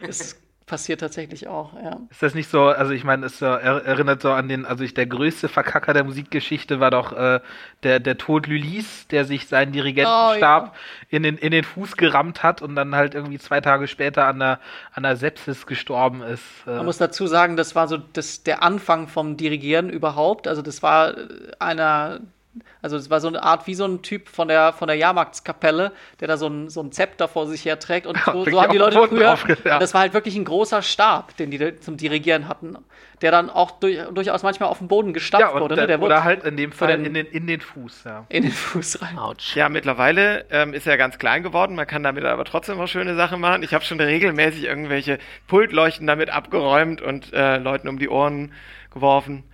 Das 0.00 0.36
passiert 0.68 1.00
tatsächlich 1.00 1.48
auch, 1.48 1.72
ja. 1.74 1.98
Ist 2.10 2.22
das 2.22 2.34
nicht 2.34 2.48
so, 2.48 2.66
also 2.66 2.92
ich 2.92 3.02
meine, 3.02 3.26
es 3.26 3.38
so, 3.38 3.46
er, 3.46 3.84
erinnert 3.84 4.22
so 4.22 4.30
an 4.30 4.48
den, 4.48 4.64
also 4.64 4.84
ich, 4.84 4.94
der 4.94 5.06
größte 5.06 5.48
Verkacker 5.48 5.92
der 5.92 6.04
Musikgeschichte 6.04 6.78
war 6.78 6.92
doch 6.92 7.12
äh, 7.12 7.40
der, 7.82 7.98
der 7.98 8.16
Tod 8.18 8.46
Lullis, 8.46 9.08
der 9.08 9.24
sich 9.24 9.48
seinen 9.48 9.72
Dirigentenstab 9.72 10.74
Oh, 10.74 10.76
in, 11.08 11.22
den, 11.22 11.36
in 11.38 11.50
den 11.50 11.64
Fuß 11.64 11.96
gerammt 11.96 12.42
hat 12.42 12.62
und 12.62 12.76
dann 12.76 12.94
halt 12.94 13.14
irgendwie 13.14 13.38
zwei 13.38 13.60
Tage 13.60 13.88
später 13.88 14.26
an 14.26 14.38
der, 14.38 14.60
an 14.92 15.02
der 15.02 15.16
Sepsis 15.16 15.66
gestorben 15.66 16.22
ist. 16.22 16.42
Äh, 16.66 16.76
Man 16.76 16.84
muss 16.86 16.98
dazu 16.98 17.26
sagen, 17.26 17.56
das 17.56 17.74
war 17.74 17.88
so 17.88 17.96
das, 17.96 18.42
der 18.42 18.62
Anfang 18.62 19.08
vom 19.08 19.36
Dirigieren 19.36 19.90
überhaupt. 19.90 20.46
Also 20.46 20.62
das 20.62 20.82
war 20.82 21.16
äh, 21.16 21.26
einer, 21.58 22.20
Also 22.82 22.96
es 22.96 23.08
war 23.10 23.20
so 23.20 23.28
eine 23.28 23.42
Art 23.42 23.66
wie 23.66 23.74
so 23.74 23.84
ein 23.84 24.02
Typ 24.02 24.28
von 24.28 24.48
der, 24.48 24.72
von 24.72 24.88
der 24.88 24.96
Jahrmarktskapelle, 24.96 25.92
der 26.20 26.28
da 26.28 26.36
so 26.36 26.48
ein, 26.48 26.68
so 26.70 26.80
ein 26.80 26.90
Zepter 26.92 27.28
vor 27.28 27.46
sich 27.46 27.64
her 27.64 27.78
trägt. 27.78 28.06
Und 28.06 28.18
so, 28.24 28.44
so 28.44 28.60
haben 28.62 28.72
die 28.72 28.78
Leute 28.78 29.06
früher. 29.06 29.34
drauf, 29.36 29.46
ja. 29.64 29.78
Das 29.78 29.94
war 29.94 30.00
halt 30.00 30.14
wirklich 30.14 30.34
ein 30.36 30.44
großer 30.44 30.82
Stab, 30.82 31.36
den 31.36 31.50
die 31.50 31.78
zum 31.80 31.96
Dirigieren 31.96 32.48
hatten, 32.48 32.76
der 33.20 33.30
dann 33.30 33.50
auch 33.50 33.72
durch, 33.72 33.98
durchaus 34.12 34.42
manchmal 34.42 34.68
auf 34.70 34.78
den 34.78 34.88
Boden 34.88 35.12
gestapft 35.12 35.42
Ja, 35.54 35.60
wurde. 35.60 35.74
der, 35.76 35.84
Ne? 35.84 35.86
Der 35.88 35.96
oder 35.98 36.04
wurde 36.16 36.24
halt 36.24 36.44
in 36.44 36.56
dem 36.56 36.72
Fall 36.72 36.88
den- 36.88 37.04
in 37.04 37.14
den, 37.14 37.26
in 37.26 37.46
den 37.46 37.60
Fuß, 37.60 38.04
ja. 38.04 38.24
in 38.28 38.42
den 38.44 38.52
Fuß 38.52 39.02
rein. 39.02 39.18
Autsch. 39.18 39.54
Ja, 39.54 39.68
mittlerweile 39.68 40.44
ähm, 40.50 40.74
ist 40.74 40.86
er 40.86 40.96
ganz 40.96 41.18
klein 41.18 41.42
geworden. 41.42 41.76
Man 41.76 41.86
kann 41.86 42.02
damit 42.02 42.24
aber 42.24 42.44
trotzdem 42.44 42.80
auch 42.80 42.88
schöne 42.88 43.14
Sachen 43.14 43.40
machen. 43.40 43.62
Ich 43.62 43.74
habe 43.74 43.84
schon 43.84 44.00
regelmäßig 44.00 44.64
irgendwelche 44.64 45.18
Pultleuchten 45.46 46.06
damit 46.06 46.30
abgeräumt 46.30 47.02
und 47.02 47.32
äh, 47.32 47.58
Leuten 47.58 47.88
um 47.88 47.98
die 47.98 48.08
Ohren 48.08 48.52
geworfen. 48.92 49.44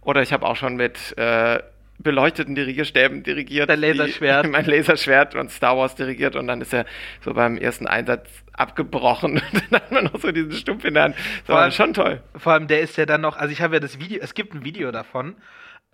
Oder 0.00 0.20
ich 0.22 0.32
habe 0.32 0.46
auch 0.46 0.56
schon 0.56 0.74
mit 0.76 1.16
äh, 1.16 1.60
beleuchteten 2.02 2.54
Dirigierstäben 2.54 3.22
dirigiert. 3.22 3.68
Dein 3.68 3.80
Laserschwert. 3.80 4.46
Die, 4.46 4.50
mein 4.50 4.64
Laserschwert 4.66 5.34
und 5.34 5.50
Star 5.50 5.76
Wars 5.76 5.94
dirigiert. 5.94 6.36
Und 6.36 6.46
dann 6.46 6.60
ist 6.60 6.72
er 6.72 6.84
so 7.24 7.34
beim 7.34 7.56
ersten 7.56 7.86
Einsatz 7.86 8.28
abgebrochen. 8.52 9.32
Und 9.32 9.42
dann 9.70 9.80
hat 9.80 9.90
man 9.92 10.04
noch 10.04 10.20
so 10.20 10.30
diesen 10.32 10.52
Stumpf 10.52 10.84
in 10.84 10.94
der 10.94 11.04
Hand. 11.04 11.14
Das 11.16 11.24
Vor 11.46 11.54
war 11.56 11.62
allem- 11.62 11.72
schon 11.72 11.94
toll. 11.94 12.22
Vor 12.36 12.52
allem, 12.52 12.66
der 12.66 12.80
ist 12.80 12.96
ja 12.96 13.06
dann 13.06 13.20
noch, 13.20 13.36
also 13.36 13.52
ich 13.52 13.60
habe 13.62 13.74
ja 13.74 13.80
das 13.80 13.98
Video, 14.00 14.18
es 14.22 14.34
gibt 14.34 14.54
ein 14.54 14.64
Video 14.64 14.90
davon, 14.92 15.34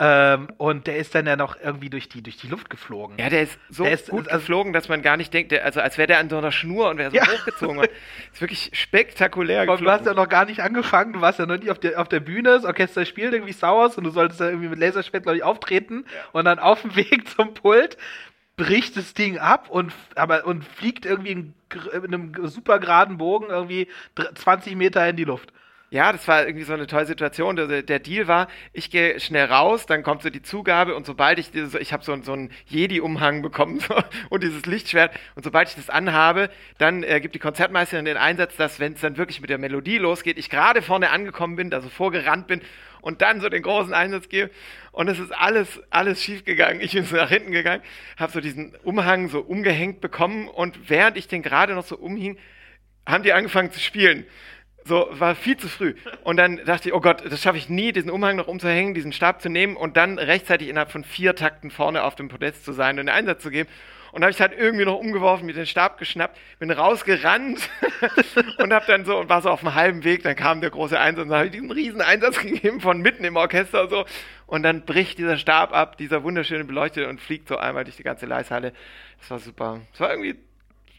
ähm, 0.01 0.47
und 0.57 0.87
der 0.87 0.97
ist 0.97 1.13
dann 1.13 1.27
ja 1.27 1.35
noch 1.35 1.57
irgendwie 1.61 1.89
durch 1.89 2.07
die, 2.07 2.21
durch 2.23 2.37
die 2.37 2.47
Luft 2.47 2.69
geflogen. 2.69 3.17
Ja, 3.19 3.29
der 3.29 3.43
ist 3.43 3.59
so 3.69 3.83
Der 3.83 3.93
ist- 3.93 4.07
gut 4.09 4.27
also- 4.27 4.39
geflogen, 4.39 4.71
dass 4.73 4.87
man 4.87 5.01
gar 5.01 5.17
nicht 5.17 5.33
denkt, 5.33 5.51
der, 5.51 5.65
also 5.65 5.81
als 5.81 5.97
wäre 5.97 6.07
der 6.07 6.19
an 6.19 6.29
so 6.29 6.37
einer 6.37 6.51
Schnur 6.53 6.89
und 6.89 6.97
wäre 6.97 7.11
so 7.11 7.17
Ja. 7.17 7.27
hochgezogen. 7.27 7.75
worden. 7.77 7.89
ist 8.31 8.41
wirklich 8.41 8.71
spektakulär 8.73 9.61
Und 9.61 9.67
du 9.67 9.73
hast 9.73 9.81
ja 9.81 9.97
geflogen. 9.97 10.15
noch 10.23 10.29
gar 10.29 10.45
nicht 10.45 10.61
angefangen, 10.61 11.13
du 11.13 11.21
warst 11.21 11.39
ja 11.39 11.45
noch 11.45 11.57
nicht 11.57 11.69
auf 11.69 11.79
der, 11.79 11.99
auf 11.99 12.07
der 12.07 12.21
Bühne, 12.21 12.49
das 12.51 12.65
Orchester 12.65 13.05
spielt 13.05 13.33
irgendwie 13.33 13.53
Star 13.53 13.75
Wars 13.77 13.97
und 13.97 14.05
du 14.05 14.09
solltest 14.11 14.39
da 14.39 14.47
irgendwie 14.49 14.69
mit 14.69 14.79
Laserschwert, 14.79 15.23
glaube 15.23 15.37
ich, 15.37 15.43
auftreten 15.43 16.05
und 16.31 16.45
dann 16.45 16.59
auf 16.59 16.81
dem 16.81 16.95
Weg 16.95 17.27
zum 17.27 17.53
Pult 17.53 17.97
bricht 18.55 18.97
das 18.97 19.13
Ding 19.13 19.37
ab 19.37 19.69
und, 19.69 19.93
aber, 20.15 20.45
und 20.45 20.65
fliegt 20.65 21.05
irgendwie 21.05 21.31
in, 21.31 21.53
in 21.93 22.05
einem 22.13 22.47
super 22.47 22.79
geraden 22.79 23.17
Bogen 23.17 23.47
irgendwie 23.49 23.87
dr- 24.15 24.35
20 24.35 24.75
Meter 24.75 25.07
in 25.07 25.15
die 25.15 25.23
Luft. 25.23 25.53
Ja, 25.91 26.11
das 26.11 26.27
war 26.27 26.45
irgendwie 26.45 26.65
so 26.65 26.73
eine 26.73 26.85
tolle 26.85 27.07
Situation. 27.07 27.55
Der, 27.55 27.81
der 27.81 27.97
Deal 27.97 28.27
war, 28.27 28.47
ich 28.73 28.91
gehe 28.91 29.19
schnell 29.19 29.45
raus, 29.45 29.87
dann 29.87 30.03
kommt 30.03 30.21
so 30.21 30.29
die 30.29 30.43
Zugabe 30.43 30.93
und 30.95 31.07
sobald 31.07 31.39
ich 31.39 31.49
dieses, 31.49 31.73
ich 31.73 31.93
habe 31.93 32.03
so, 32.03 32.15
so 32.21 32.33
einen 32.33 32.51
Jedi-Umhang 32.67 33.41
bekommen 33.41 33.79
so, 33.79 33.95
und 34.29 34.43
dieses 34.43 34.67
Lichtschwert 34.67 35.17
und 35.33 35.43
sobald 35.43 35.69
ich 35.69 35.75
das 35.75 35.89
anhabe, 35.89 36.51
dann 36.77 37.01
äh, 37.01 37.19
gibt 37.19 37.33
die 37.33 37.39
Konzertmeisterin 37.39 38.05
den 38.05 38.17
Einsatz, 38.17 38.55
dass 38.55 38.79
wenn 38.79 38.93
es 38.93 39.01
dann 39.01 39.17
wirklich 39.17 39.41
mit 39.41 39.49
der 39.49 39.57
Melodie 39.57 39.97
losgeht, 39.97 40.37
ich 40.37 40.51
gerade 40.51 40.83
vorne 40.83 41.09
angekommen 41.09 41.55
bin, 41.55 41.73
also 41.73 41.89
vorgerannt 41.89 42.45
bin 42.45 42.61
und 43.01 43.23
dann 43.23 43.41
so 43.41 43.49
den 43.49 43.63
großen 43.63 43.93
Einsatz 43.93 44.29
gebe 44.29 44.51
und 44.91 45.07
es 45.07 45.17
ist 45.17 45.31
alles, 45.31 45.81
alles 45.89 46.23
schief 46.23 46.45
gegangen. 46.45 46.81
Ich 46.81 46.91
bin 46.91 47.03
so 47.03 47.15
nach 47.15 47.29
hinten 47.29 47.51
gegangen, 47.51 47.81
habe 48.15 48.31
so 48.31 48.41
diesen 48.41 48.75
Umhang 48.83 49.29
so 49.29 49.39
umgehängt 49.39 50.01
bekommen 50.01 50.49
und 50.49 50.87
während 50.87 51.17
ich 51.17 51.27
den 51.27 51.41
gerade 51.41 51.73
noch 51.73 51.85
so 51.85 51.97
umhing, 51.97 52.37
haben 53.07 53.23
die 53.23 53.33
angefangen 53.33 53.71
zu 53.71 53.79
spielen. 53.79 54.27
So, 54.89 55.07
war 55.11 55.35
viel 55.35 55.55
zu 55.55 55.69
früh. 55.69 55.93
Und 56.23 56.37
dann 56.37 56.65
dachte 56.65 56.89
ich, 56.89 56.95
oh 56.95 56.99
Gott, 56.99 57.21
das 57.23 57.43
schaffe 57.43 57.59
ich 57.59 57.69
nie, 57.69 57.91
diesen 57.91 58.09
Umhang 58.09 58.35
noch 58.35 58.47
umzuhängen, 58.47 58.95
diesen 58.95 59.13
Stab 59.13 59.39
zu 59.39 59.47
nehmen 59.47 59.75
und 59.75 59.97
dann 59.97 60.17
rechtzeitig 60.17 60.67
innerhalb 60.67 60.91
von 60.91 61.03
vier 61.03 61.35
Takten 61.35 61.69
vorne 61.69 62.01
auf 62.03 62.15
dem 62.15 62.27
Podest 62.27 62.65
zu 62.65 62.73
sein 62.73 62.97
und 62.97 63.05
den 63.05 63.13
Einsatz 63.13 63.43
zu 63.43 63.51
geben. 63.51 63.69
Und 64.11 64.23
habe 64.23 64.31
ich 64.31 64.41
halt 64.41 64.53
irgendwie 64.57 64.85
noch 64.85 64.97
umgeworfen, 64.97 65.45
mir 65.45 65.53
den 65.53 65.67
Stab 65.67 65.99
geschnappt, 65.99 66.39
bin 66.57 66.71
rausgerannt 66.71 67.69
und 68.57 68.73
habe 68.73 68.85
dann 68.87 69.05
so 69.05 69.19
und 69.19 69.29
war 69.29 69.43
so 69.43 69.51
auf 69.51 69.59
dem 69.59 69.75
halben 69.75 70.03
Weg. 70.03 70.23
Dann 70.23 70.35
kam 70.35 70.59
der 70.59 70.71
große 70.71 70.99
Einsatz 70.99 71.27
und 71.27 71.35
habe 71.35 71.45
ich 71.45 71.51
diesen 71.51 71.69
riesen 71.69 72.01
Einsatz 72.01 72.39
gegeben 72.41 72.81
von 72.81 72.99
mitten 72.99 73.23
im 73.25 73.35
Orchester 73.35 73.87
so. 73.89 74.05
Und 74.47 74.63
dann 74.63 74.85
bricht 74.85 75.19
dieser 75.19 75.37
Stab 75.37 75.71
ab, 75.71 75.99
dieser 75.99 76.23
wunderschöne 76.23 76.63
Beleuchtete 76.63 77.07
und 77.07 77.21
fliegt 77.21 77.47
so 77.47 77.57
einmal 77.57 77.83
durch 77.83 77.97
die 77.97 78.03
ganze 78.03 78.25
Leishalle. 78.25 78.73
Das 79.19 79.29
war 79.29 79.37
super. 79.37 79.81
Das 79.91 79.99
war 79.99 80.09
irgendwie 80.09 80.39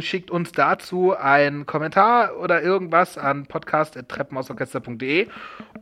schickt 0.00 0.30
uns 0.30 0.52
dazu 0.52 1.14
einen 1.14 1.66
Kommentar 1.66 2.38
oder 2.38 2.62
irgendwas 2.62 3.18
an 3.18 3.44
podcast.treppenhausorchester.de 3.46 5.28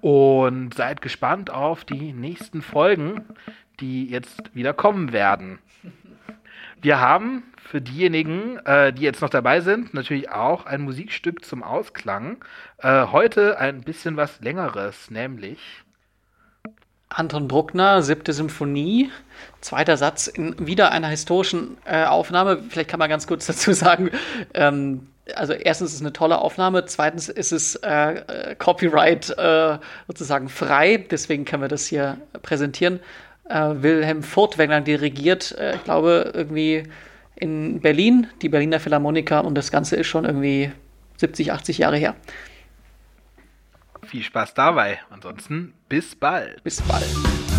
und 0.00 0.74
seid 0.74 1.00
gespannt 1.00 1.50
auf 1.50 1.84
die 1.84 2.12
nächsten 2.12 2.62
Folgen, 2.62 3.24
die 3.78 4.08
jetzt 4.08 4.54
wieder 4.54 4.72
kommen 4.72 5.12
werden. 5.12 5.58
Wir 6.82 6.98
haben 6.98 7.44
für 7.58 7.80
diejenigen, 7.80 8.56
äh, 8.64 8.92
die 8.92 9.02
jetzt 9.02 9.20
noch 9.20 9.28
dabei 9.28 9.60
sind, 9.60 9.92
natürlich 9.94 10.30
auch 10.30 10.66
ein 10.66 10.80
Musikstück 10.80 11.44
zum 11.44 11.62
Ausklang. 11.62 12.44
Äh, 12.78 13.06
heute 13.12 13.58
ein 13.58 13.82
bisschen 13.82 14.16
was 14.16 14.40
längeres, 14.40 15.10
nämlich 15.10 15.60
Anton 17.10 17.48
Bruckner, 17.48 18.02
siebte 18.02 18.32
Symphonie, 18.32 19.10
zweiter 19.60 19.96
Satz 19.96 20.28
in 20.28 20.54
wieder 20.64 20.92
einer 20.92 21.08
historischen 21.08 21.76
äh, 21.84 22.04
Aufnahme. 22.04 22.62
Vielleicht 22.68 22.88
kann 22.88 22.98
man 22.98 23.10
ganz 23.10 23.26
kurz 23.26 23.46
dazu 23.48 23.72
sagen, 23.72 24.10
ähm, 24.54 25.08
also 25.34 25.52
erstens 25.52 25.90
ist 25.90 25.96
es 25.96 26.00
eine 26.00 26.12
tolle 26.12 26.38
Aufnahme, 26.38 26.86
zweitens 26.86 27.28
ist 27.28 27.52
es 27.52 27.76
äh, 27.76 28.14
äh, 28.14 28.54
Copyright 28.56 29.30
äh, 29.36 29.78
sozusagen 30.06 30.48
frei, 30.48 31.04
deswegen 31.10 31.44
können 31.44 31.62
wir 31.62 31.68
das 31.68 31.86
hier 31.86 32.16
präsentieren. 32.42 33.00
Äh, 33.48 33.70
Wilhelm 33.82 34.22
Furtwängler 34.22 34.80
dirigiert, 34.80 35.52
äh, 35.58 35.76
ich 35.76 35.84
glaube, 35.84 36.30
irgendwie 36.34 36.84
in 37.36 37.80
Berlin, 37.80 38.28
die 38.42 38.48
Berliner 38.48 38.80
Philharmoniker 38.80 39.44
und 39.44 39.54
das 39.56 39.70
Ganze 39.70 39.96
ist 39.96 40.06
schon 40.06 40.24
irgendwie 40.24 40.72
70, 41.16 41.52
80 41.52 41.78
Jahre 41.78 41.96
her. 41.96 42.14
Viel 44.10 44.22
Spaß 44.22 44.54
dabei. 44.54 45.00
Ansonsten 45.10 45.74
bis 45.88 46.14
bald. 46.16 46.62
Bis 46.64 46.82
bald. 46.82 47.49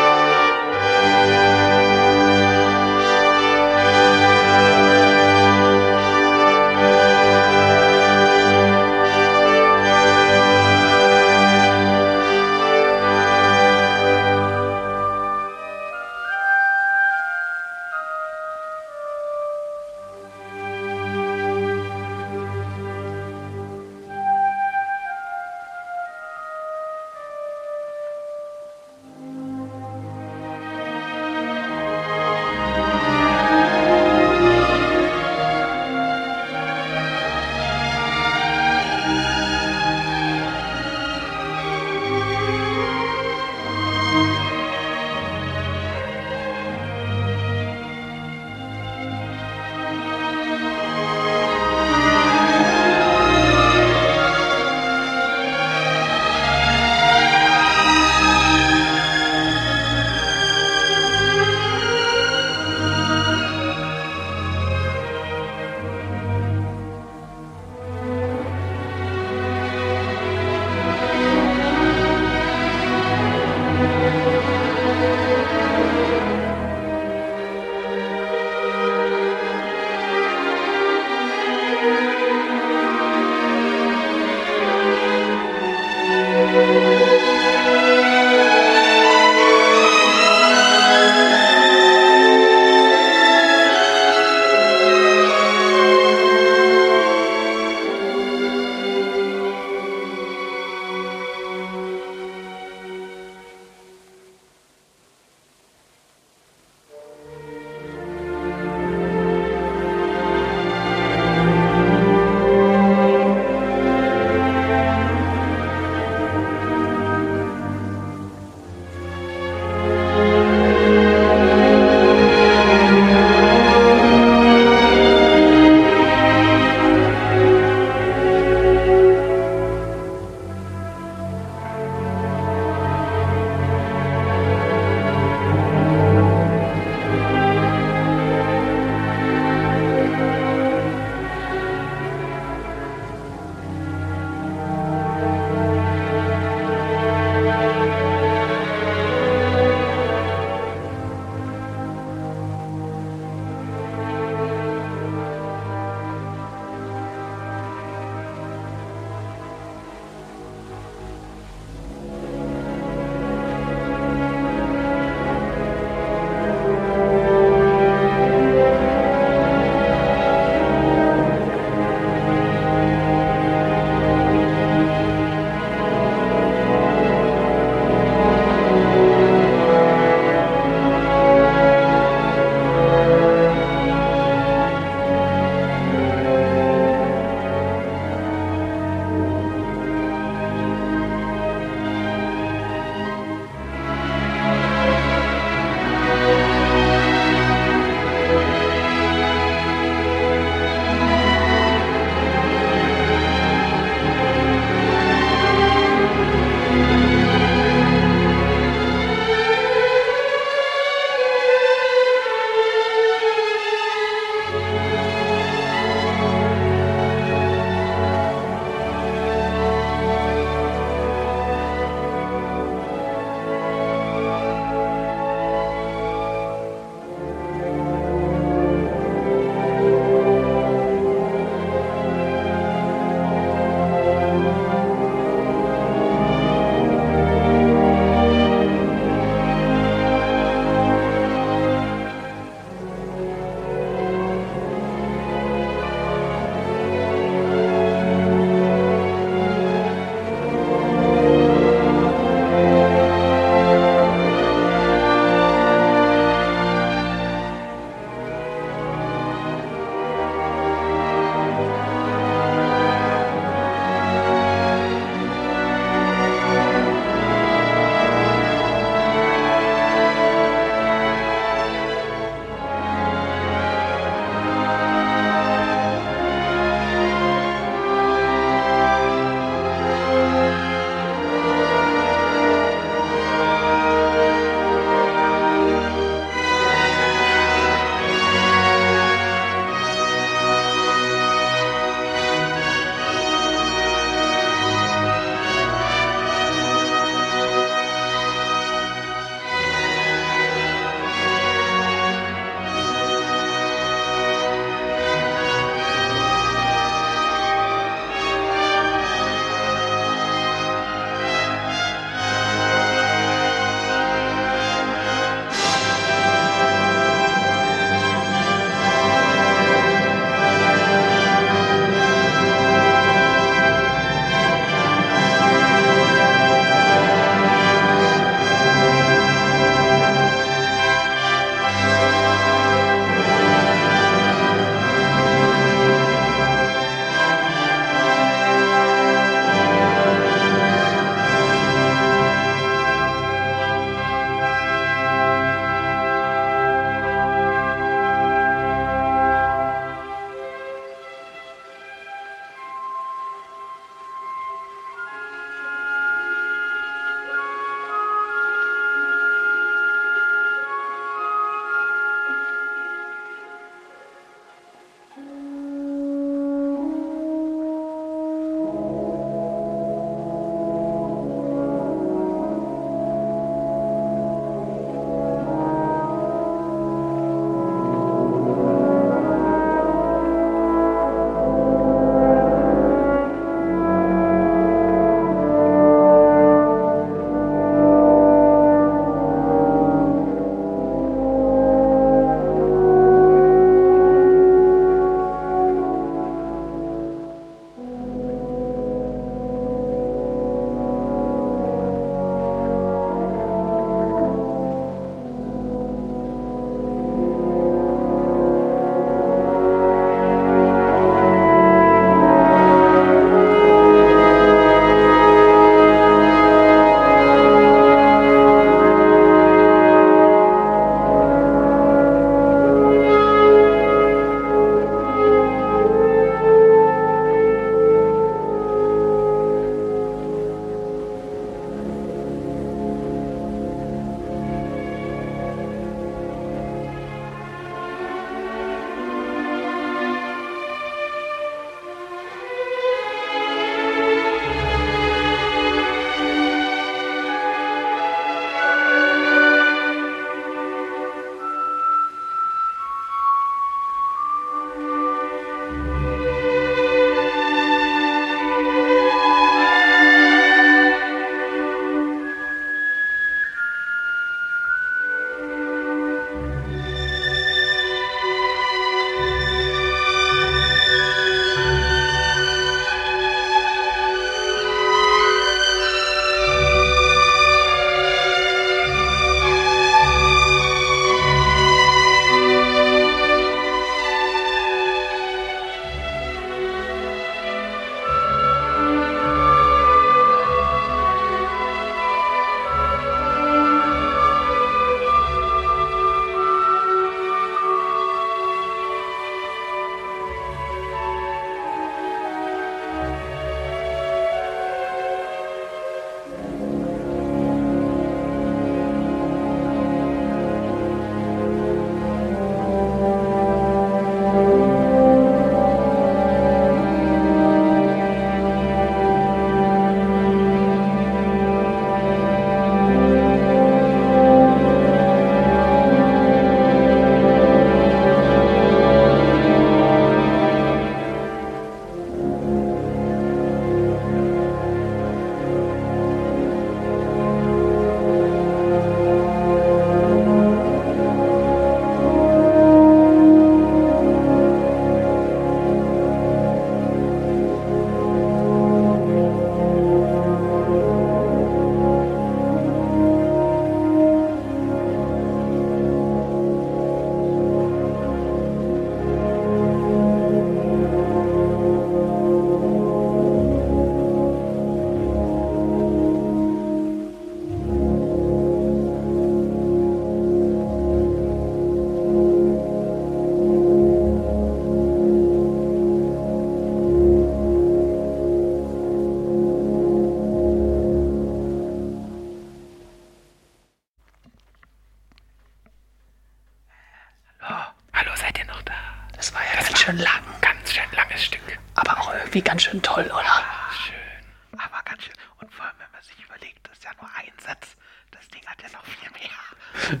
Satz. 597.48 597.76
Das 598.10 598.28
Ding 598.28 598.44
hat 598.46 598.60
ja 598.62 598.68
noch 598.76 598.84
viel 598.84 599.10
mehr. 599.10 600.00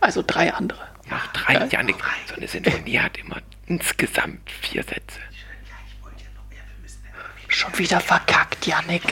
Also 0.00 0.22
drei 0.24 0.52
andere. 0.52 0.86
Noch 1.10 1.26
drei, 1.32 1.66
Janik. 1.66 1.96
So 2.28 2.34
eine 2.36 2.46
Sinfonie 2.46 2.98
hat 3.00 3.16
immer 3.18 3.40
insgesamt 3.66 4.48
vier 4.50 4.82
Sätze. 4.84 5.18
Ja, 5.18 5.74
ich 5.88 6.02
wollte 6.04 6.22
ja 6.22 6.30
noch 6.36 6.48
mehr. 6.48 6.62
Wir 6.72 6.82
müssen 6.82 7.02
ja 7.04 7.10
irgendwie. 7.20 7.52
Schon 7.52 7.78
wieder 7.78 8.00
verkackt, 8.00 8.66
Janik. 8.66 9.02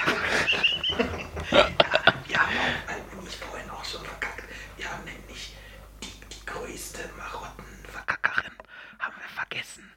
Wir 1.48 2.38
haben 2.38 2.56
auch, 2.56 2.88
äh, 2.88 3.14
nämlich 3.16 3.36
vorhin 3.36 3.68
auch 3.70 3.84
schon 3.84 4.04
verkackt. 4.04 4.44
Wir 4.76 4.90
haben 4.90 5.04
nämlich 5.04 5.54
die, 6.02 6.20
die 6.30 6.46
größte 6.46 7.08
Marottenverkackerin, 7.16 8.52
haben 9.00 9.14
wir 9.18 9.28
vergessen. 9.34 9.90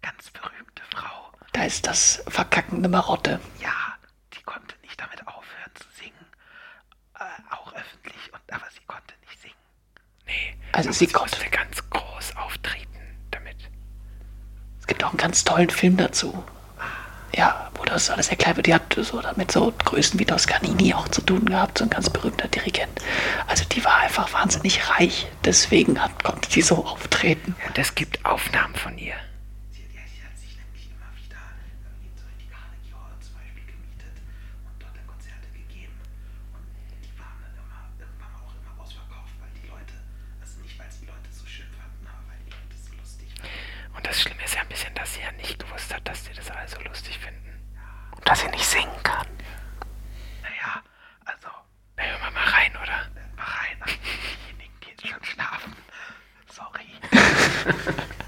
Ganz 0.00 0.30
berühmte 0.30 0.82
Frau. 0.94 1.32
Da 1.52 1.64
ist 1.64 1.86
das 1.86 2.22
verkackende 2.28 2.88
Marotte. 2.88 3.40
Ja, 3.60 3.96
die 4.34 4.42
konnte 4.42 4.74
nicht 4.82 5.00
damit 5.00 5.26
aufhören 5.26 5.72
zu 5.74 5.84
singen. 5.98 6.26
Äh, 7.18 7.24
auch 7.54 7.72
öffentlich, 7.74 8.32
und, 8.32 8.40
aber 8.52 8.66
sie 8.72 8.84
konnte 8.86 9.14
nicht 9.28 9.40
singen. 9.40 9.54
Nee. 10.26 10.56
Also 10.72 10.88
aber 10.88 10.94
sie 10.94 11.06
sie 11.06 11.12
konnte. 11.12 11.36
ganz 11.50 11.78
groß 11.90 12.36
auftreten 12.36 12.88
damit. 13.30 13.56
Es 14.80 14.86
gibt 14.86 15.04
auch 15.04 15.10
einen 15.10 15.18
ganz 15.18 15.44
tollen 15.44 15.70
Film 15.70 15.96
dazu. 15.96 16.44
Ja, 17.34 17.70
wo 17.74 17.84
das 17.84 18.10
alles 18.10 18.28
erklärt 18.28 18.56
wird. 18.56 18.66
Die 18.66 18.74
hat 18.74 18.94
so 19.00 19.22
mit 19.36 19.50
so 19.50 19.72
Größen 19.84 20.20
wie 20.20 20.26
Toscanini 20.26 20.92
auch 20.92 21.08
zu 21.08 21.22
tun 21.22 21.46
gehabt, 21.46 21.78
so 21.78 21.84
ein 21.84 21.90
ganz 21.90 22.10
berühmter 22.10 22.46
Dirigent. 22.48 23.00
Also 23.46 23.64
die 23.64 23.82
war 23.84 23.96
einfach 24.00 24.32
wahnsinnig 24.34 24.88
reich. 24.90 25.26
Deswegen 25.44 26.00
hat, 26.02 26.22
konnte 26.22 26.50
die 26.50 26.60
so 26.62 26.84
auftreten. 26.84 27.56
Und 27.66 27.78
es 27.78 27.94
gibt 27.94 28.22
Aufnahmen 28.26 28.74
von 28.74 28.98
ihr. 28.98 29.14
Sie, 29.70 29.80
die, 29.80 29.96
die 29.96 30.22
hat 30.22 30.36
sich 30.36 30.56
nämlich 30.60 30.86
immer 30.92 31.08
wieder 31.16 31.40
irgendwie 31.88 32.12
so 32.20 32.24
in 32.28 32.36
die 32.38 32.50
Carnegie 32.52 32.92
Hall 32.92 33.16
zum 33.24 33.32
Beispiel 33.40 33.64
gemietet 33.64 34.16
und 34.68 34.76
dort 34.76 34.92
dann 34.92 35.06
Konzerte 35.08 35.48
gegeben. 35.56 35.96
Und 36.52 36.68
die 37.00 37.16
waren 37.16 37.40
dann 37.40 37.56
immer, 37.56 37.80
irgendwann 37.96 38.34
auch 38.44 38.52
immer 38.60 38.76
ausverkauft, 38.76 39.32
weil 39.40 39.52
die 39.56 39.72
Leute, 39.72 39.96
also 40.44 40.60
nicht 40.60 40.76
weil 40.76 40.92
es 40.92 41.00
die 41.00 41.08
Leute 41.08 41.32
so 41.32 41.48
schön 41.48 41.72
fanden, 41.80 42.04
aber 42.04 42.28
weil 42.28 42.40
die 42.44 42.52
Leute 42.52 42.76
so 42.76 42.92
lustig 42.92 43.32
fanden. 43.40 43.56
Und 44.02 44.08
das 44.08 44.20
Schlimme 44.20 44.42
ist 44.42 44.56
ja 44.56 44.62
ein 44.62 44.68
bisschen, 44.68 44.92
dass 44.96 45.14
sie 45.14 45.20
ja 45.20 45.30
nicht 45.30 45.60
gewusst 45.60 45.94
hat, 45.94 46.08
dass 46.08 46.24
die 46.24 46.32
das 46.34 46.50
alle 46.50 46.66
so 46.66 46.80
lustig 46.80 47.16
finden. 47.20 47.62
Und 48.16 48.28
dass 48.28 48.40
sie 48.40 48.48
nicht 48.48 48.64
singen 48.64 49.00
kann. 49.04 49.28
Naja, 50.42 50.82
also, 51.24 51.46
Na, 51.96 52.02
hören 52.02 52.20
wir 52.20 52.30
mal 52.32 52.48
rein, 52.48 52.72
oder? 52.82 53.08
mal 53.36 53.44
rein 53.44 53.80
an 53.80 53.90
diejenigen, 54.02 54.74
die 54.82 54.88
jetzt 54.88 55.06
schon 55.06 55.22
schlafen. 55.24 55.76
Sorry. 56.50 56.88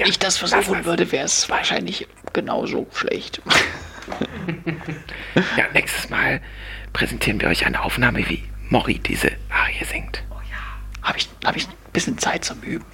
Ja, 0.00 0.06
ich 0.06 0.18
das 0.18 0.38
versuchen 0.38 0.84
würde, 0.86 1.12
wäre 1.12 1.26
es 1.26 1.48
wahrscheinlich 1.50 2.08
genauso 2.32 2.86
schlecht. 2.92 3.42
Ja, 5.56 5.66
nächstes 5.72 6.10
Mal 6.10 6.40
präsentieren 6.92 7.40
wir 7.40 7.48
euch 7.48 7.64
eine 7.64 7.80
Aufnahme, 7.80 8.28
wie 8.28 8.42
Mori 8.68 8.98
diese 8.98 9.30
Arie 9.48 9.84
singt. 9.84 10.24
Habe 11.02 11.18
ich, 11.18 11.28
hab 11.44 11.54
ich 11.54 11.68
ein 11.68 11.74
bisschen 11.92 12.18
Zeit 12.18 12.44
zum 12.44 12.60
Üben. 12.62 12.84